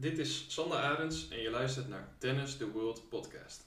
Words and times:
Dit 0.00 0.18
is 0.18 0.44
Sander 0.48 0.78
Arends 0.78 1.28
en 1.28 1.40
je 1.40 1.50
luistert 1.50 1.88
naar 1.88 2.08
Tennis 2.18 2.56
the 2.56 2.70
World 2.70 3.02
podcast. 3.08 3.66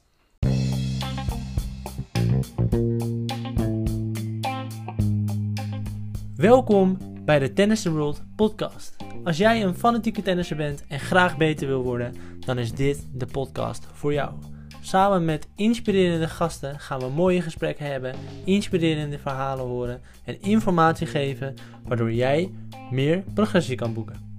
Welkom 6.36 6.98
bij 7.26 7.40
de 7.40 7.54
Tennis 7.54 7.82
the 7.82 7.92
World 7.92 8.22
podcast. 8.36 8.96
Als 9.24 9.38
jij 9.38 9.64
een 9.64 9.76
fanatieke 9.76 10.22
tennisser 10.22 10.58
bent 10.58 10.88
en 10.88 11.00
graag 11.00 11.38
beter 11.38 11.68
wil 11.68 11.84
worden, 11.84 12.16
dan 12.40 12.58
is 12.58 12.72
dit 12.72 13.08
de 13.14 13.26
podcast 13.26 13.88
voor 13.94 14.14
jou. 14.14 14.34
Samen 14.82 15.26
met 15.26 15.48
inspirerende 15.56 16.28
gasten 16.28 16.80
gaan 16.80 17.00
we 17.00 17.10
mooie 17.10 17.42
gesprekken 17.42 17.86
hebben, 17.86 18.16
inspirerende 18.46 19.20
verhalen 19.20 19.66
horen 19.66 20.02
en 20.24 20.42
informatie 20.42 21.08
geven, 21.08 21.56
waardoor 21.84 22.14
jij 22.14 22.52
meer 22.92 23.24
progressie 23.34 23.76
kan 23.76 23.94
boeken. 23.94 24.33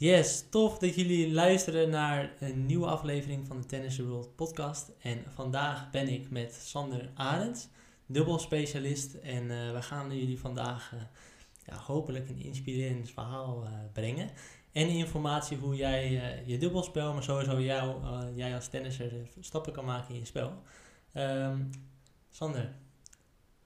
Yes, 0.00 0.44
tof 0.50 0.78
dat 0.78 0.94
jullie 0.94 1.32
luisteren 1.32 1.90
naar 1.90 2.32
een 2.38 2.66
nieuwe 2.66 2.86
aflevering 2.86 3.46
van 3.46 3.60
de 3.60 3.66
Tennis 3.66 3.98
World 3.98 4.36
podcast. 4.36 4.92
En 4.98 5.24
vandaag 5.28 5.90
ben 5.90 6.08
ik 6.08 6.30
met 6.30 6.54
Sander 6.54 7.10
Arends, 7.14 7.68
dubbelspecialist. 8.06 9.14
En 9.14 9.42
uh, 9.42 9.72
we 9.72 9.82
gaan 9.82 10.18
jullie 10.18 10.40
vandaag 10.40 10.92
uh, 10.94 11.00
ja, 11.66 11.76
hopelijk 11.76 12.28
een 12.28 12.42
inspirerend 12.42 13.10
verhaal 13.10 13.64
uh, 13.64 13.70
brengen. 13.92 14.30
En 14.72 14.88
informatie 14.88 15.56
hoe 15.56 15.76
jij 15.76 16.10
je 16.46 16.58
dubbelspel, 16.58 17.12
maar 17.12 17.22
sowieso 17.22 17.60
jou, 17.60 18.02
jij 18.34 18.54
als 18.54 18.68
tennisser 18.68 19.12
stappen 19.40 19.72
kan 19.72 19.84
maken 19.84 20.14
in 20.14 20.20
je 20.20 20.26
spel. 20.26 20.52
Um, 21.14 21.70
Sander, 22.30 22.72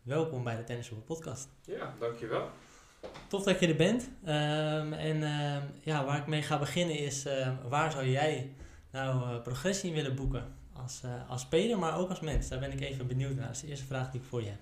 welkom 0.02 0.44
bij 0.44 0.56
de 0.56 0.64
Tennis 0.64 0.88
World 0.88 1.04
podcast. 1.04 1.48
Ja, 1.64 1.94
dankjewel. 1.98 2.50
Tof 3.28 3.42
dat 3.42 3.60
je 3.60 3.66
er 3.66 3.76
bent. 3.76 4.02
Um, 4.02 4.92
en 4.92 5.16
uh, 5.16 5.56
ja, 5.82 6.04
waar 6.04 6.18
ik 6.18 6.26
mee 6.26 6.42
ga 6.42 6.58
beginnen 6.58 6.98
is, 6.98 7.26
uh, 7.26 7.48
waar 7.68 7.92
zou 7.92 8.08
jij 8.08 8.50
nou 8.90 9.30
uh, 9.30 9.42
progressie 9.42 9.88
in 9.88 9.94
willen 9.94 10.14
boeken? 10.14 10.62
Als, 10.82 11.00
eh, 11.04 11.30
als 11.30 11.40
speler, 11.40 11.78
maar 11.78 11.98
ook 11.98 12.08
als 12.08 12.20
mens. 12.20 12.48
Daar 12.48 12.58
ben 12.58 12.72
ik 12.72 12.80
even 12.80 13.06
benieuwd 13.06 13.34
naar. 13.34 13.46
Dat 13.46 13.54
is 13.54 13.60
de 13.60 13.68
eerste 13.68 13.86
vraag 13.86 14.10
die 14.10 14.20
ik 14.20 14.26
voor 14.26 14.42
je 14.42 14.48
heb. 14.48 14.58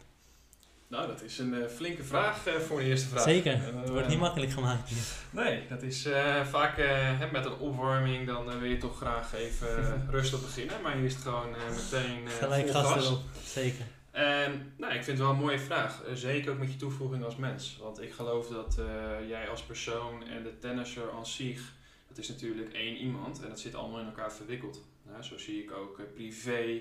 Nou, 0.88 1.06
dat 1.06 1.22
is 1.22 1.38
een 1.38 1.68
flinke 1.74 2.04
vraag 2.04 2.42
voor 2.66 2.78
de 2.78 2.84
eerste 2.84 3.08
vraag. 3.08 3.22
Zeker, 3.22 3.60
het 3.62 3.88
wordt 3.88 4.08
niet 4.08 4.18
makkelijk 4.18 4.52
gemaakt 4.52 4.88
hier. 4.88 5.02
Nee, 5.30 5.66
dat 5.68 5.82
is 5.82 6.08
vaak 6.50 6.76
met 7.32 7.44
een 7.44 7.58
opwarming, 7.58 8.26
dan 8.26 8.58
wil 8.58 8.68
je 8.68 8.76
toch 8.76 8.96
graag 8.96 9.34
even 9.34 9.68
rustig 10.10 10.40
beginnen. 10.40 10.82
Maar 10.82 10.94
hier 10.94 11.04
is 11.04 11.14
het 11.14 11.22
gewoon 11.22 11.50
meteen 11.50 12.28
Gelijk 12.28 12.70
gas 12.70 13.06
erop, 13.06 13.22
zeker. 13.44 13.84
En 14.12 14.72
nou, 14.76 14.92
ik 14.94 15.04
vind 15.04 15.18
het 15.18 15.26
wel 15.26 15.30
een 15.30 15.42
mooie 15.42 15.58
vraag. 15.58 16.02
Zeker 16.12 16.52
ook 16.52 16.58
met 16.58 16.72
je 16.72 16.78
toevoeging 16.78 17.24
als 17.24 17.36
mens. 17.36 17.76
Want 17.80 18.00
ik 18.00 18.12
geloof 18.12 18.48
dat 18.48 18.76
uh, 18.78 19.28
jij 19.28 19.48
als 19.48 19.62
persoon 19.62 20.26
en 20.26 20.42
de 20.42 20.58
tennisser 20.58 21.10
aan 21.10 21.26
zich, 21.26 21.72
dat 22.08 22.18
is 22.18 22.28
natuurlijk 22.28 22.72
één 22.72 22.96
iemand 22.96 23.42
en 23.42 23.48
dat 23.48 23.60
zit 23.60 23.74
allemaal 23.74 24.00
in 24.00 24.06
elkaar 24.06 24.32
verwikkeld. 24.32 24.84
Zo 25.20 25.38
zie 25.38 25.62
ik 25.62 25.72
ook 25.72 25.98
uh, 25.98 26.04
privé 26.14 26.80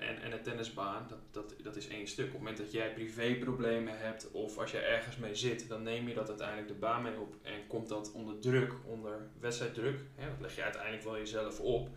en, 0.00 0.22
en 0.22 0.30
de 0.30 0.40
tennisbaan, 0.42 1.06
dat, 1.08 1.18
dat, 1.30 1.54
dat 1.62 1.76
is 1.76 1.88
één 1.88 2.06
stuk. 2.06 2.26
Op 2.26 2.32
het 2.32 2.40
moment 2.40 2.58
dat 2.58 2.72
jij 2.72 2.92
privéproblemen 2.92 3.98
hebt 3.98 4.30
of 4.30 4.58
als 4.58 4.70
je 4.70 4.78
ergens 4.78 5.16
mee 5.16 5.34
zit, 5.34 5.68
dan 5.68 5.82
neem 5.82 6.08
je 6.08 6.14
dat 6.14 6.28
uiteindelijk 6.28 6.68
de 6.68 6.74
baan 6.74 7.02
mee 7.02 7.20
op 7.20 7.34
en 7.42 7.66
komt 7.66 7.88
dat 7.88 8.12
onder 8.12 8.38
druk, 8.38 8.72
onder 8.84 9.30
wedstrijddruk. 9.40 10.00
Dat 10.16 10.40
leg 10.40 10.54
je 10.54 10.62
uiteindelijk 10.62 11.04
wel 11.04 11.16
jezelf 11.16 11.60
op. 11.60 11.88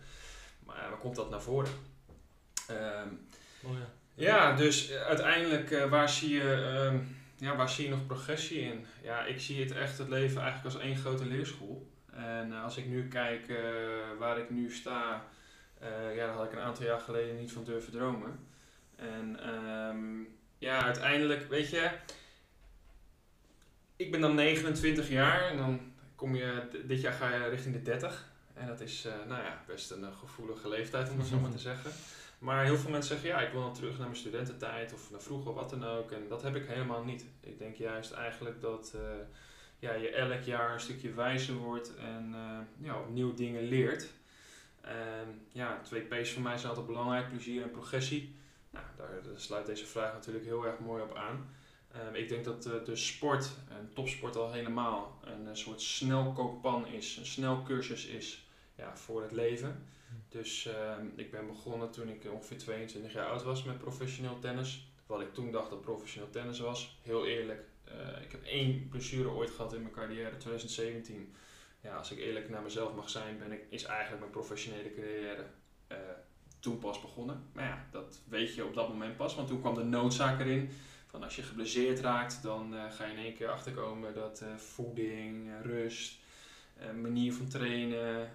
Maar 0.64 0.88
waar 0.90 0.98
komt 0.98 1.16
dat 1.16 1.30
naar 1.30 1.42
voren? 1.42 1.72
Um. 2.70 3.26
Ja, 4.16 4.52
dus 4.52 4.92
uiteindelijk, 4.92 5.70
uh, 5.70 5.84
waar, 5.84 6.08
zie 6.08 6.34
je, 6.34 6.90
uh, 6.92 7.00
ja, 7.36 7.56
waar 7.56 7.68
zie 7.68 7.84
je 7.84 7.90
nog 7.90 8.06
progressie 8.06 8.60
in? 8.60 8.86
Ja, 9.02 9.24
ik 9.24 9.40
zie 9.40 9.60
het 9.60 9.72
echt 9.72 9.98
het 9.98 10.08
leven 10.08 10.42
eigenlijk 10.42 10.74
als 10.74 10.84
één 10.84 10.96
grote 10.96 11.26
leerschool. 11.26 11.90
En 12.12 12.48
uh, 12.50 12.64
als 12.64 12.76
ik 12.76 12.86
nu 12.86 13.08
kijk 13.08 13.52
waar 14.18 14.38
ik 14.38 14.50
nu 14.50 14.70
sta, 14.70 15.24
ja, 16.14 16.26
daar 16.26 16.28
had 16.28 16.44
ik 16.44 16.52
een 16.52 16.58
aantal 16.58 16.84
jaar 16.84 17.00
geleden 17.00 17.36
niet 17.36 17.52
van 17.52 17.64
durven 17.64 17.92
dromen. 17.92 18.46
En 18.96 19.48
um, 19.48 20.28
ja, 20.58 20.82
uiteindelijk, 20.82 21.48
weet 21.48 21.70
je, 21.70 21.90
ik 23.96 24.10
ben 24.10 24.20
dan 24.20 24.34
29 24.34 25.08
jaar 25.08 25.50
en 25.50 25.56
dan 25.56 25.80
kom 26.14 26.34
je, 26.34 26.68
dit 26.84 27.00
jaar 27.00 27.12
ga 27.12 27.34
je 27.34 27.48
richting 27.48 27.74
de 27.74 27.82
30. 27.82 28.28
En 28.54 28.66
dat 28.66 28.80
is, 28.80 29.06
nou 29.28 29.42
ja, 29.42 29.62
best 29.66 29.90
een 29.90 30.12
gevoelige 30.12 30.68
leeftijd 30.68 31.10
om 31.10 31.18
het 31.18 31.28
zo 31.28 31.38
maar 31.38 31.50
te 31.50 31.58
zeggen. 31.70 31.90
Maar 32.46 32.64
heel 32.64 32.76
veel 32.76 32.90
mensen 32.90 33.18
zeggen, 33.18 33.28
ja, 33.28 33.46
ik 33.46 33.52
wil 33.52 33.60
dan 33.60 33.74
terug 33.74 33.98
naar 33.98 34.06
mijn 34.06 34.20
studententijd 34.20 34.92
of 34.92 35.10
naar 35.10 35.20
vroeger, 35.20 35.52
wat 35.52 35.70
dan 35.70 35.84
ook. 35.84 36.10
En 36.10 36.28
dat 36.28 36.42
heb 36.42 36.56
ik 36.56 36.66
helemaal 36.66 37.04
niet. 37.04 37.24
Ik 37.40 37.58
denk 37.58 37.76
juist 37.76 38.12
eigenlijk 38.12 38.60
dat 38.60 38.92
uh, 38.96 39.00
ja, 39.78 39.92
je 39.92 40.10
elk 40.10 40.42
jaar 40.42 40.72
een 40.72 40.80
stukje 40.80 41.12
wijzer 41.12 41.54
wordt 41.54 41.96
en 41.96 42.32
uh, 42.34 42.86
ja, 42.86 43.00
opnieuw 43.00 43.34
dingen 43.34 43.62
leert. 43.62 44.08
En 44.80 45.40
ja, 45.52 45.80
twee 45.82 46.00
P's 46.00 46.30
voor 46.30 46.42
mij 46.42 46.56
zijn 46.56 46.68
altijd 46.68 46.86
belangrijk, 46.86 47.28
plezier 47.28 47.62
en 47.62 47.70
progressie. 47.70 48.36
Nou, 48.70 48.84
daar, 48.96 49.08
sluit 49.34 49.66
deze 49.66 49.86
vraag 49.86 50.12
natuurlijk 50.12 50.44
heel 50.44 50.66
erg 50.66 50.78
mooi 50.78 51.02
op 51.02 51.14
aan. 51.14 51.48
Um, 52.08 52.14
ik 52.14 52.28
denk 52.28 52.44
dat 52.44 52.66
uh, 52.66 52.84
de 52.84 52.96
sport, 52.96 53.50
en 53.68 53.90
topsport 53.94 54.36
al 54.36 54.52
helemaal, 54.52 55.18
een, 55.24 55.46
een 55.46 55.56
soort 55.56 55.80
snelkookpan 55.80 56.86
is, 56.86 57.16
een 57.16 57.26
snelcursus 57.26 58.06
is 58.06 58.46
ja, 58.76 58.96
voor 58.96 59.22
het 59.22 59.32
leven. 59.32 59.86
Dus 60.28 60.66
uh, 60.66 60.96
ik 61.14 61.30
ben 61.30 61.46
begonnen 61.46 61.90
toen 61.90 62.08
ik 62.08 62.32
ongeveer 62.32 62.58
22 62.58 63.12
jaar 63.12 63.26
oud 63.26 63.42
was 63.42 63.64
met 63.64 63.78
professioneel 63.78 64.38
tennis. 64.38 64.88
Wat 65.06 65.20
ik 65.20 65.34
toen 65.34 65.52
dacht 65.52 65.70
dat 65.70 65.80
professioneel 65.80 66.30
tennis 66.30 66.58
was. 66.58 66.98
Heel 67.02 67.26
eerlijk, 67.26 67.64
uh, 67.88 68.22
ik 68.22 68.32
heb 68.32 68.44
één 68.44 68.88
blessure 68.88 69.28
ooit 69.28 69.50
gehad 69.50 69.74
in 69.74 69.80
mijn 69.80 69.94
carrière, 69.94 70.36
2017. 70.36 71.34
Ja, 71.80 71.96
als 71.96 72.10
ik 72.10 72.18
eerlijk 72.18 72.48
naar 72.48 72.62
mezelf 72.62 72.94
mag 72.94 73.10
zijn, 73.10 73.38
ben 73.38 73.52
ik, 73.52 73.66
is 73.68 73.84
eigenlijk 73.84 74.20
mijn 74.20 74.32
professionele 74.32 74.94
carrière 74.94 75.44
uh, 75.92 75.98
toen 76.60 76.78
pas 76.78 77.00
begonnen. 77.00 77.42
Maar 77.52 77.64
ja, 77.64 77.86
dat 77.90 78.20
weet 78.28 78.54
je 78.54 78.64
op 78.64 78.74
dat 78.74 78.88
moment 78.88 79.16
pas, 79.16 79.34
want 79.34 79.48
toen 79.48 79.60
kwam 79.60 79.74
de 79.74 79.84
noodzaak 79.84 80.40
erin. 80.40 80.70
Van 81.06 81.22
als 81.22 81.36
je 81.36 81.42
geblesseerd 81.42 82.00
raakt, 82.00 82.42
dan 82.42 82.74
ga 82.90 83.04
je 83.04 83.12
in 83.12 83.18
één 83.18 83.34
keer 83.34 83.48
achterkomen 83.48 84.14
dat 84.14 84.44
voeding, 84.56 85.50
rust, 85.62 86.18
manier 87.00 87.32
van 87.32 87.48
trainen, 87.48 88.30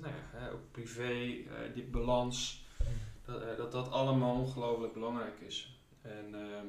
nou 0.00 0.12
ja, 0.12 0.48
ook 0.48 0.70
privé, 0.70 1.12
uh, 1.12 1.44
die 1.74 1.84
balans, 1.84 2.64
dat, 3.24 3.42
uh, 3.42 3.56
dat 3.56 3.72
dat 3.72 3.90
allemaal 3.90 4.34
ongelooflijk 4.34 4.92
belangrijk 4.92 5.40
is. 5.40 5.78
En 6.02 6.34
ehm, 6.34 6.66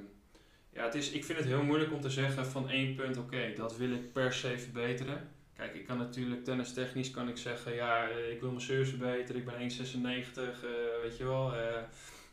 ja, 0.69 0.83
het 0.83 0.95
is, 0.95 1.11
ik 1.11 1.25
vind 1.25 1.37
het 1.37 1.47
heel 1.47 1.63
moeilijk 1.63 1.91
om 1.91 2.01
te 2.01 2.09
zeggen 2.09 2.45
van 2.45 2.69
één 2.69 2.95
punt, 2.95 3.17
oké, 3.17 3.53
dat 3.55 3.77
wil 3.77 3.91
ik 3.91 4.13
per 4.13 4.33
se 4.33 4.59
verbeteren. 4.59 5.29
Kijk, 5.55 5.75
ik 5.75 5.85
kan 5.85 5.97
natuurlijk 5.97 6.43
tennistechnisch 6.43 7.11
kan 7.11 7.29
ik 7.29 7.37
zeggen, 7.37 7.73
ja, 7.73 8.07
ik 8.07 8.39
wil 8.39 8.49
mijn 8.49 8.61
service 8.61 8.97
verbeteren, 8.97 9.41
ik 9.41 9.45
ben 9.45 9.59
1,96, 9.59 10.61
weet 11.01 11.17
je 11.17 11.23
wel, 11.23 11.53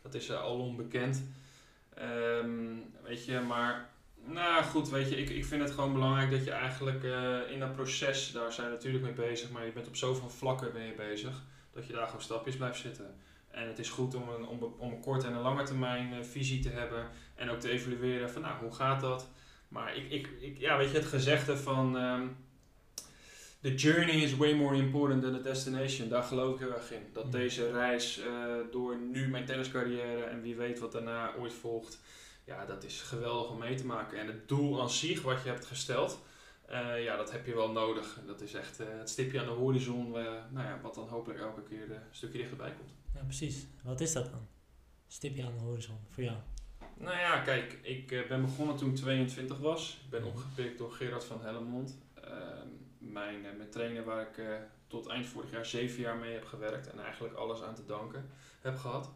dat 0.01 0.13
is 0.13 0.31
al 0.31 0.59
onbekend. 0.59 1.23
Um, 2.01 2.93
weet 3.03 3.25
je, 3.25 3.39
maar 3.39 3.89
nou 4.31 4.63
goed, 4.63 4.89
weet 4.89 5.09
je, 5.09 5.17
ik, 5.17 5.29
ik 5.29 5.45
vind 5.45 5.61
het 5.61 5.71
gewoon 5.71 5.93
belangrijk 5.93 6.31
dat 6.31 6.43
je 6.43 6.51
eigenlijk 6.51 7.03
uh, 7.03 7.51
in 7.51 7.59
dat 7.59 7.75
proces, 7.75 8.31
daar 8.31 8.53
zijn 8.53 8.67
we 8.67 8.73
natuurlijk 8.73 9.03
mee 9.03 9.13
bezig, 9.13 9.49
maar 9.49 9.65
je 9.65 9.71
bent 9.71 9.87
op 9.87 9.95
zoveel 9.95 10.29
vlakken 10.29 10.73
ben 10.73 10.85
je 10.85 10.93
bezig, 10.93 11.43
dat 11.73 11.87
je 11.87 11.93
daar 11.93 12.05
gewoon 12.05 12.21
stapjes 12.21 12.55
blijft 12.55 12.79
zitten. 12.79 13.15
En 13.51 13.67
het 13.67 13.79
is 13.79 13.89
goed 13.89 14.15
om 14.15 14.29
een, 14.29 14.45
om, 14.45 14.75
om 14.77 14.91
een 14.91 15.01
korte 15.01 15.27
en 15.27 15.33
een 15.33 15.41
lange 15.41 15.63
termijn 15.63 16.13
uh, 16.13 16.23
visie 16.23 16.59
te 16.61 16.69
hebben 16.69 17.07
en 17.35 17.49
ook 17.49 17.59
te 17.59 17.69
evalueren 17.69 18.29
van 18.29 18.41
nou, 18.41 18.59
hoe 18.61 18.75
gaat 18.75 19.01
dat? 19.01 19.29
Maar 19.67 19.95
ik, 19.95 20.11
ik, 20.11 20.29
ik 20.39 20.57
ja, 20.59 20.77
weet 20.77 20.91
je, 20.91 20.97
het 20.97 21.05
gezegde 21.05 21.57
van 21.57 21.95
um, 21.95 22.37
the 23.61 23.75
journey 23.75 24.15
is 24.15 24.35
way 24.35 24.53
more 24.53 24.75
important 24.75 25.21
than 25.21 25.33
the 25.33 25.41
destination, 25.41 26.09
daar 26.09 26.23
geloof 26.23 26.53
ik 26.53 26.59
heel 26.59 26.73
erg 26.73 26.91
in. 26.91 27.03
Dat 27.13 27.31
deze 27.31 27.71
reis 27.71 28.19
uh, 28.19 28.53
door 28.71 28.97
nu 28.97 29.27
mijn 29.27 29.45
tenniscarrière 29.45 30.23
en 30.23 30.41
wie 30.41 30.55
weet 30.55 30.79
wat 30.79 30.91
daarna 30.91 31.33
ooit 31.35 31.53
volgt, 31.53 31.99
ja, 32.49 32.65
dat 32.65 32.83
is 32.83 33.01
geweldig 33.01 33.49
om 33.51 33.57
mee 33.57 33.75
te 33.75 33.85
maken. 33.85 34.19
En 34.19 34.27
het 34.27 34.47
doel 34.47 34.81
aan 34.81 34.89
zich 34.89 35.21
wat 35.21 35.43
je 35.43 35.49
hebt 35.49 35.65
gesteld, 35.65 36.19
uh, 36.69 37.03
ja, 37.03 37.15
dat 37.15 37.31
heb 37.31 37.45
je 37.45 37.55
wel 37.55 37.71
nodig. 37.71 38.19
Dat 38.25 38.41
is 38.41 38.53
echt 38.53 38.81
uh, 38.81 38.87
het 38.97 39.09
stipje 39.09 39.39
aan 39.39 39.45
de 39.45 39.51
horizon, 39.51 40.07
uh, 40.07 40.13
nou 40.49 40.67
ja, 40.67 40.79
wat 40.81 40.95
dan 40.95 41.07
hopelijk 41.07 41.39
elke 41.39 41.63
keer 41.63 41.91
een 41.91 42.01
stukje 42.11 42.37
dichterbij 42.37 42.73
komt. 42.73 42.91
Ja, 43.13 43.21
precies. 43.23 43.67
Wat 43.83 44.01
is 44.01 44.13
dat 44.13 44.25
dan? 44.31 44.47
Stipje 45.07 45.45
aan 45.45 45.53
de 45.53 45.59
horizon 45.59 45.97
voor 46.09 46.23
jou? 46.23 46.37
Nou 46.97 47.17
ja, 47.17 47.39
kijk, 47.39 47.79
ik 47.81 48.25
ben 48.27 48.41
begonnen 48.41 48.77
toen 48.77 48.89
ik 48.89 48.95
22 48.95 49.57
was. 49.57 49.99
Ik 50.03 50.09
ben 50.09 50.23
opgepikt 50.23 50.77
door 50.77 50.91
Gerard 50.91 51.23
van 51.23 51.41
Hellemond. 51.41 51.97
Ehm, 52.13 52.67
mijn, 52.97 53.41
mijn 53.41 53.69
trainer 53.69 54.03
waar 54.03 54.21
ik 54.21 54.41
tot 54.87 55.07
eind 55.07 55.25
vorig 55.25 55.51
jaar 55.51 55.65
zeven 55.65 56.01
jaar 56.01 56.17
mee 56.17 56.33
heb 56.33 56.45
gewerkt 56.45 56.89
en 56.89 56.99
eigenlijk 56.99 57.35
alles 57.35 57.61
aan 57.61 57.75
te 57.75 57.85
danken 57.85 58.29
heb 58.61 58.77
gehad. 58.77 59.09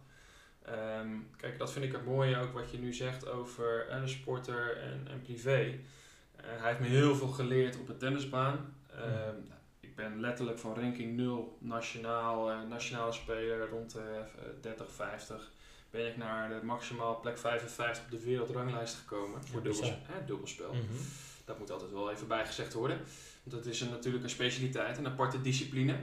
Um, 0.69 1.29
kijk, 1.37 1.57
dat 1.57 1.71
vind 1.71 1.85
ik 1.85 1.91
het 1.91 2.05
mooie 2.05 2.37
ook 2.37 2.53
wat 2.53 2.71
je 2.71 2.77
nu 2.77 2.93
zegt 2.93 3.27
over 3.27 3.87
uh, 3.89 4.01
de 4.01 4.07
sporter 4.07 4.77
en, 4.77 5.07
en 5.09 5.21
privé. 5.21 5.61
Uh, 5.61 6.45
hij 6.45 6.67
heeft 6.67 6.79
me 6.79 6.87
heel 6.87 7.15
veel 7.15 7.27
geleerd 7.27 7.79
op 7.79 7.87
de 7.87 7.97
tennisbaan. 7.97 8.75
Um, 8.95 9.51
ik 9.79 9.95
ben 9.95 10.19
letterlijk 10.19 10.59
van 10.59 10.75
ranking 10.75 11.15
0 11.15 11.57
nationaal, 11.59 12.51
uh, 12.51 12.61
nationale 12.69 13.11
speler 13.11 13.69
rond 13.69 13.91
de 13.91 14.23
30, 14.61 14.91
50. 14.91 15.51
Ben 15.89 16.07
ik 16.07 16.17
naar 16.17 16.49
de 16.49 16.65
maximaal 16.65 17.19
plek 17.19 17.37
55 17.37 18.03
op 18.03 18.11
de 18.11 18.19
wereldranglijst 18.19 18.95
gekomen 18.95 19.43
voor 19.43 19.63
dubbels, 19.63 19.89
hè, 19.89 20.25
dubbelspel. 20.25 20.73
Mm 20.73 20.79
-hmm. 20.79 21.07
Dat 21.45 21.59
moet 21.59 21.71
altijd 21.71 21.91
wel 21.91 22.11
even 22.11 22.27
bijgezegd 22.27 22.73
worden. 22.73 22.97
Want 23.43 23.63
dat 23.63 23.65
is 23.65 23.81
een, 23.81 23.89
natuurlijk 23.89 24.23
een 24.23 24.29
specialiteit, 24.29 24.97
een 24.97 25.07
aparte 25.07 25.41
discipline. 25.41 25.95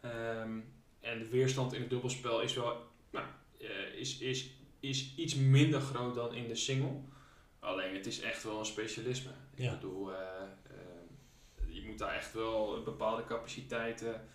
Ehm, 0.00 0.58
en 1.00 1.18
de 1.18 1.28
weerstand 1.30 1.72
in 1.72 1.80
het 1.80 1.90
dubbelspel 1.90 2.40
is 2.40 2.54
wel 2.54 2.88
nou, 3.10 3.26
uh, 3.60 3.94
is, 3.94 4.18
is, 4.18 4.50
is 4.80 5.14
iets 5.16 5.34
minder 5.34 5.80
groot 5.80 6.14
dan 6.14 6.34
in 6.34 6.48
de 6.48 6.54
single. 6.54 7.00
Alleen 7.58 7.94
het 7.94 8.06
is 8.06 8.20
echt 8.20 8.42
wel 8.42 8.58
een 8.58 8.64
specialisme. 8.64 9.30
Ik 9.54 9.70
bedoel, 9.70 10.10
uh, 10.10 10.16
uh, 10.70 11.74
je 11.74 11.82
moet 11.86 11.98
daar 11.98 12.14
echt 12.14 12.32
wel 12.32 12.82
bepaalde 12.82 13.24
capaciteiten, 13.24 14.28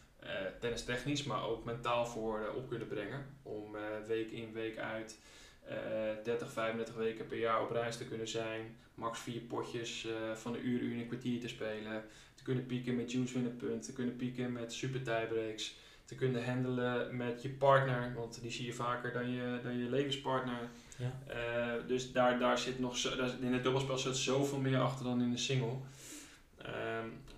tennistechnisch, 0.59 1.23
maar 1.23 1.43
ook 1.43 1.65
mentaal 1.65 2.05
voor 2.05 2.53
op 2.55 2.69
kunnen 2.69 2.87
brengen. 2.87 3.25
Om 3.43 3.75
week 4.07 4.31
in, 4.31 4.53
week 4.53 4.77
uit 4.77 5.19
30, 6.23 6.51
35 6.51 6.95
weken 6.95 7.27
per 7.27 7.37
jaar 7.37 7.61
op 7.61 7.71
reis 7.71 7.97
te 7.97 8.05
kunnen 8.05 8.27
zijn. 8.27 8.77
Max 8.95 9.19
vier 9.19 9.41
potjes 9.41 10.07
van 10.33 10.53
een 10.53 10.67
uur, 10.67 10.81
uur 10.81 10.93
en 10.93 10.99
een 10.99 11.07
kwartier 11.07 11.39
te 11.39 11.47
spelen. 11.47 12.05
Te 12.35 12.43
kunnen 12.43 12.65
pieken 12.65 12.95
met 12.95 13.11
juice 13.11 13.39
punten, 13.39 13.81
te 13.81 13.93
kunnen 13.93 14.15
pieken 14.15 14.51
met 14.51 14.73
super 14.73 15.03
tiebreaks 15.03 15.75
te 16.05 16.15
kunnen 16.15 16.45
handelen 16.45 17.17
met 17.17 17.41
je 17.41 17.49
partner, 17.49 18.13
want 18.15 18.41
die 18.41 18.51
zie 18.51 18.65
je 18.65 18.73
vaker 18.73 19.13
dan 19.13 19.29
je, 19.29 19.59
dan 19.63 19.77
je 19.77 19.89
levenspartner. 19.89 20.69
Ja. 20.97 21.13
Uh, 21.29 21.87
dus 21.87 22.11
daar, 22.11 22.39
daar 22.39 22.57
zit 22.57 22.79
nog 22.79 22.97
zo, 22.97 23.15
daar, 23.15 23.31
in 23.41 23.53
het 23.53 23.63
dubbelspel 23.63 23.97
zit 23.97 24.15
zoveel 24.15 24.59
meer 24.59 24.79
achter 24.79 25.05
dan 25.05 25.21
in 25.21 25.31
de 25.31 25.37
single. 25.37 25.77
Uh, 26.65 26.69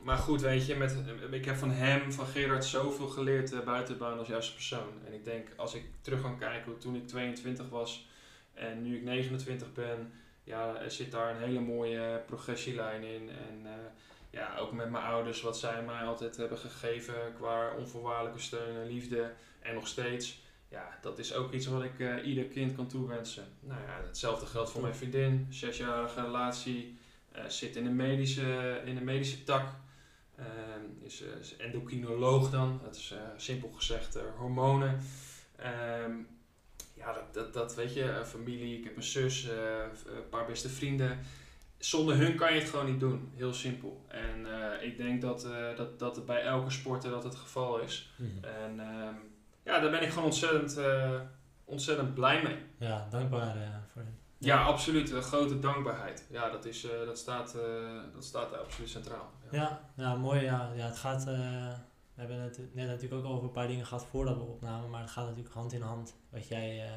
maar 0.01 0.17
goed, 0.17 0.41
weet 0.41 0.65
je, 0.65 0.75
met, 0.75 0.95
ik 1.31 1.45
heb 1.45 1.55
van 1.55 1.71
hem, 1.71 2.11
van 2.11 2.25
Gerard, 2.25 2.65
zoveel 2.65 3.07
geleerd 3.07 3.53
uh, 3.53 3.59
buiten 3.59 3.93
de 3.93 3.99
baan 3.99 4.17
als 4.17 4.27
juiste 4.27 4.53
persoon. 4.53 4.93
En 5.05 5.13
ik 5.13 5.25
denk, 5.25 5.47
als 5.55 5.73
ik 5.73 5.83
terug 6.01 6.21
ga 6.21 6.35
kijken 6.39 6.77
toen 6.77 6.95
ik 6.95 7.07
22 7.07 7.69
was 7.69 8.07
en 8.53 8.81
nu 8.81 8.95
ik 8.95 9.03
29 9.03 9.73
ben, 9.73 10.11
ja, 10.43 10.75
er 10.75 10.91
zit 10.91 11.11
daar 11.11 11.35
een 11.35 11.41
hele 11.41 11.59
mooie 11.59 12.21
progressielijn 12.25 13.03
in. 13.03 13.29
En 13.29 13.61
uh, 13.63 13.71
ja, 14.29 14.57
ook 14.57 14.71
met 14.71 14.89
mijn 14.89 15.03
ouders, 15.03 15.41
wat 15.41 15.57
zij 15.57 15.83
mij 15.83 16.01
altijd 16.01 16.37
hebben 16.37 16.57
gegeven 16.57 17.33
qua 17.35 17.73
onvoorwaardelijke 17.77 18.41
steun 18.41 18.75
en 18.75 18.87
liefde. 18.87 19.31
En 19.59 19.73
nog 19.73 19.87
steeds, 19.87 20.41
ja, 20.69 20.97
dat 21.01 21.19
is 21.19 21.33
ook 21.33 21.53
iets 21.53 21.65
wat 21.65 21.83
ik 21.83 21.99
uh, 21.99 22.27
ieder 22.27 22.43
kind 22.43 22.75
kan 22.75 22.87
toewensen. 22.87 23.45
Nou 23.59 23.81
ja, 23.81 24.01
hetzelfde 24.05 24.45
geldt 24.45 24.69
voor 24.69 24.81
mijn 24.81 24.95
vriendin, 24.95 25.47
zesjarige 25.49 26.21
relatie, 26.21 26.97
uh, 27.35 27.45
zit 27.47 27.75
in 27.75 27.83
de 27.83 27.89
medische, 27.89 28.81
in 28.85 28.95
de 28.95 29.03
medische 29.03 29.43
tak. 29.43 29.69
Uh, 30.39 30.45
is, 31.05 31.21
is, 31.21 31.55
endocrinoloog 31.55 32.49
dan, 32.49 32.79
dat 32.83 32.95
is 32.95 33.13
simpel 33.37 33.69
gezegd 33.69 34.17
hormonen. 34.37 34.99
Ehm, 35.55 36.11
ja, 36.93 37.13
dat, 37.13 37.33
dat, 37.33 37.53
dat 37.53 37.75
weet 37.75 37.93
je, 37.93 38.21
familie, 38.25 38.77
ik 38.77 38.83
heb 38.83 38.95
een 38.95 39.03
zus, 39.03 39.47
een 40.05 40.29
paar 40.29 40.45
beste 40.45 40.69
vrienden 40.69 41.19
zonder 41.77 42.17
hun 42.17 42.35
kan 42.35 42.53
je 42.53 42.59
het 42.59 42.69
gewoon 42.69 42.85
niet 42.85 42.99
doen. 42.99 43.31
Heel 43.35 43.53
simpel. 43.53 44.05
En 44.07 44.39
uh, 44.45 44.87
ik 44.87 44.97
denk 44.97 45.21
dat, 45.21 45.45
uh, 45.45 45.75
dat, 45.75 45.99
dat 45.99 46.15
het 46.15 46.25
bij 46.25 46.41
elke 46.41 46.69
sporter 46.69 47.09
dat 47.09 47.23
het 47.23 47.35
geval 47.35 47.79
is. 47.79 48.11
Mm. 48.15 48.43
En 48.43 48.75
uh, 48.75 49.09
ja, 49.63 49.79
daar 49.79 49.91
ben 49.91 50.01
ik 50.01 50.09
gewoon 50.09 50.23
ontzettend, 50.23 50.77
uh, 50.77 51.19
ontzettend 51.65 52.13
blij 52.13 52.43
mee. 52.43 52.57
Ja, 52.77 53.07
dankbaar 53.09 53.55
voor 53.93 54.01
hem. 54.01 54.17
Ja, 54.37 54.55
ja, 54.55 54.63
absoluut. 54.63 55.11
Een 55.11 55.21
grote 55.21 55.59
dankbaarheid. 55.59 56.27
Ja, 56.29 56.49
dat, 56.49 56.65
is, 56.65 56.87
dat, 57.05 57.17
staat, 57.17 57.57
dat 58.13 58.23
staat 58.23 58.57
absoluut 58.57 58.89
centraal. 58.89 59.31
Ja, 59.51 59.59
ja, 59.61 59.79
ja 59.95 60.15
mooi. 60.15 60.41
Ja. 60.41 60.71
Ja, 60.75 60.85
het 60.85 60.97
gaat... 60.97 61.23
we 61.23 61.73
hebben 62.15 62.39
het 62.39 62.59
net 62.73 62.87
natuurlijk 62.87 63.25
ook 63.25 63.31
over 63.31 63.43
een 63.43 63.51
paar 63.51 63.67
dingen 63.67 63.85
gehad 63.85 64.05
voordat 64.05 64.37
we 64.37 64.43
opnamen. 64.43 64.89
Maar 64.89 65.01
het 65.01 65.09
gaat 65.09 65.25
natuurlijk 65.25 65.53
hand 65.53 65.73
in 65.73 65.81
hand. 65.81 66.15
Wat 66.29 66.47
jij... 66.47 66.89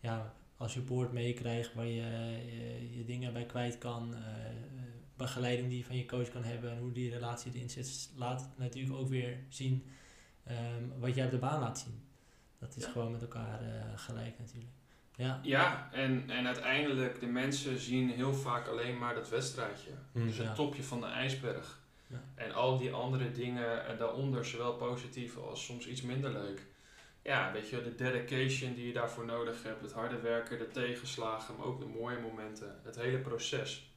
ja, 0.00 0.32
als 0.62 0.72
support 0.72 1.12
meekrijgt 1.12 1.74
waar 1.74 1.86
je, 1.86 2.02
je, 2.46 2.96
je 2.96 3.04
dingen 3.04 3.32
bij 3.32 3.46
kwijt 3.46 3.78
kan. 3.78 4.14
Uh, 4.14 4.18
begeleiding 5.16 5.68
die 5.68 5.78
je 5.78 5.84
van 5.84 5.96
je 5.96 6.06
coach 6.06 6.28
kan 6.30 6.44
hebben 6.44 6.70
en 6.70 6.78
hoe 6.78 6.92
die 6.92 7.10
relatie 7.10 7.52
erin 7.54 7.70
zit, 7.70 8.10
laat 8.16 8.50
natuurlijk 8.56 8.96
ook 8.96 9.08
weer 9.08 9.38
zien 9.48 9.86
um, 10.50 10.92
wat 10.98 11.14
jij 11.14 11.24
op 11.24 11.30
de 11.30 11.38
baan 11.38 11.60
laat 11.60 11.78
zien. 11.78 12.02
Dat 12.58 12.76
is 12.76 12.84
gewoon 12.84 13.12
met 13.12 13.22
elkaar 13.22 13.62
uh, 13.62 13.68
gelijk 13.94 14.38
natuurlijk. 14.38 14.72
Ja, 15.16 15.40
ja 15.42 15.88
en, 15.92 16.30
en 16.30 16.46
uiteindelijk, 16.46 17.20
de 17.20 17.26
mensen 17.26 17.78
zien 17.78 18.10
heel 18.10 18.34
vaak 18.34 18.68
alleen 18.68 18.98
maar 18.98 19.14
dat 19.14 19.28
wedstrijdje. 19.28 19.90
Mm, 20.12 20.26
dus 20.26 20.38
het 20.38 20.54
topje 20.54 20.82
van 20.82 21.00
de 21.00 21.06
ijsberg. 21.06 21.80
Ja. 22.06 22.22
En 22.34 22.54
al 22.54 22.78
die 22.78 22.92
andere 22.92 23.32
dingen 23.32 23.98
daaronder, 23.98 24.44
zowel 24.44 24.74
positief 24.74 25.36
als 25.36 25.64
soms 25.64 25.86
iets 25.86 26.02
minder 26.02 26.32
leuk 26.32 26.66
ja, 27.22 27.52
weet 27.52 27.68
je, 27.68 27.82
de 27.82 27.94
dedication 27.94 28.74
die 28.74 28.86
je 28.86 28.92
daarvoor 28.92 29.24
nodig 29.24 29.62
hebt, 29.62 29.82
het 29.82 29.92
harde 29.92 30.20
werken, 30.20 30.58
de 30.58 30.68
tegenslagen, 30.68 31.56
maar 31.56 31.66
ook 31.66 31.80
de 31.80 31.98
mooie 32.00 32.18
momenten, 32.18 32.80
het 32.82 32.96
hele 32.96 33.18
proces. 33.18 33.90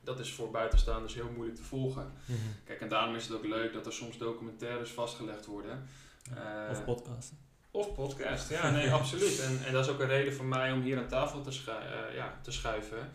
Dat 0.00 0.18
is 0.18 0.32
voor 0.32 0.50
buitenstaanders 0.50 1.14
heel 1.14 1.30
moeilijk 1.34 1.56
te 1.56 1.64
volgen. 1.64 2.12
Mhm. 2.24 2.38
Kijk, 2.64 2.80
en 2.80 2.88
daarom 2.88 3.14
is 3.14 3.26
het 3.26 3.36
ook 3.36 3.44
leuk 3.44 3.72
dat 3.72 3.86
er 3.86 3.92
soms 3.92 4.18
documentaires 4.18 4.90
vastgelegd 4.90 5.46
worden. 5.46 5.88
Uh, 6.32 6.70
of 6.70 6.84
podcasten. 6.84 7.38
Of 7.70 7.94
podcast, 7.94 8.50
ja, 8.50 8.70
nee, 8.70 8.92
absoluut. 9.00 9.40
En, 9.40 9.64
en 9.66 9.72
dat 9.72 9.84
is 9.84 9.92
ook 9.92 10.00
een 10.00 10.06
reden 10.06 10.34
voor 10.34 10.44
mij 10.44 10.72
om 10.72 10.82
hier 10.82 10.98
aan 10.98 11.08
tafel 11.08 11.42
te, 11.42 11.50
uh, 11.50 12.14
ja, 12.14 12.38
te 12.42 12.52
schuiven. 12.52 13.10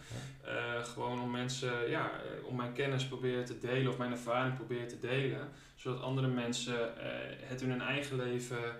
Uh, 0.45 0.83
gewoon 0.83 1.21
om 1.21 1.31
mensen, 1.31 1.89
ja, 1.89 2.11
om 2.43 2.55
mijn 2.55 2.73
kennis 2.73 3.05
proberen 3.05 3.45
te 3.45 3.59
delen 3.59 3.91
of 3.91 3.97
mijn 3.97 4.11
ervaring 4.11 4.55
proberen 4.55 4.87
te 4.87 4.99
delen. 4.99 5.49
Zodat 5.75 6.01
andere 6.01 6.27
mensen 6.27 6.93
het 7.41 7.61
in 7.61 7.69
hun 7.69 7.81
eigen 7.81 8.17
leven 8.17 8.75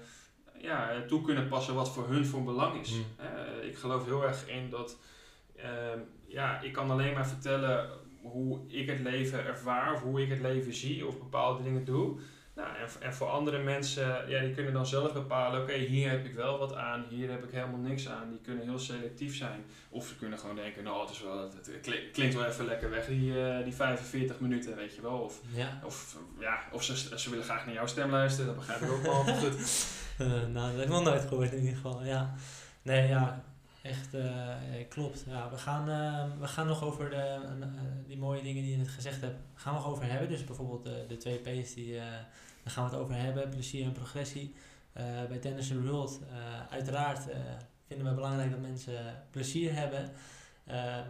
ja, 0.61 1.03
toe 1.07 1.21
kunnen 1.21 1.47
passen 1.47 1.75
wat 1.75 1.89
voor 1.89 2.07
hun 2.07 2.25
van 2.25 2.45
belang 2.45 2.81
is. 2.81 2.91
Uh, 2.91 3.67
ik 3.67 3.77
geloof 3.77 4.06
heel 4.06 4.23
erg 4.23 4.47
in 4.47 4.69
dat 4.69 4.97
uh, 5.57 5.63
ja, 6.27 6.61
ik 6.61 6.73
kan 6.73 6.91
alleen 6.91 7.13
maar 7.13 7.27
vertellen 7.27 7.89
hoe 8.21 8.59
ik 8.67 8.89
het 8.89 9.00
leven 9.00 9.45
ervaar 9.45 9.94
of 9.94 10.01
hoe 10.01 10.21
ik 10.21 10.29
het 10.29 10.41
leven 10.41 10.73
zie 10.73 11.07
of 11.07 11.19
bepaalde 11.19 11.63
dingen 11.63 11.85
doe. 11.85 12.19
Nou, 12.59 12.75
en, 12.75 13.01
en 13.07 13.13
voor 13.13 13.27
andere 13.27 13.57
mensen, 13.57 14.29
ja, 14.29 14.39
die 14.39 14.53
kunnen 14.53 14.73
dan 14.73 14.85
zelf 14.85 15.13
bepalen, 15.13 15.61
oké, 15.61 15.73
hier 15.73 16.09
heb 16.09 16.25
ik 16.25 16.33
wel 16.33 16.57
wat 16.57 16.75
aan, 16.75 17.06
hier 17.09 17.31
heb 17.31 17.44
ik 17.44 17.51
helemaal 17.51 17.79
niks 17.79 18.09
aan. 18.09 18.29
Die 18.29 18.39
kunnen 18.41 18.63
heel 18.63 18.79
selectief 18.79 19.35
zijn. 19.35 19.63
Of 19.89 20.07
ze 20.07 20.15
kunnen 20.15 20.39
gewoon 20.39 20.56
denken, 20.56 20.83
nou, 20.83 21.01
het, 21.01 21.09
is 21.09 21.21
wel, 21.21 21.41
het 21.41 22.11
klinkt 22.11 22.35
wel 22.35 22.45
even 22.45 22.65
lekker 22.65 22.89
weg, 22.89 23.06
die, 23.06 23.31
uh, 23.31 23.63
die 23.63 23.73
45 23.73 24.39
minuten, 24.39 24.75
weet 24.75 24.95
je 24.95 25.01
wel. 25.01 25.17
Of, 25.17 25.41
ja. 25.53 25.81
of, 25.85 26.17
ja, 26.39 26.59
of 26.71 26.83
ze, 26.83 27.19
ze 27.19 27.29
willen 27.29 27.45
graag 27.45 27.65
naar 27.65 27.73
jouw 27.73 27.88
stem 27.88 28.09
luisteren, 28.09 28.45
dat 28.45 28.56
begrijp 28.56 28.81
ik 28.81 28.91
ook 28.91 29.01
wel. 29.01 29.23
goed. 29.23 29.88
Uh, 30.19 30.27
nou, 30.55 30.69
dat 30.69 30.75
heb 30.75 30.83
ik 30.83 30.89
nog 30.89 31.03
nooit 31.03 31.25
gehoord 31.27 31.51
in 31.51 31.59
ieder 31.59 31.75
geval. 31.75 32.03
Ja. 32.03 32.33
Nee, 32.81 33.07
ja, 33.07 33.44
echt 33.81 34.13
uh, 34.13 34.53
klopt. 34.89 35.23
Ja, 35.27 35.50
we, 35.50 35.57
gaan, 35.57 35.89
uh, 35.89 36.39
we 36.39 36.47
gaan 36.47 36.67
nog 36.67 36.83
over 36.83 37.09
de, 37.09 37.39
die 38.07 38.17
mooie 38.17 38.41
dingen 38.41 38.63
die 38.63 38.71
je 38.71 38.77
net 38.77 38.88
gezegd 38.88 39.21
hebt, 39.21 39.39
gaan 39.55 39.73
we 39.73 39.79
nog 39.79 39.89
over 39.89 40.03
hebben. 40.03 40.29
Dus 40.29 40.44
bijvoorbeeld 40.44 40.83
de, 40.83 41.05
de 41.07 41.17
twee 41.17 41.38
P's, 41.38 41.74
die, 41.74 42.00
daar 42.69 42.77
gaan 42.77 42.89
we 42.89 42.95
het 42.95 43.05
over 43.05 43.15
hebben. 43.15 43.49
Plezier 43.49 43.85
en 43.85 43.91
progressie. 43.91 44.53
bij 45.27 45.38
Tennis 45.38 45.71
World, 45.71 46.19
uiteraard 46.69 47.19
vinden 47.88 48.07
we 48.07 48.13
belangrijk 48.13 48.51
dat 48.51 48.59
mensen 48.59 49.23
plezier 49.31 49.73
hebben. 49.75 50.11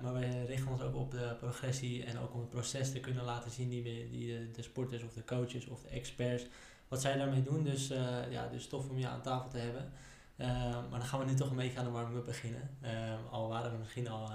maar 0.01 0.13
wij 0.13 0.45
richten 0.45 0.71
ons 0.71 0.81
ook 0.81 0.95
op 0.95 1.11
de 1.11 1.35
progressie 1.39 2.03
en 2.03 2.19
ook 2.19 2.33
om 2.33 2.39
het 2.39 2.49
proces 2.49 2.91
te 2.91 2.99
kunnen 2.99 3.23
laten 3.23 3.51
zien 3.51 3.69
die, 3.69 4.09
die 4.09 4.51
de, 4.51 4.61
sporters 4.61 5.03
of 5.03 5.13
de 5.13 5.23
coaches 5.23 5.67
of 5.67 5.81
de 5.81 5.89
experts 5.89 6.45
wat 6.87 7.01
zij 7.01 7.17
daarmee 7.17 7.43
doen. 7.43 7.63
Dus 7.63 7.87
ja, 8.29 8.47
dus 8.47 8.67
tof 8.67 8.89
om 8.89 8.97
je 8.97 9.07
aan 9.07 9.21
tafel 9.21 9.49
te 9.49 9.57
hebben. 9.57 9.91
Maar 10.89 10.99
dan 10.99 11.05
gaan 11.05 11.19
we 11.19 11.25
nu 11.25 11.33
toch 11.33 11.49
een 11.49 11.55
beetje 11.55 11.79
aan 11.79 11.85
de 11.85 11.91
warming-up 11.91 12.25
beginnen. 12.25 12.69
Al 13.31 13.47
waren 13.47 13.71
we 13.71 13.77
misschien 13.77 14.09
al, 14.09 14.29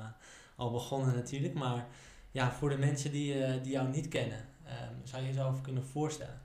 al 0.56 0.70
begonnen 0.70 1.14
natuurlijk. 1.14 1.54
Maar 1.54 1.86
ja, 2.30 2.52
voor 2.52 2.68
de 2.68 2.78
mensen 2.78 3.12
die, 3.12 3.60
die 3.60 3.72
jou 3.72 3.88
niet 3.88 4.08
kennen, 4.08 4.44
zou 5.04 5.22
je 5.22 5.28
jezelf 5.28 5.60
kunnen 5.60 5.84
voorstellen? 5.84 6.43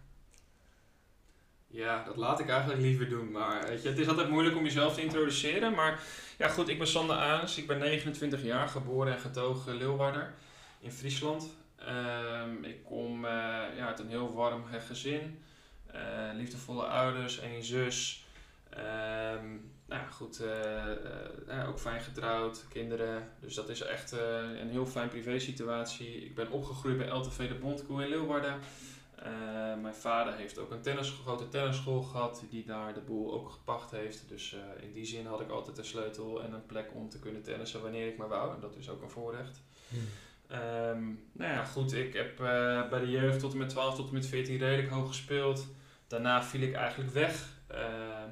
Ja, 1.71 2.03
dat 2.03 2.15
laat 2.15 2.39
ik 2.39 2.49
eigenlijk 2.49 2.81
liever 2.81 3.09
doen. 3.09 3.31
Maar 3.31 3.67
weet 3.67 3.81
je, 3.81 3.89
het 3.89 3.97
is 3.97 4.07
altijd 4.07 4.29
moeilijk 4.29 4.55
om 4.55 4.63
jezelf 4.63 4.93
te 4.93 5.01
introduceren. 5.01 5.73
Maar 5.73 6.03
ja, 6.37 6.47
goed, 6.47 6.69
ik 6.69 6.77
ben 6.77 6.87
Sander 6.87 7.15
Aans. 7.15 7.57
Ik 7.57 7.67
ben 7.67 7.79
29 7.79 8.43
jaar, 8.43 8.67
geboren 8.67 9.13
en 9.13 9.19
getogen 9.19 9.75
Leeuwarder 9.75 10.33
in 10.79 10.91
Friesland. 10.91 11.49
Um, 11.87 12.63
ik 12.63 12.83
kom 12.83 13.25
uh, 13.25 13.31
ja, 13.77 13.87
uit 13.87 13.99
een 13.99 14.09
heel 14.09 14.33
warm 14.33 14.63
gezin. 14.65 15.43
Uh, 15.95 16.01
liefdevolle 16.33 16.83
ouders, 16.83 17.39
één 17.39 17.63
zus. 17.63 18.25
Um, 18.77 19.71
nou 19.85 20.01
goed, 20.11 20.41
uh, 20.41 21.69
ook 21.69 21.79
fijn 21.79 22.01
getrouwd, 22.01 22.65
kinderen. 22.69 23.29
Dus 23.39 23.55
dat 23.55 23.69
is 23.69 23.81
echt 23.81 24.11
een 24.61 24.69
heel 24.69 24.85
fijn 24.85 25.09
privé 25.09 25.39
situatie. 25.39 26.25
Ik 26.25 26.35
ben 26.35 26.51
opgegroeid 26.51 26.97
bij 26.97 27.09
LTV 27.09 27.47
de 27.47 27.55
Bondkoe 27.55 28.03
in 28.03 28.09
Leeuwarden. 28.09 28.59
Mijn 29.81 29.95
vader 29.95 30.33
heeft 30.33 30.57
ook 30.57 30.71
een 30.71 30.81
tennis, 30.81 31.09
grote 31.09 31.49
tennisschool 31.49 32.01
gehad, 32.01 32.43
die 32.49 32.65
daar 32.65 32.93
de 32.93 32.99
boel 32.99 33.33
ook 33.33 33.49
gepacht 33.49 33.91
heeft. 33.91 34.23
Dus 34.27 34.55
in 34.81 34.93
die 34.93 35.05
zin 35.05 35.25
had 35.25 35.41
ik 35.41 35.49
altijd 35.49 35.77
een 35.77 35.85
sleutel 35.85 36.43
en 36.43 36.53
een 36.53 36.65
plek 36.65 36.89
om 36.93 37.09
te 37.09 37.19
kunnen 37.19 37.41
tennissen 37.41 37.81
wanneer 37.81 38.07
ik 38.07 38.17
maar 38.17 38.27
wou. 38.27 38.53
En 38.53 38.59
dat 38.59 38.75
is 38.75 38.89
ook 38.89 39.01
een 39.01 39.09
voorrecht. 39.09 39.61
Hmm. 39.89 39.99
Um, 40.51 41.29
nou 41.31 41.53
ja, 41.53 41.65
goed, 41.65 41.93
ik 41.93 42.13
heb 42.13 42.35
bij 42.89 42.99
de 42.99 43.09
jeugd 43.09 43.39
tot 43.39 43.51
en 43.51 43.57
met 43.57 43.69
12 43.69 43.95
tot 43.95 44.07
en 44.07 44.13
met 44.13 44.25
14 44.25 44.57
redelijk 44.57 44.89
hoog 44.89 45.07
gespeeld. 45.07 45.67
Daarna 46.07 46.43
viel 46.43 46.61
ik 46.61 46.73
eigenlijk 46.73 47.11
weg. 47.11 47.47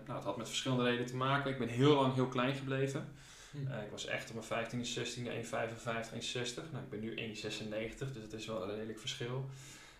Nou, 0.05 0.17
het 0.19 0.23
had 0.23 0.37
met 0.37 0.47
verschillende 0.47 0.83
redenen 0.83 1.05
te 1.05 1.15
maken. 1.15 1.51
Ik 1.51 1.57
ben 1.57 1.67
heel 1.67 1.95
lang 1.95 2.13
heel 2.13 2.27
klein 2.27 2.55
gebleven. 2.55 3.13
Hm. 3.51 3.71
Eh, 3.71 3.83
ik 3.83 3.91
was 3.91 4.05
echt 4.05 4.29
op 4.29 4.35
mijn 4.35 4.65
15e, 4.65 4.87
16e 4.87 5.31
1,55, 5.31 6.13
1,60. 6.13 6.71
Nou, 6.71 6.83
ik 6.83 6.89
ben 6.89 6.99
nu 6.99 7.15
1,96, 7.15 7.97
dus 7.97 8.21
dat 8.29 8.33
is 8.33 8.45
wel 8.45 8.63
een 8.63 8.75
redelijk 8.75 8.99
verschil. 8.99 9.49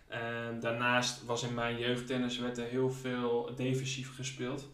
En 0.08 0.60
daarnaast 0.60 1.24
was 1.24 1.42
in 1.42 1.54
mijn 1.54 1.78
jeugdtennis 1.78 2.38
werd 2.38 2.58
er 2.58 2.66
heel 2.66 2.90
veel 2.90 3.50
defensief 3.56 4.14
gespeeld. 4.14 4.68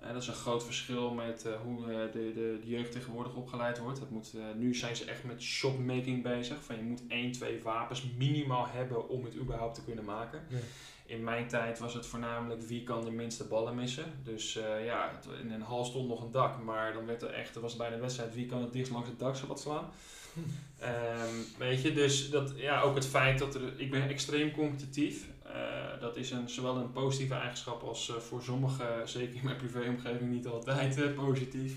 Eh, 0.00 0.12
dat 0.12 0.22
is 0.22 0.28
een 0.28 0.34
groot 0.34 0.64
verschil 0.64 1.10
met 1.10 1.44
eh, 1.44 1.52
hoe 1.64 1.92
eh, 1.92 2.12
de, 2.12 2.32
de, 2.34 2.58
de 2.60 2.68
jeugd 2.68 2.92
tegenwoordig 2.92 3.34
opgeleid 3.34 3.78
wordt. 3.78 3.98
Dat 3.98 4.10
moet, 4.10 4.34
eh, 4.34 4.42
nu 4.56 4.74
zijn 4.74 4.96
ze 4.96 5.04
echt 5.04 5.24
met 5.24 5.42
shotmaking 5.42 6.22
bezig. 6.22 6.64
Van 6.64 6.76
je 6.76 6.82
moet 6.82 7.02
1, 7.08 7.32
2 7.32 7.62
wapens 7.62 8.04
minimaal 8.16 8.66
hebben 8.68 9.08
om 9.08 9.24
het 9.24 9.36
überhaupt 9.36 9.74
te 9.74 9.84
kunnen 9.84 10.04
maken. 10.04 10.40
Ja. 10.48 10.58
In 11.06 11.24
mijn 11.24 11.48
tijd 11.48 11.78
was 11.78 11.94
het 11.94 12.06
voornamelijk 12.06 12.62
wie 12.62 12.82
kan 12.82 13.04
de 13.04 13.10
minste 13.10 13.44
ballen 13.44 13.74
missen. 13.74 14.04
Dus 14.22 14.52
ja, 14.84 15.20
in 15.42 15.50
een 15.50 15.62
hal 15.62 15.84
stond 15.84 16.08
nog 16.08 16.22
een 16.22 16.30
dak, 16.30 16.62
maar 16.62 16.92
dan 16.92 17.06
werd 17.06 17.22
er 17.22 17.30
echt, 17.30 17.54
er 17.54 17.60
was 17.60 17.76
bijna 17.76 17.94
een 17.94 18.00
wedstrijd 18.00 18.34
wie 18.34 18.46
kan 18.46 18.62
het 18.62 18.72
dichtst 18.72 18.92
langs 18.92 19.08
het 19.08 19.18
dak 19.18 19.36
zo 19.36 19.46
wat 19.46 19.60
slaan. 19.60 19.90
Ehm, 20.78 21.34
weet 21.58 21.82
je, 21.82 21.92
dus 21.92 22.30
dat, 22.30 22.52
ja, 22.56 22.80
ook 22.80 22.94
het 22.94 23.06
feit 23.06 23.38
dat 23.38 23.54
er, 23.54 23.62
ik 23.76 23.90
ben 23.90 24.08
extreem 24.08 24.50
competitief. 24.50 25.26
Eh, 25.44 26.00
dat 26.00 26.16
is 26.16 26.30
een, 26.30 26.48
zowel 26.48 26.76
een 26.76 26.92
positieve 26.92 27.34
eigenschap 27.34 27.82
als 27.82 28.08
eh, 28.08 28.16
voor 28.16 28.42
sommigen, 28.42 29.08
zeker 29.08 29.34
in 29.34 29.44
mijn 29.44 29.56
privéomgeving, 29.56 30.30
niet 30.30 30.46
altijd 30.46 31.02
eh, 31.02 31.14
positief. 31.14 31.76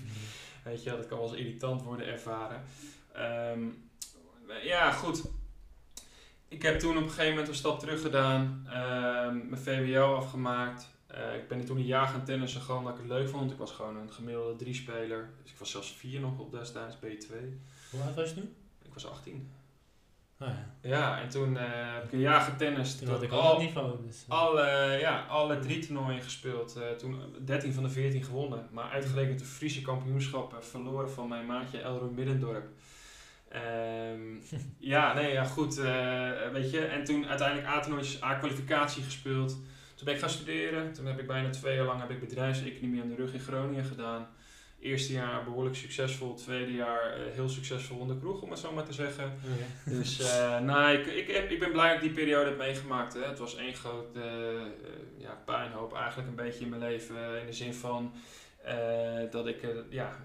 Weet 0.64 0.82
je, 0.82 0.90
dat 0.90 1.06
kan 1.06 1.18
wel 1.18 1.28
eens 1.28 1.38
irritant 1.38 1.82
worden 1.82 2.06
ervaren. 2.06 2.62
Ehm, 3.12 3.60
ja, 4.62 4.92
goed. 4.92 5.22
Ik 6.48 6.62
heb 6.62 6.78
toen 6.78 6.96
op 6.96 7.02
een 7.02 7.08
gegeven 7.08 7.30
moment 7.30 7.48
een 7.48 7.54
stap 7.54 7.78
terug 7.78 8.00
gedaan. 8.00 8.66
ehm, 8.70 9.48
mijn 9.48 9.62
VWO 9.62 10.14
afgemaakt. 10.14 10.90
Eh, 11.06 11.34
ik 11.34 11.48
ben 11.48 11.64
toen 11.64 11.76
een 11.76 11.86
jaar 11.86 12.08
gaan 12.08 12.24
tennissen, 12.24 12.60
gewoon 12.60 12.84
dat 12.84 12.92
ik 12.92 12.98
het 12.98 13.08
leuk 13.08 13.28
vond. 13.28 13.50
Ik 13.50 13.58
was 13.58 13.70
gewoon 13.70 13.96
een 13.96 14.12
gemiddelde 14.12 14.56
drie-speler. 14.56 15.30
Dus 15.42 15.52
ik 15.52 15.58
was 15.58 15.70
zelfs 15.70 15.92
vier 15.92 16.20
nog 16.20 16.38
op 16.38 16.52
destijds, 16.52 16.96
B2. 16.96 17.34
Hoe 17.92 18.00
oud 18.02 18.14
was 18.14 18.28
je 18.28 18.34
nu? 18.36 18.54
Ik 18.84 18.92
was 18.94 19.06
18. 19.06 19.50
Oh 20.40 20.48
ja, 20.48 20.66
Ja, 20.88 21.20
en 21.20 21.28
toen 21.28 21.56
eh, 21.56 21.64
heb 21.94 22.04
ik 22.04 22.12
een 22.12 22.18
jaar 22.20 22.40
getennist. 22.40 22.98
toen 22.98 23.08
had 23.08 23.22
ik 23.22 23.30
Al- 23.30 23.50
het 23.50 23.58
niveau. 23.66 23.96
Dus, 24.06 24.24
eh, 24.28 24.34
alle, 24.38 24.96
ja, 25.00 25.26
alle 25.28 25.58
drie 25.58 25.78
toernooien 25.86 26.22
gespeeld. 26.22 26.76
Eh, 26.76 26.90
toen 26.90 27.22
13 27.44 27.72
van 27.72 27.82
de 27.82 27.88
14 27.90 28.24
gewonnen. 28.24 28.68
Maar 28.70 28.90
uitgerekend 28.90 29.38
de 29.38 29.44
Friese 29.44 29.82
kampioenschappen 29.82 30.64
verloren 30.64 31.10
van 31.10 31.28
mijn 31.28 31.46
maatje 31.46 31.80
Elroy 31.82 32.10
Middendorp. 32.10 32.66
Ehm, 33.48 34.20
ja, 34.94 35.12
nee, 35.14 35.32
ja, 35.32 35.44
goed. 35.44 35.74
weet 36.52 36.70
je, 36.70 36.80
en 36.84 37.04
toen 37.04 37.26
uiteindelijk 37.26 37.68
A-toernooitjes, 37.68 38.22
A-kwalificatie 38.22 39.02
gespeeld. 39.02 39.50
Toen 39.94 40.04
ben 40.04 40.14
ik 40.14 40.20
gaan 40.20 40.30
studeren. 40.30 40.92
Toen 40.92 41.06
heb 41.06 41.18
ik 41.18 41.26
bijna 41.26 41.50
twee 41.50 41.76
jaar 41.76 41.86
lang 41.86 42.00
heb 42.00 42.10
ik 42.10 42.20
bedrijfseconomie 42.20 43.02
aan 43.02 43.08
de 43.08 43.14
rug 43.14 43.32
in 43.32 43.40
Groningen 43.40 43.84
gedaan. 43.84 44.26
Eerste 44.82 45.12
jaar 45.12 45.44
behoorlijk 45.44 45.76
succesvol. 45.76 46.34
Tweede 46.34 46.72
jaar 46.72 47.12
eh, 47.12 47.32
heel 47.32 47.48
succesvol 47.48 48.00
in 48.00 48.08
de 48.08 48.18
kroeg, 48.18 48.42
om 48.42 48.50
het 48.50 48.58
zo 48.58 48.72
maar 48.72 48.84
te 48.84 48.92
zeggen. 48.92 49.32
Dus 49.84 50.18
nou, 50.62 50.92
ik, 50.92 51.06
ik, 51.06 51.30
heb, 51.30 51.50
ik 51.50 51.58
ben 51.58 51.72
blij 51.72 51.86
dat 51.86 51.96
ik 51.96 52.02
die 52.02 52.24
periode 52.24 52.48
heb 52.48 52.58
meegemaakt. 52.58 53.14
Hè. 53.14 53.24
Het 53.24 53.38
was 53.38 53.56
één 53.56 53.74
grote 53.74 54.20
eh, 54.20 55.22
ja, 55.22 55.42
puinhoop 55.44 55.94
eigenlijk 55.94 56.28
een 56.28 56.34
beetje 56.34 56.64
in 56.64 56.68
mijn 56.68 56.80
leven. 56.80 57.40
in 57.40 57.46
de 57.46 57.52
zin 57.52 57.74
van 57.74 58.12
dat 59.30 59.46
ik 59.46 59.66
ja, 59.88 60.16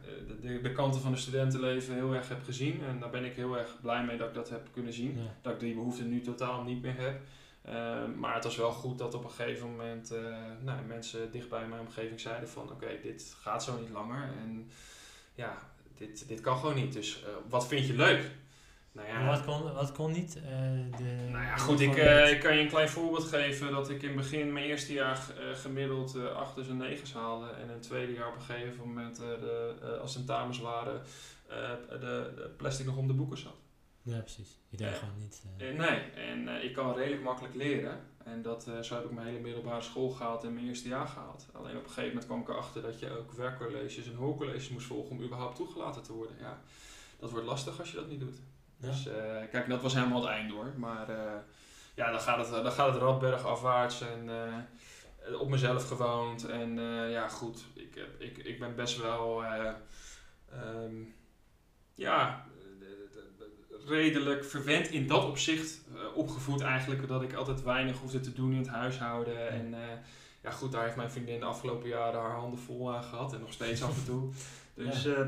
de, 0.41 0.61
de 0.61 0.71
kanten 0.71 1.01
van 1.01 1.11
het 1.11 1.21
studentenleven 1.21 1.93
heel 1.93 2.13
erg 2.13 2.29
heb 2.29 2.43
gezien. 2.43 2.81
En 2.89 2.99
daar 2.99 3.09
ben 3.09 3.25
ik 3.25 3.35
heel 3.35 3.57
erg 3.57 3.77
blij 3.81 4.03
mee 4.03 4.17
dat 4.17 4.27
ik 4.27 4.33
dat 4.33 4.49
heb 4.49 4.67
kunnen 4.73 4.93
zien. 4.93 5.17
Ja. 5.17 5.35
Dat 5.41 5.53
ik 5.53 5.59
die 5.59 5.73
behoefte 5.73 6.03
nu 6.03 6.21
totaal 6.21 6.63
niet 6.63 6.81
meer 6.81 6.97
heb. 6.97 7.19
Eh, 7.67 8.05
maar 8.15 8.33
het 8.33 8.43
was 8.43 8.55
wel 8.55 8.71
goed 8.71 8.97
dat 8.97 9.13
op 9.13 9.23
een 9.23 9.29
gegeven 9.29 9.69
moment 9.69 10.11
eh, 10.11 10.19
nou, 10.61 10.81
mensen 10.87 11.31
dicht 11.31 11.49
bij 11.49 11.67
mijn 11.67 11.81
omgeving 11.81 12.19
zeiden 12.19 12.49
van 12.49 12.71
oké, 12.71 12.87
dit 13.01 13.35
gaat 13.41 13.63
zo 13.63 13.79
niet 13.79 13.89
langer. 13.89 14.29
En 14.41 14.71
ja, 15.35 15.57
dit, 15.97 16.27
dit 16.27 16.41
kan 16.41 16.57
gewoon 16.57 16.75
niet. 16.75 16.93
Dus 16.93 17.23
eh, 17.23 17.29
wat 17.49 17.67
vind 17.67 17.87
je 17.87 17.93
leuk? 17.93 18.31
Nou 18.91 19.07
ja, 19.07 19.25
wat 19.25 19.45
kon, 19.45 19.73
wat 19.73 19.91
kon 19.91 20.11
niet? 20.11 20.35
Eh, 20.35 20.43
de, 20.97 21.27
nou 21.29 21.43
ja, 21.43 21.57
goed, 21.57 21.79
ik, 21.79 21.95
ik 22.29 22.39
kan 22.39 22.55
je 22.55 22.61
een 22.61 22.69
klein 22.69 22.89
voorbeeld 22.89 23.23
geven 23.23 23.71
dat 23.71 23.89
ik 23.89 24.01
in 24.01 24.07
het 24.07 24.17
begin 24.17 24.53
mijn 24.53 24.65
eerste 24.65 24.93
jaar 24.93 25.19
gemiddeld 25.53 26.15
eh 26.15 26.35
achters 26.35 26.67
en 26.67 26.77
negens 26.77 27.13
haalde. 27.13 27.49
En 27.49 27.61
in 27.61 27.69
het 27.69 27.83
tweede 27.83 28.13
jaar 28.13 28.27
op 28.27 28.35
een 28.35 28.41
gegeven 28.41 28.87
moment, 28.87 29.15
de, 29.17 29.99
als 30.01 30.13
tentamens 30.13 30.59
waren, 30.59 31.01
de, 31.89 31.97
de 31.99 32.49
plastic 32.57 32.85
nog 32.85 32.97
om 32.97 33.07
de 33.07 33.13
boeken 33.13 33.37
zat. 33.37 33.66
Ja, 34.15 34.19
precies. 34.19 34.59
Je 34.69 34.77
deed 34.77 34.89
Ja. 34.89 34.93
gewoon 34.97 35.17
niet... 35.17 35.43
eh, 35.57 35.69
Eh, 35.69 35.77
nee, 35.77 35.99
en 35.99 36.47
eh, 36.47 36.63
ik 36.63 36.73
kan 36.73 36.93
redelijk 36.95 37.21
makkelijk 37.23 37.55
leren. 37.55 37.99
En 38.23 38.41
dat 38.41 38.67
eh, 38.67 38.79
zo 38.79 38.95
heb 38.95 39.03
ik 39.05 39.11
mijn 39.11 39.27
hele 39.27 39.39
middelbare 39.39 39.81
school 39.81 40.09
gehaald 40.09 40.43
en 40.43 40.53
mijn 40.53 40.67
eerste 40.67 40.87
jaar 40.87 41.07
gehaald. 41.07 41.45
Alleen 41.53 41.75
op 41.77 41.83
een 41.83 41.87
gegeven 41.89 42.07
moment 42.07 42.25
kwam 42.25 42.41
ik 42.41 42.49
erachter 42.49 42.81
dat 42.81 42.99
je 42.99 43.17
ook 43.17 43.31
werkcolleges 43.31 44.07
en 44.07 44.15
hoorcolleges 44.15 44.69
moest 44.69 44.85
volgen 44.85 45.11
om 45.11 45.23
überhaupt 45.23 45.55
toegelaten 45.55 46.03
te 46.03 46.13
worden. 46.13 46.35
Ja, 46.39 46.61
dat 47.19 47.31
wordt 47.31 47.45
lastig 47.45 47.79
als 47.79 47.89
je 47.91 47.95
dat 47.97 48.07
niet 48.09 48.19
doet. 48.19 48.37
ja. 48.77 48.87
Dus 48.87 49.07
eh, 49.07 49.41
kijk, 49.51 49.69
dat 49.69 49.81
was 49.81 49.93
helemaal 49.93 50.21
het 50.21 50.29
eind 50.29 50.51
hoor. 50.51 50.73
Maar 50.77 51.09
eh, 51.09 51.39
ja, 51.95 52.11
dan 52.11 52.19
gaat, 52.21 52.37
het, 52.47 52.63
dan 52.63 52.71
gaat 52.71 52.93
het 52.93 53.01
radberg 53.01 53.45
afwaarts 53.45 54.01
en 54.01 54.29
eh, 54.29 55.39
op 55.39 55.49
mezelf 55.49 55.87
gewoond. 55.87 56.45
En 56.45 56.79
eh, 56.79 57.11
ja, 57.11 57.27
goed, 57.27 57.65
ik, 57.73 57.95
heb, 57.95 58.21
ik, 58.21 58.37
ik 58.37 58.59
ben 58.59 58.75
best 58.75 58.97
wel 59.01 59.43
eh, 59.43 59.71
ehm, 60.51 60.95
ja, 61.95 62.45
eh, 62.45 62.46
redelijk 63.87 64.45
verwend 64.45 64.89
in 64.89 65.07
dat 65.07 65.25
opzicht 65.25 65.81
eh, 65.95 66.17
opgevoed 66.17 66.61
eigenlijk. 66.61 67.07
Dat 67.07 67.21
ik 67.23 67.33
altijd 67.33 67.63
weinig 67.63 67.97
hoefde 67.97 68.19
te 68.19 68.33
doen 68.33 68.51
in 68.51 68.57
het 68.57 68.67
huishouden. 68.67 69.49
En 69.49 69.73
eh, 69.73 69.79
ja, 70.43 70.51
goed, 70.51 70.71
daar 70.71 70.83
heeft 70.83 70.95
mijn 70.95 71.11
vriendin 71.11 71.39
de 71.39 71.45
afgelopen 71.45 71.89
jaren 71.89 72.19
haar 72.21 72.35
handen 72.35 72.59
vol 72.59 72.95
aan 72.95 73.03
gehad. 73.03 73.33
En 73.33 73.39
nog 73.39 73.53
steeds 73.53 73.83
af 73.83 73.97
en 73.97 74.05
toe. 74.05 74.29
Dus 74.75 75.03
Ja. 75.03 75.11
ja, 75.11 75.27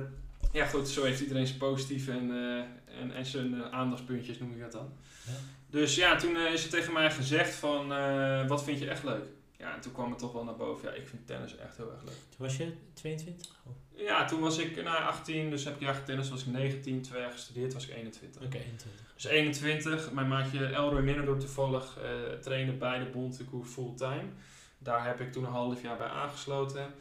ja 0.51 0.65
goed, 0.65 0.87
zo 0.89 1.03
heeft 1.03 1.21
iedereen 1.21 1.47
zijn 1.47 1.59
positieve 1.59 2.11
en, 2.11 2.31
eh, 2.31 2.99
en, 3.01 3.11
en 3.13 3.25
zijn 3.25 3.53
eh, 3.53 3.69
aandachtspuntjes, 3.71 4.39
noem 4.39 4.51
ik 4.51 4.59
dat 4.59 4.71
dan. 4.71 4.91
Ja. 5.25 5.31
Dus 5.69 5.95
ja, 5.95 6.15
toen 6.15 6.35
eh, 6.35 6.53
is 6.53 6.63
er 6.63 6.69
tegen 6.69 6.93
mij 6.93 7.11
gezegd 7.11 7.53
van, 7.55 7.93
eh, 7.93 8.47
wat 8.47 8.63
vind 8.63 8.79
je 8.79 8.89
echt 8.89 9.03
leuk? 9.03 9.25
Ja, 9.57 9.75
en 9.75 9.81
toen 9.81 9.91
kwam 9.91 10.09
het 10.09 10.19
toch 10.19 10.31
wel 10.33 10.43
naar 10.43 10.55
boven. 10.55 10.89
Ja, 10.89 10.95
ik 10.95 11.07
vind 11.07 11.27
tennis 11.27 11.55
echt 11.57 11.77
heel 11.77 11.91
erg 11.91 12.03
leuk. 12.03 12.13
Toen 12.29 12.37
was 12.47 12.57
je 12.57 12.73
22? 12.93 13.47
Of- 13.65 13.73
Ja, 14.05 14.25
toen 14.25 14.39
was 14.39 14.57
ik 14.57 14.83
na 14.83 14.97
18, 14.97 15.49
dus 15.49 15.63
heb 15.63 15.75
ik 15.75 15.81
jaar 15.81 15.93
getennis, 15.93 16.29
was 16.29 16.41
ik 16.41 16.47
19, 16.47 17.01
twee 17.01 17.21
jaar 17.21 17.31
gestudeerd, 17.31 17.73
was 17.73 17.87
ik 17.87 17.95
21. 17.95 18.43
Oké, 18.43 18.57
21. 18.57 19.13
Dus 19.13 19.25
21, 19.25 20.11
mijn 20.11 20.27
maatje 20.27 20.65
Elroy 20.65 21.01
Minnendorp 21.01 21.39
toevallig 21.39 21.97
eh 21.97 22.39
trainde 22.41 22.71
bij 22.71 22.99
de 22.99 23.05
Bontekoe 23.05 23.65
fulltime. 23.65 24.29
Daar 24.77 25.05
heb 25.05 25.19
ik 25.19 25.31
toen 25.31 25.43
een 25.43 25.51
half 25.51 25.81
jaar 25.81 25.97
bij 25.97 26.07
aangesloten. 26.07 26.93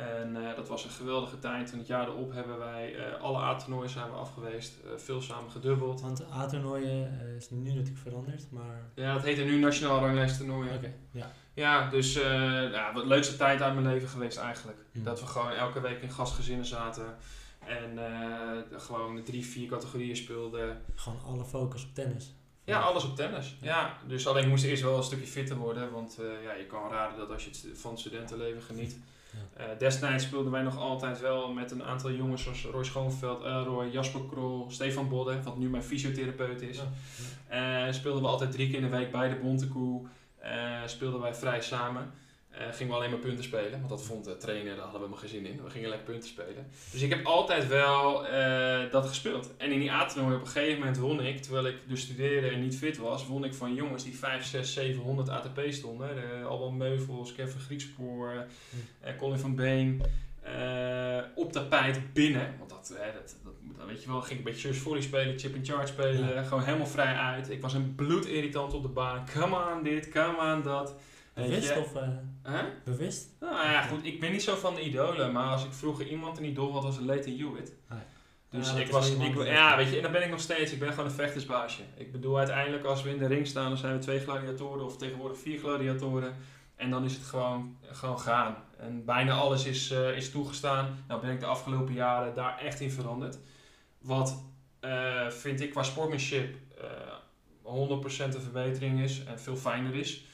En 0.00 0.36
eh, 0.36 0.56
dat 0.56 0.68
was 0.68 0.84
een 0.84 0.90
geweldige 0.90 1.38
tijd. 1.38 1.72
En 1.72 1.78
het 1.78 1.86
jaar 1.86 2.08
erop 2.08 2.32
hebben 2.32 2.58
wij 2.58 2.94
eh, 2.96 3.20
alle 3.20 3.38
A-toernooien 3.38 3.90
zijn 3.90 4.10
we 4.10 4.16
afgeweest. 4.16 4.78
eh, 4.84 4.90
veel 4.96 5.20
samen 5.20 5.50
gedubbeld. 5.50 6.00
Want 6.00 6.32
A-toernooien 6.32 7.20
is 7.36 7.50
nu 7.50 7.68
natuurlijk 7.68 7.98
veranderd, 7.98 8.50
maar... 8.50 8.90
Ja, 8.94 9.14
dat 9.14 9.22
heette 9.22 9.42
nu 9.42 9.58
Nationaal 9.58 10.00
Ranglijsttoernooien. 10.00 10.74
Oké, 10.74 10.92
ja. 11.10 11.30
Ja, 11.54 11.90
dus 11.90 12.12
ja, 12.72 12.92
wat 12.92 13.04
leukste 13.04 13.36
tijd 13.36 13.62
uit 13.62 13.74
mijn 13.74 13.86
leven 13.86 14.08
geweest 14.08 14.38
eigenlijk. 14.38 14.78
Mm. 14.92 15.04
Dat 15.04 15.20
we 15.20 15.26
gewoon 15.26 15.50
elke 15.50 15.80
week 15.80 16.02
in 16.02 16.10
gastgezinnen 16.10 16.66
zaten. 16.66 17.16
En 17.58 17.98
gewoon 18.76 19.22
drie, 19.22 19.46
vier 19.46 19.68
categorieën 19.68 20.16
speelden. 20.16 20.82
Gewoon 20.94 21.20
alle 21.26 21.44
focus 21.44 21.84
op 21.84 21.94
tennis. 21.94 22.34
Ja, 22.64 22.80
alles 22.80 23.04
op 23.04 23.16
tennis. 23.16 23.56
Ja, 23.60 23.96
dus 24.06 24.26
alleen 24.26 24.42
ik 24.42 24.48
moest 24.48 24.64
eerst 24.64 24.82
wel 24.82 24.96
een 24.96 25.02
stukje 25.02 25.26
fitter 25.26 25.56
worden. 25.56 25.92
Want 25.92 26.18
ja, 26.44 26.52
je 26.52 26.66
kan 26.66 26.90
raden 26.90 27.18
dat 27.18 27.30
als 27.30 27.44
je 27.44 27.50
het 27.50 27.78
van 27.80 27.90
het 27.90 28.00
studentenleven 28.00 28.62
geniet. 28.62 28.98
Ja. 29.32 29.64
Eh, 29.64 29.78
destijds 29.78 30.24
speelden 30.24 30.52
wij 30.52 30.62
nog 30.62 30.78
altijd 30.78 31.20
wel 31.20 31.52
met 31.52 31.70
een 31.70 31.84
aantal 31.84 32.12
jongens 32.12 32.42
zoals 32.42 32.64
Roy 32.64 32.84
Schoonveld, 32.84 33.42
Elroy, 33.44 33.86
Jasper 33.92 34.20
Krol, 34.30 34.66
Stefan 34.70 35.08
Bodde, 35.08 35.42
wat 35.42 35.56
nu 35.58 35.68
mijn 35.68 35.82
fysiotherapeut 35.82 36.62
is. 36.62 36.76
Ja, 36.76 36.88
Eh, 37.86 37.92
speelden 37.92 38.22
we 38.22 38.28
altijd 38.28 38.52
drie 38.52 38.66
keer 38.66 38.76
in 38.76 38.90
de 38.90 38.96
week 38.96 39.12
bij 39.12 39.28
de 39.28 39.34
Bontekoe. 39.36 40.06
Eh 40.38 40.80
speelden 40.86 41.20
wij 41.20 41.34
vrij 41.34 41.60
samen. 41.60 42.10
Eh, 42.50 42.66
gingen 42.72 42.92
we 42.92 42.98
alleen 42.98 43.10
maar 43.10 43.18
punten 43.18 43.44
spelen, 43.44 43.70
want 43.70 43.88
dat 43.88 44.02
vond 44.02 44.24
de 44.24 44.36
trainer, 44.36 44.74
daar 44.74 44.84
hadden 44.84 45.02
we 45.02 45.08
maar 45.08 45.18
geen 45.18 45.28
zin 45.28 45.46
in. 45.46 45.62
We 45.62 45.70
gingen 45.70 45.88
lekker 45.88 46.06
punten 46.06 46.28
spelen. 46.28 46.66
Dus 46.92 47.02
ik 47.02 47.10
heb 47.10 47.26
altijd 47.26 47.68
wel 47.68 48.26
eh, 48.26 48.90
dat 48.90 49.06
gespeeld. 49.06 49.56
En 49.56 49.70
in 49.70 49.78
die 49.80 49.92
A-toernooi 49.92 50.34
op 50.34 50.40
een 50.40 50.46
gegeven 50.46 50.78
moment 50.78 50.98
won 50.98 51.20
ik, 51.20 51.42
terwijl 51.42 51.66
ik 51.66 51.76
dus 51.86 52.00
studeerde 52.00 52.48
en 52.48 52.60
niet 52.60 52.76
fit 52.76 52.96
was, 52.96 53.26
won 53.26 53.44
ik 53.44 53.54
van 53.54 53.74
jongens 53.74 54.04
die 54.04 54.16
5, 54.16 54.44
6, 54.44 54.72
700 54.72 55.28
ATP 55.28 55.60
stonden. 55.68 56.14
De 56.14 56.44
Alban 56.46 56.76
Meuvels, 56.76 57.34
Kevin 57.34 57.60
Griekspoor, 57.60 58.46
eh, 59.00 59.16
Colin 59.16 59.38
van 59.38 59.54
Been. 59.54 60.02
op 61.34 61.52
tapijt 61.52 62.12
binnen, 62.12 62.54
want 62.58 62.70
dat, 62.70 62.94
dat, 63.14 63.36
dat, 63.44 63.54
dat 63.76 63.86
weet 63.86 64.02
je 64.02 64.08
wel, 64.08 64.20
ging 64.20 64.38
een 64.38 64.44
beetje 64.44 64.68
surf 64.68 64.82
volley 64.82 65.02
spelen, 65.02 65.38
chip 65.38 65.54
and 65.54 65.66
charge 65.66 65.86
spelen, 65.86 66.44
gewoon 66.44 66.64
helemaal 66.64 66.86
vrij 66.86 67.14
uit. 67.14 67.50
Ik 67.50 67.62
was 67.62 67.74
een 67.74 67.94
bloedirritant 67.94 68.72
op 68.74 68.82
de 68.82 68.88
baan. 68.88 69.24
Come 69.34 69.74
on 69.74 69.82
dit, 69.82 70.08
come 70.08 70.54
on 70.54 70.62
dat. 70.62 70.94
Bewust 71.34 71.76
of... 71.76 71.92
Huh? 72.44 72.60
bewust? 72.84 73.28
Nou 73.40 73.54
ja, 73.54 73.82
goed, 73.82 74.04
ik 74.04 74.20
ben 74.20 74.32
niet 74.32 74.42
zo 74.42 74.56
van 74.56 74.74
de 74.74 74.84
idolen, 74.84 75.32
maar 75.32 75.50
als 75.50 75.64
ik 75.64 75.72
vroeger 75.72 76.06
iemand 76.06 76.38
een 76.38 76.44
idool 76.44 76.72
had, 76.72 76.82
was 76.82 76.96
het 76.96 77.04
Leighton 77.04 77.36
Hewitt. 77.38 77.72
Ah, 77.88 77.96
ja. 77.98 78.04
Dus 78.50 78.66
Ja, 78.66 78.72
dat 78.72 78.82
ik 78.82 78.90
was, 78.90 79.10
ik, 79.10 79.44
ja, 79.44 79.76
weet 79.76 79.90
je, 79.90 79.96
en 79.96 80.02
dan 80.02 80.12
ben 80.12 80.22
ik 80.22 80.30
nog 80.30 80.40
steeds. 80.40 80.72
Ik 80.72 80.78
ben 80.78 80.90
gewoon 80.90 81.04
een 81.04 81.10
vechtersbaasje. 81.10 81.82
Ik 81.96 82.12
bedoel, 82.12 82.38
uiteindelijk 82.38 82.84
als 82.84 83.02
we 83.02 83.10
in 83.10 83.18
de 83.18 83.26
ring 83.26 83.46
staan, 83.46 83.68
dan 83.68 83.78
zijn 83.78 83.92
we 83.92 83.98
twee 83.98 84.20
gladiatoren 84.20 84.84
of 84.84 84.96
tegenwoordig 84.96 85.38
vier 85.38 85.58
gladiatoren. 85.58 86.34
En 86.76 86.90
dan 86.90 87.04
is 87.04 87.14
het 87.14 87.22
gewoon, 87.22 87.76
gewoon 87.90 88.20
gaan. 88.20 88.56
En 88.78 89.04
bijna 89.04 89.32
alles 89.32 89.64
is, 89.64 89.90
eh, 89.90 90.16
is 90.16 90.30
toegestaan. 90.30 91.04
Nou 91.08 91.20
ben 91.20 91.30
ik 91.30 91.40
de 91.40 91.46
afgelopen 91.46 91.94
jaren 91.94 92.34
daar 92.34 92.58
echt 92.58 92.80
in 92.80 92.90
veranderd. 92.90 93.38
Wat 93.98 94.42
eh, 94.80 95.28
vind 95.28 95.60
ik 95.60 95.70
qua 95.70 95.82
sportmanship 95.82 96.56
uh, 97.64 97.88
100% 97.88 98.34
een 98.34 98.42
verbetering 98.42 99.00
is 99.00 99.24
en 99.24 99.40
veel 99.40 99.56
fijner 99.56 99.94
is. 99.94 100.24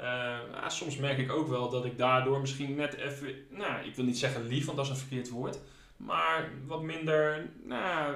Ja. 0.00 0.40
Uh, 0.54 0.68
soms 0.68 0.96
merk 0.96 1.18
ik 1.18 1.32
ook 1.32 1.48
wel 1.48 1.70
dat 1.70 1.84
ik 1.84 1.98
daardoor 1.98 2.40
misschien 2.40 2.74
net 2.74 2.94
even, 2.94 3.34
nou, 3.50 3.86
ik 3.86 3.94
wil 3.94 4.04
niet 4.04 4.18
zeggen 4.18 4.46
lief, 4.46 4.64
want 4.64 4.76
dat 4.76 4.86
is 4.86 4.92
een 4.92 4.98
verkeerd 4.98 5.28
woord. 5.28 5.58
Maar 5.96 6.50
wat 6.66 6.82
minder, 6.82 7.46
nou, 7.64 8.14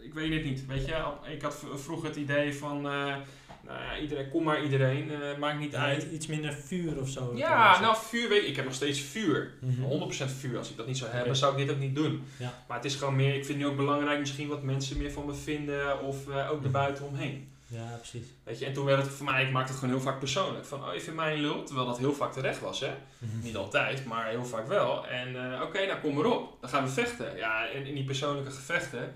ik 0.00 0.14
weet 0.14 0.32
het 0.32 0.44
niet. 0.44 0.66
Weet 0.66 0.86
je, 0.86 1.02
ik 1.32 1.42
had 1.42 1.64
vroeger 1.74 2.08
het 2.08 2.16
idee 2.16 2.54
van, 2.54 2.76
uh, 2.76 3.16
nou 3.64 3.82
ja, 3.82 3.98
iedereen, 3.98 4.30
kom 4.30 4.44
maar 4.44 4.62
iedereen, 4.62 5.10
uh, 5.10 5.38
maakt 5.38 5.58
niet 5.58 5.74
uit. 5.74 6.06
Iets 6.12 6.26
minder 6.26 6.52
vuur 6.52 7.00
of 7.00 7.08
zo. 7.08 7.32
Ja, 7.34 7.80
nou 7.80 7.96
vuur 7.98 8.28
weet 8.28 8.42
ik, 8.42 8.48
ik 8.48 8.56
heb 8.56 8.64
nog 8.64 8.74
steeds 8.74 9.00
vuur. 9.00 9.52
Mm 9.60 9.74
-hmm. 9.74 10.10
100% 10.10 10.30
vuur. 10.38 10.58
Als 10.58 10.70
ik 10.70 10.76
dat 10.76 10.86
niet 10.86 10.98
zou 10.98 11.10
hebben, 11.10 11.28
okay. 11.28 11.40
zou 11.40 11.52
ik 11.52 11.66
dit 11.66 11.76
ook 11.76 11.82
niet 11.82 11.94
doen. 11.94 12.24
Ja. 12.36 12.54
Maar 12.68 12.76
het 12.76 12.86
is 12.86 12.94
gewoon 12.94 13.16
meer, 13.16 13.34
ik 13.34 13.44
vind 13.44 13.48
het 13.48 13.56
nu 13.56 13.66
ook 13.66 13.76
belangrijk 13.76 14.18
misschien 14.18 14.48
wat 14.48 14.62
mensen 14.62 14.98
meer 14.98 15.12
van 15.12 15.26
me 15.26 15.34
vinden 15.34 16.02
of 16.02 16.28
uh, 16.28 16.50
ook 16.50 16.62
de 16.62 16.68
buitenomheen. 16.68 17.49
Ja, 17.70 17.96
precies. 17.96 18.26
Weet 18.44 18.58
je, 18.58 18.66
en 18.66 18.72
toen 18.72 18.84
werd 18.84 19.02
het 19.02 19.12
voor 19.12 19.26
mij, 19.26 19.44
ik 19.44 19.50
maakte 19.50 19.70
het 19.72 19.80
gewoon 19.80 19.94
heel 19.94 20.04
vaak 20.04 20.18
persoonlijk. 20.18 20.64
Van, 20.64 20.84
oh, 20.84 20.94
je 20.94 21.00
vindt 21.00 21.18
mij 21.20 21.32
een 21.34 21.40
lul. 21.40 21.62
Terwijl 21.64 21.86
dat 21.86 21.98
heel 21.98 22.12
vaak 22.12 22.32
terecht 22.32 22.60
was, 22.60 22.80
hè. 22.80 22.90
-hmm. 23.18 23.40
Niet 23.42 23.56
altijd, 23.56 24.04
maar 24.04 24.26
heel 24.26 24.44
vaak 24.44 24.66
wel. 24.68 25.06
En 25.06 25.28
uh, 25.34 25.52
oké, 25.54 25.64
okay, 25.64 25.86
nou 25.86 26.00
kom 26.00 26.14
maar 26.14 26.24
op. 26.24 26.56
Dan 26.60 26.70
gaan 26.70 26.84
we 26.84 26.90
vechten. 26.90 27.36
Ja, 27.36 27.68
en 27.68 27.86
in 27.86 27.94
die 27.94 28.04
persoonlijke 28.04 28.50
gevechten, 28.50 29.14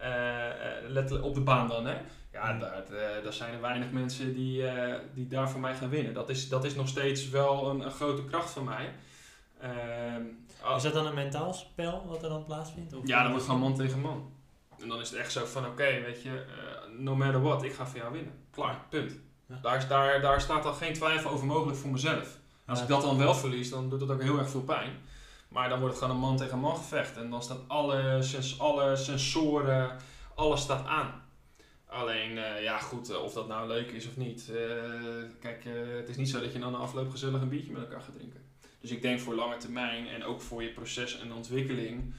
uh, 0.00 0.44
let 0.86 1.20
op 1.20 1.34
de 1.34 1.40
baan 1.40 1.68
dan, 1.68 1.86
hè. 1.86 1.96
Ja, 2.32 2.50
Mhm. 2.52 2.58
daar, 2.60 2.84
daar 3.22 3.32
zijn 3.32 3.54
er 3.54 3.60
weinig 3.60 3.90
mensen 3.90 4.34
die, 4.34 4.62
uh, 4.62 4.94
die 5.14 5.26
daar 5.26 5.50
voor 5.50 5.60
mij 5.60 5.74
gaan 5.76 5.88
winnen. 5.88 6.14
Dat 6.14 6.28
is, 6.28 6.48
dat 6.48 6.64
is 6.64 6.74
nog 6.74 6.88
steeds 6.88 7.28
wel 7.28 7.70
een, 7.70 7.80
een 7.80 7.90
grote 7.90 8.24
kracht 8.24 8.50
van 8.50 8.64
mij. 8.64 8.92
Uh, 9.64 10.76
Is 10.76 10.82
dat 10.82 10.92
dan 10.92 11.06
een 11.06 11.14
mentaal 11.14 11.52
spel 11.54 12.06
wat 12.06 12.22
er 12.22 12.28
dan 12.28 12.44
plaatsvindt? 12.44 12.92
Of 12.94 13.06
ja, 13.06 13.22
dan 13.22 13.30
wordt 13.30 13.46
gewoon 13.46 13.60
man 13.60 13.74
tegen 13.74 14.00
man. 14.00 14.32
En 14.80 14.88
dan 14.88 15.00
is 15.00 15.10
het 15.10 15.18
echt 15.18 15.32
zo 15.32 15.44
van, 15.44 15.62
oké, 15.62 15.72
okay, 15.72 16.02
weet 16.02 16.22
je, 16.22 16.30
uh, 16.30 16.98
no 16.98 17.16
matter 17.16 17.42
what, 17.42 17.62
ik 17.62 17.72
ga 17.72 17.86
voor 17.86 17.98
jou 17.98 18.12
winnen. 18.12 18.32
Klaar, 18.50 18.80
punt. 18.88 19.12
Ja. 19.46 19.58
Daar, 19.62 19.76
is, 19.76 19.88
daar, 19.88 20.20
daar 20.20 20.40
staat 20.40 20.64
al 20.64 20.72
geen 20.72 20.92
twijfel 20.92 21.30
over 21.30 21.46
mogelijk 21.46 21.78
voor 21.78 21.90
mezelf. 21.90 22.36
Als 22.66 22.82
ik 22.82 22.88
dat 22.88 23.02
dan 23.02 23.18
wel 23.18 23.34
verlies, 23.34 23.70
dan 23.70 23.88
doet 23.88 24.00
het 24.00 24.10
ook 24.10 24.22
heel 24.22 24.38
erg 24.38 24.50
veel 24.50 24.62
pijn. 24.62 24.92
Maar 25.48 25.68
dan 25.68 25.80
wordt 25.80 25.94
het 25.94 26.04
gewoon 26.04 26.16
een 26.16 26.28
man 26.28 26.36
tegen 26.36 26.58
man 26.58 26.76
gevecht. 26.76 27.16
En 27.16 27.30
dan 27.30 27.42
staan 27.42 27.64
alle, 27.66 28.22
sens 28.22 28.60
alle 28.60 28.96
sensoren, 28.96 29.96
alles 30.34 30.60
staat 30.60 30.86
aan. 30.86 31.22
Alleen, 31.86 32.30
uh, 32.30 32.62
ja 32.62 32.78
goed, 32.78 33.10
uh, 33.10 33.22
of 33.22 33.32
dat 33.32 33.48
nou 33.48 33.68
leuk 33.68 33.90
is 33.90 34.06
of 34.06 34.16
niet. 34.16 34.48
Uh, 34.50 34.56
kijk, 35.40 35.64
het 35.96 36.08
is 36.08 36.16
niet 36.16 36.28
zo 36.28 36.40
dat 36.40 36.52
je 36.52 36.58
dan 36.58 36.72
na 36.72 36.78
afloop 36.78 37.10
gezellig 37.10 37.40
een 37.40 37.48
biertje 37.48 37.72
met 37.72 37.82
elkaar 37.82 38.00
gaat 38.00 38.14
drinken. 38.14 38.40
Dus 38.80 38.90
ik 38.90 39.02
denk 39.02 39.20
voor 39.20 39.34
lange 39.34 39.56
termijn 39.56 40.08
en 40.08 40.24
ook 40.24 40.40
voor 40.40 40.62
je 40.62 40.72
proces 40.72 41.20
en 41.20 41.32
ontwikkeling. 41.32 42.14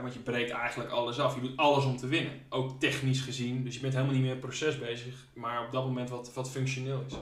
Want 0.00 0.12
je 0.12 0.20
breekt 0.20 0.50
eigenlijk 0.50 0.90
alles 0.90 1.18
af. 1.18 1.34
Je 1.34 1.40
doet 1.40 1.56
alles 1.56 1.84
om 1.84 1.96
te 1.96 2.06
winnen. 2.06 2.42
Ook 2.48 2.80
technisch 2.80 3.20
gezien. 3.20 3.64
Dus 3.64 3.74
je 3.74 3.80
bent 3.80 3.92
helemaal 3.94 4.14
niet 4.14 4.24
meer 4.24 4.36
proces 4.36 4.78
bezig. 4.78 5.14
Maar 5.34 5.66
op 5.66 5.72
dat 5.72 5.84
moment 5.84 6.10
wat, 6.10 6.32
wat 6.32 6.50
functioneel 6.50 7.04
is. 7.06 7.14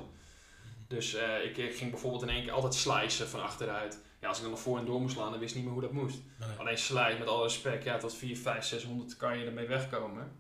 Dus 0.89 1.15
ik, 1.45 1.57
ik, 1.57 1.77
ging 1.77 1.91
bijvoorbeeld 1.91 2.23
in 2.23 2.29
één 2.29 2.43
keer 2.43 2.53
altijd 2.53 2.75
slicen 2.75 3.29
van 3.29 3.43
achteruit. 3.43 4.01
Ja, 4.21 4.29
als 4.29 4.37
ik 4.37 4.43
dan 4.43 4.53
nog 4.53 4.61
voor 4.61 4.79
en 4.79 4.85
door 4.85 5.01
moest 5.01 5.15
slaan, 5.15 5.31
dan 5.31 5.41
wist 5.41 5.55
ik 5.55 5.57
niet 5.57 5.65
meer 5.65 5.81
hoe 5.81 5.83
dat 5.83 6.03
moest. 6.03 6.19
Nee. 6.37 6.49
Alleen 6.59 6.79
slice, 6.79 7.19
met 7.19 7.29
alle 7.29 7.43
respect, 7.43 7.85
ja, 7.85 7.99
tot 7.99 8.15
4, 8.15 8.37
5, 8.37 8.65
600 8.65 9.17
kan 9.17 9.39
je 9.39 9.47
ermee 9.47 9.67
wegkomen. 9.67 10.33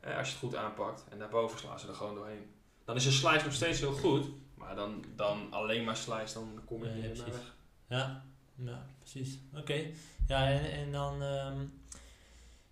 Eh, 0.00 0.16
als 0.16 0.26
je 0.26 0.32
het 0.32 0.42
goed 0.42 0.56
aanpakt. 0.56 1.04
En 1.10 1.18
daarboven 1.18 1.58
slaan 1.58 1.80
ze 1.80 1.88
er 1.88 1.94
gewoon 1.94 2.14
doorheen. 2.14 2.50
Dan 2.84 2.96
is 2.96 3.06
een 3.06 3.12
slice 3.12 3.44
nog 3.44 3.54
steeds 3.54 3.80
heel 3.80 3.92
goed. 3.92 4.26
Maar 4.54 4.74
dan, 4.74 5.04
dan 5.16 5.52
alleen 5.52 5.84
maar 5.84 5.96
slice, 5.96 6.34
dan 6.34 6.60
kom 6.64 6.84
je 6.84 6.90
niet 6.90 7.02
meer 7.02 7.24
weg. 7.24 7.54
Ja, 7.86 8.24
ja 8.54 8.86
precies. 8.98 9.38
Oké. 9.54 9.90
Ja, 10.28 10.50
en, 10.50 10.72
en 10.72 10.92
dan... 10.92 11.22
ehm, 11.22 11.66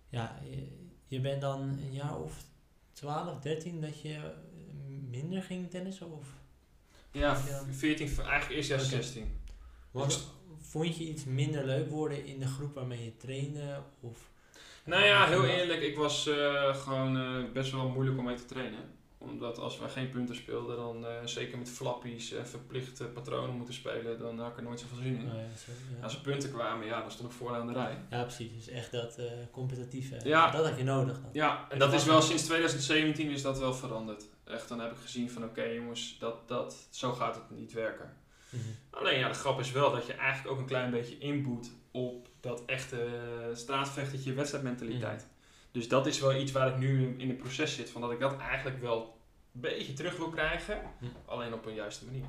ja, 0.09 0.39
je, 0.49 0.67
je 1.07 1.19
bent 1.19 1.41
dan 1.41 1.61
een 1.61 1.93
jaar 1.93 2.19
of 2.19 2.43
12, 2.93 3.39
13 3.39 3.81
dat 3.81 4.01
je 4.01 4.13
eh, 4.13 4.21
minder 5.09 5.43
ging 5.43 5.69
tennissen? 5.69 6.11
Of 6.11 6.27
Ja, 7.11 7.41
Ja. 7.47 7.63
14, 7.71 8.07
eigenlijk 8.25 8.49
eerst 8.49 8.71
Oké. 8.71 8.83
16. 8.83 9.39
wat, 9.91 10.31
vond 10.61 10.97
je 10.97 11.03
iets 11.03 11.23
minder 11.23 11.65
leuk 11.65 11.89
worden 11.89 12.25
in 12.25 12.39
de 12.39 12.47
groep 12.47 12.73
waarmee 12.73 13.03
je 13.03 13.17
trainde? 13.17 13.81
Of, 13.99 14.29
Nou 14.83 15.03
ja, 15.03 15.27
heel 15.27 15.45
eerlijk, 15.45 15.81
ik 15.81 15.95
was 15.95 16.27
eh, 16.27 16.75
gewoon 16.75 17.17
eh, 17.17 17.51
best 17.51 17.71
wel 17.71 17.89
moeilijk 17.89 18.17
om 18.17 18.25
mee 18.25 18.35
te 18.35 18.45
trainen. 18.45 18.79
Omdat 19.23 19.57
als 19.57 19.79
we 19.79 19.89
geen 19.89 20.09
punten 20.09 20.35
speelden, 20.35 20.75
dan 20.75 21.05
eh, 21.05 21.11
zeker 21.25 21.57
met 21.57 21.69
flappies 21.69 22.31
en 22.31 22.47
verplichte 22.47 23.03
patronen 23.05 23.55
moeten 23.55 23.73
spelen, 23.73 24.19
dan 24.19 24.39
had 24.39 24.51
ik 24.51 24.57
er 24.57 24.63
nooit 24.63 24.79
zoveel 24.79 24.97
zin 24.97 25.15
in. 25.15 25.25
Ja, 25.25 25.31
zo, 25.31 25.71
ja. 25.97 26.03
Als 26.03 26.15
er 26.15 26.21
punten 26.21 26.51
kwamen, 26.51 26.85
ja, 26.85 27.01
dan 27.01 27.11
stond 27.11 27.31
ik 27.31 27.37
vooraan 27.37 27.67
de 27.67 27.73
rij. 27.73 27.97
Ja, 28.09 28.21
precies. 28.21 28.53
Dus 28.53 28.67
echt 28.67 28.91
dat 28.91 29.17
eh, 29.17 29.25
competitieve. 29.51 30.19
Ja. 30.23 30.51
Dat 30.51 30.65
had 30.67 30.77
je 30.77 30.83
nodig 30.83 31.21
dan. 31.21 31.29
Ja, 31.33 31.65
en 31.69 31.79
dat 31.79 31.93
is 31.93 32.05
wel 32.05 32.21
sinds 32.21 32.43
2017 32.43 33.29
is 33.29 33.41
dat 33.41 33.59
wel 33.59 33.73
veranderd. 33.73 34.25
Echt, 34.43 34.69
dan 34.69 34.79
heb 34.79 34.91
ik 34.91 34.97
gezien 34.97 35.29
van 35.29 35.43
oké 35.43 35.63
jongens, 35.63 36.17
dat, 36.19 36.47
dat, 36.47 36.87
zo 36.89 37.11
gaat 37.11 37.35
het 37.35 37.49
niet 37.49 37.73
werken. 37.73 38.13
Mhm. 38.49 38.63
Alleen 38.89 39.19
ja, 39.19 39.27
de 39.27 39.33
grap 39.33 39.59
is 39.59 39.71
wel 39.71 39.91
dat 39.91 40.05
je 40.05 40.13
eigenlijk 40.13 40.53
ook 40.53 40.59
een 40.59 40.67
klein 40.67 40.91
beetje 40.91 41.17
inboet 41.17 41.71
op 41.91 42.27
dat 42.39 42.63
echte 42.65 43.07
straatvechtertje 43.53 44.33
wedstrijdmentaliteit. 44.33 45.27
Dus 45.73 45.87
dat 45.87 46.07
is 46.07 46.19
wel 46.19 46.35
iets 46.35 46.51
waar 46.51 46.67
ik 46.67 46.77
nu 46.77 47.15
in 47.17 47.27
het 47.29 47.37
proces 47.37 47.75
zit, 47.75 47.89
van 47.89 48.01
dat 48.01 48.11
ik 48.11 48.19
dat 48.19 48.37
eigenlijk 48.37 48.81
wel 48.81 49.17
een 49.53 49.61
beetje 49.61 49.93
terug 49.93 50.17
wil 50.17 50.29
krijgen, 50.29 50.81
Hm. 50.99 51.05
alleen 51.25 51.53
op 51.53 51.65
een 51.65 51.73
juiste 51.73 52.05
manier. 52.05 52.25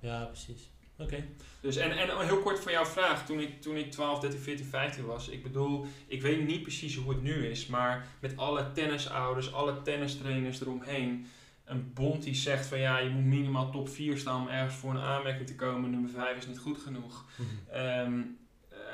Ja, 0.00 0.24
precies. 0.24 0.70
Oké. 0.98 1.24
Dus 1.60 1.76
en, 1.76 1.90
en 1.90 2.26
heel 2.26 2.38
kort 2.38 2.60
voor 2.60 2.70
jouw 2.70 2.84
vraag, 2.84 3.26
toen 3.26 3.40
ik, 3.40 3.62
toen 3.62 3.76
ik 3.76 3.90
12, 3.90 4.20
13, 4.20 4.40
14, 4.40 4.66
15 4.66 5.04
was, 5.04 5.28
ik 5.28 5.42
bedoel, 5.42 5.86
ik 6.06 6.22
weet 6.22 6.46
niet 6.46 6.62
precies 6.62 6.96
hoe 6.96 7.12
het 7.12 7.22
nu 7.22 7.46
is, 7.46 7.66
maar 7.66 8.06
met 8.20 8.36
alle 8.36 8.72
tennisouders, 8.72 9.52
alle 9.52 9.82
tennistrainers 9.82 10.60
eromheen, 10.60 11.26
een 11.64 11.92
bond 11.94 12.22
die 12.22 12.34
zegt 12.34 12.66
van 12.66 12.78
ja, 12.78 12.98
je 12.98 13.10
moet 13.10 13.24
minimaal 13.24 13.70
top 13.70 13.88
4 13.88 14.18
staan 14.18 14.40
om 14.42 14.48
ergens 14.48 14.74
voor 14.74 14.90
een 14.90 15.00
aanmerking 15.00 15.46
te 15.46 15.54
komen, 15.54 15.90
nummer 15.90 16.10
5 16.10 16.36
is 16.36 16.46
niet 16.46 16.58
goed 16.58 16.78
genoeg. 16.78 17.24
Eh, 17.70 18.08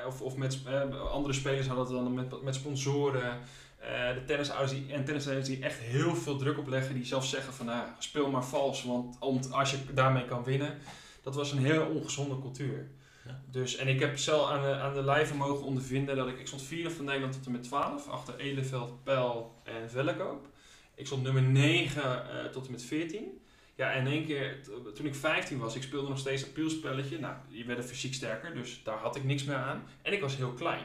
of 0.06 0.20
of 0.20 0.36
met, 0.36 0.58
eh, 0.66 1.10
andere 1.10 1.34
spelers 1.34 1.66
hadden 1.66 1.84
het 1.86 1.94
dan 1.94 2.14
met, 2.14 2.42
met 2.42 2.54
sponsoren. 2.54 3.38
Eh, 3.78 4.14
de 4.14 4.24
tennisouders 4.24 4.70
die, 4.70 4.92
en 4.92 5.04
tennistrainers 5.04 5.48
die 5.48 5.62
echt 5.62 5.78
heel 5.78 6.14
veel 6.14 6.36
druk 6.36 6.58
opleggen, 6.58 6.94
die 6.94 7.04
zelf 7.04 7.26
zeggen 7.26 7.52
van 7.52 7.66
nou, 7.66 7.86
speel 7.98 8.30
maar 8.30 8.44
vals, 8.44 8.84
want 8.84 9.16
om, 9.20 9.40
als 9.50 9.70
je 9.70 9.76
daarmee 9.94 10.24
kan 10.24 10.44
winnen. 10.44 10.78
Dat 11.22 11.34
was 11.34 11.52
een 11.52 11.64
heel 11.64 11.86
ongezonde 11.86 12.38
cultuur. 12.40 12.90
Ja. 13.26 13.40
Dus, 13.50 13.76
en 13.76 13.88
ik 13.88 14.00
heb 14.00 14.18
zelf 14.18 14.50
aan 14.50 14.62
de, 14.62 14.74
aan 14.74 14.94
de 14.94 15.02
lijve 15.02 15.34
mogen 15.34 15.64
ondervinden 15.64 16.16
dat 16.16 16.28
ik, 16.28 16.38
ik 16.38 16.46
stond 16.46 16.62
vierde 16.62 16.90
van 16.90 17.04
Nederland 17.04 17.32
tot 17.32 17.46
en 17.46 17.52
met 17.52 17.62
12, 17.62 18.08
achter 18.08 18.36
Eleveld, 18.36 19.02
Pijl 19.02 19.54
en 19.62 19.90
Vellekoop. 19.90 20.48
Ik 20.94 21.06
stond 21.06 21.22
nummer 21.22 21.42
9 21.42 22.02
eh, 22.02 22.44
tot 22.44 22.66
en 22.66 22.72
met 22.72 22.82
14. 22.82 23.43
Ja, 23.76 23.92
en 23.92 24.06
in 24.06 24.12
één 24.12 24.24
keer, 24.24 24.56
toen 24.94 25.06
ik 25.06 25.14
15 25.14 25.58
was, 25.58 25.74
ik 25.76 25.82
speelde 25.82 26.08
nog 26.08 26.18
steeds 26.18 26.42
dat 26.42 26.52
pielspelletje. 26.52 27.18
Nou, 27.18 27.34
je 27.48 27.64
werd 27.64 27.84
fysiek 27.84 28.14
sterker, 28.14 28.54
dus 28.54 28.80
daar 28.84 28.98
had 28.98 29.16
ik 29.16 29.24
niks 29.24 29.44
meer 29.44 29.56
aan. 29.56 29.82
En 30.02 30.12
ik 30.12 30.20
was 30.20 30.36
heel 30.36 30.52
klein. 30.52 30.84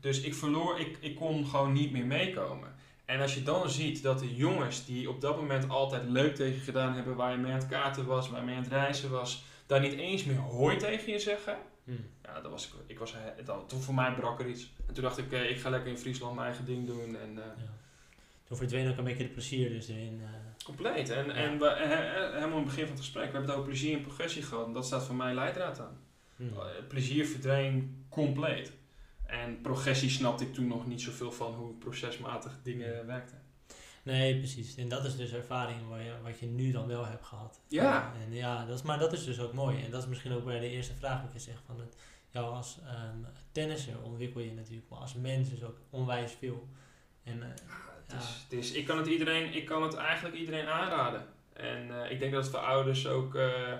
Dus 0.00 0.20
ik 0.20 0.34
verloor, 0.34 0.80
ik, 0.80 0.96
ik 1.00 1.14
kon 1.16 1.46
gewoon 1.46 1.72
niet 1.72 1.92
meer 1.92 2.06
meekomen. 2.06 2.74
En 3.04 3.20
als 3.20 3.34
je 3.34 3.42
dan 3.42 3.70
ziet 3.70 4.02
dat 4.02 4.18
de 4.18 4.34
jongens 4.34 4.84
die 4.86 5.10
op 5.10 5.20
dat 5.20 5.36
moment 5.36 5.68
altijd 5.68 6.08
leuk 6.08 6.34
tegen 6.34 6.54
je 6.54 6.60
gedaan 6.60 6.94
hebben, 6.94 7.16
waar 7.16 7.30
je 7.32 7.38
mee 7.38 7.52
aan 7.52 7.58
het 7.58 7.68
kaarten 7.68 8.06
was, 8.06 8.28
waar 8.28 8.40
je 8.40 8.46
mee 8.46 8.56
aan 8.56 8.62
het 8.62 8.72
reizen 8.72 9.10
was, 9.10 9.44
daar 9.66 9.80
niet 9.80 9.92
eens 9.92 10.24
meer 10.24 10.36
hoi 10.36 10.76
tegen 10.76 11.12
je 11.12 11.18
zeggen. 11.18 11.56
Hm. 11.84 11.92
Ja, 12.24 12.40
dat 12.40 12.50
was, 12.50 12.66
ik- 12.66 12.72
ik 12.86 12.98
was, 12.98 13.14
dan, 13.44 13.66
toen 13.66 13.80
voor 13.80 13.94
mij 13.94 14.14
brak 14.14 14.40
er 14.40 14.46
iets. 14.48 14.72
En 14.86 14.94
toen 14.94 15.02
dacht 15.02 15.18
ik, 15.18 15.32
eh, 15.32 15.50
ik 15.50 15.58
ga 15.60 15.70
lekker 15.70 15.90
in 15.90 15.98
Friesland 15.98 16.34
mijn 16.34 16.46
eigen 16.46 16.64
ding 16.64 16.86
doen. 16.86 17.16
En, 17.16 17.38
eh, 17.38 17.44
Ja. 17.44 17.72
Toen 18.44 18.56
verdween 18.56 18.88
ook 18.90 18.96
een 18.98 19.04
beetje 19.04 19.22
de 19.22 19.28
plezier 19.28 19.68
dus 19.70 19.88
erin. 19.88 20.20
eh. 20.22 20.28
Compleet. 20.68 21.10
En, 21.10 21.30
en 21.30 21.58
we, 21.58 21.66
he- 21.66 21.86
he- 21.86 22.32
helemaal 22.32 22.58
in 22.58 22.64
het 22.64 22.64
begin 22.64 22.82
van 22.86 22.94
het 22.94 23.04
gesprek, 23.04 23.24
we 23.24 23.30
hebben 23.30 23.50
het 23.50 23.58
over 23.58 23.70
plezier 23.70 23.96
en 23.96 24.02
progressie 24.02 24.42
gehad. 24.42 24.66
En 24.66 24.72
dat 24.72 24.86
staat 24.86 25.04
voor 25.04 25.14
mij 25.14 25.34
leidraad 25.34 25.80
aan. 25.80 25.98
Hm. 26.36 26.42
Eh, 26.42 26.66
plezier 26.88 27.26
verdween 27.26 28.04
compleet. 28.08 28.72
En 29.26 29.60
progressie 29.60 30.10
snapte 30.10 30.44
ik 30.44 30.54
toen 30.54 30.66
nog 30.66 30.86
niet 30.86 31.00
zoveel 31.00 31.32
van 31.32 31.54
hoe 31.54 31.74
procesmatig 31.74 32.58
dingen 32.62 33.06
werkten. 33.06 33.42
Nee, 34.02 34.38
precies. 34.38 34.76
En 34.76 34.88
dat 34.88 35.04
is 35.04 35.16
dus 35.16 35.32
ervaring 35.32 35.88
waar 35.88 36.02
je, 36.02 36.12
wat 36.22 36.38
je 36.38 36.46
nu 36.46 36.70
dan 36.70 36.86
wel 36.86 37.06
hebt 37.06 37.24
gehad. 37.24 37.60
Ja. 37.68 38.12
En, 38.14 38.20
en 38.20 38.34
ja, 38.34 38.64
dat 38.64 38.76
is, 38.78 38.82
maar 38.82 38.98
dat 38.98 39.12
is 39.12 39.24
dus 39.24 39.40
ook 39.40 39.52
mooi. 39.52 39.84
En 39.84 39.90
dat 39.90 40.02
is 40.02 40.08
misschien 40.08 40.32
ook 40.32 40.44
bij 40.44 40.60
de 40.60 40.68
eerste 40.70 40.94
vraag 40.94 41.22
wat 41.22 41.32
je 41.32 41.38
zegt. 41.38 41.62
Van 41.66 41.80
het, 41.80 41.96
jou 42.30 42.54
als 42.54 42.78
ehm 42.86 43.18
tennisser 43.52 44.02
ontwikkel 44.02 44.40
je 44.40 44.52
natuurlijk, 44.52 44.88
maar 44.90 44.98
als 44.98 45.14
mens 45.14 45.50
dus 45.50 45.62
ook 45.62 45.76
onwijs 45.90 46.32
veel. 46.32 46.68
En 47.24 47.42
eh, 47.42 47.48
Het 48.12 48.22
Ja. 48.22 48.28
is, 48.28 48.34
het 48.48 48.52
is, 48.52 48.72
ik, 48.72 48.86
kan 48.86 48.98
het 48.98 49.06
iedereen, 49.06 49.54
ik 49.54 49.64
kan 49.64 49.82
het 49.82 49.94
eigenlijk 49.94 50.34
iedereen 50.36 50.66
aanraden. 50.66 51.26
En 51.52 52.02
eh, 52.04 52.10
ik 52.10 52.18
denk 52.18 52.32
dat 52.32 52.42
het 52.42 52.50
voor 52.52 52.60
ouders 52.60 53.06
ook 53.06 53.34
eh, 53.34 53.72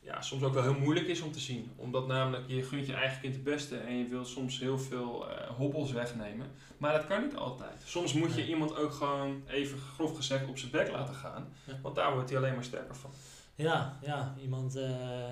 ja, 0.00 0.20
soms 0.20 0.42
ook 0.42 0.54
wel 0.54 0.62
heel 0.62 0.78
moeilijk 0.78 1.06
is 1.06 1.20
om 1.20 1.32
te 1.32 1.40
zien. 1.40 1.72
Omdat 1.76 2.06
namelijk 2.06 2.44
je 2.46 2.62
gunt 2.62 2.86
je 2.86 2.94
eigen 2.94 3.20
kind 3.20 3.34
het 3.34 3.44
beste 3.44 3.76
en 3.76 3.96
je 3.98 4.08
wil 4.08 4.24
soms 4.24 4.58
heel 4.60 4.78
veel 4.78 5.30
eh, 5.30 5.48
hobbels 5.50 5.92
wegnemen. 5.92 6.46
Maar 6.78 6.92
dat 6.92 7.06
kan 7.06 7.22
niet 7.22 7.36
altijd. 7.36 7.82
Soms 7.84 8.12
moet 8.12 8.34
je 8.34 8.46
iemand 8.46 8.76
ook 8.76 8.92
gewoon 8.92 9.42
even 9.48 9.78
grof 9.78 10.16
gezegd 10.16 10.46
op 10.48 10.58
zijn 10.58 10.70
bek 10.70 10.90
laten 10.90 11.14
gaan. 11.14 11.54
Want 11.82 11.94
daar 11.94 12.12
wordt 12.12 12.28
hij 12.28 12.38
alleen 12.38 12.54
maar 12.54 12.64
sterker 12.64 12.96
van. 12.96 13.10
Ja, 13.54 13.98
ja, 14.02 14.34
iemand 14.42 14.76
uh, 14.76 14.82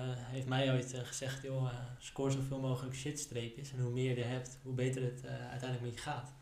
heeft 0.07 0.47
mij 0.47 0.71
ooit 0.73 0.93
uh, 0.93 0.99
gezegd, 1.03 1.43
joh, 1.43 1.63
uh, 1.63 1.69
score 1.99 2.31
zoveel 2.31 2.59
mogelijk 2.59 2.95
shitstreepjes. 2.95 3.71
En 3.71 3.79
hoe 3.81 3.91
meer 3.91 4.17
je 4.17 4.23
hebt, 4.23 4.59
hoe 4.63 4.73
beter 4.73 5.01
het 5.01 5.25
uiteindelijk 5.25 5.81
met 5.81 5.93
je 5.93 5.99
gaat. 5.99 6.33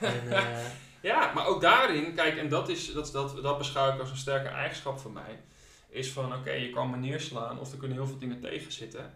En, 0.00 0.22
ja, 1.10 1.32
maar 1.34 1.46
ook 1.46 1.60
daarin, 1.60 2.14
kijk, 2.14 2.36
en 2.36 2.48
dat, 2.48 2.68
is, 2.68 2.92
dat, 2.92 3.12
dat, 3.12 3.42
dat 3.42 3.58
beschouw 3.58 3.92
ik 3.92 4.00
als 4.00 4.10
een 4.10 4.16
sterke 4.16 4.48
eigenschap 4.48 4.98
van 4.98 5.12
mij. 5.12 5.40
Is 5.88 6.10
van, 6.12 6.34
oké, 6.34 6.50
je 6.50 6.70
kan 6.70 6.90
me 6.90 6.96
neerslaan 6.96 7.60
of 7.60 7.72
er 7.72 7.78
kunnen 7.78 7.96
heel 7.96 8.06
veel 8.06 8.18
dingen 8.18 8.40
tegen 8.40 8.72
zitten. 8.72 9.14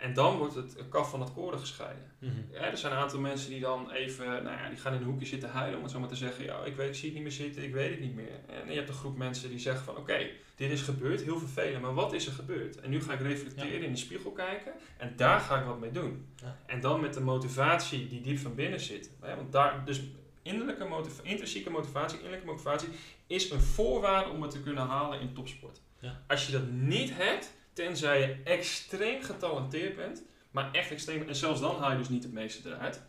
En 0.00 0.14
dan 0.14 0.36
wordt 0.36 0.54
het 0.54 0.76
kaf 0.88 1.10
van 1.10 1.20
het 1.20 1.32
koren 1.32 1.58
gescheiden. 1.58 2.12
Mhm. 2.18 2.32
ja, 2.52 2.60
er 2.60 2.76
zijn 2.76 2.92
een 2.92 2.98
aantal 2.98 3.20
mensen 3.20 3.50
die 3.50 3.60
dan 3.60 3.90
even, 3.90 4.26
nou 4.26 4.56
ja, 4.56 4.68
die 4.68 4.78
gaan 4.78 4.92
in 4.94 4.98
een 4.98 5.04
hoekje 5.06 5.26
zitten 5.26 5.50
huilen 5.50 5.76
om 5.76 5.82
het 5.82 5.92
zo 5.92 5.98
maar 6.00 6.08
te 6.08 6.16
zeggen. 6.16 6.44
Ja, 6.44 6.64
ik, 6.64 6.76
weet, 6.76 6.88
ik 6.88 6.94
zie 6.94 7.04
het 7.04 7.14
niet 7.14 7.22
meer 7.22 7.32
zitten, 7.32 7.62
ik 7.62 7.72
weet 7.72 7.90
het 7.90 8.00
niet 8.00 8.14
meer. 8.14 8.40
En 8.46 8.70
je 8.70 8.76
hebt 8.76 8.88
een 8.88 8.94
groep 8.94 9.16
mensen 9.16 9.50
die 9.50 9.58
zeggen 9.58 9.84
van, 9.84 9.96
oké, 9.96 10.26
dit 10.56 10.70
is 10.70 10.82
gebeurd, 10.82 11.22
heel 11.22 11.38
vervelend, 11.38 11.82
maar 11.82 11.94
wat 11.94 12.12
is 12.12 12.26
er 12.26 12.32
gebeurd? 12.32 12.80
En 12.80 12.90
nu 12.90 13.02
ga 13.02 13.12
ik 13.12 13.20
reflecteren, 13.20 13.82
in 13.82 13.92
de 13.92 13.98
spiegel 13.98 14.30
kijken 14.30 14.72
en 14.96 15.12
daar 15.16 15.40
ga 15.40 15.58
ik 15.58 15.66
wat 15.66 15.80
mee 15.80 15.90
doen. 15.90 16.26
Ja. 16.42 16.56
En 16.66 16.80
dan 16.80 17.00
met 17.00 17.14
de 17.14 17.20
motivatie 17.20 18.08
die 18.08 18.20
diep 18.20 18.38
van 18.38 18.54
binnen 18.54 18.80
zit. 18.80 19.10
Want 19.20 19.52
daar, 19.52 19.84
dus 19.84 20.00
innerlijke 20.42 20.88
intrinsieke 21.22 21.70
motivatie, 21.70 22.16
innerlijke 22.16 22.46
motivatie 22.46 22.88
is 23.26 23.50
een 23.50 23.60
voorwaarde 23.60 24.30
om 24.30 24.42
het 24.42 24.50
te 24.50 24.62
kunnen 24.62 24.86
halen 24.86 25.20
in 25.20 25.34
topsport. 25.34 25.80
Ja. 25.98 26.22
Als 26.26 26.46
je 26.46 26.52
dat 26.52 26.70
niet 26.70 27.10
hebt, 27.14 27.52
tenzij 27.72 28.20
je 28.20 28.40
extreem 28.44 29.22
getalenteerd 29.22 29.96
bent, 29.96 30.22
maar 30.50 30.72
echt 30.72 30.90
extreem, 30.90 31.28
en 31.28 31.36
zelfs 31.36 31.60
dan 31.60 31.78
haal 31.78 31.90
je 31.90 31.98
dus 31.98 32.08
niet 32.08 32.22
het 32.22 32.32
meeste 32.32 32.68
eruit. 32.68 33.02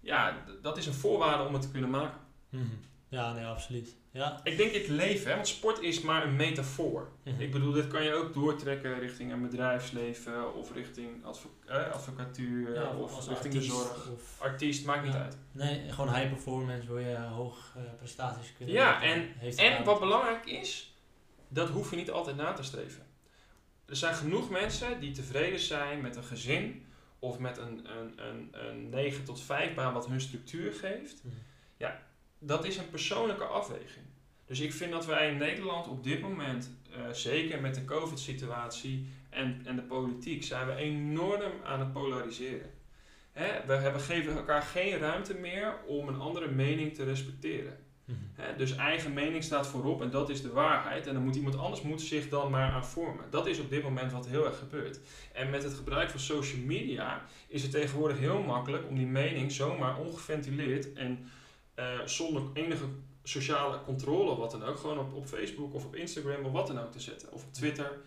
Ja, 0.00 0.44
dat 0.62 0.76
is 0.76 0.86
een 0.86 0.92
voorwaarde 0.92 1.44
om 1.44 1.52
het 1.52 1.62
te 1.62 1.70
kunnen 1.70 1.90
maken. 1.90 2.20
Mhm. 2.48 2.64
Ja, 3.12 3.32
nee, 3.32 3.44
absoluut. 3.44 3.96
Ja. 4.10 4.40
Ik 4.44 4.56
denk 4.56 4.72
het 4.72 4.88
leven, 4.88 5.28
hè, 5.28 5.34
want 5.34 5.48
sport 5.48 5.80
is 5.80 6.00
maar 6.00 6.24
een 6.26 6.36
metafoor. 6.36 7.08
Mhm. 7.24 7.40
Ik 7.40 7.52
bedoel, 7.52 7.72
dit 7.72 7.86
kan 7.86 8.02
je 8.04 8.12
ook 8.14 8.34
doortrekken 8.34 8.98
richting 8.98 9.32
een 9.32 9.42
bedrijfsleven 9.42 10.54
of 10.54 10.72
richting 10.74 11.24
advo 11.24 11.50
eh, 11.66 11.90
advocatuur 11.92 12.74
Ja, 12.74 12.96
of 12.96 13.28
richting 13.28 13.36
artiest 13.54 13.66
de 13.70 13.72
zorg. 13.76 14.08
Of, 14.10 14.36
Artiest, 14.40 14.84
maakt 14.84 15.04
niet 15.04 15.12
Ja. 15.12 15.22
uit. 15.22 15.36
nee, 15.52 15.92
gewoon 15.92 16.14
high 16.14 16.28
performance 16.28 16.86
wil 16.86 16.98
je 16.98 17.16
hoog 17.16 17.72
eh, 17.76 17.82
prestaties 17.98 18.52
kunnen 18.56 18.74
Ja, 18.74 19.02
en- 19.02 19.34
En 19.56 19.84
wat 19.84 20.00
belangrijk 20.00 20.46
is, 20.46 20.94
dat 21.48 21.68
hoef 21.68 21.90
je 21.90 21.96
niet 21.96 22.10
altijd 22.10 22.36
na 22.36 22.52
te 22.52 22.62
streven. 22.62 23.06
Er 23.86 23.96
zijn 23.96 24.14
genoeg 24.14 24.50
mensen 24.50 25.00
die 25.00 25.12
tevreden 25.12 25.60
zijn 25.60 26.00
met 26.00 26.16
een 26.16 26.24
gezin 26.24 26.86
of 27.18 27.38
met 27.38 27.58
een, 27.58 27.88
een, 27.98 28.26
een, 28.26 28.48
een 28.68 28.88
9 28.88 29.24
tot 29.24 29.40
5 29.40 29.74
baan 29.74 29.92
wat 29.92 30.06
hun 30.06 30.20
structuur 30.20 30.72
geeft. 30.72 31.24
Mhm. 31.24 31.34
Dat 32.44 32.64
is 32.64 32.76
een 32.76 32.90
persoonlijke 32.90 33.44
afweging. 33.44 34.06
Dus 34.46 34.60
ik 34.60 34.72
vind 34.72 34.92
dat 34.92 35.06
wij 35.06 35.30
in 35.30 35.36
Nederland 35.36 35.88
op 35.88 36.04
dit 36.04 36.20
moment, 36.20 36.70
eh, 36.90 37.12
zeker 37.12 37.60
met 37.60 37.74
de 37.74 37.84
COVID-situatie 37.84 39.06
en, 39.30 39.62
en 39.64 39.76
de 39.76 39.82
politiek, 39.82 40.44
zijn 40.44 40.66
we 40.66 40.74
enorm 40.74 41.52
aan 41.64 41.80
het 41.80 41.92
polariseren. 41.92 42.70
Hè? 43.32 43.66
We 43.66 43.72
hebben, 43.72 44.00
geven 44.00 44.36
elkaar 44.36 44.62
geen 44.62 44.98
ruimte 44.98 45.34
meer 45.34 45.74
om 45.86 46.08
een 46.08 46.20
andere 46.20 46.50
mening 46.50 46.94
te 46.94 47.04
respecteren. 47.04 47.78
Mhm. 48.04 48.18
Hè, 48.34 48.56
dus 48.56 48.76
eigen 48.76 49.12
mening 49.12 49.44
staat 49.44 49.66
voorop 49.66 50.02
en 50.02 50.10
dat 50.10 50.28
is 50.28 50.42
de 50.42 50.52
waarheid. 50.52 51.06
En 51.06 51.14
dan 51.14 51.22
moet 51.22 51.36
iemand 51.36 51.58
anders 51.58 51.82
moet 51.82 52.00
zich 52.00 52.28
dan 52.28 52.50
maar 52.50 52.70
aan 52.70 52.86
vormen. 52.86 53.24
Dat 53.30 53.46
is 53.46 53.58
op 53.58 53.70
dit 53.70 53.82
moment 53.82 54.12
wat 54.12 54.26
heel 54.26 54.46
erg 54.46 54.58
gebeurt. 54.58 55.00
En 55.32 55.50
met 55.50 55.62
het 55.62 55.74
gebruik 55.74 56.10
van 56.10 56.20
social 56.20 56.60
media 56.60 57.22
is 57.48 57.62
het 57.62 57.70
tegenwoordig 57.70 58.18
heel 58.18 58.42
makkelijk 58.42 58.88
om 58.88 58.94
die 58.94 59.06
mening 59.06 59.52
zomaar 59.52 59.98
ongeventileerd 59.98 60.92
en 60.92 61.30
eh, 61.74 62.00
zonder 62.04 62.42
enige 62.52 62.84
sociale 63.22 63.82
controle 63.82 64.36
wat 64.36 64.50
dan 64.50 64.64
ook, 64.64 64.78
gewoon 64.78 64.98
op, 64.98 65.12
op 65.14 65.26
Facebook 65.26 65.74
of 65.74 65.84
op 65.84 65.96
Instagram 65.96 66.44
of 66.44 66.52
wat 66.52 66.66
dan 66.66 66.80
ook 66.80 66.92
te 66.92 67.00
zetten. 67.00 67.32
Of 67.32 67.44
op 67.44 67.52
Twitter. 67.52 68.00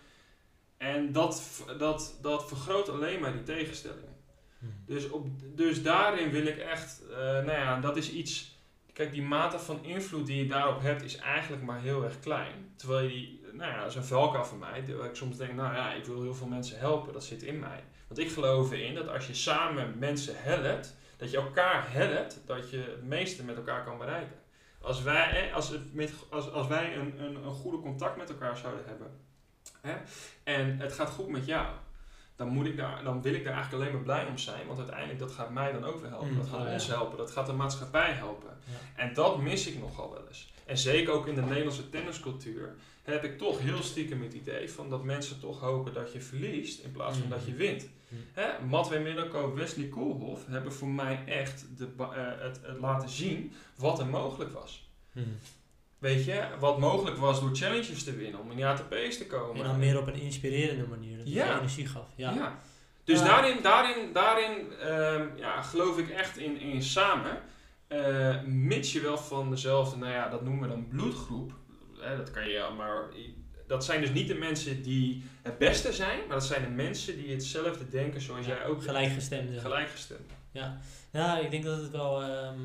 En 0.76 1.12
dat, 1.12 1.64
dat, 1.78 2.18
dat 2.20 2.48
vergroot 2.48 2.88
alleen 2.88 3.20
maar 3.20 3.32
die 3.32 3.42
tegenstellingen. 3.42 4.16
Mhm. 4.58 4.72
Dus, 4.86 5.10
op, 5.10 5.26
dus 5.54 5.82
daarin 5.82 6.30
wil 6.30 6.46
ik 6.46 6.58
echt, 6.58 7.02
eh, 7.10 7.16
nou 7.18 7.50
ja, 7.50 7.80
dat 7.80 7.96
is 7.96 8.10
iets. 8.10 8.54
Kijk, 8.92 9.12
die 9.12 9.22
mate 9.22 9.58
van 9.58 9.84
invloed 9.84 10.26
die 10.26 10.36
je 10.36 10.48
daarop 10.48 10.80
hebt, 10.80 11.02
is 11.02 11.16
eigenlijk 11.16 11.62
maar 11.62 11.80
heel 11.80 12.04
erg 12.04 12.20
klein. 12.20 12.72
Terwijl 12.76 13.02
je 13.02 13.08
die, 13.08 13.40
nou 13.52 13.70
ja, 13.70 13.80
dat 13.80 13.90
is 13.90 13.96
een 13.96 14.04
valkuil 14.04 14.44
van 14.44 14.58
mij. 14.58 14.96
Waar 14.96 15.08
ik 15.08 15.14
soms 15.14 15.36
denk, 15.36 15.54
nou 15.54 15.74
ja, 15.74 15.92
ik 15.92 16.04
wil 16.04 16.22
heel 16.22 16.34
veel 16.34 16.46
mensen 16.46 16.78
helpen, 16.78 17.12
dat 17.12 17.24
zit 17.24 17.42
in 17.42 17.58
mij. 17.58 17.84
Want 18.08 18.20
ik 18.20 18.30
geloof 18.30 18.72
erin 18.72 18.94
dat 18.94 19.08
als 19.08 19.26
je 19.26 19.34
samen 19.34 19.98
mensen 19.98 20.34
helpt, 20.36 20.96
dat 21.16 21.30
je 21.30 21.36
elkaar 21.36 21.92
helpt, 21.92 22.40
dat 22.46 22.70
je 22.70 22.76
het 22.76 23.02
meeste 23.02 23.44
met 23.44 23.56
elkaar 23.56 23.84
kan 23.84 23.98
bereiken. 23.98 24.36
Als 24.80 25.02
wij, 25.02 25.28
hè, 25.28 25.52
als 25.52 25.68
het 25.68 25.94
met, 25.94 26.12
als, 26.30 26.50
als 26.50 26.66
wij 26.66 26.96
een, 26.96 27.22
een, 27.22 27.44
een 27.44 27.52
goede 27.52 27.80
contact 27.80 28.16
met 28.16 28.30
elkaar 28.30 28.56
zouden 28.56 28.84
hebben, 28.86 29.10
hè, 29.80 29.96
en 30.44 30.78
het 30.78 30.92
gaat 30.92 31.10
goed 31.10 31.28
met 31.28 31.46
jou, 31.46 31.66
dan, 32.36 32.48
moet 32.48 32.66
ik 32.66 32.76
daar, 32.76 33.04
dan 33.04 33.22
wil 33.22 33.34
ik 33.34 33.44
daar 33.44 33.52
eigenlijk 33.52 33.82
alleen 33.82 33.94
maar 33.94 34.04
blij 34.04 34.26
om 34.26 34.38
zijn. 34.38 34.66
Want 34.66 34.78
uiteindelijk, 34.78 35.18
dat 35.18 35.32
gaat 35.32 35.50
mij 35.50 35.72
dan 35.72 35.84
ook 35.84 36.00
weer 36.00 36.10
helpen. 36.10 36.30
Mm, 36.30 36.36
dat 36.36 36.48
gaat 36.48 36.60
oh 36.60 36.66
ja. 36.66 36.72
ons 36.72 36.86
helpen. 36.86 37.18
Dat 37.18 37.30
gaat 37.30 37.46
de 37.46 37.52
maatschappij 37.52 38.12
helpen. 38.12 38.50
Ja. 38.64 39.02
En 39.02 39.14
dat 39.14 39.38
mis 39.38 39.66
ik 39.66 39.78
nogal 39.78 40.10
wel 40.10 40.26
eens. 40.28 40.52
En 40.66 40.78
zeker 40.78 41.12
ook 41.12 41.26
in 41.26 41.34
de 41.34 41.42
Nederlandse 41.42 41.88
tenniscultuur 41.90 42.74
heb 43.02 43.24
ik 43.24 43.38
toch 43.38 43.60
heel 43.60 43.82
stiekem 43.82 44.22
het 44.22 44.32
idee 44.32 44.70
van 44.70 44.90
dat 44.90 45.04
mensen 45.04 45.40
toch 45.40 45.60
hopen 45.60 45.92
dat 45.94 46.12
je 46.12 46.20
verliest 46.20 46.80
in 46.84 46.92
plaats 46.92 47.16
van 47.16 47.26
Mm. 47.26 47.32
dat 47.32 47.46
je 47.46 47.54
wint. 47.54 47.88
Mm. 48.08 48.18
Hè, 48.32 48.64
Matwee 48.66 49.00
Middelkoop, 49.00 49.56
Wesley 49.56 49.86
Koolhof 49.88 50.46
hebben 50.46 50.72
voor 50.72 50.88
mij 50.88 51.22
echt 51.26 51.66
de, 51.78 51.88
eh, 51.98 52.06
het, 52.38 52.60
het 52.62 52.78
laten 52.80 53.08
zien 53.08 53.52
wat 53.76 53.98
er 53.98 54.06
mogelijk 54.06 54.52
was. 54.52 54.88
Mhm. 55.12 55.26
Weet 55.98 56.24
je, 56.24 56.44
wat 56.58 56.78
mogelijk 56.78 57.16
was 57.16 57.40
door 57.40 57.54
challenges 57.56 58.04
te 58.04 58.16
winnen, 58.16 58.40
om 58.40 58.50
in 58.50 58.56
de 58.56 58.66
ATP's 58.66 59.16
te 59.18 59.26
komen. 59.26 59.56
En 59.62 59.68
dan 59.70 59.78
meer 59.78 59.98
op 59.98 60.06
een 60.06 60.20
inspirerende 60.20 60.86
manier, 60.86 61.16
dat 61.18 61.28
Ja. 61.28 61.46
je 61.52 61.58
energie 61.58 61.86
gaf. 61.86 62.06
Ja. 62.16 62.32
Ja. 62.34 62.58
Dus 63.04 63.18
Ja. 63.18 63.24
daarin, 63.24 63.62
daarin, 63.62 64.12
daarin 64.12 64.72
ehm, 64.80 65.26
ja, 65.36 65.62
geloof 65.62 65.98
ik 65.98 66.08
echt 66.08 66.36
in, 66.36 66.60
in 66.60 66.82
samen. 66.82 67.42
Eh, 67.88 68.42
mits 68.44 68.92
je 68.92 69.00
wel 69.00 69.18
van 69.18 69.50
dezelfde, 69.50 69.96
nou 69.96 70.12
ja, 70.12 70.28
dat 70.28 70.42
noemen 70.42 70.62
we 70.62 70.68
dan 70.74 70.88
bloedgroep. 70.88 71.52
Hè, 71.98 72.16
dat 72.16 72.30
kan 72.30 72.48
je, 72.48 72.68
maar 72.76 73.02
dat 73.66 73.84
zijn 73.84 74.00
dus 74.00 74.12
niet 74.12 74.28
de 74.28 74.34
mensen 74.34 74.82
die 74.82 75.22
het 75.42 75.58
beste 75.58 75.92
zijn, 75.92 76.18
maar 76.18 76.36
dat 76.36 76.46
zijn 76.46 76.62
de 76.62 76.68
mensen 76.70 77.16
die 77.16 77.30
hetzelfde 77.32 77.88
denken 77.88 78.20
zoals 78.20 78.46
jij 78.46 78.64
ook 78.64 78.68
denkt. 78.70 78.84
Gelijkgestemde. 78.84 79.60
Gelijkgestemd. 79.60 80.30
Ja, 81.12 81.38
ik 81.38 81.50
denk 81.50 81.64
dat 81.64 81.80
het 81.80 81.90
wel. 81.90 82.22
ehm, 82.22 82.60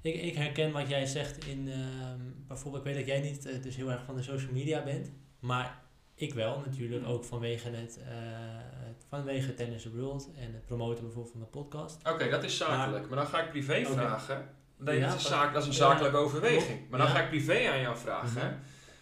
ik, 0.00 0.14
ik 0.22 0.34
herken 0.34 0.72
wat 0.72 0.88
jij 0.88 1.06
zegt 1.06 1.44
in. 1.46 1.68
ehm, 1.68 2.20
bijvoorbeeld, 2.48 2.86
ik 2.86 2.92
weet 2.94 3.06
dat 3.06 3.14
jij 3.14 3.20
niet 3.30 3.46
eh, 3.46 3.62
dus 3.62 3.76
heel 3.76 3.90
erg 3.90 4.04
van 4.04 4.16
de 4.16 4.22
social 4.22 4.52
media 4.52 4.82
bent. 4.84 5.10
Maar 5.40 5.80
ik 6.14 6.34
wel 6.34 6.62
natuurlijk, 6.66 7.06
ook 7.06 7.24
vanwege 7.24 7.68
het. 7.70 7.98
eh, 7.98 8.04
het- 8.08 8.81
vanwege 9.16 9.54
Tennis 9.54 9.86
World 9.94 10.28
en 10.36 10.52
het 10.52 10.66
promoten 10.66 11.02
bijvoorbeeld 11.04 11.32
van 11.32 11.40
de 11.40 11.46
podcast. 11.46 12.08
Oké, 12.08 12.28
dat 12.30 12.44
is 12.44 12.56
zakelijk. 12.56 13.08
Maar 13.08 13.18
dan 13.18 13.26
ga 13.26 13.40
ik 13.42 13.50
privé 13.50 13.84
vragen. 13.86 14.48
Nee, 14.76 14.98
Ja, 14.98 15.06
dat, 15.06 15.16
is 15.16 15.22
wat- 15.22 15.32
zaak, 15.32 15.52
dat 15.52 15.62
is 15.62 15.68
een 15.68 15.74
ja, 15.74 15.78
zakelijke 15.90 16.16
overweging. 16.16 16.88
Maar 16.90 16.98
dan 16.98 17.08
ja. 17.08 17.14
ga 17.14 17.20
ik 17.22 17.28
privé 17.28 17.70
aan 17.70 17.80
jou 17.80 17.96
vragen. 17.96 18.46
Mhm. 18.46 18.54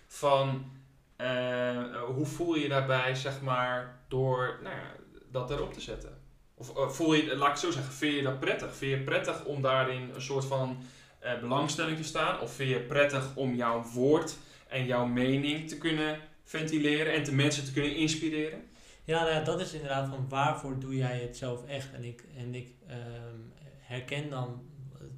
Van, 0.06 0.64
eh, 1.16 2.02
hoe 2.14 2.26
voel 2.26 2.54
je 2.54 2.62
je 2.62 2.68
daarbij, 2.68 3.14
zeg 3.14 3.40
maar, 3.40 3.98
door 4.08 4.58
nou 4.62 4.74
ja, 4.74 4.92
dat 5.30 5.50
erop 5.50 5.72
te 5.72 5.80
zetten? 5.80 6.18
Of 6.54 6.76
eh, 6.76 6.88
voel 6.88 7.14
je, 7.14 7.36
laat 7.36 7.46
ik 7.46 7.52
het 7.52 7.58
zo 7.60 7.70
zeggen, 7.70 7.92
vind 7.92 8.14
je 8.14 8.22
dat 8.22 8.40
prettig? 8.40 8.74
Vind 8.76 8.98
je 8.98 9.04
prettig 9.04 9.44
om 9.44 9.62
daarin 9.62 10.10
een 10.14 10.22
soort 10.22 10.44
van 10.44 10.82
eh, 11.18 11.40
belangstelling 11.40 11.96
te 11.96 12.04
staan? 12.04 12.40
Of 12.40 12.52
vind 12.54 12.70
je 12.70 12.80
prettig 12.80 13.24
om 13.34 13.54
jouw 13.54 13.82
woord 13.94 14.36
en 14.68 14.86
jouw 14.86 15.06
mening 15.06 15.68
te 15.68 15.78
kunnen 15.78 16.18
ventileren 16.44 17.12
en 17.12 17.24
de 17.24 17.32
mensen 17.32 17.64
te 17.64 17.72
kunnen 17.72 17.96
inspireren? 17.96 18.68
Ja, 19.10 19.22
nou 19.22 19.34
ja, 19.34 19.40
dat 19.40 19.60
is 19.60 19.72
inderdaad 19.72 20.08
van 20.08 20.28
waarvoor 20.28 20.78
doe 20.78 20.96
jij 20.96 21.20
het 21.20 21.36
zelf 21.36 21.66
echt? 21.66 21.92
En 21.92 22.04
ik, 22.04 22.24
en 22.36 22.54
ik 22.54 22.74
ehm, 22.86 23.38
herken 23.78 24.30
dan, 24.30 24.62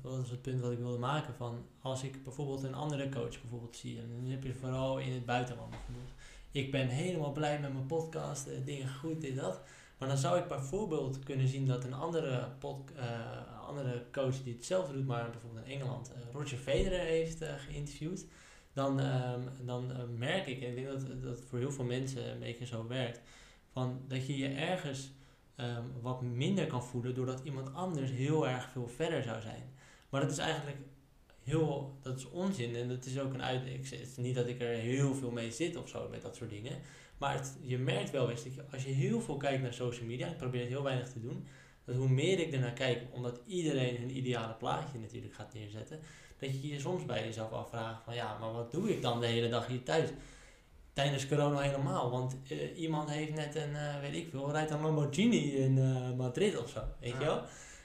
dat 0.03 0.25
is 0.25 0.31
het 0.31 0.43
punt 0.43 0.61
wat 0.61 0.73
ik 0.73 0.79
wilde 0.79 0.99
maken, 0.99 1.35
van 1.35 1.67
als 1.83 2.03
ik 2.03 2.25
bijvoorbeeld 2.25 2.63
een 2.63 2.75
andere 2.75 3.09
coach 3.09 3.41
bijvoorbeeld 3.41 3.77
zie, 3.77 3.99
en 3.99 4.09
dan 4.09 4.31
heb 4.31 4.43
je 4.43 4.55
vooral 4.55 4.99
in 4.99 5.13
het 5.13 5.25
buitenland 5.25 5.71
bijvoorbeeld. 5.71 6.13
Ik 6.51 6.71
ben 6.71 6.89
helemaal 6.89 7.33
blij 7.33 7.61
met 7.61 7.73
mijn 7.73 7.87
podcast, 7.87 8.47
eh, 8.47 8.55
dingen 8.65 8.95
goed, 8.95 9.21
dit, 9.21 9.37
dat. 9.37 9.61
Maar 9.99 10.09
dan 10.09 10.19
zou 10.19 10.39
ik 10.39 10.49
bijvoorbeeld 10.49 11.19
kunnen 11.19 11.49
zien 11.49 11.67
dat 11.67 11.85
een 11.85 11.95
andere, 11.95 12.49
eh, 12.97 13.67
andere 13.67 14.05
coach 14.13 14.43
die 14.43 14.55
hetzelfde 14.55 14.93
doet, 14.93 15.07
maar 15.07 15.31
bijvoorbeeld 15.31 15.67
in 15.67 15.73
Engeland, 15.73 16.13
eh, 16.13 16.21
Roger 16.33 16.59
Federer 16.59 17.01
heeft 17.01 17.43
eh, 17.43 17.55
geïnterviewd. 17.57 18.27
Dan, 18.73 19.01
ehm, 19.01 19.41
dan 19.61 19.93
merk 20.19 20.47
ik, 20.47 20.63
en 20.63 20.69
ik 20.69 20.75
denk 20.75 20.87
dat 20.87 21.23
dat 21.23 21.41
voor 21.49 21.59
heel 21.59 21.73
veel 21.73 21.85
mensen 21.85 22.31
een 22.31 22.39
beetje 22.39 22.67
zo 22.67 22.87
werkt, 22.87 23.21
van 23.73 24.01
dat 24.09 24.27
je 24.27 24.39
je 24.39 24.49
ergens 24.49 25.13
ehm, 25.57 25.83
wat 26.01 26.23
minder 26.23 26.67
kan 26.67 26.85
voelen 26.85 27.15
doordat 27.15 27.41
iemand 27.45 27.75
anders 27.75 28.11
heel 28.11 28.49
erg 28.49 28.69
veel 28.71 28.89
verder 28.89 29.23
zou 29.23 29.41
zijn. 29.41 29.73
Maar 30.09 30.21
dat 30.21 30.31
is 30.31 30.39
eigenlijk 30.39 30.77
heel, 31.43 31.99
dat 32.03 32.19
is 32.19 32.29
onzin 32.29 32.75
en 32.77 32.89
dat 32.89 33.05
is 33.05 33.19
ook 33.19 33.35
een 33.35 33.43
uit. 33.43 33.63
Het 33.65 33.93
is 34.01 34.17
niet 34.17 34.35
dat 34.35 34.47
ik 34.47 34.61
er 34.61 34.75
heel 34.75 35.15
veel 35.15 35.31
mee 35.31 35.51
zit 35.51 35.77
of 35.77 35.89
zo 35.89 36.09
met 36.11 36.23
dat 36.23 36.37
soort 36.37 36.51
dingen. 36.51 36.79
Maar 37.19 37.47
je 37.61 37.79
merkt 37.79 38.11
wel 38.11 38.31
eens 38.31 38.45
dat 38.45 38.55
je, 38.55 38.65
als 38.73 38.85
je 38.85 38.91
heel 38.91 39.21
veel 39.21 39.37
kijkt 39.37 39.63
naar 39.63 39.75
social 39.75 40.07
media, 40.07 40.29
ik 40.29 40.37
probeer 40.37 40.61
het 40.61 40.69
heel 40.69 40.83
weinig 40.83 41.13
te 41.13 41.21
doen, 41.21 41.47
dat 41.85 41.97
hoe 41.97 42.09
meer 42.09 42.39
ik 42.39 42.53
ernaar 42.53 42.73
kijk, 42.73 43.03
omdat 43.11 43.41
iedereen 43.47 43.97
hun 43.97 44.17
ideale 44.17 44.55
plaatje 44.55 44.99
natuurlijk 44.99 45.35
gaat 45.35 45.55
neerzetten, 45.55 46.01
dat 46.39 46.51
je 46.51 46.69
je 46.69 46.81
soms 46.81 47.05
bij 47.05 47.25
jezelf 47.25 47.51
afvraagt 47.51 48.05
van 48.05 48.15
ja, 48.15 48.39
maar 48.39 48.53
wat 48.53 48.71
doe 48.71 48.91
ik 48.91 49.03
dan 49.03 49.21
de 49.21 49.27
hele 49.27 49.49
dag 49.49 49.67
hier 49.67 49.83
thuis? 49.83 50.09
Tijdens 50.93 51.29
corona 51.29 51.59
helemaal. 51.61 52.11
Want 52.11 52.37
eh, 52.49 52.79
iemand 52.81 53.11
heeft 53.11 53.35
net 53.35 53.55
een, 53.55 53.75
eh, 53.77 54.01
weet 54.01 54.15
ik 54.15 54.29
veel, 54.31 54.51
rijdt 54.51 54.71
een 54.71 54.81
Lamborghini 54.81 55.55
in 55.55 55.79
eh, 55.79 56.13
Madrid 56.17 56.59
of 56.59 56.69
zo, 56.71 56.81
weet 57.01 57.13
Ja. 57.13 57.19
je 57.19 57.25
wel? 57.25 57.43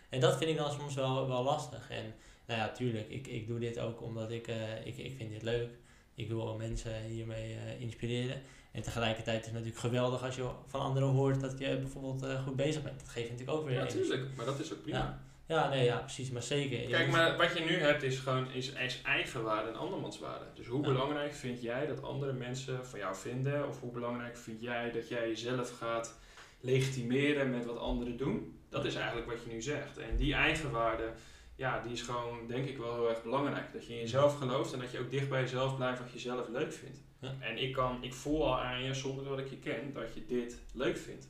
En 0.10 0.20
dat 0.20 0.38
vind 0.38 0.50
ik 0.50 0.58
dan 0.58 0.72
soms 0.72 0.96
wel, 0.96 1.28
wel 1.28 1.44
lastig. 1.44 1.90
En 1.90 2.14
nou 2.48 2.60
ja, 2.60 2.70
tuurlijk, 2.72 3.10
ik, 3.10 3.28
ik 3.28 3.48
doe 3.48 3.60
dit 3.60 3.80
ook 3.80 4.02
omdat 4.02 4.32
ik, 4.32 4.48
ik, 4.84 4.98
ik 4.98 5.14
vind 5.18 5.30
dit 5.30 5.42
leuk. 5.42 5.70
Ik 6.16 6.28
wil 6.28 6.56
mensen 6.56 7.04
hiermee 7.04 7.58
inspireren. 7.80 8.42
En 8.72 8.82
tegelijkertijd 8.82 9.40
is 9.40 9.46
het 9.46 9.54
natuurlijk 9.54 9.80
geweldig 9.80 10.24
als 10.24 10.36
je 10.36 10.50
van 10.66 10.82
anderen 10.82 11.10
hoort 11.10 11.40
dat 11.42 11.60
je 11.60 11.78
bijvoorbeeld 11.78 12.40
goed 12.46 12.56
bezig 12.56 12.84
bent. 12.84 13.00
Dat 13.00 13.10
geeft 13.10 13.30
natuurlijk 13.30 13.58
ook 13.58 13.66
weer 13.66 13.74
Ja, 13.76 13.84
natuurlijk, 13.84 14.36
maar 14.36 14.46
dat 14.46 14.60
is 14.60 14.74
ook 14.74 14.82
prima. 14.82 14.98
Ja. 14.98 15.22
Ja, 15.48 15.70
nee, 15.70 15.84
ja, 15.84 15.98
precies, 15.98 16.30
maar 16.32 16.44
zeker. 16.44 16.82
Je 16.82 16.88
Kijk, 16.88 17.12
maar 17.12 17.38
wat 17.38 17.58
je 17.58 17.64
nu 17.64 17.76
hebt 17.76 18.04
is 18.04 18.18
gewoon 18.20 18.52
is, 18.52 18.72
is 18.72 19.02
eigenwaarde 19.02 19.70
en 19.70 19.76
andermanswaarde. 19.76 20.46
Dus 20.54 20.68
hoe 20.68 20.82
Ja. 20.82 20.88
belangrijk 20.88 21.34
vind 21.34 21.62
jij 21.62 21.86
dat 21.88 22.04
andere 22.04 22.34
mensen 22.34 22.86
van 22.86 23.00
jou 23.00 23.16
vinden? 23.16 23.68
Of 23.68 23.80
hoe 23.80 23.92
belangrijk 23.92 24.38
vind 24.38 24.62
jij 24.62 24.92
dat 24.92 25.08
jij 25.10 25.28
jezelf 25.28 25.78
gaat 25.78 26.20
legitimeren 26.62 27.50
met 27.50 27.66
wat 27.66 27.78
anderen 27.78 28.18
doen? 28.18 28.60
Dat 28.70 28.86
is 28.86 28.96
eigenlijk 28.96 29.28
wat 29.28 29.44
je 29.44 29.52
nu 29.52 29.62
zegt. 29.62 29.98
En 29.98 30.16
die 30.16 30.34
eigenwaarde, 30.34 31.12
ja, 31.56 31.82
die 31.82 31.92
is 31.92 32.02
gewoon 32.02 32.48
denk 32.48 32.68
ik 32.68 32.78
wel 32.78 32.94
heel 32.94 33.10
erg 33.10 33.24
belangrijk. 33.24 33.74
Dat 33.74 33.88
je 33.88 33.94
in 33.94 34.00
jezelf 34.00 34.38
gelooft 34.38 34.74
en 34.74 34.80
dat 34.80 34.92
je 34.92 35.00
ook 35.00 35.12
dicht 35.12 35.30
bij 35.30 35.42
jezelf 35.42 35.76
blijft 35.76 36.00
wat 36.00 36.12
je 36.12 36.20
zelf 36.20 36.48
leuk 36.48 36.74
vindt. 36.74 36.98
Ja. 37.20 37.34
En 37.40 37.58
ik, 37.58 37.74
kan, 37.74 38.04
ik 38.04 38.14
voel 38.14 38.46
al 38.46 38.60
aan 38.60 38.84
je, 38.84 38.94
zonder 38.94 39.26
dat 39.26 39.40
ik 39.40 39.50
je 39.50 39.58
ken, 39.58 39.94
dat 39.94 40.14
je 40.14 40.26
dit 40.26 40.60
leuk 40.74 40.98
vindt. 40.98 41.28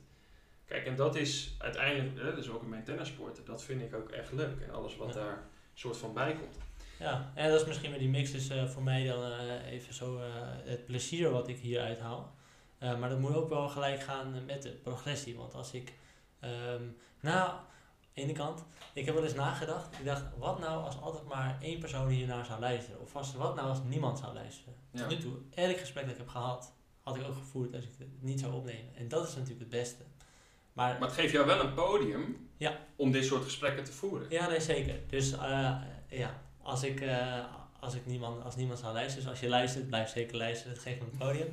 Kijk, 0.68 0.86
en 0.86 0.96
dat 0.96 1.16
is 1.16 1.54
uiteindelijk, 1.58 2.18
hè, 2.18 2.34
dus 2.34 2.48
ook 2.48 2.62
in 2.62 2.68
mijn 2.68 2.84
tennissporten, 2.84 3.44
dat 3.44 3.62
vind 3.62 3.82
ik 3.82 3.94
ook 3.94 4.10
echt 4.10 4.32
leuk. 4.32 4.60
En 4.60 4.70
alles 4.70 4.96
wat 4.96 5.08
Ja. 5.08 5.20
daar 5.20 5.38
soort 5.74 5.96
van 5.96 6.14
bij 6.14 6.32
komt. 6.34 6.56
Ja, 6.98 7.32
en 7.34 7.50
dat 7.50 7.60
is 7.60 7.66
misschien 7.66 7.90
met 7.90 7.98
die 7.98 8.08
mix 8.08 8.30
dus 8.32 8.48
eh, 8.48 8.64
voor 8.68 8.82
mij 8.82 9.06
dan 9.06 9.22
eh, 9.32 9.72
even 9.72 9.94
zo 9.94 10.18
eh, 10.18 10.24
het 10.64 10.84
plezier 10.86 11.30
wat 11.30 11.48
ik 11.48 11.58
hier 11.58 11.80
uithaal. 11.80 12.34
Eh, 12.78 12.98
maar 12.98 13.08
dat 13.08 13.18
moet 13.18 13.34
ook 13.34 13.48
wel 13.48 13.68
gelijk 13.68 14.00
gaan 14.00 14.44
met 14.44 14.62
de 14.62 14.70
progressie. 14.70 15.36
Want 15.36 15.54
als 15.54 15.72
ik, 15.72 15.92
ehm 16.40 16.82
nou, 17.20 17.50
aan 17.50 17.60
de 18.14 18.20
ene 18.22 18.32
kant, 18.32 18.64
ik 18.92 19.04
heb 19.04 19.14
wel 19.14 19.24
eens 19.24 19.34
nagedacht. 19.34 19.98
Ik 19.98 20.04
dacht, 20.04 20.24
wat 20.38 20.58
nou 20.58 20.84
als 20.84 21.00
altijd 21.00 21.24
maar 21.24 21.58
één 21.60 21.78
persoon 21.78 22.08
hiernaar 22.08 22.44
zou 22.44 22.60
luisteren? 22.60 23.00
Of 23.00 23.16
als, 23.16 23.34
wat 23.34 23.54
nou 23.54 23.68
als 23.68 23.82
niemand 23.84 24.18
zou 24.18 24.34
luisteren? 24.34 24.74
Ja. 24.90 25.00
Tot 25.00 25.08
nu 25.10 25.18
toe, 25.18 25.36
elk 25.54 25.76
gesprek 25.78 26.02
dat 26.04 26.12
ik 26.12 26.18
heb 26.18 26.28
gehad, 26.28 26.72
had 27.02 27.16
ik 27.16 27.26
ook 27.26 27.34
gevoerd 27.36 27.74
als 27.74 27.84
ik 27.84 27.90
het 27.98 28.22
niet 28.22 28.40
zou 28.40 28.52
opnemen. 28.54 28.94
En 28.96 29.08
dat 29.08 29.28
is 29.28 29.34
natuurlijk 29.34 29.60
het 29.60 29.68
beste. 29.80 30.02
Maar, 30.78 30.96
Maar 30.98 31.08
het 31.08 31.18
geeft 31.18 31.32
jou 31.32 31.46
wel 31.46 31.60
een 31.60 31.74
podium 31.74 32.48
Ja. 32.56 32.78
om 32.96 33.10
dit 33.12 33.24
soort 33.24 33.44
gesprekken 33.44 33.84
te 33.84 33.92
voeren. 33.92 34.26
Ja, 34.30 34.48
nee, 34.48 34.60
zeker. 34.60 34.94
Dus 35.08 35.32
eh, 35.32 35.76
ja, 36.08 36.40
als 36.62 36.82
ik, 36.82 37.00
eh, 37.00 37.44
als 37.80 37.94
ik 37.94 38.06
niemand, 38.06 38.44
als 38.44 38.56
niemand 38.56 38.78
zou 38.78 38.92
luisteren, 38.92 39.22
dus 39.22 39.30
als 39.32 39.40
je 39.40 39.48
luistert, 39.48 39.86
blijf 39.88 40.08
zeker 40.10 40.36
luisteren, 40.36 40.72
het 40.72 40.82
geeft 40.82 41.00
me 41.00 41.06
een 41.12 41.18
podium. 41.18 41.52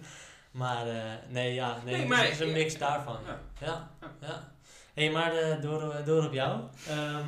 Maar 0.52 0.88
eh, 0.88 1.04
nee, 1.30 1.54
ja, 1.54 1.82
nee, 1.86 2.06
Nee, 2.06 2.18
het 2.18 2.32
is 2.32 2.40
een 2.40 2.52
mix 2.52 2.78
daarvan. 2.78 3.18
Ja. 3.62 3.90
Ja, 4.22 4.52
hey, 4.94 5.12
maar 5.12 5.62
door, 5.62 6.02
door 6.06 6.26
op 6.26 6.34
jou. 6.34 6.62
Ehm, 6.88 7.26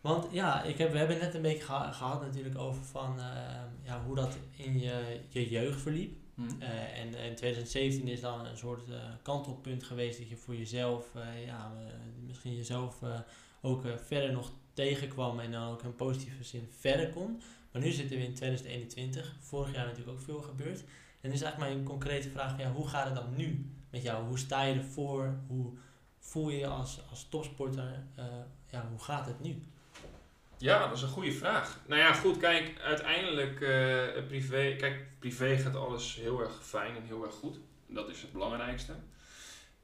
want 0.00 0.26
ja, 0.30 0.62
ik 0.62 0.78
heb, 0.78 0.92
we 0.92 0.98
hebben 0.98 1.18
net 1.18 1.34
een 1.34 1.42
beetje 1.42 1.64
geha- 1.64 1.92
gehad 1.92 2.20
natuurlijk 2.20 2.58
over 2.58 2.82
van, 2.84 3.18
ehm, 3.20 3.68
ja, 3.82 4.00
hoe 4.06 4.14
dat 4.14 4.36
in 4.56 4.78
je, 4.80 5.20
je 5.28 5.48
jeugd 5.48 5.80
verliep. 5.80 6.16
Hm. 6.34 6.42
Eh, 6.58 7.00
en 7.00 7.06
in 7.06 7.34
2017 7.34 8.08
is 8.08 8.20
dan 8.20 8.46
een 8.46 8.56
soort 8.56 8.90
eh, 8.90 8.96
kantelpunt 9.22 9.82
geweest 9.84 10.18
dat 10.18 10.28
je 10.28 10.36
voor 10.36 10.56
jezelf, 10.56 11.14
eh, 11.14 11.46
ja, 11.46 11.72
eh, 11.86 11.92
misschien 12.26 12.54
jezelf 12.56 13.02
eh, 13.02 13.20
ook 13.62 13.84
eh, 13.84 13.96
verder 13.96 14.32
nog 14.32 14.52
tegenkwam 14.72 15.40
en 15.40 15.50
dan 15.50 15.72
ook 15.72 15.82
in 15.82 15.94
positieve 15.94 16.44
zin 16.44 16.68
verder 16.78 17.10
kon. 17.10 17.42
Maar 17.72 17.82
nu 17.82 17.90
zitten 17.90 18.16
we 18.16 18.24
in 18.24 18.34
2021, 18.34 19.36
vorig 19.40 19.74
jaar 19.74 19.86
natuurlijk 19.86 20.18
ook 20.18 20.24
veel 20.24 20.42
gebeurd. 20.42 20.80
En 20.80 21.30
dan 21.30 21.32
is 21.32 21.42
eigenlijk 21.42 21.72
mijn 21.72 21.84
concrete 21.84 22.30
vraag 22.30 22.58
ja, 22.58 22.72
hoe 22.72 22.88
gaat 22.88 23.04
het 23.04 23.14
dan 23.14 23.36
nu 23.36 23.70
met 23.90 24.02
jou? 24.02 24.26
Hoe 24.26 24.38
sta 24.38 24.62
je 24.62 24.74
ervoor? 24.74 25.38
Hoe 25.46 25.72
voel 26.18 26.48
je 26.48 26.58
je 26.58 26.66
als, 26.66 27.00
als 27.10 27.28
topsporter? 27.28 28.06
Eh, 28.14 28.24
ja, 28.70 28.88
hoe 28.90 28.98
gaat 28.98 29.26
het 29.26 29.40
nu? 29.40 29.62
Ja, 30.64 30.86
dat 30.86 30.96
is 30.96 31.02
een 31.02 31.08
goede 31.08 31.32
vraag. 31.32 31.80
Nou 31.86 32.00
ja, 32.00 32.12
goed, 32.12 32.36
kijk, 32.36 32.80
uiteindelijk 32.80 33.60
eh, 33.60 34.26
privé, 34.26 34.76
kijk, 34.78 35.06
privé 35.18 35.56
gaat 35.56 35.76
alles 35.76 36.16
heel 36.16 36.40
erg 36.40 36.60
fijn 36.62 36.96
en 36.96 37.02
heel 37.02 37.24
erg 37.24 37.34
goed. 37.34 37.58
Dat 37.86 38.10
is 38.10 38.22
het 38.22 38.32
belangrijkste. 38.32 38.92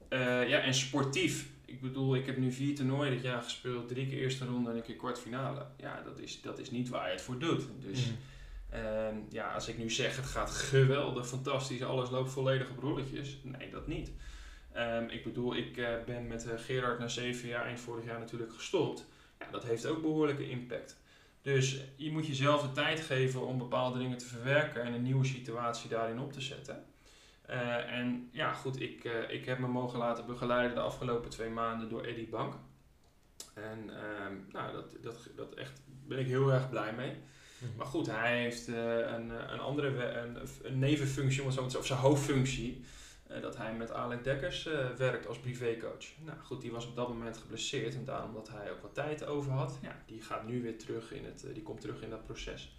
Eh, 0.08 0.48
ja, 0.48 0.58
en 0.58 0.74
sportief. 0.74 1.48
Ik 1.64 1.80
bedoel, 1.80 2.14
ik 2.14 2.26
heb 2.26 2.36
nu 2.36 2.52
vier 2.52 2.74
toernooien 2.74 3.12
dit 3.12 3.22
jaar 3.22 3.42
gespeeld, 3.42 3.88
drie 3.88 4.06
keer 4.06 4.18
eerste 4.18 4.44
ronde 4.44 4.70
en 4.70 4.76
een 4.76 4.82
keer 4.82 4.96
kwartfinale. 4.96 5.66
Ja, 5.76 6.02
dat 6.04 6.18
is, 6.18 6.40
dat 6.42 6.58
is 6.58 6.70
niet 6.70 6.88
waar 6.88 7.06
je 7.06 7.12
het 7.12 7.22
voor 7.22 7.38
doet. 7.38 7.62
Dus 7.80 8.06
Mhm. 8.06 8.14
Ehm, 8.70 9.14
ja, 9.30 9.52
als 9.52 9.68
ik 9.68 9.78
nu 9.78 9.90
zeg 9.90 10.16
het 10.16 10.26
gaat 10.26 10.50
geweldig, 10.50 11.26
fantastisch, 11.26 11.82
alles 11.82 12.10
loopt 12.10 12.30
volledig 12.30 12.70
op 12.70 12.78
rolletjes. 12.78 13.38
Nee, 13.42 13.70
dat 13.70 13.86
niet. 13.86 14.10
Ehm, 14.72 15.04
ik 15.08 15.24
bedoel, 15.24 15.56
ik 15.56 15.76
eh, 15.76 15.88
ben 16.06 16.26
met 16.26 16.46
Gerard 16.56 16.98
na 16.98 17.08
zeven 17.08 17.48
jaar, 17.48 17.64
eind 17.64 17.80
vorig 17.80 18.04
jaar 18.04 18.18
natuurlijk 18.18 18.52
gestopt. 18.52 19.06
Ja, 19.40 19.46
dat 19.50 19.64
heeft 19.64 19.86
ook 19.86 20.00
behoorlijke 20.00 20.50
impact. 20.50 20.98
Dus 21.42 21.84
je 21.96 22.12
moet 22.12 22.26
jezelf 22.26 22.62
de 22.62 22.72
tijd 22.72 23.00
geven 23.00 23.46
om 23.46 23.58
bepaalde 23.58 23.98
dingen 23.98 24.18
te 24.18 24.26
verwerken 24.26 24.82
en 24.82 24.92
een 24.92 25.02
nieuwe 25.02 25.24
situatie 25.24 25.90
daarin 25.90 26.20
op 26.20 26.32
te 26.32 26.40
zetten. 26.40 26.84
Eh, 27.42 27.92
en 27.92 28.28
ja, 28.32 28.52
goed, 28.52 28.80
ik, 28.80 29.04
eh, 29.04 29.30
ik 29.30 29.44
heb 29.44 29.58
me 29.58 29.66
mogen 29.66 29.98
laten 29.98 30.26
begeleiden 30.26 30.74
de 30.74 30.82
afgelopen 30.82 31.30
twee 31.30 31.50
maanden 31.50 31.88
door 31.88 32.04
Eddie 32.04 32.28
Bank. 32.28 32.54
En 33.54 33.90
ehm, 33.90 34.34
nou, 34.52 34.72
dat, 34.72 35.02
dat, 35.02 35.28
dat 35.36 35.54
echt 35.54 35.82
ben 36.06 36.18
ik 36.18 36.26
heel 36.26 36.52
erg 36.52 36.70
blij 36.70 36.92
mee. 36.92 37.12
Mhm. 37.58 37.76
Maar 37.76 37.86
goed, 37.86 38.06
hij 38.06 38.42
heeft 38.42 38.68
eh, 38.68 38.98
een, 38.98 39.52
een 39.52 39.60
andere 39.60 40.12
een, 40.18 40.38
een 40.62 40.78
nevenfunctie, 40.78 41.44
of 41.44 41.86
zijn 41.86 41.98
hoofdfunctie. 41.98 42.84
Eh, 43.30 43.42
dat 43.42 43.56
hij 43.56 43.74
met 43.74 43.92
Alec 43.92 44.24
Dekkers 44.24 44.66
eh, 44.66 44.88
werkt 44.88 45.26
als 45.26 45.38
privécoach. 45.38 46.04
Nou 46.24 46.38
goed, 46.38 46.60
die 46.60 46.70
was 46.70 46.86
op 46.86 46.96
dat 46.96 47.08
moment 47.08 47.36
geblesseerd 47.36 47.94
en 47.94 48.04
daarom 48.04 48.34
dat 48.34 48.48
hij 48.48 48.70
ook 48.70 48.82
wat 48.82 48.94
tijd 48.94 49.26
over 49.26 49.52
had. 49.52 49.78
Ja, 49.82 50.02
die 50.06 50.22
gaat 50.22 50.46
nu 50.46 50.62
weer 50.62 50.78
terug 50.78 51.12
in 51.12 51.24
het, 51.24 51.44
eh, 51.44 51.54
die 51.54 51.62
komt 51.62 51.80
terug 51.80 52.02
in 52.02 52.10
dat 52.10 52.24
proces. 52.24 52.76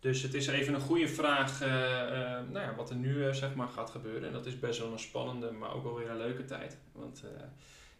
Dus 0.00 0.22
het 0.22 0.34
is 0.34 0.46
even 0.46 0.74
een 0.74 0.80
goede 0.80 1.08
vraag 1.08 1.60
nou 1.60 2.58
ja, 2.58 2.74
wat 2.76 2.90
er 2.90 2.96
nu 2.96 3.34
zeg 3.34 3.54
maar 3.54 3.68
gaat 3.68 3.90
gebeuren. 3.90 4.28
En 4.28 4.32
dat 4.32 4.46
is 4.46 4.58
best 4.58 4.78
wel 4.80 4.92
een 4.92 4.98
spannende, 4.98 5.50
maar 5.50 5.74
ook 5.74 5.82
wel 5.82 5.94
weer 5.94 6.10
een 6.10 6.16
leuke 6.16 6.44
tijd. 6.44 6.78
Want 6.92 7.24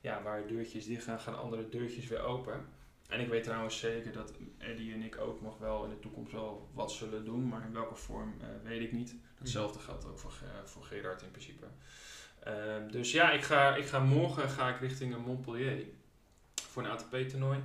ja, 0.01 0.23
waar 0.23 0.47
deurtjes 0.47 0.87
dicht 0.87 1.05
gaan, 1.05 1.21
gaan 1.21 1.39
andere 1.39 1.69
deurtjes 1.69 2.09
weer 2.09 2.23
open. 2.23 2.67
En 3.09 3.21
ik 3.21 3.29
weet 3.29 3.45
trouwens 3.45 3.79
zeker 3.79 4.13
dat 4.13 4.33
Eddie 4.59 4.95
en 4.95 5.03
ik 5.03 5.19
ook 5.19 5.43
nog 5.43 5.59
wel 5.59 5.85
in 5.85 5.91
de 5.91 5.99
toekomst 5.99 6.33
wel 6.33 6.69
wat 6.73 6.93
zullen 6.93 7.25
doen, 7.25 7.49
maar 7.49 7.65
in 7.67 7.73
welke 7.73 7.95
vorm 7.95 8.35
eh, 8.41 8.47
weet 8.63 8.81
ik 8.81 8.93
niet. 8.93 9.15
Hetzelfde 9.39 9.79
geldt 9.79 10.07
ook 10.07 10.19
voor, 10.19 10.33
voor 10.65 10.85
Gerard 10.85 11.23
in 11.23 11.31
principe. 11.31 11.67
Ehm, 12.45 12.91
dus 12.91 13.13
ja, 13.13 13.31
ik 13.31 13.43
ga, 13.43 13.77
ik 13.77 13.87
ga 13.87 13.99
morgen 13.99 14.49
ga 14.49 14.69
ik 14.69 14.81
richting 14.81 15.17
Montpellier 15.17 15.87
voor 16.55 16.85
een 16.85 16.91
ATP-toernooi. 16.91 17.59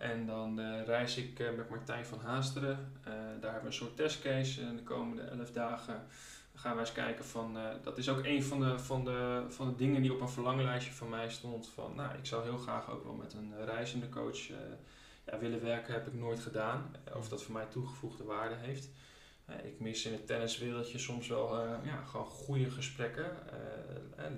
En 0.00 0.26
dan 0.26 0.60
eh, 0.60 0.84
reis 0.84 1.16
ik 1.16 1.38
eh, 1.38 1.46
met 1.56 1.68
Martijn 1.68 2.06
van 2.06 2.20
Haasteren. 2.20 2.92
Eh, 3.04 3.12
daar 3.12 3.52
hebben 3.52 3.60
we 3.60 3.66
een 3.66 3.72
soort 3.72 3.96
testcase 3.96 4.60
in 4.60 4.76
de 4.76 4.82
komende 4.82 5.22
11 5.22 5.50
dagen. 5.50 6.06
Gaan 6.60 6.72
wij 6.72 6.80
eens 6.80 6.92
kijken 6.92 7.24
van, 7.24 7.58
eh, 7.58 7.64
dat 7.82 7.98
is 7.98 8.08
ook 8.08 8.24
een 8.24 8.42
van 8.42 8.60
de, 8.60 8.78
van, 8.78 9.04
de, 9.04 9.44
van 9.48 9.68
de 9.68 9.76
dingen 9.76 10.02
die 10.02 10.12
op 10.12 10.20
een 10.20 10.28
verlanglijstje 10.28 10.92
van 10.92 11.08
mij 11.08 11.30
stond. 11.30 11.68
Van, 11.68 11.94
nou, 11.94 12.18
ik 12.18 12.26
zou 12.26 12.42
heel 12.42 12.58
graag 12.58 12.90
ook 12.90 13.04
wel 13.04 13.14
met 13.14 13.32
een 13.32 13.52
eh, 13.58 13.64
reizende 13.64 14.08
coach 14.08 14.50
eh, 14.50 14.56
ja, 15.26 15.38
willen 15.38 15.62
werken, 15.62 15.92
heb 15.92 16.06
ik 16.06 16.14
nooit 16.14 16.40
gedaan. 16.40 16.96
Of 17.14 17.28
dat 17.28 17.42
voor 17.42 17.52
mij 17.52 17.66
toegevoegde 17.66 18.24
waarde 18.24 18.54
heeft. 18.54 18.88
Ik 19.62 19.80
mis 19.80 20.04
in 20.04 20.12
het 20.12 20.26
tenniswereldje 20.26 20.98
soms 20.98 21.28
wel 21.28 21.58
ja, 21.84 22.04
gewoon 22.04 22.26
goede 22.26 22.70
gesprekken. 22.70 23.36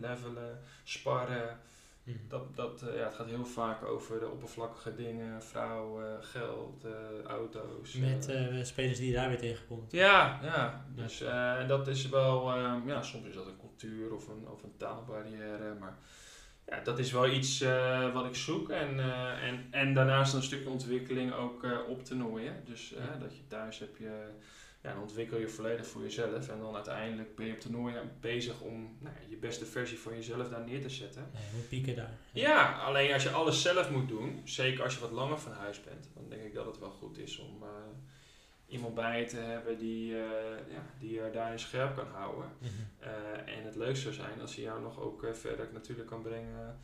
levelen, 0.00 0.60
sparren. 0.84 1.60
Mhm. 2.04 2.16
Dat, 2.28 2.56
dat, 2.56 2.82
eh, 2.82 2.96
ja, 2.96 3.04
het 3.04 3.14
gaat 3.14 3.26
heel 3.26 3.44
vaak 3.44 3.84
over 3.84 4.20
de 4.20 4.28
oppervlakkige 4.28 4.94
dingen, 4.94 5.42
vrouwen, 5.42 6.24
geld, 6.24 6.84
eh, 6.84 7.22
auto's. 7.26 7.92
Met 7.94 8.28
eh. 8.28 8.58
eh, 8.58 8.64
spelers 8.64 8.98
die 8.98 9.06
je 9.08 9.14
daar 9.14 9.28
weer 9.28 9.38
tegenkomt. 9.38 9.92
ja, 9.92 10.38
ja. 10.42 10.86
Dus 10.94 11.20
en 11.20 11.68
dat 11.68 11.88
is 11.88 12.08
wel, 12.08 12.50
eh, 12.54 12.74
ja, 12.86 13.02
soms 13.02 13.26
is 13.26 13.34
dat 13.34 13.46
een 13.46 13.58
cultuur 13.60 14.14
of 14.14 14.28
een, 14.28 14.48
of 14.48 14.62
een 14.62 14.76
taalbarrière, 14.76 15.74
maar 15.80 15.96
ja, 16.66 16.80
dat 16.80 16.98
is 16.98 17.12
wel 17.12 17.28
iets 17.28 17.64
wat 18.12 18.24
ik 18.26 18.34
zoek. 18.34 18.70
En, 18.70 19.00
en, 19.40 19.66
en 19.70 19.94
daarnaast 19.94 20.34
een 20.34 20.42
stukje 20.42 20.68
ontwikkeling 20.68 21.32
ook 21.32 21.66
op 21.88 22.04
toernooien. 22.04 22.62
Dus 22.64 22.92
eh, 22.94 23.04
Ja. 23.04 23.18
dat 23.18 23.36
je 23.36 23.46
thuis 23.46 23.78
heb 23.78 23.96
je, 23.96 24.28
ja, 24.82 24.92
dan 24.92 25.02
ontwikkel 25.02 25.38
je 25.38 25.48
volledig 25.48 25.86
voor 25.86 26.02
jezelf. 26.02 26.48
En 26.48 26.58
dan 26.58 26.74
uiteindelijk 26.74 27.36
ben 27.36 27.46
je 27.46 27.52
op 27.52 27.60
toernooien 27.60 28.10
bezig 28.20 28.60
om 28.60 28.96
nou, 28.98 29.14
je 29.28 29.36
beste 29.36 29.64
versie 29.64 29.98
van 29.98 30.14
jezelf 30.14 30.48
daar 30.48 30.64
neer 30.64 30.82
te 30.82 30.90
zetten. 30.90 31.30
Nee, 31.32 31.42
moet 31.54 31.68
pieken 31.68 31.96
daar. 31.96 32.10
Ja, 32.32 32.72
alleen 32.78 33.12
als 33.12 33.22
je 33.22 33.30
alles 33.30 33.62
zelf 33.62 33.90
moet 33.90 34.08
doen, 34.08 34.40
zeker 34.44 34.84
als 34.84 34.94
je 34.94 35.00
wat 35.00 35.10
langer 35.10 35.38
van 35.38 35.52
huis 35.52 35.82
bent, 35.82 36.08
dan 36.14 36.28
denk 36.28 36.42
ik 36.42 36.54
dat 36.54 36.66
het 36.66 36.78
wel 36.78 36.90
goed 36.90 37.18
is 37.18 37.38
om 37.38 37.62
eh, 37.62 37.68
iemand 38.66 38.94
bij 38.94 39.20
je 39.20 39.26
te 39.26 39.36
hebben 39.36 39.78
die, 39.78 40.14
eh, 40.14 40.72
ja, 40.72 40.84
die 40.98 41.12
je 41.12 41.30
daarin 41.32 41.58
scherp 41.58 41.96
kan 41.96 42.06
houden. 42.06 42.50
Mhm. 42.58 42.70
Eh, 42.98 43.56
en 43.58 43.64
het 43.64 43.76
leukste 43.76 44.12
zou 44.12 44.14
zijn 44.14 44.40
als 44.40 44.54
hij 44.54 44.64
jou 44.64 44.82
nog 44.82 45.00
ook 45.00 45.26
verder 45.32 45.68
natuurlijk 45.72 46.08
kan 46.08 46.22
brengen 46.22 46.80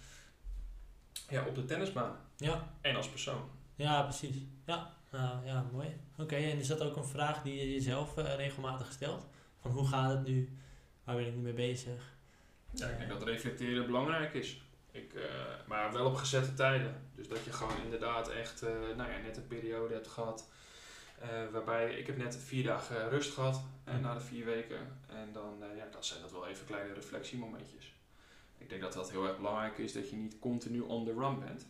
ja, 1.28 1.46
op 1.46 1.54
de 1.54 1.64
tennisbaan 1.64 2.16
Ja, 2.36 2.72
en 2.80 2.96
als 2.96 3.08
persoon. 3.08 3.50
ja, 3.76 4.02
precies. 4.02 4.36
Ja, 4.66 4.96
nou, 5.10 5.46
ja 5.46 5.66
mooi. 5.72 5.96
Oké, 6.18 6.36
en 6.36 6.58
is 6.58 6.66
dat 6.66 6.82
ook 6.82 6.96
een 6.96 7.04
vraag 7.04 7.42
die 7.42 7.54
je 7.54 7.72
jezelf 7.72 8.16
eh, 8.16 8.34
regelmatig 8.34 8.92
stelt? 8.92 9.26
Van 9.60 9.70
hoe 9.70 9.86
gaat 9.86 10.10
het 10.10 10.26
nu? 10.26 10.58
Waar 11.04 11.16
ben 11.16 11.26
ik 11.26 11.34
nu 11.34 11.40
mee 11.40 11.52
bezig? 11.52 12.02
Ja, 12.70 12.88
ik 12.88 12.98
denk 12.98 13.10
dat 13.10 13.22
reflecteren 13.22 13.86
belangrijk 13.86 14.34
is. 14.34 14.62
Ik, 14.90 15.14
uh, 15.14 15.22
maar 15.66 15.92
wel 15.92 16.06
op 16.06 16.14
gezette 16.14 16.54
tijden. 16.54 17.10
Dus 17.14 17.28
dat 17.28 17.44
je 17.44 17.52
gewoon 17.52 17.82
inderdaad 17.84 18.28
echt, 18.28 18.62
uh, 18.62 18.68
nou 18.96 19.10
ja, 19.10 19.18
net 19.18 19.36
een 19.36 19.46
periode 19.46 19.94
hebt 19.94 20.08
gehad. 20.08 20.48
Waarbij 21.52 21.94
ik 21.94 22.06
heb 22.06 22.16
net 22.16 22.36
vier 22.36 22.64
dagen 22.64 23.08
rust 23.08 23.32
gehad 23.32 23.64
mm. 23.84 24.00
na 24.00 24.14
de 24.14 24.20
vier 24.20 24.44
weken. 24.44 24.78
En 25.06 25.32
dan, 25.32 25.64
ja, 25.76 25.84
dat 25.90 26.06
zijn 26.06 26.20
dat 26.20 26.32
wel 26.32 26.46
even 26.46 26.66
kleine 26.66 26.94
reflectiemomentjes. 26.94 27.92
Ik 28.58 28.68
denk 28.68 28.82
dat 28.82 28.92
dat 28.92 29.10
heel 29.10 29.26
erg 29.26 29.36
belangrijk 29.36 29.78
is 29.78 29.92
dat 29.92 30.10
je 30.10 30.16
niet 30.16 30.38
continu 30.38 30.80
on 30.80 31.04
the 31.04 31.12
run 31.12 31.38
bent. 31.38 31.66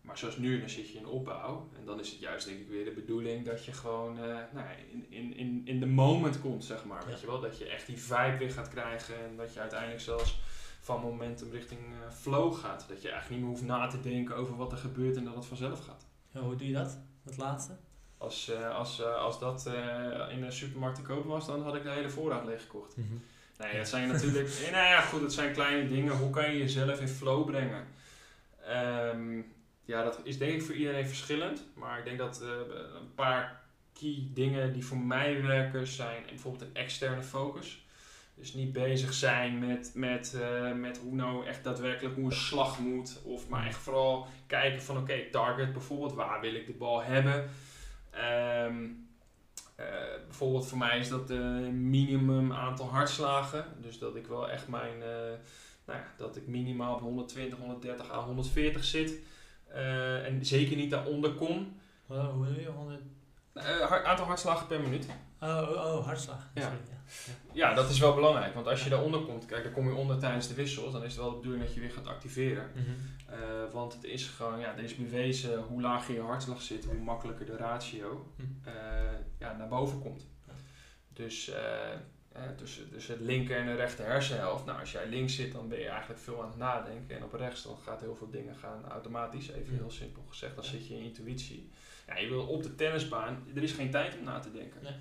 Maar 0.00 0.18
zoals 0.18 0.36
nu, 0.36 0.60
dan 0.60 0.68
zit 0.68 0.90
je 0.90 0.98
in 0.98 1.06
opbouw. 1.06 1.68
En 1.78 1.84
dan 1.84 2.00
is 2.00 2.10
het 2.10 2.20
juist 2.20 2.46
denk 2.46 2.60
ik 2.60 2.68
weer 2.68 2.84
de 2.84 2.90
bedoeling 2.90 3.44
dat 3.44 3.64
je 3.64 3.72
gewoon 3.72 4.14
nou, 4.52 4.66
in, 4.90 5.06
in, 5.08 5.36
in, 5.36 5.62
in 5.64 5.80
de 5.80 5.86
moment 5.86 6.40
komt, 6.40 6.64
zeg 6.64 6.84
maar. 6.84 7.06
Weet 7.06 7.20
je 7.20 7.26
wel? 7.26 7.40
Dat 7.40 7.58
je 7.58 7.68
echt 7.68 7.86
die 7.86 7.98
vibe 7.98 8.36
weer 8.38 8.50
gaat 8.50 8.68
krijgen. 8.68 9.24
En 9.24 9.36
dat 9.36 9.54
je 9.54 9.60
uiteindelijk 9.60 10.00
zelfs 10.00 10.40
van 10.80 11.00
momentum 11.00 11.50
richting 11.50 11.80
uh, 11.80 12.10
flow 12.10 12.54
gaat. 12.54 12.84
Dat 12.88 13.02
je 13.02 13.10
eigenlijk 13.10 13.30
niet 13.30 13.40
meer 13.40 13.58
hoeft 13.58 13.68
na 13.68 13.86
te 13.86 14.00
denken 14.00 14.36
over 14.36 14.56
wat 14.56 14.72
er 14.72 14.78
gebeurt 14.78 15.16
en 15.16 15.24
dat 15.24 15.34
het 15.34 15.46
vanzelf 15.46 15.84
gaat. 15.84 16.06
Ja, 16.30 16.40
hoe 16.40 16.56
doe 16.56 16.66
je 16.66 16.72
dat, 16.72 16.98
dat 17.22 17.36
laatste? 17.36 17.76
Als, 18.18 18.48
uh, 18.48 18.74
als, 18.76 19.00
uh, 19.00 19.14
als 19.16 19.38
dat 19.38 19.66
in 20.30 20.42
een 20.42 20.52
supermarkt 20.52 20.96
te 20.96 21.02
kopen 21.02 21.30
was, 21.30 21.46
dan 21.46 21.62
had 21.62 21.74
ik 21.74 21.82
de 21.82 21.90
hele 21.90 22.10
voorraad 22.10 22.44
leeggekocht. 22.44 22.96
Mm 22.96 23.06
-hmm. 23.08 23.22
Nee, 23.58 23.76
dat 23.76 23.88
zijn 23.88 24.08
natuurlijk... 24.08 24.48
nou 24.72 24.86
ja, 24.86 25.00
goed, 25.00 25.20
het 25.20 25.32
zijn 25.32 25.52
kleine 25.52 25.88
dingen. 25.88 26.16
Hoe 26.16 26.30
kan 26.30 26.52
je 26.52 26.58
jezelf 26.58 27.00
in 27.00 27.08
flow 27.08 27.46
brengen? 27.46 27.86
Um, 29.14 29.52
ja, 29.84 30.02
dat 30.02 30.20
is 30.22 30.38
denk 30.38 30.52
ik 30.52 30.62
voor 30.62 30.74
iedereen 30.74 31.06
verschillend. 31.06 31.64
Maar 31.74 31.98
ik 31.98 32.04
denk 32.04 32.18
dat 32.18 32.40
een 32.40 33.14
paar 33.14 33.60
key 33.92 34.28
dingen 34.34 34.72
die 34.72 34.84
voor 34.84 34.98
mij 34.98 35.42
werken 35.42 35.86
zijn 35.86 36.22
bijvoorbeeld 36.28 36.62
een 36.62 36.74
externe 36.74 37.22
focus. 37.22 37.86
Dus 38.34 38.54
niet 38.54 38.72
bezig 38.72 39.12
zijn 39.12 39.58
met, 39.58 39.90
met, 39.94 40.34
uh, 40.36 40.72
met 40.72 40.98
hoe 40.98 41.14
nou 41.14 41.46
echt 41.46 41.64
daadwerkelijk 41.64 42.14
hoe 42.14 42.24
een 42.24 42.32
slag 42.32 42.78
moet. 42.78 43.20
Of 43.24 43.48
maar 43.48 43.66
echt 43.66 43.78
vooral 43.78 44.26
kijken 44.46 44.82
van 44.82 44.96
oké, 44.96 45.12
okay, 45.12 45.28
target 45.30 45.72
bijvoorbeeld, 45.72 46.14
waar 46.14 46.40
wil 46.40 46.54
ik 46.54 46.66
de 46.66 46.72
bal 46.72 47.02
hebben. 47.02 47.50
Um, 48.64 49.07
uh, 49.80 49.86
bijvoorbeeld 50.26 50.66
voor 50.66 50.78
mij 50.78 50.98
is 50.98 51.08
dat 51.08 51.28
de 51.28 51.70
minimum 51.72 52.52
aantal 52.52 52.88
hartslagen. 52.88 53.64
Dus 53.80 53.98
dat 53.98 54.16
ik 54.16 54.26
wel 54.26 54.50
echt 54.50 54.68
mijn, 54.68 54.96
uh, 54.96 55.06
nou 55.84 55.98
ja, 55.98 56.04
dat 56.16 56.36
ik 56.36 56.46
minimaal 56.46 56.94
op 56.94 57.00
120, 57.00 57.58
130 57.58 58.10
à 58.10 58.24
140 58.24 58.84
zit. 58.84 59.18
en 60.24 60.46
zeker 60.46 60.76
niet 60.76 60.90
daaronder 60.90 61.32
kom. 61.32 61.80
hoe 62.06 62.46
wil 62.46 62.60
je 62.60 62.68
100? 62.68 63.00
aantal 64.04 64.26
hartslagen 64.26 64.66
per 64.66 64.80
minuut. 64.80 65.06
Oh, 65.40 65.48
oh, 65.48 65.70
oh 65.70 66.06
hartslag. 66.06 66.48
Ja. 66.54 66.62
ja. 66.62 66.70
Ja. 67.52 67.74
dat 67.74 67.90
is 67.90 67.98
wel 67.98 68.14
belangrijk. 68.14 68.54
Want 68.54 68.66
als 68.66 68.84
je 68.84 68.90
daaronder 68.90 69.20
komt, 69.20 69.46
kijk, 69.46 69.62
dan 69.62 69.72
kom 69.72 69.88
je 69.88 69.94
onder 69.94 70.18
tijdens 70.18 70.48
de 70.48 70.54
wissels, 70.54 70.92
dan 70.92 71.04
is 71.04 71.12
het 71.12 71.20
wel 71.20 71.30
de 71.30 71.36
bedoeling 71.36 71.64
dat 71.64 71.74
je 71.74 71.80
weer 71.80 71.90
gaat 71.90 72.06
activeren. 72.06 72.70
Mm 72.74 72.84
-hmm. 72.84 72.96
Uh, 73.30 73.72
want 73.72 73.92
het 73.92 74.04
is 74.04 74.26
gewoon, 74.26 74.58
ja, 74.58 74.74
is 74.74 74.96
bewezen 74.96 75.58
hoe 75.62 75.80
lager 75.80 76.14
je 76.14 76.20
hartslag 76.20 76.62
zit, 76.62 76.84
hoe 76.84 76.94
makkelijker 76.94 77.46
de 77.46 77.56
ratio 77.56 78.32
mm. 78.36 78.60
uh, 78.66 78.72
ja, 79.38 79.56
naar 79.56 79.68
boven 79.68 80.00
komt. 80.00 80.26
Dus 81.12 81.48
uh, 81.48 81.56
tussen, 82.56 82.90
tussen 82.90 83.14
het 83.14 83.24
linker 83.24 83.56
en 83.56 83.66
de 83.66 83.74
rechter 83.74 84.04
hersenhelft. 84.04 84.64
Nou, 84.64 84.80
als 84.80 84.92
jij 84.92 85.08
links 85.08 85.34
zit, 85.34 85.52
dan 85.52 85.68
ben 85.68 85.78
je 85.78 85.88
eigenlijk 85.88 86.20
veel 86.20 86.42
aan 86.42 86.48
het 86.48 86.56
nadenken. 86.56 87.16
En 87.16 87.24
op 87.24 87.32
rechts, 87.32 87.62
dan 87.62 87.76
gaat 87.84 88.00
heel 88.00 88.14
veel 88.14 88.30
dingen 88.30 88.54
gaan 88.54 88.84
automatisch, 88.88 89.48
even 89.48 89.72
mm. 89.72 89.78
heel 89.78 89.90
simpel 89.90 90.24
gezegd. 90.28 90.54
Dan 90.54 90.64
zit 90.64 90.86
je 90.86 90.94
in 90.94 91.02
intuïtie. 91.02 91.70
Ja, 92.06 92.18
je 92.18 92.28
wil 92.28 92.46
op 92.46 92.62
de 92.62 92.74
tennisbaan, 92.74 93.44
er 93.54 93.62
is 93.62 93.72
geen 93.72 93.90
tijd 93.90 94.18
om 94.18 94.24
na 94.24 94.38
te 94.38 94.52
denken. 94.52 94.82
Nee. 94.82 94.92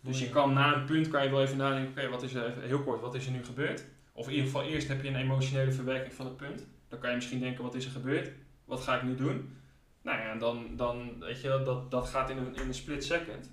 Dus 0.00 0.18
je 0.18 0.30
kan 0.30 0.52
na 0.52 0.74
een 0.74 0.84
punt 0.84 1.08
kan 1.08 1.24
je 1.24 1.30
wel 1.30 1.42
even 1.42 1.56
nadenken, 1.56 1.90
oké, 1.90 2.08
wat 2.08 2.22
is 2.22 2.34
er, 2.34 2.54
heel 2.60 2.82
kort, 2.82 3.00
wat 3.00 3.14
is 3.14 3.26
er 3.26 3.32
nu 3.32 3.44
gebeurd? 3.44 3.84
Of 4.12 4.26
in 4.26 4.32
ieder 4.32 4.46
geval 4.46 4.62
eerst 4.62 4.88
heb 4.88 5.02
je 5.02 5.08
een 5.08 5.16
emotionele 5.16 5.72
verwerking 5.72 6.14
van 6.14 6.26
het 6.26 6.36
punt. 6.36 6.66
Dan 6.88 6.98
kan 6.98 7.10
je 7.10 7.16
misschien 7.16 7.40
denken, 7.40 7.64
wat 7.64 7.74
is 7.74 7.84
er 7.84 7.90
gebeurd? 7.90 8.30
Wat 8.64 8.80
ga 8.80 8.96
ik 8.96 9.02
nu 9.02 9.14
doen? 9.14 9.56
Nou 10.02 10.18
ja, 10.18 10.34
dan, 10.34 10.76
dan 10.76 11.18
weet 11.18 11.40
je, 11.40 11.62
dat, 11.64 11.90
dat 11.90 12.08
gaat 12.08 12.30
in 12.30 12.36
een, 12.36 12.54
in 12.54 12.66
een 12.68 12.74
split 12.74 13.04
second. 13.04 13.50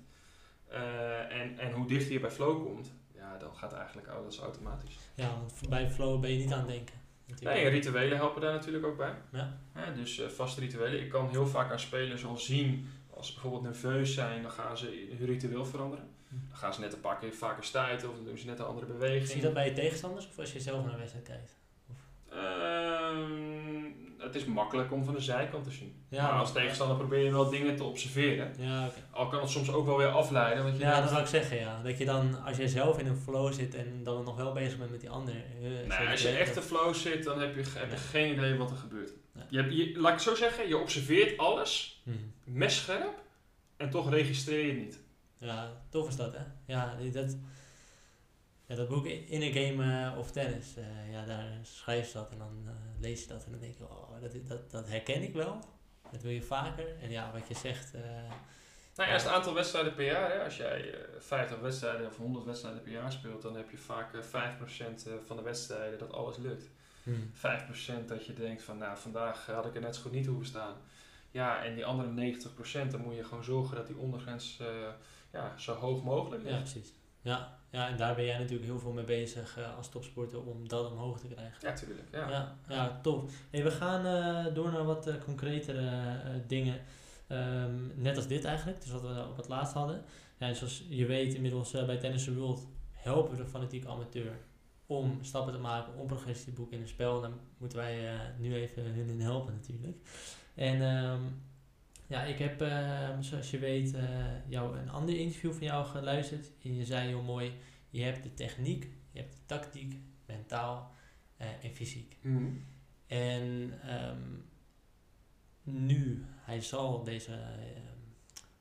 Uh, 0.72 1.40
en, 1.40 1.58
en 1.58 1.72
hoe 1.72 1.86
dichter 1.86 2.12
je 2.12 2.20
bij 2.20 2.30
flow 2.30 2.64
komt, 2.64 2.92
ja, 3.14 3.36
dan 3.38 3.54
gaat 3.54 3.72
eigenlijk 3.72 4.08
alles 4.08 4.38
automatisch. 4.38 4.98
Ja, 5.14 5.28
want 5.28 5.68
bij 5.68 5.90
flow 5.90 6.20
ben 6.20 6.30
je 6.30 6.36
niet 6.36 6.52
aan 6.52 6.58
het 6.58 6.68
denken. 6.68 6.94
Natuurlijk. 7.26 7.60
Nee, 7.60 7.68
rituelen 7.68 8.16
helpen 8.16 8.40
daar 8.40 8.52
natuurlijk 8.52 8.86
ook 8.86 8.96
bij. 8.96 9.14
Ja. 9.32 9.58
ja 9.74 9.90
dus 9.90 10.18
uh, 10.18 10.26
vaste 10.26 10.60
rituelen. 10.60 11.00
Ik 11.00 11.08
kan 11.08 11.28
heel 11.28 11.46
vaak 11.46 11.70
aan 11.70 11.80
spelers 11.80 12.24
al 12.24 12.36
zien, 12.36 12.88
als 13.10 13.26
ze 13.26 13.32
bijvoorbeeld 13.32 13.62
nerveus 13.62 14.14
zijn, 14.14 14.42
dan 14.42 14.50
gaan 14.50 14.78
ze 14.78 15.14
hun 15.18 15.26
ritueel 15.26 15.66
veranderen. 15.66 16.08
Dan 16.48 16.56
gaan 16.56 16.74
ze 16.74 16.80
net 16.80 16.92
een 16.92 17.00
paar 17.00 17.18
keer 17.18 17.32
vaker 17.32 17.64
stuiten 17.64 18.08
of 18.08 18.14
dan 18.14 18.24
doen 18.24 18.38
ze 18.38 18.46
net 18.46 18.58
een 18.58 18.64
andere 18.64 18.86
beweging. 18.86 19.26
Zie 19.26 19.36
je 19.36 19.42
dat 19.42 19.54
bij 19.54 19.68
je 19.68 19.72
tegenstanders 19.72 20.28
of 20.28 20.38
als 20.38 20.52
je 20.52 20.60
zelf 20.60 20.84
naar 20.84 20.92
een 20.92 20.98
wedstrijd 20.98 21.26
kijkt? 21.26 21.56
Uh, 22.34 23.84
het 24.18 24.34
is 24.34 24.44
makkelijk 24.44 24.92
om 24.92 25.04
van 25.04 25.14
de 25.14 25.20
zijkant 25.20 25.64
te 25.64 25.70
zien. 25.70 26.04
Ja, 26.08 26.22
maar 26.22 26.40
als 26.40 26.52
tegenstander 26.52 26.96
probeer 26.96 27.24
je 27.24 27.30
wel 27.30 27.50
dingen 27.50 27.76
te 27.76 27.84
observeren. 27.84 28.54
Ja, 28.58 28.86
okay. 28.86 29.02
Al 29.10 29.28
kan 29.28 29.40
het 29.40 29.50
soms 29.50 29.72
ook 29.72 29.86
wel 29.86 29.96
weer 29.96 30.08
afleiden. 30.08 30.64
Want 30.64 30.76
je 30.76 30.82
ja, 30.82 31.00
dat 31.00 31.08
zou 31.08 31.20
ik 31.20 31.28
zeggen, 31.28 31.58
ja. 31.58 31.82
Dat 31.82 31.98
je 31.98 32.04
dan, 32.04 32.44
als 32.44 32.56
je 32.56 32.68
zelf 32.68 32.98
in 32.98 33.06
een 33.06 33.16
flow 33.16 33.52
zit 33.52 33.74
en 33.74 34.00
dan 34.02 34.24
nog 34.24 34.36
wel 34.36 34.52
bezig 34.52 34.78
bent 34.78 34.90
met 34.90 35.00
die 35.00 35.10
ander. 35.10 35.34
Uh, 35.34 35.98
nee, 35.98 36.08
als 36.08 36.22
je 36.22 36.28
echt 36.28 36.56
in 36.56 36.62
flow 36.62 36.94
zit, 36.94 37.24
dan 37.24 37.40
heb 37.40 37.54
je, 37.54 37.64
heb 37.74 37.90
je 37.90 37.96
geen 37.96 38.32
idee 38.32 38.54
wat 38.54 38.70
er 38.70 38.76
gebeurt. 38.76 39.12
Je 39.48 39.56
hebt, 39.60 39.74
je, 39.74 40.00
laat 40.00 40.12
ik 40.12 40.18
zo 40.18 40.34
zeggen, 40.34 40.68
je 40.68 40.78
observeert 40.78 41.38
alles, 41.38 42.02
hmm. 42.04 42.32
messcherp, 42.44 43.22
en 43.76 43.90
toch 43.90 44.10
registreer 44.10 44.66
je 44.66 44.72
het 44.72 44.80
niet. 44.80 45.00
Ja, 45.38 45.72
tof 45.90 46.08
is 46.08 46.16
dat, 46.16 46.32
hè? 46.32 46.42
Ja, 46.66 46.96
dat, 47.12 47.36
ja, 48.66 48.74
dat 48.74 48.88
boek 48.88 49.06
In 49.06 49.42
a 49.42 49.52
Game 49.52 50.10
uh, 50.12 50.18
of 50.18 50.30
Tennis, 50.30 50.74
uh, 50.78 51.12
ja, 51.12 51.24
daar 51.24 51.58
schrijf 51.62 52.06
je 52.06 52.18
dat 52.18 52.30
en 52.30 52.38
dan 52.38 52.62
uh, 52.64 52.72
lees 53.00 53.22
je 53.22 53.28
dat 53.28 53.44
en 53.44 53.50
dan 53.50 53.60
denk 53.60 53.76
je, 53.78 53.84
oh, 53.84 54.20
dat, 54.20 54.48
dat, 54.48 54.70
dat 54.70 54.88
herken 54.88 55.22
ik 55.22 55.32
wel. 55.32 55.58
Dat 56.10 56.22
wil 56.22 56.32
je 56.32 56.42
vaker. 56.42 57.00
En 57.02 57.10
ja, 57.10 57.32
wat 57.32 57.48
je 57.48 57.54
zegt... 57.54 57.92
nou 58.94 59.08
ja, 59.08 59.14
het 59.14 59.26
aantal 59.26 59.54
wedstrijden 59.54 59.94
per 59.94 60.04
jaar, 60.04 60.32
hè, 60.32 60.44
als 60.44 60.56
jij 60.56 60.94
50 61.18 61.58
wedstrijden 61.58 62.06
of 62.06 62.16
100 62.16 62.44
wedstrijden 62.44 62.82
per 62.82 62.92
jaar 62.92 63.12
speelt, 63.12 63.42
dan 63.42 63.56
heb 63.56 63.70
je 63.70 63.76
vaak 63.76 64.10
5% 64.14 65.08
van 65.26 65.36
de 65.36 65.42
wedstrijden 65.42 65.98
dat 65.98 66.12
alles 66.12 66.36
lukt. 66.36 66.70
Hmm. 67.02 67.32
5% 67.36 68.04
dat 68.06 68.26
je 68.26 68.32
denkt 68.32 68.62
van, 68.62 68.78
nou, 68.78 68.98
vandaag 68.98 69.46
had 69.46 69.66
ik 69.66 69.74
er 69.74 69.80
net 69.80 69.96
zo 69.96 70.02
goed 70.02 70.12
niet 70.12 70.26
hoeven 70.26 70.46
staan. 70.46 70.74
Ja, 71.30 71.64
en 71.64 71.74
die 71.74 71.84
andere 71.84 72.34
90% 72.86 72.90
dan 72.90 73.00
moet 73.00 73.16
je 73.16 73.24
gewoon 73.24 73.44
zorgen 73.44 73.76
dat 73.76 73.86
die 73.86 73.96
ondergrens 73.96 74.60
ja, 75.32 75.58
zo 75.58 75.74
hoog 75.74 76.02
mogelijk. 76.02 76.48
Ja, 76.48 76.56
precies. 76.56 76.92
Ja, 77.24 77.58
ja, 77.70 77.88
en 77.88 77.96
daar 77.96 78.14
ben 78.14 78.24
jij 78.24 78.38
natuurlijk 78.38 78.64
heel 78.64 78.78
veel 78.78 78.92
mee 78.92 79.04
bezig 79.04 79.58
uh, 79.58 79.76
als 79.76 79.88
topsporter 79.88 80.42
om 80.42 80.68
dat 80.68 80.90
omhoog 80.90 81.20
te 81.20 81.26
krijgen. 81.26 81.68
Ja, 81.68 81.72
tuurlijk. 81.72 82.08
Ja, 82.12 82.30
ja, 82.30 82.56
ja 82.68 83.00
tof. 83.02 83.32
Hey, 83.50 83.62
we 83.62 83.70
gaan 83.70 84.06
uh, 84.06 84.54
door 84.54 84.72
naar 84.72 84.84
wat 84.84 85.08
uh, 85.08 85.14
concretere 85.24 85.90
dingen. 86.46 86.80
Um, 87.28 87.92
net 87.94 88.16
als 88.16 88.26
dit 88.26 88.44
eigenlijk, 88.44 88.80
dus 88.80 88.90
wat 88.90 89.02
we 89.02 89.26
op 89.30 89.36
het 89.36 89.48
laatst 89.48 89.74
hadden. 89.74 90.04
Ja, 90.38 90.52
zoals 90.52 90.84
je 90.88 91.06
weet 91.06 91.34
inmiddels 91.34 91.70
bij 91.70 91.96
Tennis 91.96 92.28
World 92.28 92.66
helpen 92.90 93.36
we 93.36 93.42
de 93.42 93.48
fanatiek 93.48 93.86
amateur 93.86 94.38
om 94.86 95.18
stappen 95.20 95.52
te 95.52 95.58
maken, 95.58 95.94
om 95.94 96.06
progressie 96.06 96.44
te 96.44 96.52
boeken 96.52 96.76
in 96.76 96.82
een 96.82 96.88
spel. 96.88 97.20
Dan 97.20 97.40
moeten 97.58 97.78
wij 97.78 98.08
nu 98.38 98.54
even 98.54 98.82
hun 98.82 99.08
in 99.08 99.20
helpen 99.20 99.54
natuurlijk. 99.54 99.96
En 100.54 100.82
um, 100.82 101.42
ja, 102.06 102.22
ik 102.22 102.38
heb, 102.38 102.62
uh, 102.62 103.08
zoals 103.20 103.50
je 103.50 103.58
weet, 103.58 103.94
uh, 103.94 104.48
jou 104.48 104.78
een 104.78 104.90
ander 104.90 105.16
interview 105.16 105.52
van 105.52 105.66
jou 105.66 105.86
geluisterd. 105.86 106.50
En 106.62 106.74
je 106.74 106.84
zei 106.84 107.06
heel 107.06 107.22
mooi, 107.22 107.52
je 107.90 108.02
hebt 108.02 108.22
de 108.22 108.34
techniek, 108.34 108.88
je 109.10 109.18
hebt 109.20 109.32
de 109.32 109.46
tactiek, 109.46 109.96
mentaal 110.26 110.92
uh, 111.40 111.46
en 111.64 111.74
fysiek. 111.74 112.16
Mm. 112.20 112.64
En 113.06 113.72
um, 114.08 114.44
nu, 115.62 116.24
hij 116.28 116.60
zal, 116.60 117.04
deze 117.04 117.32
ehm, 117.32 117.98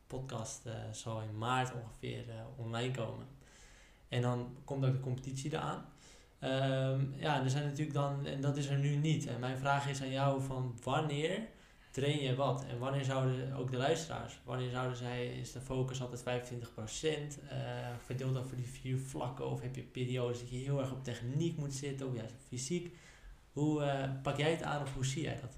podcast 0.08 0.70
zal 0.92 1.22
in 1.22 1.38
maart 1.38 1.74
ongeveer 1.74 2.26
online 2.56 2.94
komen. 2.94 3.28
En 4.08 4.22
dan 4.22 4.58
komt 4.64 4.86
ook 4.86 4.94
de 4.94 5.00
competitie 5.00 5.54
eraan. 5.54 5.86
Um, 6.44 7.14
ja, 7.18 7.44
er 7.44 7.50
zijn 7.50 7.64
natuurlijk 7.64 7.94
dan, 7.94 8.26
en 8.26 8.42
dat 8.42 8.58
is 8.58 8.68
er 8.68 8.78
nu 8.78 8.96
niet. 8.96 9.28
En 9.28 9.40
mijn 9.40 9.58
vraag 9.58 9.90
is 9.90 10.02
aan 10.02 10.12
jou 10.12 10.42
van 10.42 10.78
wanneer 10.84 11.48
train 11.94 12.22
je 12.22 12.36
wat? 12.36 12.66
En 12.70 12.80
wanneer 12.80 13.04
zouden 13.04 13.54
ook 13.56 13.72
de 13.72 13.78
luisteraars, 13.78 14.40
wanneer 14.44 14.70
zouden 14.70 14.98
zij, 14.98 15.28
is 15.28 15.52
de 15.52 15.62
focus 15.62 16.02
altijd 16.02 16.44
25%? 16.52 16.64
Uh, 16.64 17.52
verdeeld 18.06 18.38
over 18.38 18.56
die 18.56 18.68
vier 18.68 18.98
vlakken 18.98 19.50
of 19.50 19.62
heb 19.62 19.76
je 19.76 19.82
periodes 19.82 20.40
dat 20.40 20.50
je 20.50 20.58
heel 20.58 20.80
erg 20.80 20.92
op 20.92 21.04
techniek 21.04 21.58
moet 21.58 21.74
zitten 21.74 22.08
of 22.08 22.16
juist 22.16 22.34
fysiek? 22.48 22.96
Hoe 23.52 23.82
uh, 23.82 24.10
pak 24.22 24.38
jij 24.38 24.52
het 24.52 24.64
aan 24.64 24.82
of 24.82 24.94
hoe 24.94 25.06
zie 25.06 25.24
jij 25.24 25.40
dat? 25.42 25.58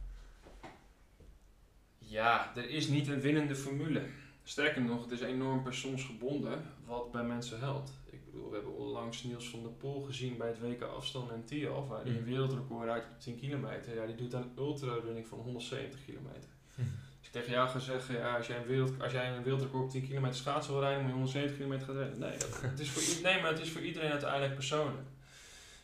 Ja, 1.98 2.56
er 2.56 2.70
is 2.70 2.88
niet 2.88 3.08
een 3.08 3.22
winnende 3.22 3.56
formule. 3.56 4.06
Sterker 4.44 4.82
nog, 4.82 5.02
het 5.02 5.12
is 5.12 5.22
enorm 5.22 5.64
persoonsgebonden 5.64 6.64
wat 6.86 7.12
bij 7.12 7.24
mensen 7.24 7.60
helpt. 7.60 7.92
Ik 8.36 8.42
bedoel, 8.42 8.60
we 8.60 8.66
hebben 8.66 8.86
onlangs 8.86 9.24
Niels 9.24 9.50
van 9.50 9.64
der 9.64 9.72
Poel 9.72 10.02
gezien 10.02 10.38
bij 10.38 10.48
het 10.48 10.60
WK 10.60 10.82
afstand 10.82 11.32
en 11.32 11.46
Tialf, 11.46 11.88
waar 11.88 12.02
hij 12.02 12.12
een 12.12 12.20
mm. 12.20 12.26
wereldrecord 12.26 12.90
uit 12.90 13.04
op 13.04 13.20
10 13.20 13.40
kilometer. 13.40 13.96
Ja, 13.96 14.06
die 14.06 14.16
doet 14.16 14.34
een 14.34 14.52
ultrarunning 14.58 15.28
van 15.28 15.38
170 15.38 16.06
kilometer. 16.06 16.50
Mm. 16.76 16.92
Dus 17.22 17.30
tegen 17.30 17.52
jou 17.52 17.70
ga 17.70 17.80
zeggen, 17.80 18.16
ja, 18.16 18.38
als 18.38 18.48
jij 18.48 18.58
een, 18.58 18.66
wereld, 18.66 19.02
als 19.02 19.12
jij 19.12 19.36
een 19.36 19.44
wereldrecord 19.44 19.84
op 19.84 19.90
10 19.90 20.08
kilometer 20.08 20.36
schaatsen 20.36 20.74
wil 20.74 20.82
rijden, 20.82 21.00
moet 21.00 21.10
je 21.10 21.16
170 21.16 21.58
kilometer 21.58 21.86
gaan 21.86 21.96
rijden. 21.96 22.20
Nee, 22.20 22.38
dat, 22.38 22.62
het 22.72 22.80
is 22.80 22.90
voor, 22.90 23.24
nee, 23.24 23.42
maar 23.42 23.52
het 23.52 23.60
is 23.60 23.72
voor 23.72 23.82
iedereen 23.82 24.12
uiteindelijk 24.12 24.54
persoonlijk. 24.54 25.08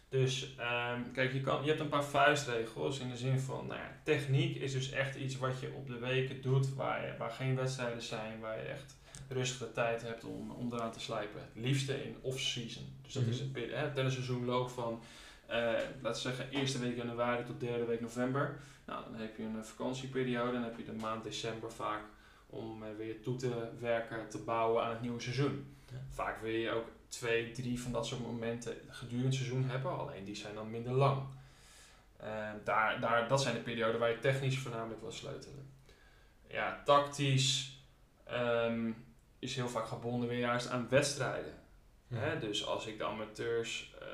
Dus 0.09 0.55
ehm, 0.57 1.01
kijk, 1.13 1.33
je, 1.33 1.41
kan, 1.41 1.61
je 1.61 1.67
hebt 1.67 1.79
een 1.79 1.89
paar 1.89 2.05
vuistregels 2.05 2.99
in 2.99 3.09
de 3.09 3.17
zin 3.17 3.39
van, 3.39 3.67
nou 3.67 3.79
ja, 3.79 3.99
techniek 4.03 4.55
is 4.55 4.71
dus 4.71 4.91
echt 4.91 5.15
iets 5.15 5.37
wat 5.37 5.59
je 5.59 5.73
op 5.75 5.87
de 5.87 5.97
weken 5.97 6.41
doet 6.41 6.73
waar, 6.73 7.15
waar 7.17 7.31
geen 7.31 7.55
wedstrijden 7.55 8.01
zijn, 8.01 8.39
waar 8.39 8.57
je 8.57 8.67
echt 8.67 8.99
rustige 9.31 9.71
tijd 9.71 10.01
hebt 10.01 10.23
om, 10.23 10.51
om 10.51 10.73
eraan 10.73 10.91
te 10.91 10.99
slijpen. 10.99 11.41
Het 11.41 11.63
liefste 11.63 12.03
in 12.03 12.15
off-season. 12.21 12.83
Dus 13.01 13.13
dat 13.13 13.23
is 13.23 13.35
Mhm. 13.35 13.43
het, 13.43 13.51
peri- 13.51 13.71
hè, 13.73 13.77
het 13.83 13.93
tennisseizoen 13.93 14.45
loopt 14.45 14.71
van, 14.71 15.01
eh, 15.47 15.57
laten 16.01 16.23
we 16.23 16.29
zeggen, 16.29 16.49
eerste 16.49 16.79
week 16.79 16.95
januari 16.97 17.43
tot 17.43 17.59
derde 17.59 17.85
week 17.85 18.01
november. 18.01 18.59
Nou, 18.85 19.03
dan 19.11 19.15
heb 19.21 19.37
je 19.37 19.43
een 19.43 19.65
vakantieperiode, 19.65 20.51
dan 20.51 20.63
heb 20.63 20.77
je 20.77 20.85
de 20.85 20.91
maand 20.93 21.23
december 21.23 21.71
vaak 21.71 22.01
om 22.47 22.83
eh, 22.83 22.89
weer 22.97 23.21
toe 23.21 23.35
te 23.35 23.69
werken, 23.79 24.29
te 24.29 24.37
bouwen 24.37 24.83
aan 24.83 24.89
het 24.91 25.01
nieuwe 25.01 25.19
seizoen. 25.21 25.75
Ja. 25.91 25.97
Vaak 26.09 26.41
wil 26.41 26.51
je 26.51 26.71
ook 26.71 26.87
twee, 27.07 27.51
drie 27.51 27.81
van 27.81 27.91
dat 27.91 28.07
soort 28.07 28.21
momenten 28.21 28.75
gedurende 28.89 29.25
het 29.27 29.35
seizoen 29.35 29.63
hebben, 29.69 29.97
alleen 29.97 30.25
die 30.25 30.35
zijn 30.35 30.55
dan 30.55 30.69
minder 30.69 30.93
lang. 30.93 31.21
Eh, 32.17 32.49
daar, 32.63 32.99
daar, 32.99 33.27
dat 33.27 33.41
zijn 33.41 33.55
de 33.55 33.61
perioden 33.61 33.99
waar 33.99 34.09
je 34.09 34.19
technisch 34.19 34.57
voornamelijk 34.57 35.01
wil 35.01 35.11
sleutelen. 35.11 35.69
Ja, 36.47 36.81
tactisch 36.85 37.79
ehm, 38.23 38.91
is 39.41 39.55
heel 39.55 39.69
vaak 39.69 39.87
gebonden 39.87 40.29
weer 40.29 40.39
juist 40.39 40.69
aan 40.69 40.87
wedstrijden. 40.89 41.53
Hè? 42.07 42.39
Dus 42.39 42.65
als 42.65 42.85
ik 42.87 42.97
de 42.97 43.03
amateurs 43.05 43.95
eh, 44.01 44.07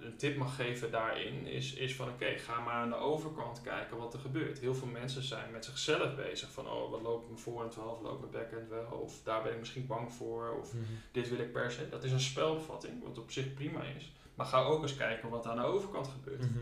een 0.00 0.16
tip 0.16 0.36
mag 0.36 0.54
geven 0.56 0.90
daarin, 0.90 1.46
is, 1.46 1.74
is 1.74 1.94
van 1.96 2.08
oké, 2.08 2.26
ga 2.38 2.60
maar 2.60 2.74
aan 2.74 2.88
de 2.90 2.96
overkant 2.96 3.60
kijken 3.60 3.96
wat 3.96 4.14
er 4.14 4.20
gebeurt. 4.20 4.58
Heel 4.58 4.74
veel 4.74 4.86
mensen 4.88 5.22
zijn 5.22 5.50
met 5.52 5.64
zichzelf 5.64 6.14
bezig 6.16 6.50
van 6.52 6.68
oh, 6.70 6.90
wat 6.90 7.02
loopt 7.02 7.30
me 7.30 7.36
voor 7.36 7.62
en 7.62 7.70
12, 7.70 8.00
loopt 8.02 8.20
mijn 8.20 8.32
backhand 8.32 8.68
wel, 8.68 8.98
of 8.98 9.22
daar 9.22 9.42
ben 9.42 9.52
ik 9.52 9.58
misschien 9.58 9.86
bang 9.86 10.12
voor, 10.12 10.50
of 10.60 10.72
Mhm. 10.74 10.82
dit 11.12 11.28
wil 11.28 11.38
ik 11.38 11.52
per 11.52 11.70
se. 11.72 11.88
Dat 11.88 12.04
is 12.04 12.12
een 12.12 12.20
spelopvatting, 12.20 13.02
wat 13.02 13.18
op 13.18 13.30
zich 13.30 13.54
prima 13.54 13.82
is. 13.82 14.12
Maar 14.34 14.46
ga 14.46 14.62
ook 14.62 14.82
eens 14.82 14.96
kijken 14.96 15.28
wat 15.28 15.46
aan 15.46 15.56
de 15.56 15.62
overkant 15.64 16.08
gebeurt. 16.08 16.40
Mhm. 16.40 16.58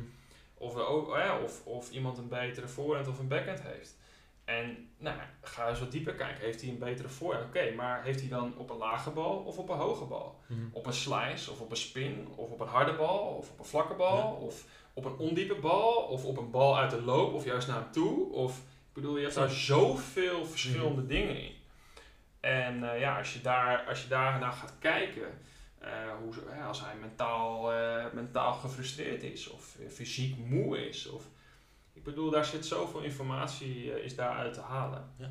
Of, 0.54 0.74
we 0.74 0.80
ook, 0.86 1.08
oh 1.08 1.16
ja, 1.16 1.38
of, 1.40 1.66
of 1.66 1.90
iemand 1.90 2.18
een 2.18 2.28
betere 2.28 2.68
voorhand 2.68 3.08
of 3.08 3.18
een 3.18 3.28
backhand 3.28 3.62
heeft. 3.62 3.96
En 4.44 4.88
nou, 4.98 5.16
ga 5.42 5.68
eens 5.68 5.78
wat 5.80 5.92
dieper 5.92 6.14
kijken. 6.14 6.44
Heeft 6.44 6.60
hij 6.60 6.70
een 6.70 6.78
betere 6.78 7.08
voorhand? 7.08 7.46
Oké, 7.46 7.72
maar 7.76 8.02
heeft 8.02 8.20
hij 8.20 8.28
dan 8.28 8.54
op 8.58 8.70
een 8.70 8.76
lage 8.76 9.10
bal 9.10 9.36
of 9.36 9.58
op 9.58 9.68
een 9.68 9.76
hoge 9.76 10.04
bal? 10.04 10.40
Mhm. 10.46 10.60
Op 10.72 10.86
een 10.86 10.92
slice 10.92 11.50
of 11.50 11.60
op 11.60 11.70
een 11.70 11.76
spin 11.76 12.28
of 12.36 12.50
op 12.50 12.60
een 12.60 12.66
harde 12.68 12.94
bal 12.94 13.18
of 13.18 13.50
op 13.50 13.58
een 13.58 13.64
vlakke 13.64 13.94
bal 13.94 14.16
Ja. 14.16 14.24
of 14.46 14.64
op 14.94 15.04
een 15.04 15.16
ondiepe 15.16 15.54
bal 15.54 15.92
of 15.92 16.24
op 16.24 16.36
een 16.38 16.50
bal 16.50 16.78
uit 16.78 16.90
de 16.90 17.02
loop 17.02 17.34
of 17.34 17.44
juist 17.44 17.68
naar 17.68 17.80
hem 17.80 17.92
toe. 17.92 18.32
Of, 18.32 18.56
ik 18.58 18.92
bedoel, 18.92 19.16
je 19.16 19.22
hebt 19.22 19.34
daar 19.34 19.50
zoveel 19.50 20.44
verschillende 20.46 21.00
Mhm. 21.00 21.06
dingen 21.10 21.36
in. 21.42 21.52
En 22.40 22.92
eh, 22.92 23.00
ja, 23.00 23.18
als 23.18 23.32
je, 23.32 23.40
daar, 23.40 23.84
als 23.88 24.02
je 24.02 24.08
daar 24.08 24.38
naar 24.38 24.52
gaat 24.52 24.74
kijken, 24.78 25.38
eh, 25.78 25.90
hoe, 26.22 26.34
hè, 26.48 26.62
als 26.64 26.80
hij 26.84 26.94
mentaal, 27.00 27.72
eh, 27.72 28.04
mentaal 28.12 28.52
gefrustreerd 28.52 29.22
is 29.22 29.50
of 29.50 29.76
fysiek 29.90 30.36
moe 30.36 30.88
is. 30.88 31.06
Of, 31.10 31.24
ik 32.04 32.10
bedoel, 32.14 32.30
daar 32.30 32.44
zit 32.44 32.66
zoveel 32.66 33.00
informatie 33.00 33.92
eh, 33.92 34.04
is 34.04 34.14
daaruit 34.14 34.54
te 34.54 34.60
halen. 34.60 35.10
Ja. 35.16 35.30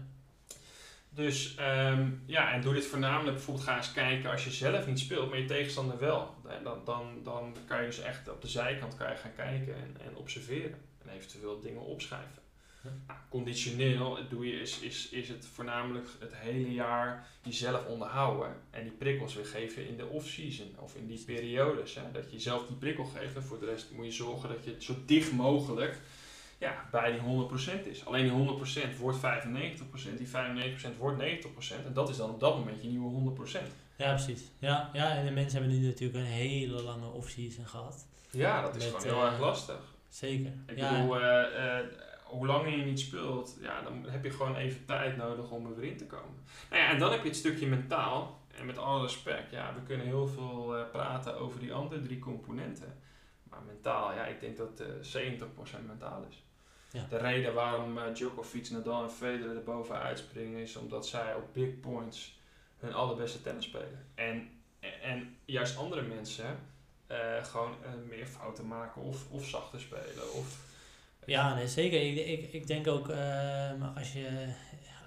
Dus 1.09 1.55
ehm, 1.55 2.09
ja, 2.25 2.51
en 2.51 2.61
doe 2.61 2.73
dit 2.73 2.85
voornamelijk 2.85 3.35
bijvoorbeeld 3.35 3.65
ga 3.65 3.77
eens 3.77 3.91
kijken 3.91 4.31
als 4.31 4.43
je 4.43 4.51
zelf 4.51 4.87
niet 4.87 4.99
speelt, 4.99 5.29
maar 5.29 5.39
je 5.39 5.45
tegenstander 5.45 5.99
wel. 5.99 6.35
Dan, 6.63 6.81
dan, 6.85 7.19
dan 7.23 7.55
kan 7.67 7.79
je 7.79 7.85
dus 7.85 7.99
echt 7.99 8.29
op 8.29 8.41
de 8.41 8.47
zijkant 8.47 8.95
kan 8.95 9.09
je 9.09 9.15
gaan 9.15 9.35
kijken 9.35 9.75
en, 9.75 9.97
en 10.05 10.15
observeren. 10.15 10.77
En 11.03 11.09
eventueel 11.09 11.59
dingen 11.59 11.81
opschrijven. 11.81 12.41
Ja. 12.83 12.89
Nou, 13.07 13.19
conditioneel 13.29 14.17
doe 14.29 14.47
je 14.47 14.59
is, 14.61 14.79
is, 14.79 15.09
is 15.09 15.29
het 15.29 15.45
voornamelijk 15.45 16.07
het 16.19 16.35
hele 16.35 16.73
jaar 16.73 17.27
jezelf 17.41 17.85
onderhouden. 17.85 18.55
En 18.69 18.83
die 18.83 18.91
prikkels 18.91 19.35
weer 19.35 19.45
geven 19.45 19.87
in 19.87 19.97
de 19.97 20.05
off-season 20.05 20.75
of 20.79 20.95
in 20.95 21.07
die 21.07 21.23
periodes. 21.25 21.95
Hè, 21.95 22.11
dat 22.11 22.25
je 22.25 22.31
jezelf 22.31 22.67
die 22.67 22.75
prikkel 22.75 23.05
geeft 23.05 23.35
en 23.35 23.43
voor 23.43 23.59
de 23.59 23.65
rest 23.65 23.91
moet 23.91 24.05
je 24.05 24.11
zorgen 24.11 24.49
dat 24.49 24.63
je 24.63 24.69
het 24.69 24.83
zo 24.83 24.95
dicht 25.05 25.31
mogelijk 25.31 25.99
ja, 26.63 26.85
bij 26.91 27.11
die 27.11 27.21
100% 27.83 27.87
is. 27.87 28.05
Alleen 28.05 28.23
die 28.23 28.87
100% 28.95 28.97
wordt 28.99 29.17
95%, 29.17 29.21
die 30.17 30.27
95% 30.27 30.97
wordt 30.97 31.23
90% 31.23 31.85
en 31.85 31.93
dat 31.93 32.09
is 32.09 32.17
dan 32.17 32.29
op 32.29 32.39
dat 32.39 32.57
moment 32.57 32.81
je 32.81 32.87
nieuwe 32.87 33.35
100%. 33.35 33.57
Ja, 33.95 34.13
precies. 34.13 34.41
Ja, 34.59 34.89
ja, 34.93 35.11
en 35.11 35.25
de 35.25 35.31
mensen 35.31 35.59
hebben 35.59 35.79
nu 35.79 35.85
natuurlijk 35.85 36.19
een 36.19 36.31
hele 36.31 36.81
lange 36.81 37.07
off-season 37.07 37.65
gehad. 37.65 38.07
Ja, 38.29 38.61
dat 38.61 38.75
is 38.75 38.83
Met, 38.83 39.01
gewoon 39.01 39.13
heel 39.13 39.25
eh, 39.25 39.31
erg 39.31 39.39
lastig. 39.39 39.93
Zeker. 40.09 40.53
Ik 40.65 40.77
ja, 40.77 40.91
bedoel, 40.91 41.19
eh, 41.19 41.79
eh, 41.79 41.85
hoe 42.23 42.45
langer 42.45 42.77
je 42.77 42.85
niet 42.85 42.99
speelt, 42.99 43.57
ja, 43.61 43.81
dan 43.81 44.05
heb 44.07 44.23
je 44.23 44.31
gewoon 44.31 44.55
even 44.55 44.85
tijd 44.85 45.17
nodig 45.17 45.51
om 45.51 45.65
er 45.65 45.75
weer 45.75 45.91
in 45.91 45.97
te 45.97 46.05
komen. 46.05 46.35
Nou 46.69 46.81
ja, 46.81 46.89
en 46.89 46.99
dan 46.99 47.11
heb 47.11 47.21
je 47.21 47.27
het 47.27 47.37
stukje 47.37 47.67
mentaal. 47.67 48.41
En 48.57 48.65
met 48.65 48.77
alle 48.77 49.01
respect, 49.01 49.51
ja, 49.51 49.73
we 49.73 49.81
kunnen 49.81 50.05
heel 50.05 50.27
veel 50.27 50.77
eh, 50.77 50.89
praten 50.91 51.39
over 51.39 51.59
die 51.59 51.73
andere 51.73 52.01
drie 52.01 52.19
componenten. 52.19 52.97
Maar 53.43 53.61
mentaal, 53.65 54.13
ja, 54.13 54.25
ik 54.25 54.39
denk 54.39 54.57
dat 54.57 54.79
eh 54.79 54.87
70% 55.01 55.85
mentaal 55.87 56.25
is. 56.29 56.43
Ja. 56.93 57.05
De 57.09 57.17
reden 57.17 57.53
waarom 57.53 57.97
eh, 57.97 58.13
Djokovic, 58.13 58.69
Nadal 58.69 59.03
en 59.03 59.11
Federer 59.11 59.55
er 59.55 59.63
bovenuit 59.63 60.19
springen 60.19 60.61
is 60.61 60.75
omdat 60.75 61.07
zij 61.07 61.35
op 61.35 61.53
big 61.53 61.79
points 61.79 62.39
hun 62.77 62.93
allerbeste 62.93 63.41
tennis 63.41 63.65
spelen. 63.65 64.05
En, 64.15 64.49
en, 65.01 65.37
juist 65.45 65.77
andere 65.77 66.01
mensen 66.01 66.59
eh, 67.07 67.43
gewoon 67.43 67.75
eh, 67.83 67.89
meer 68.09 68.25
fouten 68.25 68.67
maken 68.67 69.01
of, 69.01 69.29
of 69.29 69.45
zachter 69.45 69.79
spelen. 69.79 70.33
Of, 70.33 70.59
Ja, 71.25 71.55
nee, 71.55 71.67
zeker. 71.67 72.01
Ik, 72.01 72.27
ik, 72.27 72.53
ik 72.53 72.67
denk 72.67 72.87
ook, 72.87 73.09
als, 73.95 74.13
je, 74.13 74.53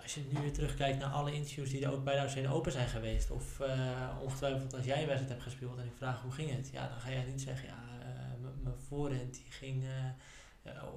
als 0.03 0.15
je 0.15 0.21
nu 0.31 0.41
weer 0.41 0.53
terugkijkt 0.53 0.99
naar 0.99 1.11
alle 1.11 1.33
interviews 1.33 1.71
die 1.71 1.85
er 1.85 1.93
ook 1.93 2.05
bij 2.05 2.15
de 2.15 2.21
Australian 2.21 2.53
Open 2.53 2.73
zijn 2.73 2.89
geweest, 2.89 3.31
of 3.31 3.61
ongetwijfeld 4.21 4.75
als 4.75 4.85
jij 4.85 5.01
een 5.01 5.07
wedstrijd 5.07 5.33
hebt 5.33 5.43
gespeeld 5.43 5.79
en 5.79 5.87
ik 5.87 5.97
vraag 5.97 6.23
hoe 6.23 6.33
ging 6.33 6.51
het, 6.51 6.71
ja, 6.73 6.89
dan 6.89 7.01
ga 7.01 7.11
jij 7.11 7.25
niet 7.25 7.41
zeggen, 7.41 7.69
ja, 7.69 7.85
mijn 8.63 8.77
voorhand 8.89 9.35
die 9.35 9.51
ging 9.51 9.85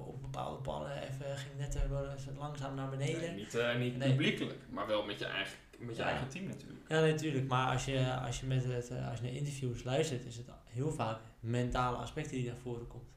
op 0.08 0.20
bepaalde 0.22 0.62
ballen 0.62 1.02
even, 1.02 1.36
ging 1.36 1.56
net 1.58 1.74
eh, 1.76 2.38
langzaam 2.38 2.74
naar 2.74 2.88
beneden. 2.90 3.20
Nee, 3.20 3.34
niet, 3.34 3.54
eh, 3.54 3.76
niet 3.76 3.96
Nee. 3.96 4.08
publiekelijk, 4.08 4.58
maar 4.70 4.86
wel 4.86 5.04
met 5.04 5.18
je 5.18 5.24
eigen, 5.24 5.56
met 5.78 5.96
je 5.96 6.02
Ja. 6.02 6.08
eigen 6.08 6.28
team 6.28 6.46
natuurlijk. 6.46 6.80
Ja, 6.88 7.00
nee, 7.00 7.12
natuurlijk. 7.12 7.48
Maar 7.48 7.72
als 7.72 7.84
je, 7.84 8.14
als 8.24 8.40
je 8.40 8.46
met 8.46 8.64
het, 8.64 8.90
eh, 8.90 9.08
als 9.10 9.18
je 9.18 9.24
naar 9.24 9.34
interviews 9.34 9.82
luistert, 9.84 10.24
is 10.24 10.36
het 10.36 10.46
heel 10.64 10.90
vaak 10.92 11.18
mentale 11.40 11.96
aspecten 11.96 12.36
die 12.36 12.46
naar 12.46 12.56
voren 12.62 12.86
komt. 12.86 13.08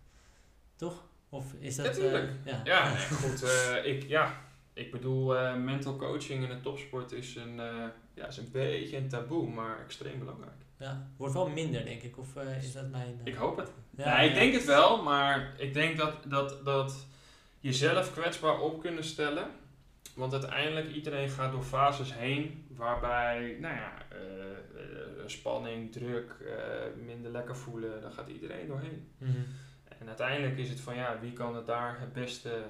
Toch? 0.75 1.03
Of 1.29 1.53
is 1.59 1.75
dat... 1.75 1.85
Ja, 1.85 1.91
eh, 1.91 1.97
tuurlijk. 1.97 2.31
ja. 2.45 2.61
Ja, 2.63 2.95
goed. 3.21 3.43
eh, 3.43 3.85
ik, 3.85 4.03
ja, 4.07 4.41
ik 4.73 4.91
bedoel, 4.91 5.37
eh, 5.37 5.55
mental 5.55 5.95
coaching 5.95 6.43
in 6.43 6.49
de 6.49 6.59
topsport 6.61 7.11
is 7.11 7.35
een, 7.35 7.59
eh, 7.59 7.85
ja, 8.13 8.27
is 8.27 8.37
een 8.37 8.51
beetje 8.51 8.97
een 8.97 9.07
taboe, 9.07 9.49
maar 9.49 9.79
extreem 9.79 10.19
belangrijk. 10.19 10.55
Ja, 10.83 11.07
wordt 11.17 11.33
wel 11.33 11.49
minder, 11.49 11.85
denk 11.85 12.01
ik. 12.01 12.17
Of 12.17 12.35
eh, 12.35 12.57
is 12.57 12.73
dat 12.73 12.89
mijn... 12.89 13.19
eh, 13.23 13.33
Ik 13.33 13.35
hoop 13.35 13.57
het. 13.57 13.71
Ja, 13.97 14.17
nee, 14.17 14.27
ik 14.27 14.33
ja. 14.33 14.39
denk 14.39 14.53
het 14.53 14.65
wel, 14.65 15.03
maar 15.03 15.53
ik 15.57 15.73
denk 15.73 15.97
dat, 15.97 16.15
dat, 16.25 16.65
dat 16.65 17.05
jezelf 17.59 18.13
kwetsbaar 18.13 18.59
op 18.59 18.81
kunnen 18.81 19.03
stellen. 19.03 19.47
Want 20.15 20.33
uiteindelijk, 20.33 20.91
iedereen 20.91 21.29
gaat 21.29 21.51
door 21.51 21.63
fases 21.63 22.13
heen 22.13 22.65
waarbij, 22.75 23.57
nou 23.59 23.75
ja, 23.75 23.93
eh, 24.11 24.17
spanning, 25.25 25.91
druk, 25.91 26.35
minder 27.05 27.31
lekker 27.31 27.55
voelen, 27.55 28.01
daar 28.01 28.11
gaat 28.11 28.29
iedereen 28.29 28.67
doorheen. 28.67 29.11
Mhm. 29.17 29.31
En 29.99 30.07
uiteindelijk 30.07 30.57
is 30.57 30.69
het 30.69 30.79
van, 30.79 30.95
ja, 30.95 31.19
wie 31.19 31.33
kan 31.33 31.55
er 31.55 31.65
daar 31.65 31.99
het 31.99 32.13
beste 32.13 32.63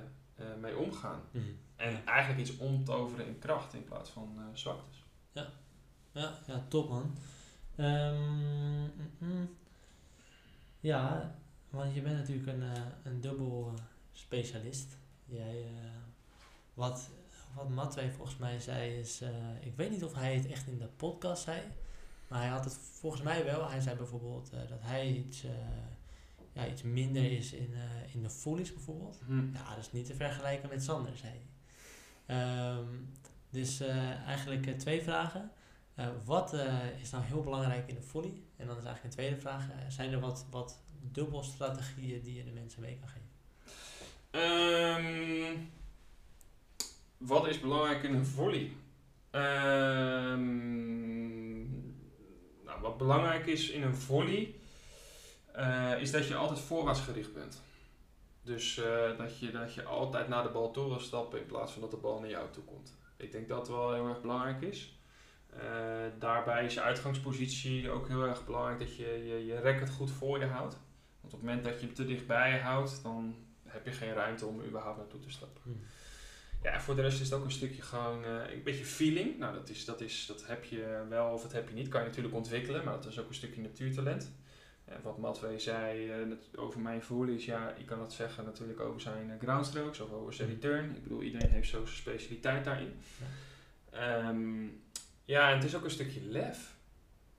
mee 0.59 0.77
omgaan? 0.77 1.21
Mhm. 1.31 1.43
En 1.75 2.05
eigenlijk 2.05 2.39
iets 2.39 2.57
omtoveren 2.57 3.25
in 3.25 3.39
kracht 3.39 3.73
in 3.73 3.83
plaats 3.83 4.09
van 4.09 4.37
zwaktes. 4.53 5.03
Ja, 5.31 6.33
ja, 6.47 6.65
top 6.67 6.89
man. 6.89 7.15
Mm, 7.75 8.91
mm. 9.17 9.49
ja, 10.79 11.35
want 11.69 11.93
je 11.93 12.01
bent 12.01 12.17
natuurlijk 12.17 12.47
een, 12.47 12.63
eh, 12.63 12.81
een 13.03 13.21
dubbel 13.21 13.73
specialist. 14.11 14.97
Jij, 15.25 15.63
eh, 15.63 15.89
wat, 16.73 17.09
wat 17.55 17.69
Matwee 17.69 18.11
volgens 18.11 18.37
mij 18.37 18.59
zei 18.59 18.99
is, 18.99 19.21
eh, 19.21 19.29
ik 19.59 19.75
weet 19.75 19.89
niet 19.89 20.03
of 20.03 20.13
hij 20.13 20.35
het 20.35 20.47
echt 20.47 20.67
in 20.67 20.77
de 20.77 20.87
podcast 20.87 21.43
zei, 21.43 21.61
maar 22.27 22.39
hij 22.39 22.49
had 22.49 22.63
het 22.63 22.73
volgens 22.73 23.21
mij 23.21 23.45
wel. 23.45 23.69
Hij 23.69 23.81
zei 23.81 23.95
bijvoorbeeld 23.95 24.51
dat 24.51 24.81
hij 24.81 25.11
iets, 25.11 25.45
ja, 26.53 26.67
iets 26.67 26.81
minder 26.81 27.31
is 27.31 27.53
in, 27.53 27.73
in 28.13 28.21
de 28.21 28.29
volleys 28.29 28.73
bijvoorbeeld. 28.73 29.19
Ja, 29.53 29.69
dat 29.69 29.77
is 29.77 29.91
niet 29.91 30.05
te 30.05 30.15
vergelijken 30.15 30.69
met 30.69 30.83
Sander, 30.83 31.17
zei 31.17 31.31
hij. 31.31 31.41
Ehm, 32.25 32.87
dus 33.49 33.79
eigenlijk 34.25 34.79
twee 34.79 35.01
vragen. 35.01 35.51
Eh, 35.95 36.07
wat 36.25 36.53
eh, 36.53 36.99
is 36.99 37.09
nou 37.09 37.23
heel 37.23 37.43
belangrijk 37.43 37.87
in 37.87 37.95
de 37.95 38.01
volley? 38.01 38.41
En 38.57 38.67
dan 38.67 38.77
is 38.77 38.83
eigenlijk 38.85 39.03
een 39.03 39.09
tweede 39.09 39.41
vraag. 39.41 39.69
eh, 39.69 39.75
zijn 39.87 40.11
er 40.11 40.19
wat, 40.19 40.45
wat 40.49 40.81
dubbelstrategieën 41.11 42.21
die 42.21 42.35
je 42.35 42.43
de 42.43 42.51
mensen 42.51 42.81
mee 42.81 42.99
kan 42.99 43.09
geven? 43.09 43.31
Ehm, 44.31 45.57
wat 47.17 47.47
is 47.47 47.59
belangrijk 47.59 48.03
in 48.03 48.13
een 48.13 48.25
volley? 48.25 48.71
Ehm, 49.29 50.41
nou, 52.63 52.81
wat 52.81 52.97
belangrijk 52.97 53.45
is 53.45 53.69
in 53.69 53.83
een 53.83 53.95
volley, 53.95 54.53
is 55.99 56.11
dat 56.11 56.27
je 56.27 56.35
altijd 56.35 56.59
voorwaarts 56.59 56.99
gericht 56.99 57.33
bent. 57.33 57.61
Dus 58.41 58.75
dat, 59.17 59.39
je, 59.39 59.51
dat 59.51 59.73
je 59.73 59.83
altijd 59.83 60.27
naar 60.27 60.43
de 60.43 60.49
bal 60.49 60.71
toe 60.71 60.87
wil 60.87 60.99
stappen 60.99 61.39
in 61.39 61.45
plaats 61.45 61.71
van 61.71 61.81
dat 61.81 61.91
de 61.91 61.97
bal 61.97 62.19
naar 62.19 62.29
jou 62.29 62.49
toe 62.51 62.63
komt. 62.63 62.97
Ik 63.17 63.31
denk 63.31 63.47
dat 63.47 63.57
dat 63.57 63.67
wel 63.67 63.93
heel 63.93 64.07
erg 64.07 64.21
belangrijk 64.21 64.61
is. 64.61 64.97
Eh, 65.59 66.19
daarbij 66.19 66.65
is 66.65 66.73
je 66.73 66.81
uitgangspositie 66.81 67.89
ook 67.89 68.07
heel 68.07 68.23
erg 68.23 68.45
belangrijk 68.45 68.79
dat 68.79 68.95
je 68.95 69.05
je, 69.05 69.45
je 69.45 69.59
record 69.59 69.89
goed 69.89 70.11
voor 70.11 70.39
je 70.39 70.45
houdt. 70.45 70.77
Want 71.21 71.33
op 71.33 71.39
het 71.39 71.49
moment 71.49 71.63
dat 71.63 71.79
je 71.79 71.85
hem 71.85 71.95
te 71.95 72.05
dichtbij 72.05 72.59
houdt, 72.59 73.03
dan 73.03 73.35
heb 73.63 73.85
je 73.85 73.91
geen 73.91 74.13
ruimte 74.13 74.45
om 74.45 74.59
er 74.59 74.65
überhaupt 74.65 74.97
naartoe 74.97 75.19
te 75.19 75.29
stappen. 75.29 75.61
Hmm. 75.63 75.81
Ja, 76.63 76.81
voor 76.81 76.95
de 76.95 77.01
rest 77.01 77.21
is 77.21 77.29
het 77.29 77.39
ook 77.39 77.45
een 77.45 77.51
stukje 77.51 77.81
gewoon 77.81 78.23
eh, 78.23 78.53
een 78.53 78.63
beetje 78.63 78.85
feeling. 78.85 79.39
Nou, 79.39 79.53
dat, 79.53 79.69
is, 79.69 79.85
dat, 79.85 80.01
is, 80.01 80.25
dat 80.25 80.47
heb 80.47 80.63
je 80.63 81.05
wel 81.09 81.27
of 81.27 81.41
dat 81.41 81.51
heb 81.51 81.69
je 81.69 81.75
niet. 81.75 81.87
Kan 81.87 82.01
je 82.01 82.07
natuurlijk 82.07 82.35
ontwikkelen, 82.35 82.83
maar 82.83 82.93
dat 82.93 83.05
is 83.05 83.19
ook 83.19 83.27
een 83.27 83.33
stukje 83.33 83.61
natuurtalent. 83.61 84.31
En 84.85 85.01
wat 85.01 85.17
Matwee 85.17 85.59
zei 85.59 86.09
eh, 86.09 86.17
over 86.55 86.79
mijn 86.79 87.03
voelen 87.03 87.35
is, 87.35 87.45
ja, 87.45 87.73
ik 87.73 87.85
kan 87.85 87.99
dat 87.99 88.13
zeggen 88.13 88.45
natuurlijk 88.45 88.79
over 88.79 89.01
zijn 89.01 89.29
uh, 89.29 89.33
groundstrokes 89.39 89.99
of 89.99 90.11
over 90.11 90.33
zijn 90.33 90.49
return. 90.49 90.95
Ik 90.95 91.03
bedoel, 91.03 91.21
iedereen 91.21 91.49
heeft 91.49 91.69
zo 91.69 91.85
zijn 91.85 91.97
specialiteit 91.97 92.65
daarin. 92.65 92.93
Ja. 93.19 93.25
Ehm, 93.99 94.67
ja, 95.25 95.49
en 95.49 95.55
het 95.55 95.63
is 95.63 95.75
ook 95.75 95.83
een 95.83 95.89
stukje 95.89 96.21
lef. 96.21 96.75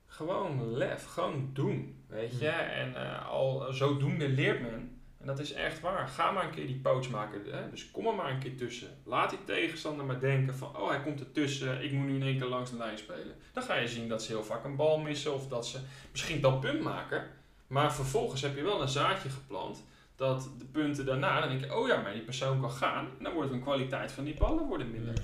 Gewoon 0.07 0.76
lef, 0.76 1.05
gewoon 1.05 1.51
doen, 1.53 2.05
weet 2.07 2.39
je. 2.39 2.49
En 2.49 2.91
uh, 2.91 3.28
al 3.28 3.72
zodoende 3.72 4.28
leert 4.28 4.61
men. 4.61 5.03
En 5.20 5.26
dat 5.26 5.39
is 5.39 5.53
echt 5.53 5.80
waar. 5.80 6.09
Ga 6.09 6.30
maar 6.30 6.45
een 6.45 6.51
keer 6.51 6.66
die 6.66 6.80
poach 6.80 7.11
maken. 7.11 7.41
Hè? 7.51 7.70
Dus 7.70 7.91
kom 7.91 8.07
er 8.07 8.14
maar 8.14 8.30
een 8.30 8.39
keer 8.39 8.57
tussen. 8.57 8.89
Laat 9.05 9.30
die 9.30 9.45
tegenstander 9.45 10.05
maar 10.05 10.20
denken 10.20 10.55
van, 10.55 10.76
oh 10.76 10.89
hij 10.89 11.03
komt 11.03 11.20
er 11.20 11.32
tussen, 11.32 11.85
ik 11.85 11.93
moet 11.93 12.07
nu 12.07 12.14
in 12.14 12.22
één 12.22 12.39
keer 12.39 12.49
langs 12.49 12.70
de 12.70 12.76
lijn 12.76 12.99
spelen. 12.99 13.37
Dan 13.53 13.62
ga 13.62 13.74
je 13.74 13.89
zien 13.89 14.09
dat 14.09 14.22
ze 14.22 14.32
heel 14.32 14.45
vaak 14.45 14.64
een 14.64 14.76
bal 14.76 14.99
missen 14.99 15.35
of 15.35 15.49
dat 15.49 15.66
ze 15.66 15.78
misschien 16.11 16.41
dat 16.41 16.61
punt 16.61 16.80
maken. 16.80 17.26
Maar 17.66 17.95
vervolgens 17.95 18.43
heb 18.43 18.57
je 18.57 18.62
wel 18.62 18.82
een 18.82 18.89
zaadje 18.89 19.28
geplant 19.28 19.85
dat 20.16 20.51
de 20.59 20.64
punten 20.64 21.07
daarna, 21.07 21.41
dan 21.41 21.49
denk 21.49 21.61
je, 21.61 21.76
oh 21.76 21.89
ja, 21.89 22.01
maar 22.01 22.12
die 22.12 22.22
persoon 22.22 22.61
kan 22.61 22.70
gaan. 22.70 23.09
En 23.18 23.24
dan 23.24 23.32
wordt 23.32 23.53
de 23.53 23.59
kwaliteit 23.59 24.12
van 24.12 24.24
die 24.24 24.35
ballen 24.35 24.66
worden 24.66 24.91
minder. 24.91 25.14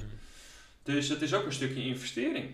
Dus 0.91 1.09
het 1.09 1.23
is 1.23 1.35
ook 1.35 1.45
een 1.45 1.53
stukje 1.53 1.83
investering. 1.83 2.51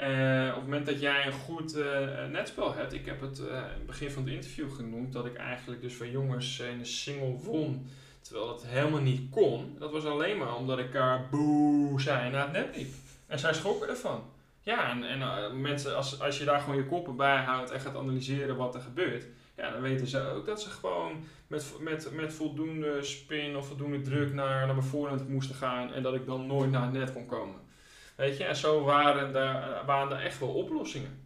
Uh, 0.00 0.48
op 0.48 0.54
het 0.54 0.64
moment 0.64 0.86
dat 0.86 1.00
jij 1.00 1.26
een 1.26 1.32
goed 1.32 1.76
uh, 1.76 2.26
netspel 2.30 2.74
hebt, 2.74 2.92
ik 2.92 3.06
heb 3.06 3.20
het 3.20 3.38
in 3.38 3.54
het 3.54 3.86
begin 3.86 4.10
van 4.10 4.22
het 4.22 4.32
interview 4.32 4.72
genoemd, 4.72 5.12
dat 5.12 5.26
ik 5.26 5.34
eigenlijk 5.34 5.80
dus 5.80 5.94
van 5.94 6.10
jongens 6.10 6.58
een 6.58 6.86
single 6.86 7.36
won, 7.36 7.86
terwijl 8.20 8.46
dat 8.46 8.66
helemaal 8.66 9.00
niet 9.00 9.30
kon. 9.30 9.76
Dat 9.78 9.92
was 9.92 10.04
alleen 10.04 10.38
maar 10.38 10.56
omdat 10.56 10.78
ik 10.78 10.92
haar 10.92 11.28
boe 11.30 12.00
zei 12.00 12.30
naar 12.30 12.42
het 12.42 12.52
net 12.52 12.76
liep. 12.76 12.92
En 13.26 13.38
zij 13.38 13.54
schrokken 13.54 13.88
ervan. 13.88 14.22
Ja, 14.60 14.90
en, 14.90 15.04
en 15.04 15.60
mensen, 15.60 15.96
als, 15.96 16.20
als 16.20 16.38
je 16.38 16.44
daar 16.44 16.60
gewoon 16.60 16.76
je 16.76 16.86
koppen 16.86 17.16
bij 17.16 17.36
houdt 17.36 17.70
en 17.70 17.80
gaat 17.80 17.96
analyseren 17.96 18.56
wat 18.56 18.74
er 18.74 18.80
gebeurt, 18.80 19.26
ja, 19.56 19.70
dan 19.70 19.80
weten 19.80 20.06
ze 20.06 20.20
ook 20.20 20.46
dat 20.46 20.62
ze 20.62 20.70
gewoon 20.70 21.24
met, 21.50 21.74
met, 21.80 22.12
met 22.12 22.32
voldoende 22.32 23.02
spin 23.02 23.56
of 23.56 23.66
voldoende 23.66 24.00
druk 24.00 24.32
naar, 24.32 24.66
naar 24.66 24.74
mijn 24.74 24.86
voorhand 24.86 25.28
moesten 25.28 25.54
gaan 25.54 25.92
en 25.92 26.02
dat 26.02 26.14
ik 26.14 26.26
dan 26.26 26.46
nooit 26.46 26.70
naar 26.70 26.82
het 26.82 26.92
net 26.92 27.12
kon 27.12 27.26
komen. 27.26 27.56
Weet 28.14 28.36
je, 28.36 28.44
en 28.44 28.56
zo 28.56 28.84
waren 28.84 29.34
er, 29.34 29.84
waren 29.86 30.16
er 30.16 30.24
echt 30.24 30.38
wel 30.38 30.48
oplossingen. 30.48 31.22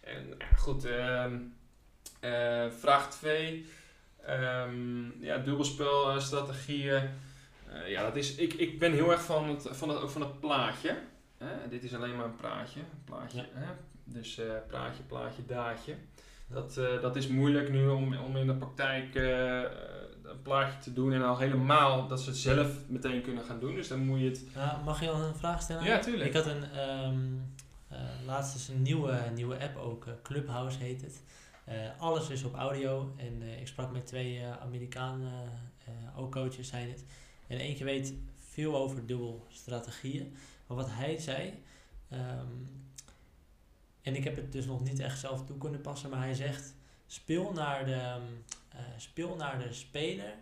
En 0.00 0.34
ja, 0.38 0.56
goed, 0.56 0.86
uh, 0.86 1.24
uh, 2.20 2.70
vraag 2.70 3.10
2. 3.10 3.66
Um, 4.28 5.14
ja, 5.20 5.38
dubbelspelstrategieën. 5.38 7.10
Uh, 7.72 7.88
ja, 7.88 8.02
dat 8.02 8.16
is, 8.16 8.34
ik, 8.34 8.52
ik 8.52 8.78
ben 8.78 8.92
heel 8.92 9.10
erg 9.10 9.22
van 9.22 9.48
het, 9.48 9.68
van 9.70 9.88
het, 9.88 10.00
ook 10.00 10.10
van 10.10 10.20
het 10.20 10.40
plaatje. 10.40 10.98
dit 11.70 11.84
is 11.84 11.94
alleen 11.94 12.16
maar 12.16 12.24
een 12.24 12.36
praatje. 12.36 12.80
Plaatje 13.04 13.38
ja. 13.38 13.46
hè? 13.52 13.72
Dus 14.04 14.40
praatje, 14.66 15.02
plaatje, 15.02 15.46
daadje. 15.46 15.94
Dat, 16.48 16.74
dat 16.74 17.16
is 17.16 17.28
moeilijk 17.28 17.70
nu 17.70 17.88
om, 17.88 18.16
om 18.16 18.36
in 18.36 18.46
de 18.46 18.54
praktijk 18.54 19.14
een 20.22 20.42
plaatje 20.42 20.80
te 20.80 20.92
doen 20.92 21.12
en 21.12 21.22
al 21.22 21.38
helemaal 21.38 22.08
dat 22.08 22.20
ze 22.20 22.28
het 22.28 22.38
zelf 22.38 22.88
meteen 22.88 23.22
kunnen 23.22 23.44
gaan 23.44 23.60
doen. 23.60 23.74
Dus 23.74 23.88
dan 23.88 24.06
moet 24.06 24.20
je 24.20 24.28
het... 24.28 24.44
Ja, 24.54 24.80
mag 24.84 25.00
je 25.00 25.10
al 25.10 25.22
een 25.22 25.34
vraag 25.34 25.62
stellen? 25.62 25.84
Ja, 25.84 25.98
tuurlijk. 25.98 26.28
Ik 26.28 26.34
had 26.34 26.46
een, 26.46 26.78
um, 26.78 27.52
uh, 27.92 27.98
laatst 28.26 28.54
is 28.54 28.68
een 28.68 28.82
nieuwe, 28.82 29.18
nieuwe 29.34 29.60
app 29.60 29.76
ook, 29.76 30.06
uh, 30.06 30.12
Clubhouse 30.22 30.78
heet 30.78 31.00
het. 31.00 31.22
Uh, 31.68 31.74
alles 31.98 32.30
is 32.30 32.44
op 32.44 32.54
audio 32.54 33.12
en 33.16 33.42
ik 33.60 33.66
sprak 33.66 33.92
met 33.92 34.06
twee 34.06 34.44
Amerikanen, 34.62 35.32
ook 36.16 36.32
coaches 36.32 36.68
zijn 36.68 36.88
het. 36.88 37.04
En 37.46 37.58
eentje 37.58 37.84
weet 37.84 38.14
veel 38.50 38.76
over 38.76 39.06
dubbelstrategieën. 39.06 40.36
Maar 40.66 40.76
wat 40.76 40.88
hij 40.90 41.16
zei, 41.16 41.62
um, 42.12 42.68
en 44.08 44.14
ik 44.14 44.24
heb 44.24 44.36
het 44.36 44.52
dus 44.52 44.66
nog 44.66 44.82
niet 44.82 44.98
echt 44.98 45.18
zelf 45.18 45.44
toe 45.44 45.58
kunnen 45.58 45.80
passen, 45.80 46.10
maar 46.10 46.20
hij 46.20 46.34
zegt 46.34 46.74
speel 47.06 47.52
naar 47.52 47.84
de, 47.84 48.16
uh, 48.74 48.80
speel 48.96 49.36
naar 49.36 49.58
de 49.58 49.72
speler 49.72 50.34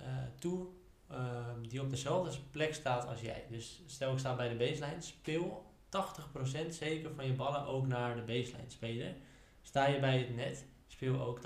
uh, 0.00 0.06
toe 0.38 0.66
uh, 1.10 1.46
die 1.68 1.80
op 1.80 1.90
dezelfde 1.90 2.38
plek 2.50 2.74
staat 2.74 3.06
als 3.06 3.20
jij. 3.20 3.44
Dus 3.50 3.82
stel 3.86 4.12
ik 4.12 4.18
sta 4.18 4.36
bij 4.36 4.48
de 4.48 4.54
baseline, 4.54 5.00
speel 5.00 5.72
80% 6.66 6.68
zeker 6.68 7.14
van 7.14 7.26
je 7.26 7.32
ballen 7.32 7.66
ook 7.66 7.86
naar 7.86 8.14
de 8.14 8.22
baseline 8.22 8.70
speler. 8.70 9.14
Sta 9.62 9.86
je 9.86 10.00
bij 10.00 10.18
het 10.18 10.36
net, 10.36 10.64
speel 10.86 11.20
ook 11.20 11.38
80% 11.38 11.40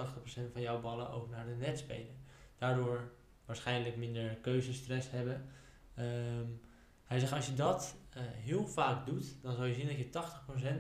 van 0.53 0.61
jouw 0.61 0.81
ballen 0.81 1.11
ook 1.11 1.31
naar 1.31 1.47
de 1.47 1.55
netspeler. 1.55 2.15
Daardoor 2.59 3.13
waarschijnlijk 3.45 3.97
minder 3.97 4.35
keuzestress 4.35 5.11
hebben. 5.11 5.51
Um, 5.99 6.61
hij 7.05 7.19
zegt 7.19 7.33
als 7.33 7.47
je 7.47 7.55
dat 7.55 7.97
heel 8.19 8.67
vaak 8.67 9.07
doet, 9.07 9.43
dan 9.43 9.55
zal 9.55 9.65
je 9.65 9.75
zien 9.75 9.87
dat 9.87 9.99
je 9.99 10.07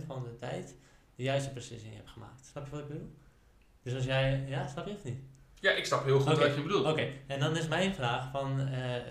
80% 0.02 0.06
van 0.06 0.22
de 0.22 0.36
tijd 0.36 0.76
de 1.14 1.22
juiste 1.22 1.52
beslissing 1.52 1.94
hebt 1.94 2.10
gemaakt. 2.10 2.46
Snap 2.46 2.64
je 2.64 2.70
wat 2.70 2.80
ik 2.80 2.88
bedoel? 2.88 3.14
Dus 3.82 3.94
als 3.94 4.04
jij, 4.04 4.44
ja, 4.48 4.66
snap 4.66 4.86
je 4.86 4.94
of 4.94 5.04
niet? 5.04 5.18
Ja, 5.60 5.70
ik 5.70 5.84
snap 5.84 6.04
heel 6.04 6.20
goed 6.20 6.32
okay. 6.32 6.46
wat 6.46 6.56
je 6.56 6.62
bedoelt. 6.62 6.82
Oké, 6.82 6.90
okay. 6.90 7.20
en 7.26 7.40
dan 7.40 7.56
is 7.56 7.68
mijn 7.68 7.94
vraag 7.94 8.30
van, 8.30 8.60
uh, 8.60 8.96
uh, 8.96 9.02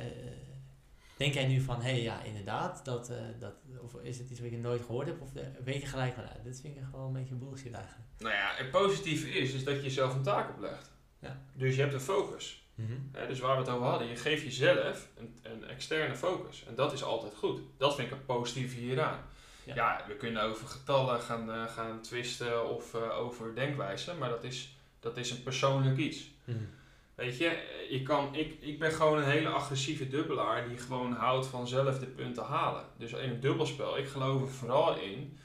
denk 1.17 1.33
jij 1.33 1.47
nu 1.47 1.61
van, 1.61 1.81
hé 1.81 1.91
hey, 1.91 2.01
ja, 2.01 2.23
inderdaad, 2.23 2.85
dat, 2.85 3.09
uh, 3.09 3.17
dat, 3.39 3.53
of 3.81 3.93
is 4.01 4.17
het 4.17 4.29
iets 4.29 4.39
wat 4.39 4.49
je 4.49 4.57
nooit 4.57 4.81
gehoord 4.81 5.07
hebt, 5.07 5.21
of 5.21 5.29
weet 5.63 5.81
je 5.81 5.87
gelijk 5.87 6.13
van, 6.13 6.23
nou, 6.23 6.35
dit 6.43 6.61
vind 6.61 6.75
ik 6.75 6.83
gewoon 6.91 7.07
een 7.07 7.13
beetje 7.13 7.35
bullshit 7.35 7.73
eigenlijk. 7.73 8.07
Nou 8.17 8.33
ja, 8.33 8.53
het 8.55 8.71
positieve 8.71 9.29
is, 9.29 9.53
is 9.53 9.63
dat 9.63 9.75
je 9.75 9.81
jezelf 9.81 10.13
een 10.13 10.23
taak 10.23 10.49
oplegt. 10.49 10.91
Ja. 11.19 11.41
Dus 11.53 11.75
je 11.75 11.81
hebt 11.81 11.93
een 11.93 11.99
focus. 11.99 12.66
-hmm. 12.85 13.27
dus 13.27 13.39
waar 13.39 13.55
we 13.55 13.61
het 13.61 13.69
over 13.69 13.87
hadden, 13.87 14.07
je 14.07 14.15
geeft 14.15 14.43
jezelf 14.43 15.07
een, 15.17 15.35
een 15.41 15.63
externe 15.67 16.15
focus. 16.15 16.63
En 16.67 16.75
dat 16.75 16.93
is 16.93 17.03
altijd 17.03 17.35
goed. 17.35 17.59
Dat 17.77 17.95
vind 17.95 18.07
ik 18.07 18.13
het 18.13 18.25
positieve 18.25 18.77
hieraan. 18.77 19.19
Ja. 19.63 19.75
ja, 19.75 20.03
we 20.07 20.15
kunnen 20.15 20.41
over 20.41 20.67
getallen 20.67 21.19
gaan, 21.21 21.49
uh, 21.49 21.67
gaan 21.67 22.01
twisten 22.01 22.69
of 22.75 22.93
uh, 22.93 23.19
over 23.19 23.55
denkwijze, 23.55 24.13
maar 24.13 24.29
dat 24.29 24.43
is, 24.43 24.77
dat 24.99 25.17
is 25.17 25.31
een 25.31 25.43
persoonlijk 25.43 25.97
iets. 25.97 26.31
Mm. 26.43 26.69
Weet 27.15 27.37
je, 27.37 27.57
je 27.89 28.03
kan, 28.03 28.35
ik, 28.35 28.57
ik 28.59 28.79
ben 28.79 28.91
gewoon 28.91 29.17
een 29.17 29.29
hele 29.29 29.49
agressieve 29.49 30.07
dubbelaar 30.07 30.67
die 30.67 30.77
gewoon 30.77 31.13
houdt 31.13 31.47
van 31.47 31.67
zelf 31.67 31.99
de 31.99 32.05
punten 32.05 32.43
halen. 32.43 32.85
Dus 32.97 33.11
in 33.11 33.29
een 33.29 33.39
dubbelspel, 33.39 33.97
ik 33.97 34.07
geloof 34.07 34.41
er 34.41 34.49
vooral 34.49 34.99
in 34.99 35.37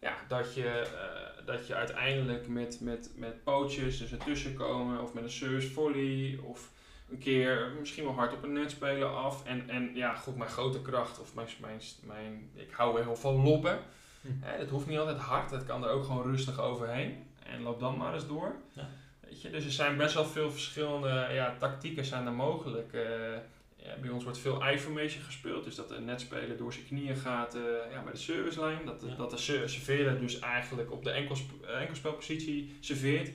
ja, 0.00 0.16
dat, 0.28 0.54
je, 0.54 0.86
uh, 0.94 1.46
dat 1.46 1.66
je 1.66 1.74
uiteindelijk 1.74 2.48
met, 2.48 2.80
met, 2.80 3.10
met 3.14 3.44
poaches 3.44 3.98
dus 3.98 4.12
ertussen 4.12 4.54
komen 4.54 5.02
of 5.02 5.12
met 5.14 5.22
een 5.22 5.30
service 5.30 5.70
volley 5.70 6.38
of 6.42 6.70
een 7.10 7.18
keer 7.18 7.72
misschien 7.78 8.04
wel 8.04 8.12
hard 8.12 8.32
op 8.32 8.42
een 8.42 8.52
net 8.52 8.70
spelen 8.70 9.16
af. 9.16 9.44
En, 9.44 9.68
en 9.68 9.90
ja, 9.94 10.14
goed, 10.14 10.36
mijn 10.36 10.50
grote 10.50 10.82
kracht 10.82 11.20
of 11.20 11.34
mijn, 11.34 11.48
mijn, 11.60 11.80
mijn 12.02 12.50
ik 12.54 12.70
hou 12.72 13.02
heel 13.02 13.16
van 13.16 13.34
loppen. 13.34 13.78
Hm. 14.20 14.58
Dat 14.58 14.68
hoeft 14.68 14.86
niet 14.86 14.98
altijd 14.98 15.18
hard, 15.18 15.50
dat 15.50 15.64
kan 15.64 15.84
er 15.84 15.90
ook 15.90 16.04
gewoon 16.04 16.22
rustig 16.22 16.60
overheen. 16.60 17.26
En 17.44 17.62
loop 17.62 17.80
dan 17.80 17.96
maar 17.96 18.14
eens 18.14 18.26
door. 18.26 18.54
Ja. 18.72 18.88
Weet 19.20 19.42
je, 19.42 19.50
dus 19.50 19.64
er 19.64 19.72
zijn 19.72 19.96
best 19.96 20.14
wel 20.14 20.24
veel 20.24 20.50
verschillende 20.50 21.28
ja, 21.32 21.56
tactieken 21.58 22.04
zijn 22.04 22.26
er 22.26 22.32
mogelijk. 22.32 22.92
Uh, 22.92 23.02
ja, 23.76 23.96
bij 24.00 24.10
ons 24.10 24.24
wordt 24.24 24.38
veel 24.38 24.68
I-formation 24.68 25.22
gespeeld, 25.22 25.64
dus 25.64 25.74
dat 25.74 25.88
de 25.88 26.00
netspeler 26.00 26.56
door 26.56 26.72
zijn 26.72 26.86
knieën 26.86 27.16
gaat 27.16 27.54
uh, 27.54 27.62
ja, 27.90 28.02
bij 28.02 28.12
de 28.12 28.18
servicelijn. 28.18 28.84
Dat, 28.84 29.04
ja. 29.06 29.14
dat 29.14 29.30
de 29.30 29.36
serveerder 29.36 30.20
dus 30.20 30.38
eigenlijk 30.38 30.92
op 30.92 31.04
de 31.04 31.10
enkelsp 31.10 31.66
enkelspelpositie 31.66 32.76
serveert. 32.80 33.30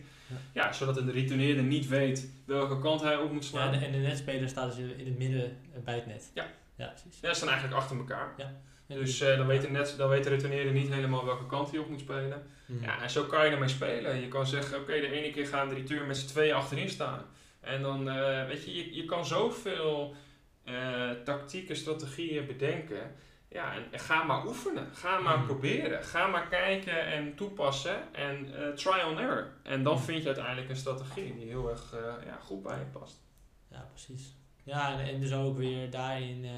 Ja. 0.53 0.73
zodat 0.73 0.95
de 0.95 1.11
returneerder 1.11 1.63
niet 1.63 1.87
weet 1.87 2.29
welke 2.45 2.79
kant 2.79 3.01
hij 3.01 3.17
op 3.17 3.31
moet 3.31 3.45
slaan. 3.45 3.73
Ja, 3.73 3.81
en 3.81 3.91
de 3.91 3.97
netspeler 3.97 4.49
staat 4.49 4.75
dus 4.75 4.85
in 4.97 5.05
het 5.05 5.17
midden 5.17 5.57
bij 5.83 5.95
het 5.95 6.05
net. 6.05 6.31
Ja, 6.33 6.45
ja 6.75 6.87
precies. 6.87 7.19
Ja, 7.21 7.29
ze 7.29 7.35
staan 7.35 7.49
eigenlijk 7.49 7.79
achter 7.79 7.97
elkaar. 7.97 8.33
Ja. 8.37 8.51
Dus 8.87 9.21
uh, 9.21 9.37
dan, 9.37 9.47
weet 9.47 9.61
de 9.61 9.69
net, 9.69 9.93
dan 9.97 10.09
weet 10.09 10.23
de 10.23 10.29
returneerder 10.29 10.73
niet 10.73 10.93
helemaal 10.93 11.25
welke 11.25 11.45
kant 11.45 11.71
hij 11.71 11.79
op 11.79 11.89
moet 11.89 11.99
spelen. 11.99 12.43
Mm. 12.65 12.83
Ja, 12.83 13.01
en 13.01 13.09
zo 13.09 13.23
kan 13.23 13.45
je 13.45 13.51
ermee 13.51 13.67
spelen. 13.67 14.21
Je 14.21 14.27
kan 14.27 14.47
zeggen, 14.47 14.77
oké, 14.77 14.83
okay, 14.83 15.01
de 15.01 15.11
ene 15.11 15.31
keer 15.31 15.47
gaan 15.47 15.69
de 15.69 15.75
return 15.75 16.07
met 16.07 16.17
z'n 16.17 16.27
tweeën 16.27 16.53
achterin 16.53 16.89
staan. 16.89 17.21
En 17.59 17.81
dan, 17.81 18.07
uh, 18.07 18.45
weet 18.47 18.65
je, 18.65 18.75
je, 18.75 18.95
je 18.95 19.05
kan 19.05 19.25
zoveel 19.25 20.15
uh, 20.65 21.11
tactieken, 21.23 21.75
strategieën 21.75 22.45
bedenken. 22.45 23.15
Ja, 23.55 23.73
en 23.91 23.99
ga 23.99 24.23
maar 24.23 24.45
oefenen. 24.45 24.87
Ga 24.93 25.19
maar 25.19 25.39
mm. 25.39 25.45
proberen. 25.45 26.03
Ga 26.03 26.27
maar 26.27 26.47
kijken 26.47 27.05
en 27.05 27.35
toepassen. 27.35 28.13
En 28.13 28.45
uh, 28.45 28.69
try 28.69 29.01
on 29.01 29.19
error. 29.19 29.47
En 29.63 29.83
dan 29.83 29.99
vind 29.99 30.21
je 30.21 30.27
uiteindelijk 30.27 30.69
een 30.69 30.75
strategie 30.75 31.35
die 31.35 31.47
heel 31.47 31.69
erg 31.69 31.93
uh, 31.93 31.99
ja, 32.25 32.37
goed 32.41 32.63
bij 32.63 32.79
je 32.79 32.85
past. 32.85 33.21
Ja, 33.71 33.89
precies. 33.91 34.35
Ja, 34.63 34.99
en, 34.99 35.07
en 35.07 35.19
dus 35.19 35.33
ook 35.33 35.57
weer 35.57 35.89
daarin 35.89 36.43
uh, 36.43 36.51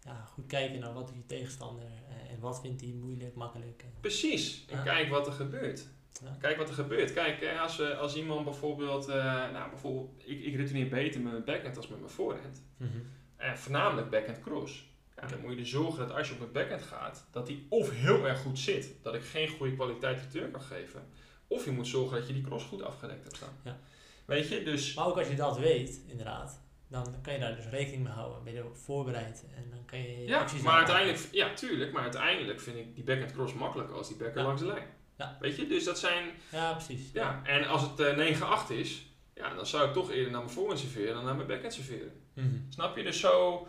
ja, 0.00 0.24
goed 0.32 0.46
kijken 0.46 0.80
naar 0.80 0.92
wat 0.92 1.10
je 1.14 1.26
tegenstander 1.26 1.84
en 2.30 2.40
wat 2.40 2.60
vindt 2.60 2.80
hij 2.80 2.90
moeilijk, 2.90 3.34
makkelijk. 3.34 3.84
Precies. 4.00 4.64
En 4.68 4.76
ja. 4.76 4.82
kijk 4.82 5.08
wat 5.08 5.26
er 5.26 5.32
gebeurt. 5.32 5.86
Ja. 6.22 6.36
Kijk 6.40 6.56
wat 6.56 6.68
er 6.68 6.74
gebeurt. 6.74 7.12
Kijk, 7.12 7.58
als, 7.60 7.80
eh, 7.80 7.98
als 7.98 8.16
iemand 8.16 8.44
bijvoorbeeld, 8.44 9.08
eh, 9.08 9.50
nou 9.52 9.70
bijvoorbeeld, 9.70 10.10
ik, 10.24 10.44
ik 10.44 10.56
retourneer 10.56 10.88
beter 10.88 11.20
met 11.20 11.32
mijn 11.32 11.44
backhand 11.44 11.76
als 11.76 11.88
met 11.88 11.98
mijn 11.98 12.10
voorhand. 12.10 12.62
Mhm. 12.76 12.98
En 13.36 13.58
voornamelijk 13.58 14.10
backhand 14.10 14.40
cross. 14.40 14.87
Ja, 15.20 15.26
dan 15.26 15.40
moet 15.40 15.52
je 15.54 15.58
er 15.60 15.66
zorgen 15.66 16.06
dat 16.08 16.16
als 16.16 16.26
je 16.28 16.32
op 16.32 16.38
mijn 16.40 16.52
backhand 16.52 16.82
gaat, 16.82 17.26
dat 17.30 17.46
die 17.46 17.66
of 17.68 17.90
heel 17.90 18.26
erg 18.26 18.40
goed 18.40 18.58
zit, 18.58 18.94
dat 19.02 19.14
ik 19.14 19.22
geen 19.24 19.48
goede 19.48 19.74
kwaliteit 19.74 20.20
return 20.20 20.50
kan 20.50 20.62
geven. 20.62 21.06
Of 21.46 21.64
je 21.64 21.70
moet 21.70 21.86
zorgen 21.86 22.18
dat 22.18 22.26
je 22.26 22.32
die 22.32 22.42
cross 22.42 22.64
goed 22.64 22.82
afgedekt 22.82 23.22
hebt 23.24 23.36
staan. 23.36 23.56
Ja. 23.64 23.78
Weet 24.24 24.48
je, 24.48 24.62
dus 24.62 24.94
Maar 24.94 25.06
ook 25.06 25.18
als 25.18 25.28
je 25.28 25.34
dat 25.34 25.58
weet, 25.58 26.00
inderdaad, 26.06 26.60
dan 26.88 27.14
kan 27.22 27.32
je 27.32 27.38
daar 27.38 27.56
dus 27.56 27.66
rekening 27.68 28.02
mee 28.02 28.12
houden. 28.12 28.44
Ben 28.44 28.52
je 28.52 28.58
erop 28.58 28.76
voorbereid 28.76 29.44
en 29.56 29.70
dan 29.70 29.84
kan 29.84 29.98
je 29.98 30.20
je 30.20 30.26
Ja, 30.26 30.40
acties 30.40 30.62
maar 30.62 30.76
uiteindelijk, 30.76 31.28
ja, 31.32 31.54
tuurlijk, 31.54 31.92
maar 31.92 32.02
uiteindelijk 32.02 32.60
vind 32.60 32.76
ik 32.76 32.94
die 32.94 33.04
backhand 33.04 33.32
cross 33.32 33.54
makkelijker 33.54 33.96
als 33.96 34.08
die 34.08 34.16
backhand 34.16 34.38
Ja. 34.40 34.44
langs 34.46 34.60
de 34.60 34.66
lijn. 34.66 34.86
Ja. 35.16 35.36
Weet 35.40 35.56
je, 35.56 35.66
dus 35.66 35.84
dat 35.84 35.98
zijn, 35.98 36.24
Ja, 36.52 36.72
precies. 36.72 37.10
ja, 37.12 37.40
en 37.44 37.66
als 37.66 37.82
het 37.82 38.00
eh 38.00 38.16
9-8 38.16 38.70
is, 38.70 39.06
ja, 39.34 39.54
dan 39.54 39.66
zou 39.66 39.86
ik 39.88 39.92
toch 39.92 40.10
eerder 40.10 40.30
naar 40.32 40.40
mijn 40.40 40.52
voorhand 40.52 40.78
serveren 40.78 41.14
dan 41.14 41.24
naar 41.24 41.34
mijn 41.36 41.48
backhand 41.48 41.74
serveren. 41.74 42.12
Mhm. 42.34 42.46
Snap 42.68 42.96
je? 42.96 43.02
Dus 43.02 43.20
zo 43.20 43.66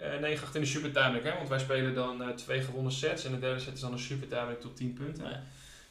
eh 0.00 0.12
9-8 0.20 0.54
in 0.54 0.60
de 0.60 0.66
super 0.66 0.92
tiebreak, 0.92 1.24
hè, 1.24 1.34
want 1.36 1.48
wij 1.48 1.58
spelen 1.58 1.94
dan 1.94 2.22
eh, 2.22 2.28
twee 2.28 2.60
gewonnen 2.62 2.92
sets 2.92 3.24
en 3.24 3.30
de 3.32 3.38
derde 3.38 3.60
set 3.60 3.74
is 3.74 3.80
dan 3.80 3.92
een 3.92 3.98
super 3.98 4.28
tiebreak 4.28 4.60
tot 4.60 4.76
10 4.76 4.92
punten. 4.92 5.24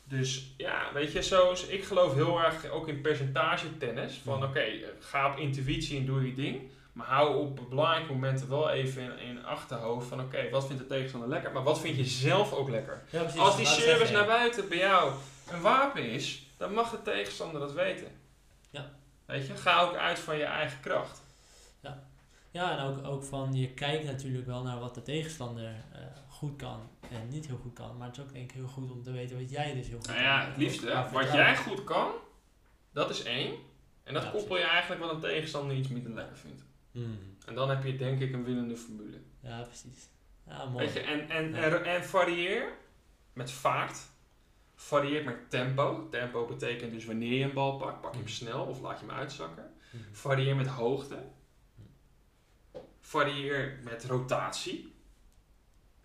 Dus 0.03 0.53
ja, 0.57 0.82
weet 0.93 1.12
je, 1.12 1.24
zo, 1.24 1.51
is- 1.51 1.66
ik 1.66 1.84
geloof 1.84 2.14
heel 2.14 2.39
erg 2.43 2.70
ook 2.70 2.88
in 2.88 3.01
percentage 3.01 3.78
tennis. 3.78 4.22
Van 4.24 4.38
Mhm. 4.39 4.47
oké, 4.47 4.60
eh, 4.60 4.88
ga 4.99 5.32
op 5.32 5.38
intuïtie 5.38 5.97
en 5.99 6.05
doe 6.05 6.26
je 6.28 6.34
ding. 6.34 6.62
Maar 6.93 7.07
hou 7.07 7.36
op 7.38 7.60
belangrijke 7.70 8.12
momenten 8.14 8.49
wel 8.49 8.70
even 8.70 9.01
in, 9.03 9.20
in 9.20 9.45
achterhoofd 9.45 10.07
van 10.07 10.20
oké, 10.22 10.49
wat 10.49 10.66
vindt 10.68 10.82
de 10.82 10.88
tegenstander 10.88 11.30
lekker? 11.30 11.51
Maar 11.51 11.64
wat 11.64 11.80
vind 11.80 11.95
je 11.97 12.05
zelf 12.05 12.53
ook 12.53 12.70
lekker? 12.70 13.01
Ja, 13.10 13.20
precies. 13.22 13.39
Als 13.39 13.55
die 13.57 13.66
service 13.66 14.14
naar 14.14 14.26
buiten 14.26 14.70
bij 14.70 14.78
jou 14.78 15.12
een 15.51 15.62
wapen 15.62 16.03
is, 16.10 16.45
dan 16.57 16.74
mag 16.74 16.89
de 16.91 17.01
tegenstander 17.01 17.60
dat 17.62 17.74
weten. 17.74 18.07
Ja. 18.70 18.91
Weet 19.26 19.47
je, 19.47 19.55
ga 19.55 19.82
ook 19.82 19.95
uit 19.95 20.20
van 20.20 20.38
je 20.38 20.43
eigen 20.43 20.80
kracht. 20.80 21.22
Ja, 22.52 22.78
en 22.78 22.84
ook, 22.86 23.06
ook 23.08 23.24
van 23.24 23.54
je 23.54 23.74
kijkt 23.74 24.04
natuurlijk 24.06 24.45
wel 24.45 24.64
naar 24.64 24.80
wat 24.80 24.95
de 24.95 25.02
tegenstander 25.02 25.66
eh, 25.66 26.00
goed 26.28 26.56
kan 26.56 26.89
en 27.12 27.28
niet 27.30 27.47
heel 27.47 27.58
goed 27.58 27.74
kan. 27.74 27.97
Maar 27.97 28.08
het 28.08 28.18
is 28.18 28.24
ook 28.24 28.34
denk 28.34 28.50
ik 28.50 28.56
heel 28.58 28.68
goed 28.68 28.91
om 28.91 29.04
te 29.04 29.12
weten 29.12 29.38
wat 29.39 29.50
jij 29.50 29.74
dus 29.74 29.88
heel 29.88 29.97
goed 29.97 30.08
Nou 30.08 30.20
kan. 30.20 30.28
ja, 30.28 30.45
het 30.45 30.58
liefste, 30.58 30.86
wat 30.86 30.95
vertrouwen. 31.10 31.36
jij 31.36 31.58
goed 31.58 31.84
kan, 31.84 32.12
dat 32.91 33.10
is 33.10 33.24
één. 33.24 33.54
En 34.04 34.14
dat 34.14 34.24
Ja, 34.24 34.30
koppel 34.30 34.58
je 34.58 34.64
eigenlijk 34.64 35.02
wat 35.02 35.12
een 35.14 35.20
tegenstander 35.20 35.76
iets 35.78 35.88
minder 35.88 36.12
lekker 36.14 36.38
vindt. 36.38 36.64
Mhm. 36.91 37.06
En 37.45 37.56
dan 37.56 37.70
heb 37.70 37.84
je 37.84 37.95
denk 37.95 38.20
ik 38.20 38.34
een 38.34 38.43
winnende 38.43 38.76
formule. 38.76 39.18
Ja, 39.41 39.62
precies. 39.62 40.10
Ja, 40.47 40.66
mooi. 40.66 40.86
Weet 40.86 40.93
je, 40.93 41.00
en, 41.00 41.30
en, 41.30 41.50
Ja. 41.52 41.58
en, 41.62 41.84
en 41.86 42.04
varieer 42.04 42.72
met 43.34 43.52
vaart. 43.52 43.97
Varieer 44.76 45.24
met 45.24 45.50
tempo. 45.50 46.08
Tempo 46.10 46.45
betekent 46.45 46.91
dus 46.91 47.06
wanneer 47.06 47.34
je 47.34 47.43
een 47.43 47.54
bal 47.54 47.78
pakt, 47.78 48.02
pak 48.02 48.12
je 48.12 48.18
hem 48.18 48.26
Mhm. 48.28 48.36
snel 48.36 48.64
of 48.66 48.80
laat 48.82 49.00
je 49.00 49.06
hem 49.06 49.16
uitzakken. 49.16 49.74
Mhm. 49.91 50.04
Varieer 50.12 50.56
met 50.56 50.68
hoogte. 50.68 51.18
Varieer 53.10 53.80
met 53.84 54.05
rotatie. 54.05 54.93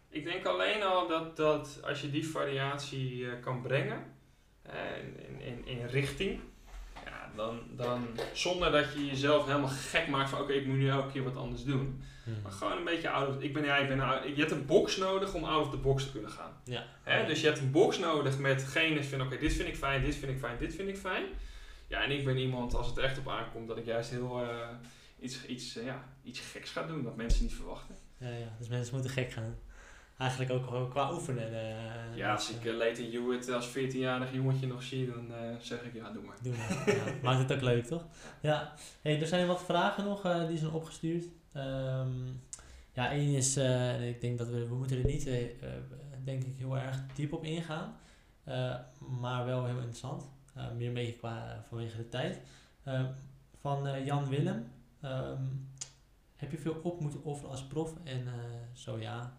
Ik 0.09 0.25
denk 0.25 0.47
alleen 0.47 0.83
al 0.83 1.09
dat, 1.09 1.37
dat 1.37 1.81
als 1.83 2.01
je 2.01 2.11
die 2.11 2.29
variatie 2.29 3.31
eh, 3.31 3.41
kan 3.41 3.63
brengen 3.63 4.05
eh, 4.63 4.75
in, 5.29 5.41
in, 5.41 5.67
in 5.67 5.87
richting, 5.87 6.41
ja, 7.05 7.31
dan, 7.37 7.61
dan 7.71 8.07
zonder 8.33 8.71
dat 8.73 8.93
je 8.93 9.07
jezelf 9.07 9.47
helemaal 9.47 9.69
gek 9.69 10.09
maakt 10.09 10.31
van 10.31 10.41
oké, 10.41 10.53
ik 10.53 10.67
moet 10.67 10.77
nu 10.77 10.89
elke 10.89 11.13
keer 11.13 11.25
wat 11.25 11.37
anders 11.37 11.65
doen. 11.65 12.03
Mhm. 12.25 12.43
Maar 12.43 12.53
gewoon 12.53 12.77
een 12.77 12.85
beetje 12.85 13.11
out 13.11 13.29
of, 13.29 13.43
ik 13.43 13.53
ben, 13.53 13.65
ja, 13.65 13.77
ik 13.77 13.89
ben 13.89 13.99
je 14.35 14.41
hebt 14.41 14.51
een 14.51 14.67
box 14.67 14.97
nodig 14.97 15.35
om 15.35 15.45
out 15.45 15.67
of 15.67 15.71
the 15.71 15.77
box 15.77 16.05
te 16.05 16.13
kunnen 16.13 16.31
gaan. 16.31 16.61
Ja. 16.65 16.87
Hè? 17.03 17.27
Dus 17.27 17.41
je 17.41 17.47
hebt 17.47 17.59
een 17.59 17.71
box 17.71 17.99
nodig 17.99 18.39
met 18.39 18.63
hetgene 18.63 19.05
van 19.05 19.21
oké, 19.21 19.39
dit 19.39 19.53
vind 19.53 19.69
ik 19.69 19.77
fijn, 19.77 20.03
dit 20.03 20.15
vind 20.15 20.33
ik 20.33 20.39
fijn, 20.39 20.59
dit 20.59 20.75
vind 20.75 20.89
ik 20.89 20.97
fijn. 20.97 21.25
Ja, 21.87 22.03
en 22.03 22.11
ik 22.11 22.25
ben 22.25 22.39
iemand, 22.39 22.75
als 22.75 22.87
het 22.87 22.99
echt 22.99 23.19
op 23.19 23.29
aankomt, 23.29 23.69
dat 23.69 23.77
ik 23.77 23.85
juist 23.85 24.11
heel 24.11 24.43
eh, 24.43 24.69
iets, 25.21 25.47
iets, 25.47 25.75
ja, 25.75 26.05
iets 26.25 26.41
geks 26.41 26.71
ga 26.71 26.83
doen, 26.87 27.03
wat 27.03 27.17
mensen 27.17 27.43
niet 27.43 27.55
verwachten. 27.55 27.95
Ja, 28.19 28.29
ja, 28.29 28.57
dus 28.59 28.69
mensen 28.69 28.95
moeten 28.95 29.13
gek 29.13 29.33
gaan. 29.33 29.55
Eigenlijk 30.19 30.51
ook 30.51 30.91
qua 30.91 31.13
oefenen. 31.13 31.53
eh, 31.53 32.17
ja, 32.17 32.33
als 32.33 32.51
ik 32.51 32.65
uh, 32.65 32.77
Leighton 32.77 33.11
Hewitt 33.11 33.49
als 33.49 33.69
14-jarig 33.69 34.33
jongetje 34.33 34.67
nog 34.67 34.83
zie, 34.83 35.07
dan 35.07 35.35
eh, 35.35 35.57
zeg 35.61 35.83
ik 35.83 35.95
ja, 35.95 36.11
doe 36.11 36.23
maar. 36.23 36.37
We. 36.43 36.93
Ja, 36.93 37.05
maakt 37.23 37.39
het 37.39 37.53
ook 37.53 37.61
leuk, 37.61 37.85
toch? 37.87 38.07
Ja. 38.41 38.75
Hey, 39.03 39.21
er 39.21 39.27
zijn 39.27 39.47
wat 39.47 39.65
vragen 39.65 40.05
nog 40.05 40.47
die 40.49 40.59
zijn 40.59 40.71
opgestuurd. 40.71 41.25
Ehm, 41.53 42.09
ja, 42.93 43.11
één 43.11 43.35
is, 43.35 43.57
ik 44.01 44.21
denk 44.21 44.39
dat 44.39 44.49
we, 44.49 44.69
we 44.69 44.75
moeten 44.75 44.99
er 44.99 45.05
niet, 45.05 45.25
denk 46.25 46.45
ik, 46.45 46.55
heel 46.57 46.79
erg 46.79 46.97
diep 47.15 47.33
op 47.33 47.45
ingaan. 47.45 47.97
Maar 49.21 49.45
wel 49.45 49.65
heel 49.65 49.77
interessant. 49.77 50.29
Meer 50.77 50.89
een 50.89 50.95
beetje 50.95 51.17
qua, 51.17 51.65
vanwege 51.69 51.97
de 51.97 52.09
tijd. 52.09 52.39
Van 53.61 54.05
Jan 54.05 54.29
Willem. 54.29 54.67
Ehm, 55.01 55.43
heb 56.45 56.53
je 56.53 56.59
veel 56.59 56.81
op 56.83 57.01
moeten 57.01 57.23
offeren 57.23 57.51
als 57.51 57.67
prof? 57.67 57.93
En 58.05 58.27
eh, 58.27 58.33
zo 58.73 58.99
ja, 58.99 59.39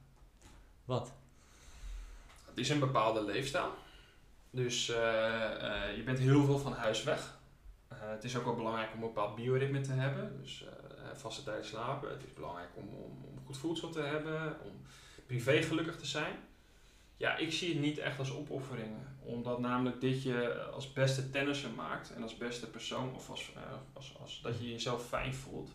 wat? 0.86 1.14
Het 2.46 2.58
is 2.58 2.70
een 2.70 2.80
bepaalde 2.80 3.24
leefstijl. 3.24 3.74
Dus 4.50 4.90
eh, 4.90 5.88
eh, 5.88 5.98
je 5.98 6.04
bent 6.04 6.20
heel 6.20 6.46
veel 6.46 6.60
van 6.60 6.74
huis 6.74 7.04
weg. 7.04 7.38
Het 7.88 8.24
is 8.24 8.38
ook 8.38 8.44
wel 8.44 8.56
belangrijk 8.56 8.90
om 8.94 9.02
een 9.02 9.08
bepaald 9.08 9.36
bioritme 9.36 9.82
te 9.82 9.92
hebben. 9.92 10.42
Dus 10.42 10.66
vaste 11.14 11.44
tijd 11.44 11.66
slapen. 11.66 12.10
Het 12.10 12.24
is 12.24 12.34
belangrijk 12.34 12.70
om, 12.74 12.88
om, 12.88 13.40
goed 13.46 13.58
voedsel 13.58 13.90
te 13.90 14.02
hebben. 14.02 14.60
Om 14.64 14.72
privé 15.26 15.62
gelukkig 15.62 15.98
te 15.98 16.06
zijn. 16.06 16.36
Ja, 17.18 17.38
ik 17.38 17.52
zie 17.52 17.74
het 17.74 17.82
niet 17.82 17.98
echt 17.98 18.20
als 18.20 18.32
opofferingen. 18.32 19.18
Omdat 19.20 19.60
namelijk 19.60 20.02
dit 20.02 20.24
je 20.24 20.64
als 20.64 20.94
beste 20.94 21.30
tennisser 21.30 21.72
maakt. 21.72 22.14
En 22.14 22.24
als 22.24 22.38
beste 22.38 22.70
persoon. 22.70 23.16
Of 23.16 23.30
als, 23.30 23.52
als 24.20 24.42
dat 24.42 24.60
je 24.60 24.72
jezelf 24.72 25.08
fijn 25.08 25.34
voelt. 25.34 25.72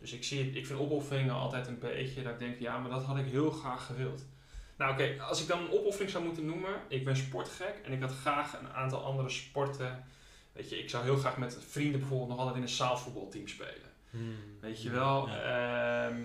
Dus 0.00 0.12
ik, 0.12 0.24
zie 0.24 0.50
ik 0.50 0.66
vind 0.66 0.78
opofferingen 0.78 1.34
altijd 1.34 1.66
een 1.66 1.78
beetje 1.78 2.22
dat 2.22 2.32
ik 2.32 2.38
denk, 2.38 2.58
ja, 2.58 2.78
maar 2.78 2.90
dat 2.90 3.04
had 3.04 3.18
ik 3.18 3.26
heel 3.26 3.50
graag 3.50 3.86
gewild. 3.86 4.24
Nou 4.76 4.92
oké, 4.92 5.22
als 5.22 5.42
ik 5.42 5.48
dan 5.48 5.60
een 5.60 5.70
opoffering 5.70 6.10
zou 6.10 6.24
moeten 6.24 6.46
noemen, 6.46 6.70
ik 6.88 7.04
ben 7.04 7.16
sportgek 7.16 7.80
en 7.84 7.92
ik 7.92 8.00
had 8.00 8.12
graag 8.12 8.60
een 8.60 8.72
aantal 8.72 9.04
andere 9.04 9.28
sporten. 9.28 10.04
Weet 10.52 10.70
je, 10.70 10.78
ik 10.78 10.90
zou 10.90 11.04
heel 11.04 11.16
graag 11.16 11.36
met 11.36 11.58
vrienden 11.68 12.00
bijvoorbeeld 12.00 12.28
nog 12.28 12.38
altijd 12.38 12.56
in 12.56 12.62
een 12.62 12.68
zaalvoetbalteam 12.68 13.48
spelen. 13.48 13.90
Weet 14.60 14.82
je 14.82 14.90
wel? 14.90 15.28
Ja. 15.28 16.08
Ehm, 16.08 16.22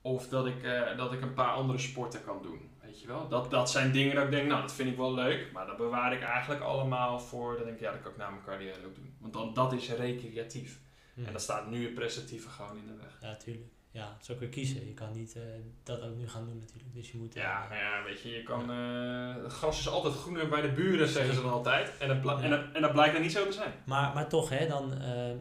of 0.00 0.28
dat 0.28 0.46
ik, 0.46 0.62
eh, 0.62 0.96
dat 0.96 1.12
ik 1.12 1.20
een 1.20 1.34
paar 1.34 1.52
andere 1.52 1.78
sporten 1.78 2.24
kan 2.24 2.42
doen. 2.42 2.70
Weet 2.82 3.00
je 3.00 3.06
wel? 3.06 3.28
Dat, 3.28 3.50
dat 3.50 3.70
zijn 3.70 3.92
dingen 3.92 4.14
dat 4.14 4.24
ik 4.24 4.30
denk, 4.30 4.48
nou 4.48 4.60
dat 4.60 4.72
vind 4.72 4.90
ik 4.90 4.96
wel 4.96 5.14
leuk, 5.14 5.52
maar 5.52 5.66
dat 5.66 5.76
bewaar 5.76 6.12
ik 6.12 6.22
eigenlijk 6.22 6.62
allemaal 6.62 7.20
voor. 7.20 7.56
Dat 7.56 7.64
denk 7.64 7.76
ik, 7.76 7.82
ja, 7.82 7.90
dat 7.90 8.02
kan 8.02 8.10
ik 8.10 8.16
na 8.16 8.30
mijn 8.30 8.44
carrière 8.44 8.86
ook 8.86 8.94
doen. 8.94 9.14
Want 9.18 9.32
dan, 9.32 9.54
dat 9.54 9.72
is 9.72 9.90
recreatief. 9.90 10.80
Hmm. 11.20 11.26
En 11.26 11.32
dan 11.32 11.40
staat 11.40 11.70
nu 11.70 11.84
het 11.84 11.94
prestatieve 11.94 12.48
gewoon 12.48 12.76
in 12.78 12.86
de 12.86 12.94
weg. 12.96 13.18
Ja, 13.20 13.36
tuurlijk. 13.36 13.66
Ja, 13.92 14.12
het 14.12 14.22
is 14.22 14.30
ook 14.30 14.38
weer 14.40 14.48
kiezen. 14.48 14.86
Je 14.86 14.94
kan 14.94 15.12
niet 15.12 15.36
eh, 15.36 15.42
dat 15.82 16.00
ook 16.02 16.16
nu 16.16 16.28
gaan 16.28 16.44
doen 16.46 16.58
natuurlijk. 16.58 16.94
Dus 16.94 17.12
je 17.12 17.18
moet... 17.18 17.34
eh, 17.36 17.42
Ja, 17.42 17.66
maar 17.68 17.78
ja, 17.78 18.02
weet 18.04 18.20
je, 18.20 18.28
je 18.30 18.42
kan, 18.42 18.70
eh, 18.70 19.42
het 19.42 19.52
gras 19.52 19.78
is 19.78 19.88
altijd 19.88 20.14
groener 20.14 20.48
bij 20.48 20.60
de 20.60 20.72
buren, 20.72 21.08
zeggen 21.08 21.34
ze 21.34 21.42
dan 21.42 21.50
altijd. 21.50 21.96
En 21.98 22.08
dat, 22.08 22.16
Ja. 22.38 22.42
en 22.42 22.50
dat, 22.50 22.60
en 22.72 22.82
dat 22.82 22.92
blijkt 22.92 23.12
dan 23.12 23.22
niet 23.22 23.32
zo 23.32 23.44
te 23.46 23.52
zijn. 23.52 23.72
Maar, 23.86 24.14
maar 24.14 24.28
toch, 24.28 24.48
hè, 24.48 24.66
dan, 24.68 24.92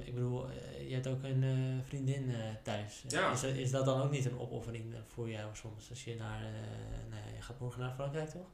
ik 0.06 0.14
bedoel, 0.14 0.48
je 0.88 0.94
hebt 0.94 1.08
ook 1.08 1.24
een 1.24 1.82
vriendin 1.86 2.34
thuis. 2.64 3.04
Ja. 3.08 3.32
Is, 3.32 3.42
dat- 3.42 3.52
is 3.52 3.72
dat 3.72 3.86
dan 3.86 4.02
ook 4.02 4.12
niet 4.12 4.26
een 4.26 4.40
opoffering 4.40 4.96
voor 5.08 5.30
jou 5.30 5.50
soms? 5.56 5.90
Als 5.90 6.04
je 6.04 6.16
naar, 6.16 6.42
nou 7.10 7.22
ja, 7.28 7.36
je 7.36 7.42
gaat 7.42 7.60
morgen 7.60 7.82
naar 7.82 7.94
Frankrijk, 7.94 8.30
toch? 8.30 8.48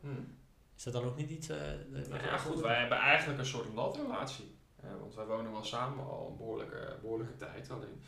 Is 0.77 0.83
dat 0.83 0.93
dan 0.93 1.03
ook 1.03 1.17
niet 1.17 1.29
iets... 1.29 1.47
dat- 1.47 2.07
Nou 2.09 2.23
ja, 2.23 2.37
goed, 2.37 2.61
wij 2.61 2.79
hebben 2.79 2.97
eigenlijk 2.97 3.39
een 3.39 3.45
soort 3.45 3.73
latrelatie. 3.73 4.55
Want 4.99 5.15
wij 5.15 5.25
wonen 5.25 5.51
wel 5.51 5.63
samen 5.63 6.03
al 6.05 6.27
een 6.31 6.37
behoorlijke, 6.37 6.97
behoorlijke 7.01 7.35
tijd. 7.35 7.69
Alleen, 7.71 8.01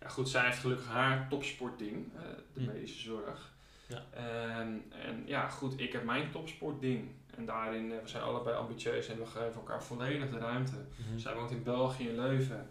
ja 0.00 0.08
goed, 0.08 0.28
zij 0.28 0.44
heeft 0.44 0.58
gelukkig 0.58 0.86
haar 0.88 1.28
topsportding, 1.28 2.12
de 2.54 2.60
Hm. 2.60 2.66
medische 2.66 3.00
zorg. 3.00 3.52
Ja. 3.86 4.02
En, 4.10 4.84
en 4.90 5.22
ja, 5.26 5.48
goed, 5.48 5.80
ik 5.80 5.92
heb 5.92 6.04
mijn 6.04 6.30
topsportding. 6.30 7.08
En 7.36 7.44
daarin, 7.46 7.92
eh, 7.92 7.98
we 8.02 8.08
zijn 8.08 8.22
allebei 8.22 8.56
ambitieus 8.56 9.08
en 9.08 9.18
we 9.18 9.26
geven 9.26 9.54
elkaar 9.54 9.82
volledig 9.82 10.30
de 10.30 10.38
ruimte. 10.38 10.72
Mhm. 11.08 11.18
Zij 11.18 11.34
woont 11.34 11.50
in 11.50 11.62
België, 11.62 12.08
in 12.08 12.14
Leuven. 12.20 12.70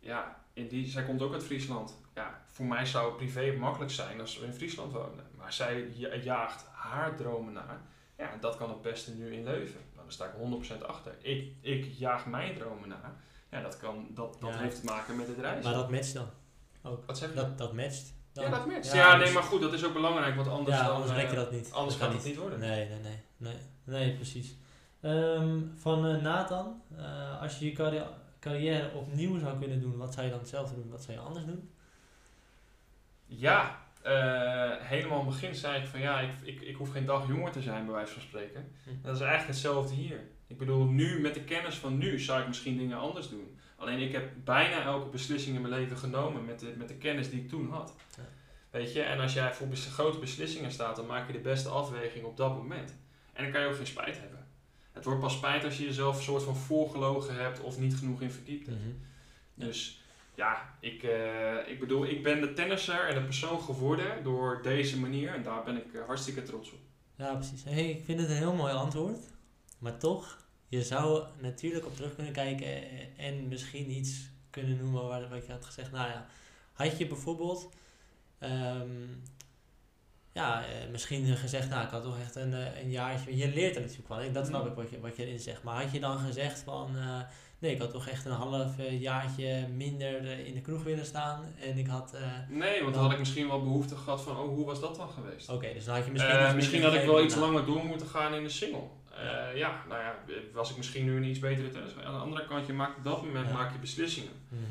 Ja, 0.00 0.42
in 0.52 0.68
die, 0.68 0.86
zij 0.86 1.04
komt 1.04 1.22
ook 1.22 1.32
uit 1.32 1.44
Friesland. 1.44 1.98
Ja, 2.14 2.42
voor 2.46 2.66
mij 2.66 2.86
zou 2.86 3.06
het 3.06 3.16
privé 3.16 3.56
makkelijk 3.58 3.90
zijn 3.90 4.20
als 4.20 4.38
we 4.38 4.46
in 4.46 4.52
Friesland 4.52 4.92
wonen. 4.92 5.24
Maar 5.36 5.52
zij 5.52 5.90
ja- 5.94 6.14
jaagt 6.14 6.66
haar 6.72 7.16
dromen 7.16 7.52
naar. 7.52 7.80
Ja, 8.18 8.36
dat 8.40 8.56
kan 8.56 8.68
het 8.68 8.82
beste 8.82 9.14
nu 9.14 9.32
in 9.32 9.44
Leuven. 9.44 9.80
Daar 10.06 10.14
sta 10.14 10.24
ik 10.24 10.78
100% 10.82 10.86
achter. 10.86 11.14
Ik, 11.20 11.52
ik 11.60 11.84
jaag 11.98 12.26
mijn 12.26 12.54
dromen 12.54 12.88
naar. 12.88 13.14
Ja, 13.50 13.60
dat, 13.60 13.76
kan, 13.78 14.06
dat, 14.10 14.36
dat 14.40 14.50
Ja. 14.54 14.58
heeft 14.58 14.80
te 14.80 14.84
maken 14.84 15.16
met 15.16 15.26
het 15.26 15.38
reizen. 15.38 15.64
Maar 15.64 15.72
dat 15.80 15.90
matcht 15.90 16.14
dan? 16.14 16.28
Wat 17.06 17.18
zeg 17.18 17.28
je? 17.28 17.34
Dat, 17.34 17.58
dat 17.58 17.72
matcht 17.72 18.14
dan? 18.32 18.44
ja, 18.44 18.50
dat 18.50 18.66
matcht. 18.66 18.92
Ja, 18.92 19.16
nee, 19.16 19.24
dus- 19.24 19.34
maar 19.34 19.42
goed, 19.42 19.60
dat 19.60 19.72
is 19.72 19.84
ook 19.84 19.92
belangrijk, 19.92 20.34
want 20.36 20.48
anders, 20.48 20.76
ja, 20.76 20.84
dan, 20.86 20.94
anders 20.94 21.12
eh, 21.12 21.16
rek 21.20 21.30
je 21.30 21.36
dat 21.36 21.50
niet. 21.50 21.72
anders 21.72 21.98
Dat 21.98 22.06
kan 22.06 22.16
het 22.16 22.24
niet 22.26 22.36
worden. 22.36 22.58
Nee, 22.58 22.88
nee, 22.88 23.00
nee. 23.00 23.18
Nee, 23.36 23.56
nee 23.84 24.14
precies. 24.14 24.54
Ehm, 25.00 25.60
van 25.76 26.06
eh, 26.06 26.22
Nathan, 26.22 26.82
eh, 26.96 27.40
als 27.42 27.58
je 27.58 27.64
je 27.64 27.72
carri- 27.72 28.06
carrière 28.40 28.90
opnieuw 28.94 29.38
zou 29.38 29.58
kunnen 29.58 29.80
doen, 29.80 29.96
wat 29.96 30.12
zou 30.12 30.24
je 30.24 30.30
dan 30.30 30.40
hetzelfde 30.40 30.74
doen? 30.74 30.90
Wat 30.90 31.02
zou 31.02 31.16
je 31.18 31.22
anders 31.24 31.44
doen? 31.44 31.70
Ja, 33.26 33.85
eh, 34.06 34.86
helemaal 34.86 35.20
in 35.20 35.26
het 35.26 35.34
begin 35.34 35.54
zei 35.54 35.82
ik 35.82 35.86
van 35.86 36.00
ja, 36.00 36.20
ik, 36.20 36.30
ik, 36.42 36.60
ik 36.60 36.76
hoef 36.76 36.90
geen 36.90 37.06
dag 37.06 37.28
jonger 37.28 37.52
te 37.52 37.62
zijn, 37.62 37.84
bij 37.84 37.94
wijze 37.94 38.12
van 38.12 38.22
spreken. 38.22 38.72
Hm. 38.84 38.90
Dat 39.02 39.14
is 39.14 39.20
eigenlijk 39.20 39.50
hetzelfde 39.50 39.94
hier. 39.94 40.20
Ik 40.46 40.58
bedoel, 40.58 40.84
nu 40.84 41.20
met 41.20 41.34
de 41.34 41.44
kennis 41.44 41.74
van 41.74 41.98
nu 41.98 42.18
zou 42.18 42.40
ik 42.40 42.46
misschien 42.46 42.76
dingen 42.76 42.98
anders 42.98 43.28
doen. 43.28 43.58
Alleen 43.76 43.98
ik 43.98 44.12
heb 44.12 44.30
bijna 44.44 44.82
elke 44.82 45.08
beslissing 45.08 45.56
in 45.56 45.62
mijn 45.62 45.74
leven 45.74 45.96
genomen 45.96 46.44
met 46.44 46.60
de, 46.60 46.74
met 46.76 46.88
de 46.88 46.94
kennis 46.94 47.30
die 47.30 47.40
ik 47.40 47.48
toen 47.48 47.70
had. 47.70 47.94
Ja. 48.16 48.22
Weet 48.70 48.92
je, 48.92 49.02
en 49.02 49.20
als 49.20 49.32
jij 49.32 49.54
voor 49.54 49.68
bes- 49.68 49.86
grote 49.86 50.18
beslissingen 50.18 50.70
staat, 50.70 50.96
dan 50.96 51.06
maak 51.06 51.26
je 51.26 51.32
de 51.32 51.38
beste 51.38 51.68
afweging 51.68 52.24
op 52.24 52.36
dat 52.36 52.56
moment. 52.56 52.96
En 53.32 53.42
dan 53.42 53.52
kan 53.52 53.60
je 53.60 53.66
ook 53.66 53.76
geen 53.76 53.86
spijt 53.86 54.20
hebben. 54.20 54.46
Het 54.92 55.04
wordt 55.04 55.20
pas 55.20 55.32
spijt 55.32 55.64
als 55.64 55.78
je 55.78 55.84
jezelf 55.84 56.16
een 56.16 56.22
soort 56.22 56.42
van 56.42 56.56
voorgelogen 56.56 57.34
hebt 57.34 57.60
of 57.60 57.78
niet 57.78 57.96
genoeg 57.96 58.20
in 58.20 58.30
verdiept 58.30 58.66
hebt. 58.66 58.78
Mhm. 58.78 58.94
Dus 59.54 60.00
ja, 60.36 60.74
ik, 60.80 61.02
eh, 61.02 61.68
ik 61.68 61.80
bedoel, 61.80 62.06
ik 62.06 62.22
ben 62.22 62.40
de 62.40 62.52
tennisser 62.52 63.08
en 63.08 63.14
de 63.14 63.22
persoon 63.24 63.60
geworden 63.60 64.22
door 64.24 64.60
deze 64.62 64.98
manier. 64.98 65.34
En 65.34 65.42
daar 65.42 65.64
ben 65.64 65.76
ik 65.76 65.94
eh, 65.94 66.06
hartstikke 66.06 66.42
trots 66.42 66.72
op. 66.72 66.78
Ja, 67.16 67.34
precies. 67.34 67.64
Hey, 67.64 67.90
ik 67.90 68.04
vind 68.04 68.20
het 68.20 68.30
een 68.30 68.36
heel 68.36 68.54
mooi 68.54 68.72
antwoord. 68.72 69.18
Maar 69.78 69.96
toch, 69.98 70.44
je 70.68 70.82
zou 70.82 71.24
natuurlijk 71.40 71.86
op 71.86 71.94
terug 71.96 72.14
kunnen 72.14 72.32
kijken 72.32 72.66
en- 72.66 73.16
en 73.16 73.48
misschien 73.48 73.90
iets 73.90 74.28
kunnen 74.50 74.76
noemen 74.76 75.06
waar, 75.06 75.28
wat 75.28 75.46
je 75.46 75.52
had 75.52 75.64
gezegd. 75.64 75.92
Nou 75.92 76.08
ja, 76.08 76.26
had 76.72 76.98
je 76.98 77.06
bijvoorbeeld 77.06 77.72
ehm, 78.38 78.90
ja, 80.32 80.64
eh, 80.66 80.88
misschien 80.90 81.36
gezegd, 81.36 81.68
nou 81.68 81.84
ik 81.84 81.90
had 81.90 82.02
toch 82.02 82.18
echt 82.20 82.34
een, 82.34 82.52
een 82.82 82.90
jaartje, 82.90 83.36
je 83.36 83.48
leert 83.48 83.74
er 83.76 83.80
natuurlijk 83.82 84.08
hè? 84.22 84.32
dat 84.32 84.46
snap 84.46 84.62
Mm. 84.64 84.68
ik 84.70 84.74
wat 84.76 84.90
je, 84.90 85.00
wat 85.00 85.16
je 85.16 85.24
erin 85.24 85.38
zegt. 85.38 85.62
Maar 85.62 85.82
had 85.82 85.92
je 85.92 86.00
dan 86.00 86.18
gezegd 86.18 86.60
van, 86.60 86.96
nee 87.58 87.72
ik 87.72 87.80
had 87.80 87.90
toch 87.90 88.08
echt 88.08 88.24
een 88.24 88.32
half 88.32 88.78
eh, 88.78 89.00
jaartje 89.00 89.66
minder 89.76 90.16
eh, 90.30 90.46
in 90.46 90.54
de 90.54 90.60
kroeg 90.60 90.82
willen 90.82 91.06
staan 91.06 91.44
en 91.60 91.78
ik 91.78 91.86
had... 91.86 92.14
eh, 92.14 92.22
Nee, 92.48 92.82
want 92.82 92.94
dan 92.94 93.02
had 93.02 93.12
ik 93.12 93.18
misschien 93.18 93.48
wel 93.48 93.62
behoefte 93.62 93.96
gehad 93.96 94.22
van, 94.22 94.36
oh, 94.38 94.48
hoe 94.48 94.64
was 94.64 94.80
dat 94.80 94.96
dan 94.96 95.08
geweest? 95.08 95.48
Oké, 95.48 95.72
dus 95.72 95.84
dan 95.84 95.94
had 95.94 96.04
je 96.04 96.10
Misschien, 96.10 96.54
misschien... 96.56 96.82
had 96.82 96.94
ik 96.94 97.04
wel 97.04 97.24
iets 97.24 97.34
langer 97.34 97.64
door 97.64 97.84
moeten 97.84 98.06
gaan 98.06 98.34
in 98.34 98.42
de 98.42 98.48
single. 98.48 98.82
Eh, 99.16 99.56
ja. 99.56 99.84
nou 99.88 100.00
ja, 100.02 100.14
was 100.52 100.70
ik 100.70 100.76
misschien 100.76 101.04
nu 101.04 101.16
een 101.16 101.24
iets 101.24 101.38
betere 101.38 101.68
tennis. 101.68 101.90
Aan 102.04 102.14
de 102.14 102.20
andere 102.20 102.46
kant, 102.46 102.66
je 102.66 102.72
maakt 102.72 102.96
op 102.96 103.04
dat 103.04 103.22
moment 103.22 103.46
Ja. 103.48 103.52
maak 103.54 103.72
je 103.72 103.78
beslissingen. 103.78 104.32
Mhm. 104.48 104.62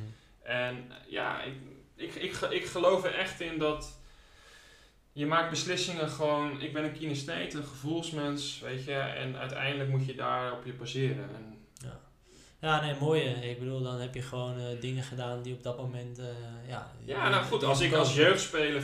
En 0.44 0.92
ja, 1.10 1.42
ik, 1.44 1.54
ik, 1.96 2.16
ik, 2.16 2.36
ik 2.50 2.66
geloof 2.66 3.04
er 3.06 3.16
echt 3.16 3.42
in 3.42 3.58
dat 3.60 4.00
je 5.12 5.26
maakt 5.26 5.50
beslissingen 5.50 6.10
gewoon. 6.10 6.62
Ik 6.62 6.74
ben 6.74 6.84
een 6.84 6.94
kinestheet, 6.94 7.54
een 7.54 7.64
gevoelsmens, 7.64 8.60
weet 8.60 8.84
je. 8.86 8.94
En 8.94 9.36
uiteindelijk 9.38 9.90
moet 9.90 10.06
je 10.06 10.16
daar 10.16 10.52
op 10.52 10.66
je 10.66 10.74
baseren. 10.74 11.30
En, 11.36 11.55
Ja, 12.66 12.82
nee, 12.82 12.95
mooi. 12.99 13.22
hè. 13.28 13.41
Ik 13.45 13.59
bedoel, 13.59 13.82
dan 13.84 13.99
heb 13.99 14.13
je 14.13 14.22
gewoon 14.22 14.59
eh, 14.59 14.66
dingen 14.82 15.03
gedaan 15.03 15.41
die 15.41 15.53
op 15.53 15.63
dat 15.63 15.78
moment, 15.78 16.20
eh, 16.20 16.26
ja... 16.68 16.91
ja, 17.03 17.30
nou 17.30 17.43
goed, 17.45 17.63
als 17.63 17.82
ik 17.82 17.93
als 17.93 18.16
jeugdspeler 18.16 18.84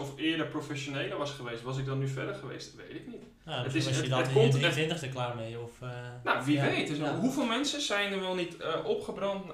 of 0.00 0.18
eerder 0.18 0.46
professioneler 0.46 1.18
was 1.18 1.30
geweest, 1.30 1.62
was 1.62 1.78
ik 1.78 1.86
dan 1.86 1.98
nu 1.98 2.08
verder 2.08 2.34
geweest? 2.34 2.76
Dat 2.76 2.86
weet 2.86 2.96
ik 2.96 3.06
niet. 3.06 3.22
Ja, 3.44 3.62
het 3.62 3.74
is- 3.74 3.84
was 3.84 3.94
je 3.94 4.00
het- 4.00 4.10
dan 4.10 4.18
het 4.18 4.28
in 4.28 4.34
komt- 4.34 4.52
je 4.54 4.58
het- 4.64 4.72
23 4.72 5.08
e 5.10 5.12
klaar 5.12 5.36
mee, 5.36 5.58
of... 5.60 5.70
eh, 5.82 5.88
Nou, 6.24 6.44
wie 6.44 6.56
ja, 6.56 6.64
weet. 6.64 6.88
Dus 6.88 6.98
ja. 6.98 7.16
Hoeveel 7.18 7.44
mensen 7.46 7.80
zijn 7.80 8.12
er 8.12 8.20
wel 8.20 8.34
niet 8.34 8.56
opgebrand 8.84 9.44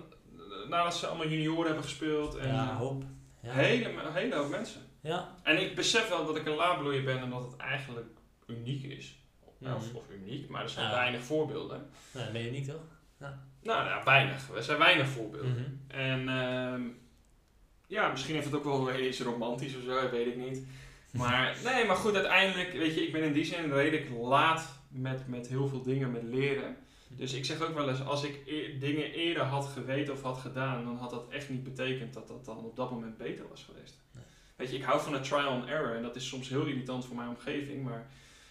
nadat 0.68 0.96
ze 0.96 1.06
allemaal 1.06 1.28
junioren 1.28 1.66
hebben 1.66 1.84
gespeeld? 1.84 2.36
En, 2.36 2.48
Ja, 2.48 2.76
hoop. 2.76 3.02
Ja. 3.42 3.52
hele, 3.52 3.90
hele 4.12 4.34
hoop 4.34 4.48
mensen. 4.50 4.80
Ja. 5.00 5.34
En 5.42 5.60
ik 5.62 5.74
besef 5.74 6.08
wel 6.08 6.26
dat 6.26 6.36
ik 6.36 6.46
een 6.46 6.54
laadbloeier 6.54 7.04
ben 7.04 7.18
en 7.18 7.30
dat 7.30 7.42
het 7.42 7.56
eigenlijk 7.56 8.06
uniek 8.46 8.82
is. 8.82 9.18
Mhm. 9.58 9.74
Of, 9.74 9.94
of 9.94 10.02
uniek, 10.10 10.48
maar 10.48 10.62
er 10.62 10.68
zijn 10.68 10.86
Ja. 10.86 10.92
weinig 10.94 11.20
voorbeelden. 11.22 11.90
Dan 12.12 12.22
ben 12.32 12.42
je 12.42 12.50
niet, 12.50 12.68
toch? 12.68 13.36
Nou 13.62 13.88
ja, 13.88 14.04
weinig. 14.04 14.48
Er 14.56 14.62
zijn 14.62 14.78
weinig 14.78 15.08
voorbeelden. 15.08 15.50
Mhm. 15.50 16.00
En 16.00 16.28
ehm, 16.28 16.82
ja, 17.86 18.10
misschien 18.10 18.34
heeft 18.34 18.46
het 18.46 18.54
ook 18.54 18.64
wel 18.64 18.90
eens 18.90 19.20
romantisch 19.20 19.76
of 19.76 19.82
zo, 19.82 20.10
weet 20.10 20.26
ik 20.26 20.36
niet. 20.36 20.66
Maar 21.12 21.56
nee, 21.64 21.84
maar 21.84 21.96
goed, 21.96 22.14
uiteindelijk, 22.14 22.72
weet 22.72 22.94
je, 22.94 23.06
ik 23.06 23.12
ben 23.12 23.22
in 23.22 23.32
die 23.32 23.44
zin 23.44 23.72
redelijk 23.72 24.10
laat 24.20 24.80
met, 24.88 25.28
met 25.28 25.48
heel 25.48 25.68
veel 25.68 25.82
dingen, 25.82 26.10
met 26.10 26.22
leren. 26.22 26.76
Dus 27.08 27.32
ik 27.32 27.44
zeg 27.44 27.60
ook 27.62 27.74
wel 27.74 27.88
eens, 27.88 28.04
als 28.04 28.24
ik 28.24 28.42
e- 28.46 28.78
dingen 28.78 29.12
eerder 29.12 29.42
had 29.42 29.66
geweten 29.66 30.14
of 30.14 30.22
had 30.22 30.38
gedaan, 30.38 30.84
dan 30.84 30.96
had 30.96 31.10
dat 31.10 31.28
echt 31.30 31.48
niet 31.48 31.64
betekend 31.64 32.14
dat 32.14 32.28
dat 32.28 32.44
dan 32.44 32.56
op 32.56 32.76
dat 32.76 32.90
moment 32.90 33.16
beter 33.16 33.48
was 33.48 33.64
geweest. 33.64 33.94
Nee. 34.14 34.24
Weet 34.56 34.70
je, 34.70 34.76
ik 34.76 34.82
hou 34.82 35.00
van 35.00 35.14
een 35.14 35.22
trial 35.22 35.48
and 35.48 35.66
error 35.66 35.96
en 35.96 36.02
dat 36.02 36.16
is 36.16 36.28
soms 36.28 36.48
heel 36.48 36.66
irritant 36.66 37.06
voor 37.06 37.16
mijn 37.16 37.28
omgeving, 37.28 37.84
maar 37.84 38.06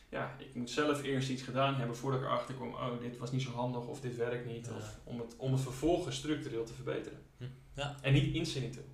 ja, 0.09 0.35
ik 0.37 0.55
moet 0.55 0.69
zelf 0.69 1.03
eerst 1.03 1.29
iets 1.29 1.41
gedaan 1.41 1.75
hebben 1.75 1.97
voordat 1.97 2.19
ik 2.21 2.25
erachter 2.25 2.55
kom, 2.55 2.73
oh, 2.73 2.99
dit 3.01 3.17
was 3.17 3.31
niet 3.31 3.41
zo 3.41 3.51
handig 3.51 3.85
of 3.87 3.99
dit 4.01 4.15
werkt 4.15 4.45
niet, 4.45 4.65
Ja. 4.65 4.71
of 4.75 4.99
om 5.03 5.19
het, 5.19 5.35
om 5.37 5.51
het 5.51 5.61
vervolgens 5.61 6.15
structureel 6.15 6.63
te 6.63 6.73
verbeteren. 6.73 7.19
Hm. 7.37 7.43
Ja. 7.73 7.95
En 8.01 8.13
niet 8.13 8.35
incidenteel. 8.35 8.85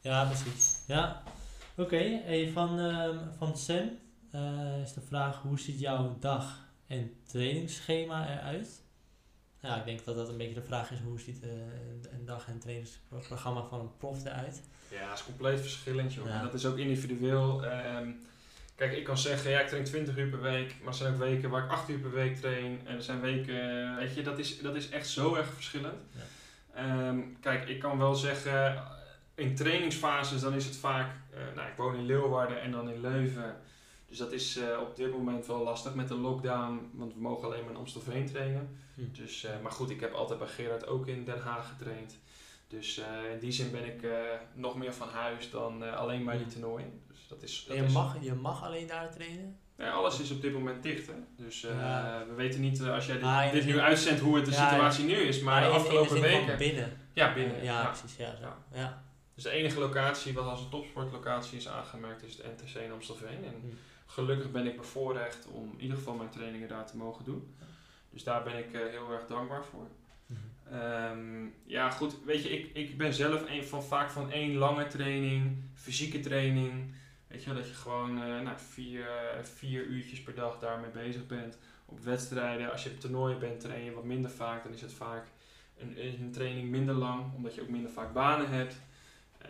Ja, 0.00 0.24
precies. 0.24 0.78
Ja. 0.86 1.22
Oké, 1.76 2.20
hey, 2.24 2.50
van, 2.52 2.78
ehm, 2.78 3.18
van 3.38 3.56
Sam 3.56 3.90
eh, 4.30 4.80
is 4.82 4.92
de 4.92 5.00
vraag, 5.00 5.42
hoe 5.42 5.58
ziet 5.58 5.80
jouw 5.80 6.16
dag- 6.20 6.66
en 6.86 7.12
trainingsschema 7.26 8.30
eruit? 8.38 8.82
Ja, 9.60 9.76
ik 9.78 9.84
denk 9.84 10.04
dat 10.04 10.14
dat 10.16 10.28
een 10.28 10.36
beetje 10.36 10.54
de 10.54 10.62
vraag 10.62 10.90
is, 10.90 10.98
hoe 11.00 11.20
ziet 11.20 11.42
eh, 11.42 11.50
een- 12.12 12.24
dag- 12.24 12.48
en 12.48 12.58
trainingsprogramma 12.58 13.62
van 13.62 13.80
een 13.80 13.96
prof 13.96 14.24
eruit? 14.24 14.62
Ja, 14.90 15.08
dat 15.08 15.18
is 15.18 15.24
compleet 15.24 15.60
verschillend, 15.60 16.14
joh. 16.14 16.26
Ja. 16.26 16.32
En 16.38 16.44
dat 16.44 16.54
is 16.54 16.66
ook 16.66 16.76
individueel. 16.78 17.64
Ehm, 17.64 18.10
kijk, 18.78 18.92
ik 18.92 19.04
kan 19.04 19.18
zeggen, 19.18 19.50
ja, 19.50 19.60
ik 19.60 19.68
train 19.68 19.84
20 19.84 20.16
uur 20.16 20.28
per 20.28 20.40
week, 20.40 20.74
maar 20.78 20.88
er 20.88 20.94
zijn 20.94 21.12
ook 21.12 21.18
weken 21.18 21.50
waar 21.50 21.64
ik 21.64 21.70
8 21.70 21.88
uur 21.88 21.98
per 21.98 22.10
week 22.10 22.36
train. 22.36 22.80
En 22.84 22.96
er 22.96 23.02
zijn 23.02 23.20
weken, 23.20 23.96
weet 23.96 24.14
je, 24.14 24.22
dat 24.22 24.38
is, 24.38 24.60
dat 24.60 24.74
is 24.74 24.88
echt 24.88 25.08
zo 25.08 25.34
erg 25.34 25.52
verschillend. 25.54 25.98
Ja. 26.12 26.22
Ehm, 26.74 27.18
kijk, 27.40 27.68
ik 27.68 27.78
kan 27.78 27.98
wel 27.98 28.14
zeggen, 28.14 28.84
in 29.34 29.54
trainingsfases 29.54 30.40
dan 30.40 30.54
is 30.54 30.64
het 30.64 30.76
vaak, 30.76 31.10
eh, 31.30 31.40
nou, 31.54 31.68
ik 31.68 31.76
woon 31.76 31.94
in 31.94 32.06
Leeuwarden 32.06 32.60
en 32.60 32.70
dan 32.70 32.90
in 32.90 33.00
Leuven. 33.00 33.56
Dus 34.08 34.18
dat 34.18 34.32
is 34.32 34.56
eh, 34.56 34.80
op 34.80 34.96
dit 34.96 35.12
moment 35.12 35.46
wel 35.46 35.62
lastig 35.62 35.94
met 35.94 36.08
de 36.08 36.14
lockdown, 36.14 36.90
want 36.92 37.14
we 37.14 37.20
mogen 37.20 37.48
alleen 37.48 37.62
maar 37.62 37.70
in 37.70 37.76
Amstelveen 37.76 38.26
trainen. 38.26 38.78
Hm. 38.94 39.02
Dus, 39.12 39.44
eh, 39.44 39.50
maar 39.62 39.72
goed, 39.72 39.90
ik 39.90 40.00
heb 40.00 40.12
altijd 40.12 40.38
bij 40.38 40.48
Gerard 40.48 40.86
ook 40.86 41.06
in 41.06 41.24
Den 41.24 41.40
Haag 41.40 41.68
getraind. 41.68 42.18
Dus 42.68 43.00
in 43.32 43.38
die 43.38 43.52
zin 43.52 43.70
ben 43.70 43.84
ik 43.84 44.06
nog 44.54 44.76
meer 44.76 44.94
van 44.94 45.08
huis 45.08 45.50
dan 45.50 45.96
alleen 45.96 46.22
maar 46.22 46.38
die 46.38 46.46
toernooien. 46.46 47.00
Dat 47.28 47.42
is, 47.42 47.64
dat 47.68 47.76
je, 47.76 47.82
is- 47.82 47.92
mag, 47.92 48.16
je 48.20 48.34
mag 48.34 48.64
alleen 48.64 48.86
daar 48.86 49.10
trainen? 49.12 49.56
Ja, 49.78 49.90
alles 49.90 50.20
is 50.20 50.30
op 50.30 50.42
dit 50.42 50.52
moment 50.52 50.82
dicht. 50.82 51.06
Hè? 51.06 51.12
Dus 51.36 51.64
eh, 51.64 51.70
Ja. 51.80 52.24
we 52.28 52.34
weten 52.34 52.60
niet 52.60 52.80
eh, 52.80 52.92
als 52.94 53.06
jij 53.06 53.14
dit, 53.14 53.24
Ah, 53.24 53.52
dit 53.52 53.64
nu 53.64 53.70
zin- 53.72 53.80
uitzendt 53.80 54.20
hoe 54.20 54.36
het 54.36 54.44
de 54.44 54.50
Ja, 54.50 54.68
situatie 54.68 55.04
nu 55.04 55.14
is. 55.14 55.40
Maar 55.40 55.60
de 55.60 55.66
afgelopen 55.66 56.20
weken. 56.20 56.56
binnen. 56.58 56.96
Ja, 57.12 57.32
binnen. 57.34 57.56
Ja, 57.64 57.80
ja. 57.82 57.86
precies. 57.88 58.16
Ja, 58.16 58.36
zo. 58.36 58.42
Ja. 58.42 58.56
ja. 58.72 59.02
Dus 59.34 59.42
de 59.44 59.50
enige 59.50 59.78
locatie 59.80 60.32
wat 60.34 60.44
als 60.46 60.60
een 60.60 60.68
topsportlocatie 60.68 61.58
is 61.58 61.68
aangemerkt 61.68 62.22
is 62.22 62.36
het 62.36 62.46
NTC 62.62 62.74
in 62.82 62.92
Amstelveen. 62.92 63.44
En 63.44 63.54
Hm. 63.60 63.66
gelukkig 64.06 64.50
ben 64.50 64.66
ik 64.66 64.76
bevoorrecht 64.76 65.46
om 65.52 65.70
in 65.76 65.80
ieder 65.82 65.96
geval 65.96 66.14
mijn 66.14 66.28
trainingen 66.30 66.68
daar 66.68 66.86
te 66.86 66.96
mogen 66.96 67.24
doen. 67.24 67.54
Dus 68.10 68.22
daar 68.24 68.42
ben 68.42 68.58
ik 68.58 68.72
eh, 68.72 68.80
heel 68.90 69.12
erg 69.12 69.26
dankbaar 69.26 69.64
voor. 69.64 69.86
Mhm. 70.26 70.74
Ehm, 70.76 71.46
ja, 71.66 71.90
goed. 71.90 72.14
Weet 72.24 72.42
je, 72.42 72.48
ik, 72.50 72.70
ik 72.76 72.98
ben 72.98 73.14
zelf 73.14 73.42
een 73.50 73.64
van, 73.64 73.82
vaak 73.82 74.10
van 74.10 74.30
één 74.32 74.54
lange 74.56 74.86
training, 74.86 75.56
fysieke 75.74 76.20
training. 76.20 76.94
Weet 77.28 77.42
je 77.42 77.46
wel, 77.46 77.58
dat 77.58 77.68
je 77.68 77.74
gewoon 77.74 78.22
eh, 78.22 78.40
nou, 78.40 78.56
vier, 78.56 79.06
eh, 79.08 79.44
vier 79.44 79.84
uurtjes 79.84 80.22
per 80.22 80.34
dag 80.34 80.58
daarmee 80.58 80.90
bezig 80.90 81.26
bent. 81.26 81.58
Op 81.84 82.00
wedstrijden, 82.00 82.70
als 82.70 82.82
je 82.82 82.90
op 82.90 83.00
toernooien 83.00 83.38
bent, 83.38 83.60
train 83.60 83.84
je 83.84 83.92
wat 83.92 84.04
minder 84.04 84.30
vaak. 84.30 84.62
Dan 84.62 84.72
is 84.72 84.80
het 84.80 84.92
vaak 84.92 85.26
een, 85.78 86.04
een 86.04 86.32
training 86.32 86.68
minder 86.68 86.94
lang, 86.94 87.34
omdat 87.34 87.54
je 87.54 87.62
ook 87.62 87.68
minder 87.68 87.90
vaak 87.90 88.12
banen 88.12 88.50
hebt. 88.50 88.76
Eh, 89.38 89.48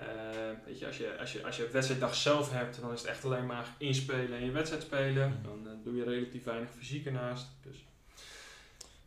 weet 0.65 0.79
je, 0.79 0.87
als 0.87 0.97
je, 0.97 1.19
als, 1.19 1.33
je, 1.33 1.45
als 1.45 1.57
je 1.57 1.69
wedstrijddag 1.71 2.15
zelf 2.15 2.53
hebt, 2.53 2.81
dan 2.81 2.93
is 2.93 3.01
het 3.01 3.11
echt 3.11 3.25
alleen 3.25 3.47
maar 3.47 3.67
inspelen 3.79 4.39
en 4.39 4.45
je 4.45 4.51
wedstrijd 4.51 4.83
spelen. 4.83 5.29
Mhm. 5.29 5.43
Dan 5.43 5.81
doe 5.85 5.97
je 5.97 6.05
relatief 6.05 6.45
weinig 6.45 6.71
fysiek 6.71 7.07
ernaast. 7.07 7.47
Dus. 7.63 7.85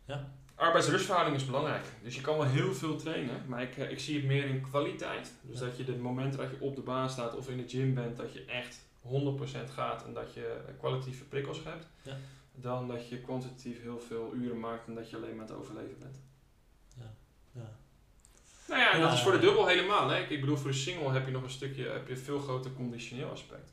Ja. 0.04 0.32
Arbeidsrustverhouding 0.62 1.36
is 1.36 1.46
belangrijk. 1.46 1.84
Dus 2.02 2.14
je 2.14 2.20
kan 2.20 2.36
wel 2.36 2.46
heel 2.46 2.72
veel 2.74 2.96
trainen, 2.96 3.42
maar 3.46 3.62
ik, 3.62 3.76
eh, 3.76 3.90
ik 3.90 3.98
zie 4.00 4.16
het 4.16 4.24
meer 4.24 4.44
in 4.44 4.60
kwaliteit. 4.70 5.32
Dus 5.42 5.58
Ja. 5.58 5.64
dat 5.66 5.76
je 5.76 5.84
de 5.84 5.96
momenten 5.96 6.38
dat 6.40 6.50
je 6.50 6.56
op 6.60 6.76
de 6.76 6.82
baan 6.82 7.10
staat 7.10 7.36
of 7.36 7.48
in 7.48 7.56
de 7.56 7.68
gym 7.68 7.94
bent, 7.94 8.16
dat 8.16 8.32
je 8.32 8.44
echt 8.44 8.80
100% 9.00 9.70
gaat 9.70 10.04
en 10.06 10.12
dat 10.14 10.34
je 10.34 10.46
eh, 10.46 10.74
kwalitatieve 10.78 11.24
prikkels 11.24 11.64
hebt. 11.64 11.86
Ja. 12.02 12.16
Dan 12.54 12.88
dat 12.88 13.08
je 13.08 13.18
kwantitatief 13.20 13.82
heel 13.82 14.00
veel 14.00 14.32
uren 14.34 14.60
maakt 14.60 14.86
en 14.86 14.94
dat 14.94 15.10
je 15.10 15.16
alleen 15.16 15.36
maar 15.36 15.44
aan 15.44 15.50
het 15.50 15.58
overleven 15.60 15.98
bent. 15.98 16.16
Ja. 16.98 17.14
Ja. 17.52 17.70
Nou 18.68 18.80
ja, 18.80 18.92
en 18.92 19.00
dat 19.00 19.12
is 19.12 19.22
voor 19.22 19.32
de 19.32 19.38
dubbel 19.38 19.66
helemaal. 19.66 20.08
Hè? 20.08 20.18
Ik 20.26 20.40
bedoel, 20.40 20.56
voor 20.56 20.70
de 20.70 20.76
single 20.76 21.12
heb 21.12 21.26
je 21.26 21.32
nog 21.32 21.42
een 21.42 21.50
stukje, 21.50 21.88
heb 21.88 22.06
je 22.06 22.12
een 22.14 22.18
veel 22.20 22.38
groter 22.38 22.72
conditioneel 22.72 23.30
aspect. 23.30 23.72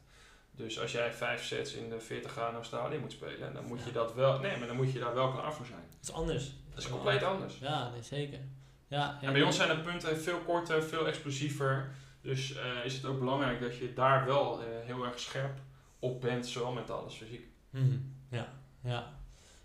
Dus 0.59 0.79
als 0.79 0.91
jij 0.91 1.13
vijf 1.13 1.43
sets 1.43 1.73
in 1.73 1.89
de 1.89 1.99
40 1.99 2.31
graden 2.31 2.55
Australië 2.55 2.97
moet 2.97 3.11
spelen, 3.11 3.53
dan 3.53 3.65
moet 3.65 3.83
je 3.83 3.91
dat 3.91 4.13
wel, 4.13 4.39
nee, 4.39 4.57
maar 4.57 4.67
dan 4.67 4.75
moet 4.75 4.91
je 4.91 4.99
daar 4.99 5.13
wel 5.13 5.31
klaar 5.31 5.53
voor 5.53 5.65
zijn. 5.65 5.83
Dat 5.89 6.09
is 6.09 6.11
anders. 6.11 6.51
Dat 6.69 6.83
is 6.83 6.89
compleet 6.89 7.23
anders. 7.23 7.57
Ja, 7.59 7.89
nee, 7.89 8.03
zeker. 8.03 8.39
Ja, 8.87 9.17
En 9.21 9.33
bij 9.33 9.41
ons 9.41 9.55
zijn 9.55 9.77
de 9.77 9.83
punten 9.83 10.17
veel 10.17 10.39
korter, 10.39 10.83
veel 10.83 11.07
explosiever. 11.07 11.91
Dus 12.21 12.55
eh, 12.55 12.85
is 12.85 12.93
het 12.93 13.05
ook 13.05 13.19
belangrijk 13.19 13.61
dat 13.61 13.77
je 13.77 13.93
daar 13.93 14.25
wel 14.25 14.61
eh, 14.61 14.65
heel 14.85 15.05
erg 15.05 15.19
scherp 15.19 15.59
op 15.99 16.21
bent, 16.21 16.47
zowel 16.47 16.71
mentaal 16.71 17.03
als 17.03 17.17
fysiek. 17.17 17.47
Mhm. 17.69 17.97
Ja, 18.29 18.47
ja. 18.81 19.13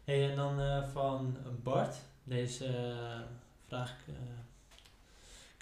Hey, 0.04 0.30
en 0.30 0.36
dan 0.36 0.60
eh, 0.60 0.82
van 0.92 1.36
Bart. 1.62 1.96
Deze 2.24 2.94
vraag 3.66 3.94
eh, 4.08 4.14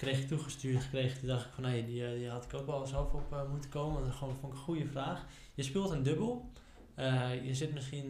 kreeg 0.02 0.18
ik 0.18 0.28
toegestuurd 0.28 0.82
gekregen. 0.82 1.18
Toen 1.18 1.28
dacht 1.28 1.46
ik 1.46 1.52
van, 1.52 1.62
nee, 1.62 1.84
die, 1.84 2.06
eh, 2.06 2.12
die 2.12 2.28
had 2.28 2.44
ik 2.44 2.54
ook 2.54 2.66
wel 2.66 2.86
zelf 2.86 3.12
op 3.12 3.32
eh, 3.32 3.50
moeten 3.50 3.70
komen. 3.70 3.92
Want 3.92 4.06
dat 4.06 4.14
gewoon, 4.14 4.36
vond 4.36 4.52
ik 4.52 4.58
een 4.58 4.64
goede 4.64 4.86
vraag. 4.86 5.26
Je 5.54 5.62
speelt 5.62 5.90
een 5.90 6.02
dubbel. 6.02 6.50
Eh, 6.94 7.44
je 7.44 7.54
zit 7.54 7.74
misschien, 7.74 8.08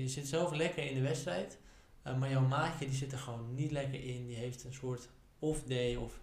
je 0.00 0.08
zit 0.08 0.28
zelf 0.28 0.52
lekker 0.54 0.86
in 0.90 0.94
de 0.94 1.00
wedstrijd. 1.00 1.58
Maar 2.02 2.30
jouw 2.30 2.46
maatje 2.46 2.86
die 2.86 2.94
zit 2.94 3.12
er 3.12 3.18
gewoon 3.18 3.54
niet 3.54 3.70
lekker 3.70 4.04
in. 4.04 4.26
Die 4.26 4.36
heeft 4.36 4.64
een 4.64 4.72
soort 4.74 5.08
off 5.38 5.62
day. 5.62 5.96
Of 5.96 6.20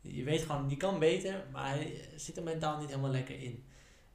je 0.00 0.24
weet 0.24 0.42
gewoon, 0.42 0.68
die 0.68 0.76
kan 0.76 0.98
beter, 0.98 1.44
maar 1.52 1.68
hij 1.68 2.08
zit 2.16 2.36
er 2.36 2.42
mentaal 2.42 2.78
niet 2.78 2.88
helemaal 2.88 3.10
lekker 3.10 3.42
in. 3.42 3.64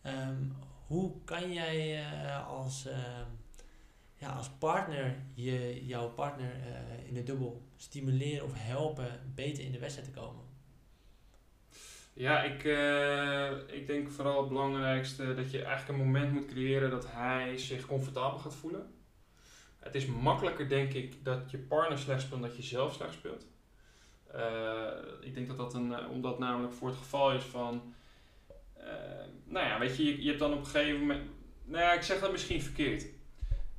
Ehm, 0.01 0.43
hoe 0.87 1.11
kan 1.23 1.53
jij 1.53 2.05
als, 2.47 2.85
ehm, 2.85 3.29
ja, 4.15 4.29
als 4.29 4.49
partner 4.49 5.15
je, 5.33 5.85
jouw 5.85 6.09
partner 6.09 6.51
in 7.07 7.13
de 7.13 7.23
dubbel 7.23 7.61
stimuleren 7.75 8.45
of 8.45 8.51
helpen 8.55 9.19
beter 9.35 9.63
in 9.63 9.71
de 9.71 9.79
wedstrijd 9.79 10.13
te 10.13 10.19
komen? 10.19 10.44
Ja, 12.17 12.43
ik, 12.43 12.63
eh, 12.63 13.51
ik 13.67 13.87
denk 13.87 14.09
vooral 14.09 14.39
het 14.39 14.49
belangrijkste 14.49 15.33
dat 15.33 15.51
je 15.51 15.63
eigenlijk 15.63 15.99
een 15.99 16.05
moment 16.05 16.31
moet 16.31 16.45
creëren 16.45 16.89
dat 16.89 17.11
hij 17.11 17.57
zich 17.57 17.85
comfortabel 17.85 18.39
gaat 18.39 18.55
voelen. 18.55 18.93
Het 19.79 19.95
is 19.95 20.05
makkelijker, 20.05 20.69
denk 20.69 20.93
ik, 20.93 21.25
dat 21.25 21.51
je 21.51 21.57
partner 21.57 21.97
slecht 21.97 22.21
speelt 22.21 22.41
dan 22.41 22.49
dat 22.49 22.57
je 22.57 22.63
zelf 22.63 22.93
slecht 22.93 23.13
speelt. 23.13 23.47
Eh, 24.31 24.91
ik 25.21 25.33
denk 25.33 25.47
dat 25.47 25.57
dat 25.57 25.73
een, 25.73 25.93
eh, 25.93 26.09
omdat 26.09 26.39
namelijk 26.39 26.73
voor 26.73 26.87
het 26.87 26.97
geval 26.97 27.31
is 27.31 27.43
van, 27.43 27.93
nou 29.45 29.67
ja, 29.67 29.79
weet 29.79 29.97
je, 29.97 30.05
je, 30.05 30.21
je 30.21 30.27
hebt 30.27 30.39
dan 30.39 30.53
op 30.53 30.59
een 30.59 30.65
gegeven 30.65 30.99
moment, 30.99 31.29
nou 31.63 31.83
ja, 31.83 31.93
ik 31.93 32.01
zeg 32.01 32.19
dat 32.19 32.31
misschien 32.31 32.61
verkeerd. 32.61 33.05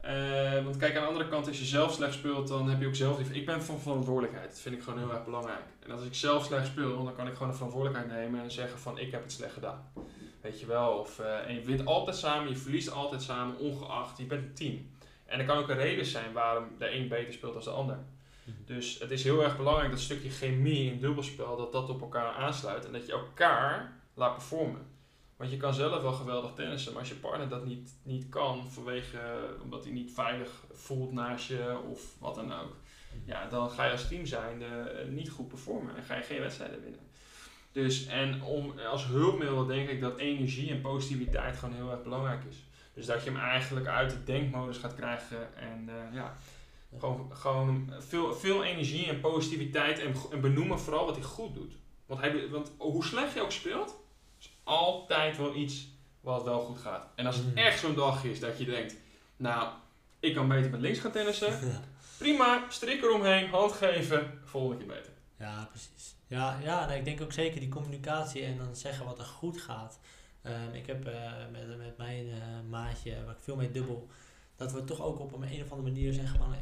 Eh, 0.07 0.65
want 0.65 0.77
kijk, 0.77 0.97
aan 0.97 1.03
de 1.03 1.09
andere 1.09 1.29
kant, 1.29 1.49
als 1.49 1.59
je 1.59 1.65
zelf 1.65 1.93
slecht 1.93 2.15
speelt, 2.15 2.49
dan 2.49 2.69
heb 2.69 2.81
je 2.81 2.87
ook 2.87 2.95
zelf 2.95 3.17
die... 3.17 3.41
Ik 3.41 3.47
ben 3.47 3.63
van 3.63 3.81
verantwoordelijkheid. 3.81 4.49
Dat 4.49 4.61
vind 4.61 4.75
ik 4.75 4.83
gewoon 4.83 4.99
heel 4.99 5.13
erg 5.13 5.25
belangrijk. 5.25 5.65
En 5.85 5.91
als 5.91 6.05
ik 6.05 6.15
zelf 6.15 6.45
slecht 6.45 6.67
speel, 6.67 7.05
dan 7.05 7.15
kan 7.15 7.27
ik 7.27 7.33
gewoon 7.33 7.49
de 7.49 7.55
verantwoordelijkheid 7.55 8.21
nemen 8.21 8.43
en 8.43 8.51
zeggen 8.51 8.79
van, 8.79 8.99
ik 8.99 9.11
heb 9.11 9.23
het 9.23 9.33
slecht 9.33 9.53
gedaan. 9.53 9.93
Weet 10.41 10.61
je 10.61 10.67
wel? 10.67 10.91
Of, 10.91 11.19
eh, 11.19 11.49
en 11.49 11.55
je 11.55 11.61
wint 11.61 11.87
altijd 11.87 12.17
samen, 12.17 12.49
je 12.49 12.57
verliest 12.57 12.91
altijd 12.91 13.23
samen, 13.23 13.59
ongeacht. 13.59 14.19
Je 14.19 14.25
bent 14.25 14.43
een 14.43 14.55
team. 14.55 14.91
En 15.25 15.39
er 15.39 15.45
kan 15.45 15.59
ook 15.59 15.69
een 15.69 15.77
reden 15.77 16.07
zijn 16.07 16.33
waarom 16.33 16.65
de 16.79 16.91
een 16.91 17.09
beter 17.09 17.33
speelt 17.33 17.53
dan 17.53 17.63
de 17.63 17.71
ander. 17.71 17.99
Dus 18.65 18.99
het 18.99 19.11
is 19.11 19.25
heel 19.25 19.43
erg 19.43 19.57
belangrijk 19.57 19.91
dat 19.91 20.01
stukje 20.01 20.31
chemie 20.31 20.91
in 20.91 21.01
dubbelspel, 21.01 21.57
dat 21.57 21.73
dat 21.73 21.89
op 21.89 22.01
elkaar 22.01 22.35
aansluit. 22.35 22.87
En 22.87 22.93
dat 22.93 23.07
je 23.07 23.13
elkaar 23.13 23.93
laat 24.15 24.35
performen. 24.35 24.87
Want 25.37 25.51
je 25.51 25.57
kan 25.57 25.75
zelf 25.75 26.03
wel 26.03 26.13
geweldig 26.13 26.53
tennissen, 26.55 26.93
maar 26.93 27.01
als 27.01 27.11
je 27.11 27.17
partner 27.17 27.49
dat 27.49 27.65
niet, 27.65 27.95
niet 28.03 28.29
kan, 28.29 28.71
vanwege, 28.71 29.19
omdat 29.63 29.85
hij 29.85 29.93
niet 29.93 30.13
veilig 30.13 30.51
voelt 30.73 31.13
naast 31.13 31.49
je 31.49 31.79
of 31.91 32.01
wat 32.19 32.35
dan 32.35 32.53
ook. 32.53 32.77
Ja, 33.25 33.49
dan 33.49 33.71
ga 33.71 33.85
je 33.85 33.91
als 33.91 34.09
team 34.09 34.27
zijn 34.27 34.63
eh, 34.63 35.09
niet 35.09 35.31
goed 35.31 35.49
performen 35.49 35.97
en 35.97 36.03
ga 36.03 36.15
je 36.15 36.23
geen 36.23 36.41
wedstrijden 36.41 36.83
winnen. 36.83 37.01
Dus 37.73 38.07
en 38.07 38.43
om, 38.43 38.79
als 38.79 39.07
hulpmiddel 39.07 39.67
denk 39.67 39.89
ik 39.89 40.01
dat 40.01 40.19
energie 40.19 40.71
en 40.71 40.81
positiviteit 40.81 41.57
gewoon 41.57 41.75
heel 41.75 41.91
erg 41.91 42.03
belangrijk 42.03 42.45
is. 42.45 42.65
Dus 42.95 43.07
dat 43.07 43.25
je 43.25 43.31
hem 43.31 43.41
eigenlijk 43.41 43.87
uit 43.87 44.11
de 44.11 44.25
denkmodus 44.25 44.79
gaat 44.79 44.95
krijgen 44.95 45.57
en 45.57 45.89
eh, 45.89 46.15
ja, 46.15 46.37
gewoon, 46.99 47.31
gewoon 47.33 47.93
veel, 47.99 48.35
veel 48.35 48.65
energie 48.65 49.07
en 49.07 49.21
positiviteit 49.21 49.99
en, 49.99 50.15
en 50.33 50.41
benoemen 50.41 50.79
vooral 50.79 51.05
wat 51.05 51.17
hij 51.17 51.25
goed 51.25 51.55
doet. 51.55 51.73
Want, 52.07 52.21
hij, 52.21 52.49
want 52.49 52.73
hoe 52.77 53.05
slecht 53.05 53.35
je 53.35 53.43
ook 53.43 53.53
speelt, 53.53 54.05
altijd 54.67 55.37
wel 55.37 55.55
iets 55.55 55.89
wat 56.21 56.43
wel 56.45 56.61
goed 56.61 56.79
gaat. 56.79 57.07
En 57.15 57.27
als 57.27 57.37
het 57.37 57.47
Mhm. 57.47 57.57
echt 57.59 57.79
zo'n 57.81 57.95
dag 57.95 58.25
is 58.25 58.41
dat 58.41 58.59
je 58.59 58.65
denkt, 58.65 58.95
nou, 59.37 59.69
ik 60.21 60.35
kan 60.35 60.49
beter 60.49 60.71
met 60.71 60.81
links 60.81 60.99
gaan 60.99 61.11
tennissen. 61.13 61.49
Ja. 61.69 61.81
Prima, 62.19 62.65
strik 62.69 63.03
eromheen, 63.03 63.49
hand 63.49 63.73
geven, 63.73 64.41
volgende 64.45 64.85
keer 64.85 64.95
beter. 64.95 65.13
Ja, 65.39 65.69
precies. 65.71 66.15
Ja, 66.27 66.59
ja 66.63 66.87
nee, 66.87 66.99
ik 66.99 67.05
denk 67.05 67.21
ook 67.21 67.33
zeker 67.33 67.61
die 67.61 67.69
communicatie 67.69 68.43
en 68.45 68.57
dan 68.59 68.77
zeggen 68.77 69.07
wat 69.07 69.19
er 69.19 69.25
goed 69.25 69.61
gaat. 69.61 69.99
Ehm, 70.43 70.73
ik 70.75 70.87
heb 70.87 71.07
eh, 71.07 71.33
met, 71.53 71.79
met 71.79 71.97
mijn 71.97 72.29
eh, 72.31 72.37
maatje, 72.71 73.25
waar 73.25 73.35
ik 73.35 73.41
veel 73.43 73.57
mee 73.57 73.71
dubbel, 73.71 74.09
dat 74.57 74.73
we 74.73 74.85
toch 74.85 75.01
ook 75.01 75.19
op 75.21 75.33
een, 75.33 75.43
een 75.53 75.63
of 75.63 75.71
andere 75.73 75.89
manier 75.93 76.13
zeggen 76.13 76.39
van, 76.39 76.55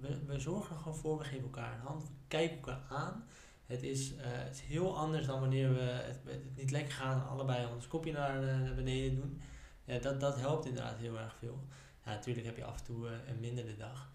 we, 0.00 0.18
we 0.26 0.38
zorgen 0.40 0.76
er 0.76 0.82
gewoon 0.82 0.98
voor, 0.98 1.18
we 1.18 1.24
geven 1.24 1.42
elkaar 1.44 1.72
een 1.74 1.86
hand, 1.86 2.02
we 2.02 2.08
kijken 2.28 2.56
elkaar 2.56 2.80
aan. 2.88 3.24
Het 3.70 3.82
is, 3.82 4.16
eh, 4.16 4.24
het 4.30 4.54
is 4.54 4.60
heel 4.60 4.96
anders 4.96 5.26
dan 5.26 5.40
wanneer 5.40 5.74
we 5.74 5.80
het, 5.80 6.18
het 6.24 6.56
niet 6.56 6.70
lekker 6.70 6.92
gaan, 6.92 7.28
allebei 7.28 7.66
ons 7.74 7.86
kopje 7.86 8.12
naar, 8.12 8.42
eh, 8.48 8.60
naar 8.60 8.74
beneden 8.74 9.14
doen. 9.14 9.40
Ja, 9.84 9.98
dat, 9.98 10.20
dat 10.20 10.36
helpt 10.36 10.66
inderdaad 10.66 10.98
heel 10.98 11.18
erg 11.18 11.34
veel. 11.38 11.64
Ja, 12.04 12.10
natuurlijk 12.10 12.46
heb 12.46 12.56
je 12.56 12.64
af 12.64 12.78
en 12.78 12.84
toe 12.84 13.08
eh, 13.08 13.12
een 13.28 13.40
mindere 13.40 13.76
dag. 13.76 14.10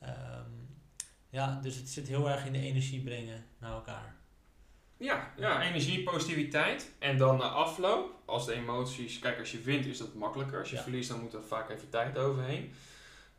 Ehm, 0.00 0.50
ja, 1.30 1.60
dus 1.62 1.76
het 1.76 1.88
zit 1.88 2.08
heel 2.08 2.30
erg 2.30 2.46
in 2.46 2.52
de 2.52 2.58
energie 2.60 3.02
brengen 3.02 3.44
naar 3.58 3.72
elkaar. 3.72 4.14
Ja, 4.96 5.32
ja, 5.36 5.62
energie, 5.62 6.02
positiviteit. 6.02 6.92
En 6.98 7.18
dan 7.18 7.36
na 7.36 7.48
afloop, 7.48 8.22
als 8.24 8.46
de 8.46 8.52
emoties... 8.52 9.18
Kijk, 9.18 9.38
als 9.38 9.52
je 9.52 9.60
wint 9.60 9.86
is 9.86 9.98
dat 9.98 10.14
makkelijker. 10.14 10.58
Als 10.58 10.70
je 10.70 10.76
Ja. 10.76 10.82
verliest, 10.82 11.08
dan 11.08 11.20
moet 11.20 11.34
er 11.34 11.44
vaak 11.44 11.70
even 11.70 11.88
tijd 11.88 12.18
overheen. 12.18 12.72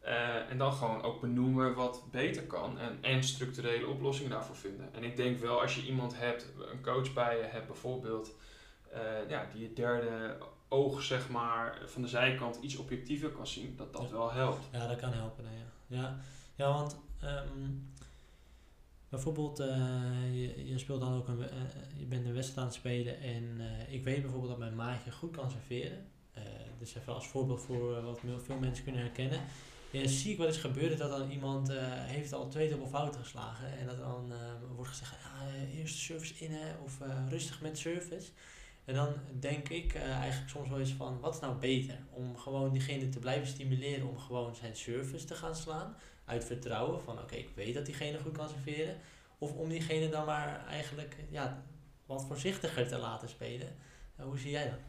Eh, 0.06 0.50
en 0.50 0.58
dan 0.58 0.74
gewoon 0.74 1.02
ook 1.02 1.22
benoemen 1.22 1.76
wat 1.76 2.04
beter 2.12 2.44
kan. 2.44 2.80
En, 2.80 2.98
en 3.02 3.24
structurele 3.24 3.88
oplossingen 3.88 4.32
daarvoor 4.32 4.56
vinden. 4.56 4.94
En 4.94 5.04
ik 5.04 5.16
denk 5.18 5.40
wel, 5.40 5.62
als 5.62 5.76
je 5.76 5.86
iemand 5.86 6.18
hebt, 6.18 6.54
een 6.72 6.82
coach 6.82 7.14
bij 7.14 7.38
je 7.38 7.44
hebt 7.44 7.68
bijvoorbeeld... 7.68 8.32
eh, 8.92 9.30
ja, 9.30 9.48
die 9.54 9.62
je 9.62 9.74
derde 9.74 10.38
oog, 10.70 11.02
zeg 11.02 11.30
maar, 11.30 11.82
van 11.86 12.02
de 12.02 12.08
zijkant 12.08 12.56
iets 12.62 12.76
objectiever 12.76 13.30
kan 13.30 13.48
zien. 13.48 13.74
Dat 13.78 13.94
dat 13.94 14.02
Ja. 14.02 14.12
wel 14.12 14.32
helpt. 14.32 14.68
Ja, 14.72 14.88
dat 14.88 14.98
kan 15.00 15.14
helpen. 15.14 15.44
nee, 15.44 15.58
ja. 15.58 15.98
Ja, 16.02 16.18
ja 16.56 16.74
want 16.74 16.98
ehm, 17.22 17.70
bijvoorbeeld, 19.10 19.60
eh, 19.60 19.68
je, 20.34 20.68
je 20.68 20.78
speelt 20.78 21.02
dan 21.02 21.14
ook 21.18 21.28
een, 21.28 21.38
je 21.98 22.06
bent 22.06 22.26
een 22.26 22.34
wedstrijd 22.34 22.60
aan 22.60 22.66
het 22.66 22.74
spelen 22.74 23.20
en 23.20 23.62
ik 23.90 24.04
weet 24.04 24.22
bijvoorbeeld 24.22 24.52
dat 24.52 24.60
mijn 24.60 24.76
maatje 24.76 25.12
goed 25.12 25.36
kan 25.36 25.52
serveren. 25.52 26.08
Dus 26.80 26.96
even 26.96 27.14
als 27.14 27.28
voorbeeld 27.28 27.62
voor 27.62 28.02
wat 28.02 28.20
veel 28.44 28.58
mensen 28.60 28.84
kunnen 28.84 29.02
herkennen. 29.02 29.40
Zie 30.04 30.32
ik 30.32 30.38
wel 30.38 30.48
eens 30.48 30.58
gebeuren 30.58 30.98
dat 30.98 31.10
dan 31.10 31.32
iemand 31.32 31.70
eh, 31.70 31.78
heeft 31.82 32.34
al 32.34 32.48
twee 32.48 32.70
dubbel 32.70 32.88
fouten 32.88 33.22
geslagen 33.22 33.78
en 33.78 33.86
dat 33.86 33.98
dan 33.98 34.32
eh, 34.32 34.38
wordt 34.76 34.90
gezegd, 34.90 35.12
ja, 35.12 35.48
eh, 35.48 35.80
eerst 35.80 35.98
service 35.98 36.46
in 36.46 36.52
hè, 36.52 36.76
of 36.84 36.98
rustig 37.30 37.62
met 37.62 37.78
service. 37.78 38.32
En 38.86 38.94
dan 38.94 39.14
denk 39.40 39.70
ik 39.70 39.96
eigenlijk 39.96 40.50
soms 40.50 40.70
wel 40.70 40.80
eens 40.80 40.94
van, 40.94 41.20
wat 41.20 41.34
is 41.34 41.40
nou 41.40 41.56
beter? 41.56 41.98
Om 42.10 42.38
gewoon 42.38 42.72
diegene 42.72 43.10
te 43.10 43.20
blijven 43.20 43.48
stimuleren 43.48 44.08
om 44.08 44.20
gewoon 44.20 44.56
zijn 44.56 44.76
service 44.76 45.26
te 45.26 45.36
gaan 45.36 45.56
slaan. 45.56 45.98
Uit 46.26 46.46
vertrouwen 46.46 47.02
van, 47.02 47.20
oké, 47.20 47.36
ik 47.36 47.50
weet 47.56 47.74
dat 47.74 47.86
diegene 47.86 48.20
goed 48.20 48.38
kan 48.38 48.50
serveren. 48.50 48.98
Of 49.38 49.54
om 49.54 49.70
diegene 49.70 50.10
dan 50.10 50.26
maar 50.26 50.66
eigenlijk 50.68 51.16
ja, 51.30 51.64
wat 52.06 52.26
voorzichtiger 52.26 52.88
te 52.88 52.98
laten 52.98 53.30
spelen. 53.30 53.76
Hoe 54.16 54.38
zie 54.38 54.52
jij 54.52 54.70
dat? 54.70 54.80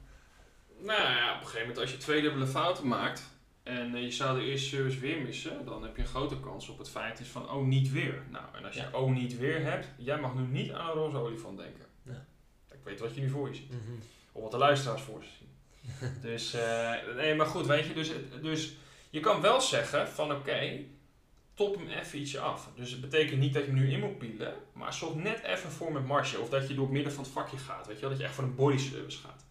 Nou 0.87 1.03
ja, 1.03 1.35
op 1.35 1.41
een 1.41 1.47
gegeven 1.47 1.69
moment 1.69 1.79
als 1.79 1.91
je 1.91 1.97
twee 1.97 2.23
dubbele 2.23 2.47
fouten 2.47 2.89
maakt 2.89 3.36
en 3.67 3.95
eh, 3.95 4.03
je 4.03 4.11
zou 4.11 4.39
de 4.39 4.45
eerste 4.45 4.69
service 4.69 4.99
weer 4.99 5.23
missen, 5.23 5.65
dan 5.65 5.83
heb 5.83 5.97
je 5.97 6.03
een 6.03 6.09
grote 6.09 6.41
kans 6.41 6.69
op 6.69 6.79
het 6.79 6.91
feit 6.91 7.21
is 7.21 7.29
van 7.29 7.51
oh 7.51 7.67
niet 7.67 7.93
weer. 7.93 8.23
Nou, 8.31 8.45
en 8.55 8.65
als 8.65 8.75
je 8.75 8.81
Ja. 8.81 8.91
oh 8.93 9.11
niet 9.15 9.39
weer 9.39 9.61
hebt, 9.63 9.89
jij 9.97 10.19
mag 10.21 10.35
nu 10.35 10.43
niet 10.47 10.73
aan 10.73 10.89
een 10.89 10.95
roze 10.95 11.17
olifant 11.17 11.59
denken. 11.59 11.85
Ja. 12.03 12.27
Ik 12.71 12.79
weet 12.85 13.01
wat 13.01 13.15
je 13.15 13.21
nu 13.21 13.31
voor 13.31 13.49
je 13.49 13.55
ziet. 13.55 13.73
Of 14.33 14.43
wat 14.43 14.51
de 14.51 14.57
luisteraars 14.59 15.03
voor 15.03 15.23
zich 15.23 15.33
zien. 15.39 15.49
dus, 16.31 16.55
eh, 16.55 16.93
nee, 17.17 17.35
maar 17.35 17.47
goed, 17.47 17.67
weet 17.67 17.87
je, 17.87 17.95
dus, 17.95 18.11
dus 18.43 18.77
je 19.11 19.21
kan 19.21 19.41
wel 19.41 19.61
zeggen 19.61 20.09
van 20.09 20.33
oké, 20.33 20.85
top 21.55 21.75
hem 21.77 21.89
even 21.89 22.19
ietsje 22.19 22.41
af. 22.41 22.71
Dus 22.75 22.91
het 22.91 23.01
betekent 23.01 23.41
niet 23.41 23.55
dat 23.55 23.65
je 23.65 23.71
hem 23.71 23.79
nu 23.79 23.93
in 23.93 24.01
moet 24.01 24.19
pielen, 24.19 24.55
maar 24.73 24.95
zorg 24.95 25.15
net 25.15 25.43
even 25.43 25.71
voor 25.71 25.93
met 25.93 26.07
marge. 26.07 26.41
Of 26.41 26.49
dat 26.49 26.69
je 26.69 26.75
door 26.75 26.85
het 26.85 26.93
midden 26.93 27.13
van 27.13 27.25
het 27.25 27.33
vakje 27.33 27.59
gaat, 27.59 27.87
weet 27.87 27.95
je 27.97 28.01
wel, 28.01 28.11
dat 28.11 28.19
je 28.19 28.25
echt 28.25 28.35
voor 28.35 28.45
een 28.45 28.55
body 28.55 28.79
service 28.79 29.19
gaat. 29.19 29.45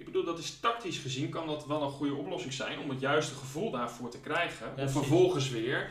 Ik 0.00 0.06
bedoel, 0.06 0.24
dat 0.24 0.38
is 0.38 0.60
tactisch 0.60 0.98
gezien 0.98 1.28
kan 1.30 1.46
dat 1.46 1.66
wel 1.66 1.82
een 1.82 1.90
goede 1.90 2.14
oplossing 2.14 2.52
zijn 2.52 2.78
om 2.78 2.90
het 2.90 3.00
juiste 3.00 3.34
gevoel 3.34 3.70
daarvoor 3.70 4.10
te 4.10 4.20
krijgen. 4.20 4.66
om 4.68 4.74
precies. 4.74 4.92
vervolgens 4.96 5.48
weer 5.50 5.90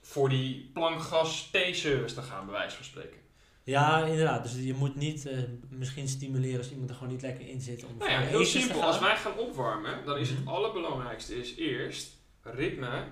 voor 0.00 0.28
die 0.28 0.70
plankgas 0.72 1.48
T-service 1.52 2.14
te 2.14 2.22
gaan, 2.22 2.44
bij 2.46 2.54
wijze 2.54 2.76
van 2.76 2.84
spreken. 2.84 3.18
Ja, 3.62 4.04
inderdaad. 4.04 4.42
Dus 4.42 4.64
je 4.64 4.74
moet 4.74 4.94
niet 4.96 5.26
eh, 5.26 5.38
misschien 5.68 6.08
stimuleren 6.08 6.58
als 6.58 6.70
iemand 6.70 6.90
er 6.90 6.94
gewoon 6.96 7.12
niet 7.12 7.22
lekker 7.22 7.48
in 7.48 7.60
zit. 7.60 7.84
Om 7.84 7.96
Nou 7.98 8.10
ja, 8.10 8.20
heel 8.20 8.44
simpel. 8.44 8.82
Als 8.82 8.98
wij 8.98 9.16
gaan 9.16 9.38
opwarmen, 9.38 10.04
dan 10.04 10.18
is 10.18 10.28
het 10.30 10.38
Mhm. 10.38 10.48
allerbelangrijkste 10.48 11.34
is 11.40 11.56
eerst 11.56 12.12
ritme 12.42 13.04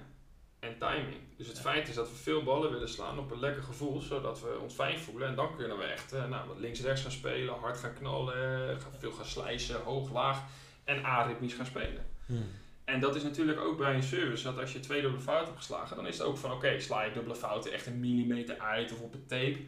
en 0.60 0.78
timing. 0.78 1.20
Dus 1.42 1.50
het 1.50 1.60
feit 1.60 1.88
is 1.88 1.94
dat 1.94 2.08
we 2.08 2.16
veel 2.16 2.42
ballen 2.42 2.72
willen 2.72 2.88
slaan 2.88 3.18
op 3.18 3.30
een 3.30 3.40
lekker 3.40 3.62
gevoel, 3.62 4.00
zodat 4.00 4.40
we 4.40 4.58
ons 4.62 4.74
fijn 4.74 4.98
voelen. 4.98 5.28
En 5.28 5.34
dan 5.34 5.56
kunnen 5.56 5.78
we 5.78 5.84
echt 5.84 6.12
eh, 6.12 6.28
nou, 6.28 6.48
wat 6.48 6.58
links-rechts 6.58 7.02
gaan 7.02 7.10
spelen, 7.10 7.54
hard 7.54 7.76
gaan 7.76 7.94
knallen, 7.94 8.78
veel 8.98 9.12
gaan 9.12 9.24
slijzen, 9.24 9.80
hoog, 9.80 10.12
laag 10.12 10.42
en 10.84 11.04
aritmisch 11.04 11.54
gaan 11.54 11.66
spelen. 11.66 12.06
Hmm. 12.26 12.46
En 12.84 13.00
dat 13.00 13.16
is 13.16 13.22
natuurlijk 13.22 13.60
ook 13.60 13.78
bij 13.78 13.94
een 13.94 14.02
service, 14.02 14.44
dat 14.44 14.58
als 14.58 14.72
je 14.72 14.80
twee 14.80 15.00
dubbele 15.00 15.22
fouten 15.22 15.46
hebt 15.46 15.58
geslagen, 15.58 15.96
dan 15.96 16.06
is 16.06 16.18
het 16.18 16.26
ook 16.26 16.36
van 16.36 16.52
oké, 16.52 16.80
sla 16.80 17.02
je 17.02 17.12
dubbele 17.12 17.36
fouten 17.36 17.72
echt 17.72 17.86
een 17.86 18.00
millimeter 18.00 18.58
uit 18.58 18.92
of 18.92 19.00
op 19.00 19.14
een 19.14 19.26
tape. 19.26 19.58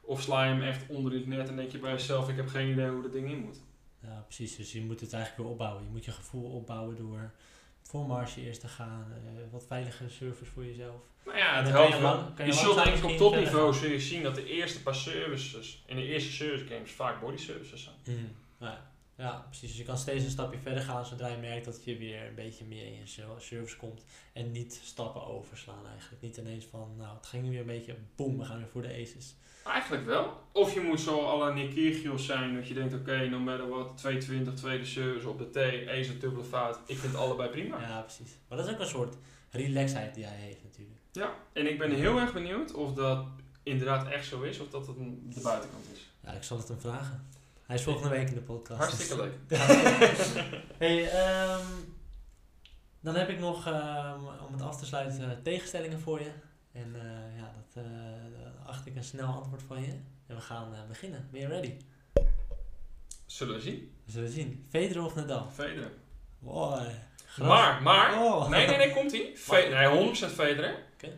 Of 0.00 0.22
sla 0.22 0.44
je 0.44 0.52
hem 0.52 0.62
echt 0.62 0.88
onder 0.88 1.12
het 1.12 1.26
net 1.26 1.48
en 1.48 1.56
denk 1.56 1.70
je 1.70 1.78
bij 1.78 1.92
jezelf, 1.92 2.28
ik 2.28 2.36
heb 2.36 2.48
geen 2.48 2.70
idee 2.70 2.88
hoe 2.88 3.02
dat 3.02 3.12
ding 3.12 3.30
in 3.30 3.38
moet. 3.38 3.60
Ja, 4.00 4.24
precies. 4.26 4.56
Dus 4.56 4.72
je 4.72 4.82
moet 4.82 5.00
het 5.00 5.12
eigenlijk 5.12 5.42
weer 5.42 5.52
opbouwen. 5.52 5.84
Je 5.84 5.90
moet 5.90 6.04
je 6.04 6.10
gevoel 6.10 6.50
opbouwen 6.50 6.96
door 6.96 7.30
voor 7.82 8.06
marge 8.06 8.40
eerst 8.40 8.60
te 8.60 8.68
gaan. 8.68 9.06
eh, 9.12 9.52
wat 9.52 9.66
veiligere 9.66 10.08
service 10.08 10.50
voor 10.50 10.64
jezelf. 10.64 11.00
Nou 11.26 11.38
ja, 11.38 11.56
het 11.62 11.68
helpt 11.68 12.00
wel. 12.00 12.32
Je 12.36 12.44
je 12.44 12.52
zult 12.52 12.84
denk 12.84 12.96
ik 12.96 13.04
op 13.04 13.16
topniveau 13.16 13.74
zul 13.74 13.90
je 13.90 14.00
zien 14.00 14.22
dat 14.22 14.34
de 14.34 14.46
eerste 14.46 14.82
paar 14.82 14.94
services 14.94 15.82
in 15.86 15.96
de 15.96 16.02
eerste 16.06 16.30
service 16.32 16.66
games 16.74 16.90
vaak 16.90 17.20
body 17.20 17.36
services 17.36 17.82
zijn. 18.04 18.36
Ja. 18.60 18.94
Ja, 19.18 19.44
precies. 19.48 19.68
Dus 19.68 19.78
je 19.78 19.84
kan 19.84 19.98
steeds 19.98 20.24
een 20.24 20.30
stapje 20.30 20.58
verder 20.58 20.82
gaan 20.82 21.06
zodra 21.06 21.26
je 21.28 21.36
merkt 21.36 21.64
dat 21.64 21.84
je 21.84 21.96
weer 21.96 22.26
een 22.26 22.34
beetje 22.34 22.64
meer 22.64 22.84
in 22.86 22.92
je 22.94 23.06
ser- 23.06 23.24
service 23.38 23.76
komt. 23.76 24.04
En 24.32 24.52
niet 24.52 24.80
stappen 24.84 25.26
overslaan 25.26 25.86
eigenlijk. 25.92 26.22
Niet 26.22 26.36
ineens 26.36 26.64
van, 26.64 26.94
nou, 26.96 27.16
het 27.16 27.26
ging 27.26 27.42
nu 27.42 27.50
weer 27.50 27.60
een 27.60 27.66
beetje, 27.66 27.96
boem, 28.16 28.38
we 28.38 28.44
gaan 28.44 28.58
weer 28.58 28.68
voor 28.68 28.82
de 28.82 28.88
aces. 28.88 29.34
Eigenlijk 29.64 30.04
wel. 30.04 30.40
Of 30.52 30.74
je 30.74 30.80
moet 30.80 31.00
zo 31.00 31.20
alle 31.20 31.52
Nick 31.52 31.70
Kyrgios 31.70 32.26
zijn, 32.26 32.54
dat 32.54 32.68
je 32.68 32.74
denkt, 32.74 32.94
oké, 32.94 33.28
no 33.28 33.38
matter 33.38 33.68
what, 33.68 33.96
220, 33.96 34.54
tweede 34.54 34.84
service 34.84 35.28
op 35.28 35.38
de 35.38 35.50
T, 35.50 35.88
ace, 35.88 36.18
dubbele 36.18 36.44
fout. 36.44 36.78
Ik 36.86 36.98
vind 36.98 37.12
het 37.12 37.20
allebei 37.20 37.48
prima. 37.50 37.80
Ja, 37.80 38.00
precies. 38.00 38.36
Maar 38.48 38.58
dat 38.58 38.66
is 38.66 38.72
ook 38.74 38.80
een 38.80 38.86
soort 38.86 39.14
relaxheid 39.50 40.14
die 40.14 40.24
hij 40.24 40.36
heeft 40.36 40.62
natuurlijk. 40.62 40.95
Ja, 41.16 41.34
en 41.52 41.70
ik 41.70 41.78
ben 41.78 41.90
heel 41.90 42.18
erg 42.18 42.32
benieuwd 42.32 42.74
of 42.74 42.92
dat 42.92 43.26
inderdaad 43.62 44.08
echt 44.08 44.26
zo 44.26 44.42
is, 44.42 44.58
of 44.58 44.68
dat 44.68 44.86
het 44.86 44.96
de 45.34 45.40
buitenkant 45.40 45.84
is. 45.92 46.10
Ja, 46.20 46.32
ik 46.32 46.42
zal 46.42 46.58
het 46.58 46.68
hem 46.68 46.80
vragen. 46.80 47.26
Hij 47.62 47.76
is 47.76 47.82
volgende 47.82 48.08
week 48.08 48.28
in 48.28 48.34
de 48.34 48.40
podcast. 48.40 48.80
Hartstikke 48.80 49.16
leuk. 49.16 49.34
Ja. 49.48 49.66
hey, 50.78 51.10
ehm, 51.10 51.66
dan 53.00 53.14
heb 53.14 53.28
ik 53.28 53.38
nog, 53.38 53.66
ehm, 53.66 54.20
om 54.46 54.52
het 54.52 54.62
af 54.62 54.78
te 54.78 54.86
sluiten, 54.86 55.30
eh, 55.30 55.36
tegenstellingen 55.42 56.00
voor 56.00 56.20
je. 56.20 56.30
En 56.72 56.94
eh, 56.94 57.36
ja, 57.38 57.52
dat 57.54 57.84
eh, 57.84 58.66
acht 58.66 58.86
ik 58.86 58.96
een 58.96 59.04
snel 59.04 59.26
antwoord 59.26 59.62
van 59.62 59.82
je. 59.82 59.92
En 60.26 60.34
we 60.34 60.40
gaan 60.40 60.74
eh, 60.74 60.86
beginnen. 60.88 61.28
Ben 61.30 61.40
je 61.40 61.46
ready? 61.46 61.76
Zullen 63.26 63.54
we 63.54 63.60
zien. 63.60 63.92
We 64.04 64.12
zullen 64.12 64.30
zien. 64.30 64.66
Federer 64.68 65.04
of 65.04 65.14
Nadal? 65.14 65.50
Federer. 65.50 65.92
Wow. 66.38 66.88
Maar, 67.36 67.82
maar, 67.82 68.22
Oh. 68.22 68.48
nee, 68.48 68.66
nee, 68.66 68.76
nee, 68.76 68.92
komt 68.92 69.12
ie. 69.12 69.32
Nee, 69.50 69.88
100% 70.14 70.32
Federer. 70.32 70.74
Oké. 70.94 71.12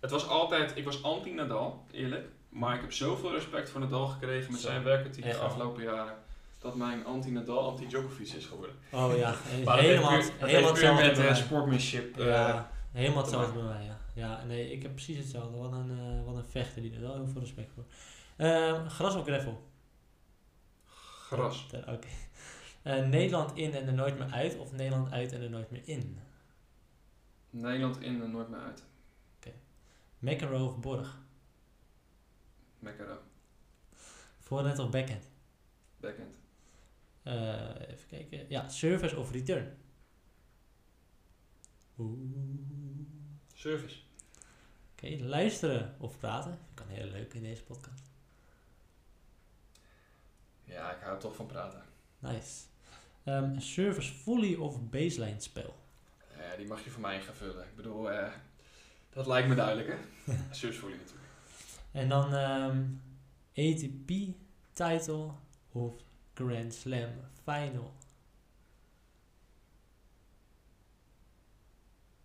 Het 0.00 0.10
was 0.10 0.28
altijd, 0.28 0.72
ik 0.76 0.84
was 0.84 1.02
anti-Nadal, 1.02 1.84
eerlijk. 1.90 2.26
Maar 2.48 2.74
ik 2.74 2.80
heb 2.80 2.92
zoveel 2.92 3.32
respect 3.32 3.70
voor 3.70 3.80
Nadal 3.80 4.06
gekregen 4.06 4.52
met 4.52 4.60
Zo. 4.60 4.66
zijn 4.68 4.82
werkethiek 4.82 5.24
de 5.24 5.36
afgelopen 5.36 5.82
jaren. 5.82 6.14
Dat 6.58 6.74
mijn 6.74 7.04
anti-Nadal, 7.06 7.68
anti-Djokovic 7.68 8.28
is 8.28 8.46
geworden. 8.46 8.76
Oh 8.90 9.16
ja, 9.16 9.28
Maar 9.64 9.76
dat 9.76 9.84
helemaal, 9.84 10.10
heeft 10.10 10.28
puur- 10.30 10.38
dat 10.40 10.48
helemaal 10.48 10.68
heeft 10.70 10.80
puur 10.82 10.90
hetzelfde 10.94 11.22
met 11.22 11.36
eh, 11.38 11.44
sportmanship. 11.44 12.18
eh, 12.18 12.26
Ja, 12.26 12.70
helemaal 12.92 13.22
hetzelfde 13.22 13.52
bij 13.52 13.62
mij, 13.62 13.84
ja. 13.84 13.98
Ja, 14.14 14.42
nee, 14.46 14.72
ik 14.72 14.82
heb 14.82 14.92
precies 14.94 15.16
hetzelfde. 15.18 15.56
Wat 15.58 15.72
een, 15.72 15.90
eh, 15.98 16.26
wat 16.26 16.36
een 16.36 16.50
vechter 16.50 16.82
die 16.82 16.94
er 16.94 17.00
wel 17.00 17.14
heel 17.14 17.28
veel 17.32 17.40
respect 17.40 17.70
voor. 17.74 17.84
Ehm, 18.36 18.88
gras 18.88 19.14
of 19.14 19.24
gravel? 19.26 19.62
Gras. 21.26 21.66
Oké. 21.86 22.06
Eh, 22.82 23.06
Nederland 23.06 23.56
in 23.56 23.74
en 23.74 23.86
er 23.86 23.92
nooit 23.92 24.18
meer 24.18 24.30
uit 24.30 24.58
of 24.58 24.72
Nederland 24.72 25.12
uit 25.12 25.32
en 25.32 25.40
er 25.40 25.50
nooit 25.50 25.70
meer 25.70 25.88
in? 25.88 26.18
Nederland 27.50 28.00
in 28.00 28.22
en 28.22 28.30
nooit 28.30 28.48
meer 28.48 28.60
uit. 28.60 28.82
McEnroe 30.22 30.68
of 30.68 30.80
Borg? 30.80 31.18
Mekaro. 32.78 33.18
Voorhand 34.38 34.78
of 34.78 34.90
backhand? 34.90 35.30
Backhand. 36.00 36.34
Eh, 37.22 37.88
even 37.88 38.08
kijken. 38.08 38.46
Ja, 38.48 38.68
service 38.68 39.16
of 39.16 39.30
return? 39.30 39.76
Oeh. 41.98 42.18
Service. 43.54 44.00
Oké, 44.92 45.24
luisteren 45.24 45.94
of 45.98 46.18
praten? 46.18 46.52
Ik 46.52 46.74
kan 46.74 46.88
heel 46.88 47.06
leuk 47.06 47.34
in 47.34 47.42
deze 47.42 47.64
podcast. 47.64 48.10
Ja, 50.64 50.96
ik 50.96 51.02
hou 51.02 51.20
toch 51.20 51.36
van 51.36 51.46
praten. 51.46 51.82
Nice. 52.18 52.71
Ehm, 53.24 53.58
service 53.58 54.12
volley 54.14 54.54
of 54.56 54.90
baseline 54.90 55.40
spel? 55.40 55.74
Ja, 56.38 56.56
die 56.56 56.66
mag 56.66 56.84
je 56.84 56.90
voor 56.90 57.00
mij 57.00 57.20
gaan 57.20 57.34
vullen. 57.34 57.64
Ik 57.64 57.76
bedoel, 57.76 58.10
eh, 58.10 58.32
dat 59.12 59.26
lijkt 59.26 59.48
me 59.48 59.54
duidelijk, 59.54 59.88
hè? 59.88 60.32
Service 60.50 60.86
je 60.86 60.94
natuurlijk. 60.96 61.28
En 61.92 62.08
dan 62.08 62.34
ehm, 62.34 62.84
ATP 63.54 64.10
title 64.72 65.28
of 65.72 65.92
Grand 66.34 66.74
Slam 66.74 67.08
final? 67.44 67.92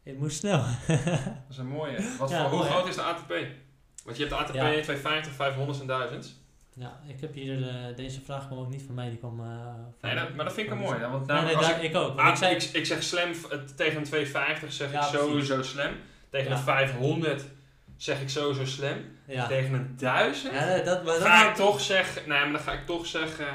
Het 0.04 0.18
moet 0.18 0.34
snel. 0.34 0.64
Dat 0.88 1.00
is 1.50 1.58
een 1.58 1.68
mooie. 1.68 1.98
Wat 2.20 2.30
Ja, 2.30 2.42
voor, 2.42 2.50
hoe 2.50 2.58
mooi, 2.58 2.70
hè? 2.70 2.76
groot 2.76 2.88
is 2.88 2.96
de 2.96 3.02
ATP? 3.02 3.30
Want 4.04 4.18
je 4.18 4.26
hebt 4.26 4.30
de 4.30 4.36
ATP 4.36 4.54
Ja. 4.54 4.62
250, 4.62 5.34
500 5.34 5.80
en 5.80 5.88
1000. 5.88 6.36
Ja, 6.80 7.00
ik 7.08 7.22
heb 7.22 7.34
hier, 7.34 7.68
eh, 7.68 7.96
deze 7.96 8.22
vraag 8.22 8.46
kwam 8.48 8.60
ook 8.60 8.70
niet 8.70 8.84
van 8.86 8.96
mij, 8.96 9.10
die 9.10 9.18
kwam 9.18 9.40
eh, 9.40 9.46
van... 10.00 10.10
Nee, 10.10 10.16
dat, 10.20 10.34
maar 10.36 10.46
dat 10.46 10.54
vind 10.54 10.72
ik 10.72 10.76
mooie. 10.78 11.00
hè, 11.00 11.10
Want 11.10 11.28
Ja, 11.28 11.34
nou, 11.34 11.46
nee, 11.46 11.56
als 11.56 11.68
daar- 11.68 11.84
ik, 11.84 11.90
ik, 11.90 11.96
ook. 11.96 12.08
Want 12.08 12.20
ah, 12.20 12.28
ik 12.30 12.36
zei, 12.36 12.56
ik, 12.56 12.64
ik 12.64 12.86
zeg 12.86 13.04
slam 13.04 13.30
eh, 13.30 13.58
tegen 13.76 13.98
een 13.98 14.04
250 14.04 14.74
zeg 14.74 14.92
Ja, 14.92 15.04
ik 15.04 15.10
precies. 15.10 15.28
sowieso 15.28 15.62
slam. 15.62 15.92
Tegen 16.30 16.50
Ja. 16.50 16.56
een 16.58 16.64
500 16.64 17.46
zeg 17.98 18.22
ik 18.22 18.30
sowieso 18.30 18.66
slam. 18.66 18.98
ja. 19.28 19.48
Tegen 19.48 19.74
een 19.74 19.94
1000 19.98 20.54
Ja, 20.54 20.66
nee, 20.66 20.84
dat, 20.84 21.04
maar 21.04 21.14
dat 21.14 21.24
ga 21.24 21.50
ik 21.50 21.56
toch 21.56 21.82
zeggen, 21.82 22.22
nee, 22.30 22.40
maar 22.40 22.52
dan 22.52 22.62
ga 22.62 22.72
ik 22.72 22.86
toch 22.86 23.06
zeggen, 23.06 23.48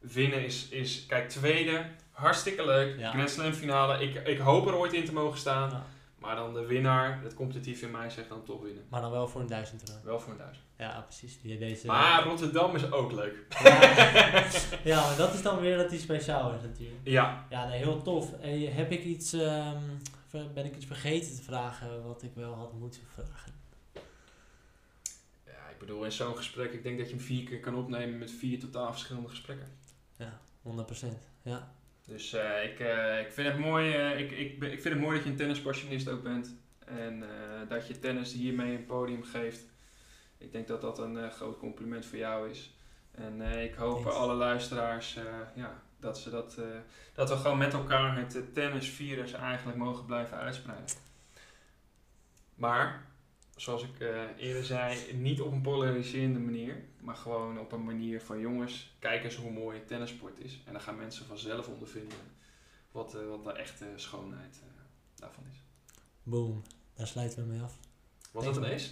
winnen 0.00 0.44
is, 0.44 0.68
is 0.68 1.06
kijk, 1.08 1.28
tweede, 1.28 1.82
hartstikke 2.10 2.64
leuk, 2.64 2.98
Ja. 2.98 3.10
Grand 3.10 3.30
Slam 3.30 3.52
finale, 3.52 4.02
ik, 4.02 4.26
ik 4.28 4.38
hoop 4.38 4.66
er 4.66 4.76
ooit 4.76 4.92
in 4.92 5.04
te 5.04 5.12
mogen 5.12 5.38
staan. 5.38 5.84
Maar 6.24 6.36
dan 6.36 6.54
de 6.54 6.66
winnaar, 6.66 7.22
het 7.22 7.34
competitief 7.34 7.82
in 7.82 7.90
mij 7.90 8.10
zegt 8.10 8.28
dan 8.28 8.44
toch 8.44 8.62
winnen. 8.62 8.84
Maar 8.88 9.00
dan 9.00 9.10
wel 9.10 9.28
voor 9.28 9.40
een 9.40 9.46
duizend 9.46 9.88
euro. 9.88 10.00
Wel 10.04 10.20
voor 10.20 10.32
een 10.32 10.38
duizend. 10.38 10.64
Ja, 10.78 11.00
precies. 11.00 11.40
Die, 11.40 11.58
deze, 11.58 11.86
Maar 11.86 12.24
Rotterdam 12.24 12.74
is 12.74 12.90
ook 12.90 13.12
leuk. 13.12 13.46
ja, 13.62 13.80
ja, 14.92 15.06
maar 15.06 15.16
dat 15.16 15.34
is 15.34 15.42
dan 15.42 15.60
weer 15.60 15.76
dat 15.76 15.90
die 15.90 15.98
speciaal 15.98 16.54
is 16.54 16.62
natuurlijk. 16.62 17.00
Ja, 17.02 17.46
Ja, 17.50 17.66
nee, 17.66 17.78
heel 17.78 18.02
tof. 18.02 18.30
Hey, 18.40 18.58
heb 18.58 18.90
ik 18.90 19.04
iets, 19.04 19.32
ehm, 19.32 19.82
ben 20.30 20.64
ik 20.64 20.76
iets 20.76 20.86
vergeten 20.86 21.36
te 21.36 21.42
vragen 21.42 22.04
wat 22.04 22.22
ik 22.22 22.34
wel 22.34 22.54
had 22.54 22.72
moeten 22.72 23.02
vragen? 23.12 23.52
ja 25.46 25.68
ik 25.70 25.78
bedoel 25.78 26.04
in 26.04 26.12
zo'n 26.12 26.36
gesprek, 26.36 26.72
ik 26.72 26.82
denk 26.82 26.98
dat 26.98 27.08
je 27.08 27.14
hem 27.14 27.24
vier 27.24 27.44
keer 27.44 27.60
kan 27.60 27.74
opnemen 27.74 28.18
met 28.18 28.30
vier 28.30 28.60
totaal 28.60 28.92
verschillende 28.92 29.28
gesprekken. 29.28 29.82
100%. 30.62 31.06
Ja. 31.42 31.72
Dus 32.06 32.32
eh, 32.32 32.64
ik, 32.64 32.80
eh, 32.80 33.20
ik 33.20 33.32
vind 33.32 33.48
het 33.48 33.58
mooi, 33.58 33.92
eh, 33.94 34.18
ik, 34.18 34.30
ik, 34.30 34.62
ik 34.62 34.82
vind 34.82 34.94
het 34.94 35.00
mooi 35.00 35.14
dat 35.14 35.24
je 35.24 35.30
een 35.30 35.36
tennispassionist 35.36 36.08
ook 36.08 36.22
bent. 36.22 36.56
En 36.84 37.24
dat 37.68 37.86
je 37.86 37.98
tennis 37.98 38.32
hiermee 38.32 38.76
een 38.76 38.86
podium 38.86 39.22
geeft. 39.22 39.64
Ik 40.38 40.52
denk 40.52 40.66
dat 40.66 40.80
dat 40.80 40.98
een 40.98 41.30
groot 41.30 41.58
compliment 41.58 42.06
voor 42.06 42.18
jou 42.18 42.50
is. 42.50 42.74
En 43.10 43.40
ik 43.40 43.74
hoop 43.74 44.02
Thanks. 44.02 44.18
alle 44.18 44.34
luisteraars 44.34 45.18
ja, 45.54 45.82
dat, 46.00 46.18
ze 46.18 46.30
dat, 46.30 46.58
dat 47.14 47.28
we 47.28 47.36
gewoon 47.36 47.58
met 47.58 47.72
elkaar 47.72 48.16
het 48.16 48.54
tennisvirus 48.54 49.32
eigenlijk 49.32 49.78
mogen 49.78 50.04
blijven 50.04 50.36
uitspreiden. 50.36 50.96
Maar, 52.54 53.06
zoals 53.56 53.82
ik 53.82 54.00
eh, 54.00 54.22
eerder 54.38 54.64
zei, 54.64 55.12
niet 55.12 55.40
op 55.40 55.52
een 55.52 55.60
polariserende 55.60 56.38
manier. 56.38 56.84
Maar 57.00 57.16
gewoon 57.16 57.58
op 57.58 57.72
een 57.72 57.84
manier 57.84 58.20
van 58.20 58.40
jongens, 58.40 58.94
kijk 58.98 59.24
eens 59.24 59.36
hoe 59.36 59.50
mooi 59.50 59.78
het 59.78 59.86
tennissport 59.86 60.40
is. 60.40 60.62
En 60.66 60.72
dan 60.72 60.82
gaan 60.82 60.96
mensen 60.96 61.26
vanzelf 61.26 61.68
ondervinden 61.68 62.18
wat, 62.92 63.14
eh, 63.14 63.28
wat 63.28 63.44
de 63.44 63.52
echte 63.52 63.86
schoonheid 63.96 64.60
eh, 64.62 64.68
daarvan 65.14 65.44
is. 65.50 65.62
Boom. 66.22 66.62
Daar 66.94 67.06
sluiten 67.06 67.42
we 67.42 67.52
mee 67.52 67.60
af. 67.60 67.78
Was 68.30 68.44
dat 68.44 68.56
een 68.56 68.64
ace? 68.64 68.90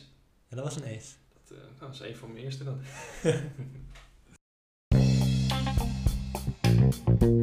Ja, 0.49 0.57
dat 0.57 0.65
was 0.65 0.77
een 0.77 0.97
ace. 0.97 1.15
Dat, 1.45 1.59
dat 1.79 1.95
is 1.95 2.01
een 2.01 2.17
van 2.17 2.33
mijn 2.33 2.45
eerste 2.45 2.65
dan. 2.65 2.81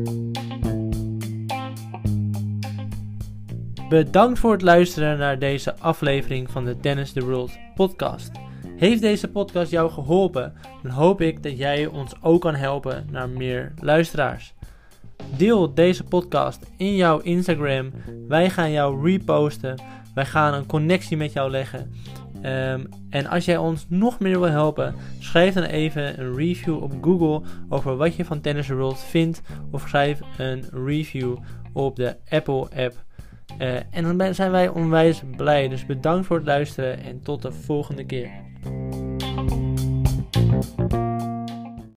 Bedankt 3.89 4.39
voor 4.39 4.51
het 4.51 4.61
luisteren 4.61 5.17
naar 5.17 5.39
deze 5.39 5.77
aflevering 5.79 6.51
van 6.51 6.65
de 6.65 6.77
Tennis 6.77 7.11
the 7.11 7.25
World 7.25 7.51
podcast. 7.75 8.31
Heeft 8.77 9.01
deze 9.01 9.27
podcast 9.27 9.71
jou 9.71 9.91
geholpen, 9.91 10.53
dan 10.83 10.91
hoop 10.91 11.21
ik 11.21 11.43
dat 11.43 11.57
jij 11.57 11.85
ons 11.85 12.13
ook 12.21 12.41
kan 12.41 12.55
helpen 12.55 13.07
naar 13.11 13.29
meer 13.29 13.73
luisteraars. 13.81 14.53
Deel 15.37 15.73
deze 15.73 16.03
podcast 16.03 16.65
in 16.77 16.95
jouw 16.95 17.19
Instagram. 17.19 17.91
Wij 18.27 18.49
gaan 18.49 18.71
jou 18.71 19.11
reposten. 19.11 19.81
Wij 20.13 20.25
gaan 20.25 20.53
een 20.53 20.65
connectie 20.65 21.17
met 21.17 21.33
jou 21.33 21.49
leggen. 21.49 21.93
Ehm, 22.41 22.85
en 23.09 23.27
als 23.27 23.45
jij 23.45 23.57
ons 23.57 23.85
nog 23.87 24.19
meer 24.19 24.39
wil 24.39 24.49
helpen, 24.49 24.95
schrijf 25.19 25.53
dan 25.53 25.63
even 25.63 26.19
een 26.19 26.35
review 26.35 26.83
op 26.83 26.93
Google 27.01 27.41
over 27.69 27.97
wat 27.97 28.15
je 28.15 28.25
van 28.25 28.41
Tennis 28.41 28.67
World 28.67 28.99
vindt. 28.99 29.41
Of 29.71 29.87
schrijf 29.87 30.19
een 30.37 30.63
review 30.71 31.37
op 31.73 31.95
de 31.95 32.15
Apple 32.29 32.67
app. 32.75 33.07
Eh, 33.57 33.75
en 33.89 34.17
dan 34.17 34.35
zijn 34.35 34.51
wij 34.51 34.67
onwijs 34.67 35.21
blij. 35.35 35.67
Dus 35.67 35.85
bedankt 35.85 36.27
voor 36.27 36.37
het 36.37 36.45
luisteren 36.45 37.03
en 37.03 37.21
tot 37.21 37.41
de 37.41 37.51
volgende 37.51 38.05
keer. 38.05 38.29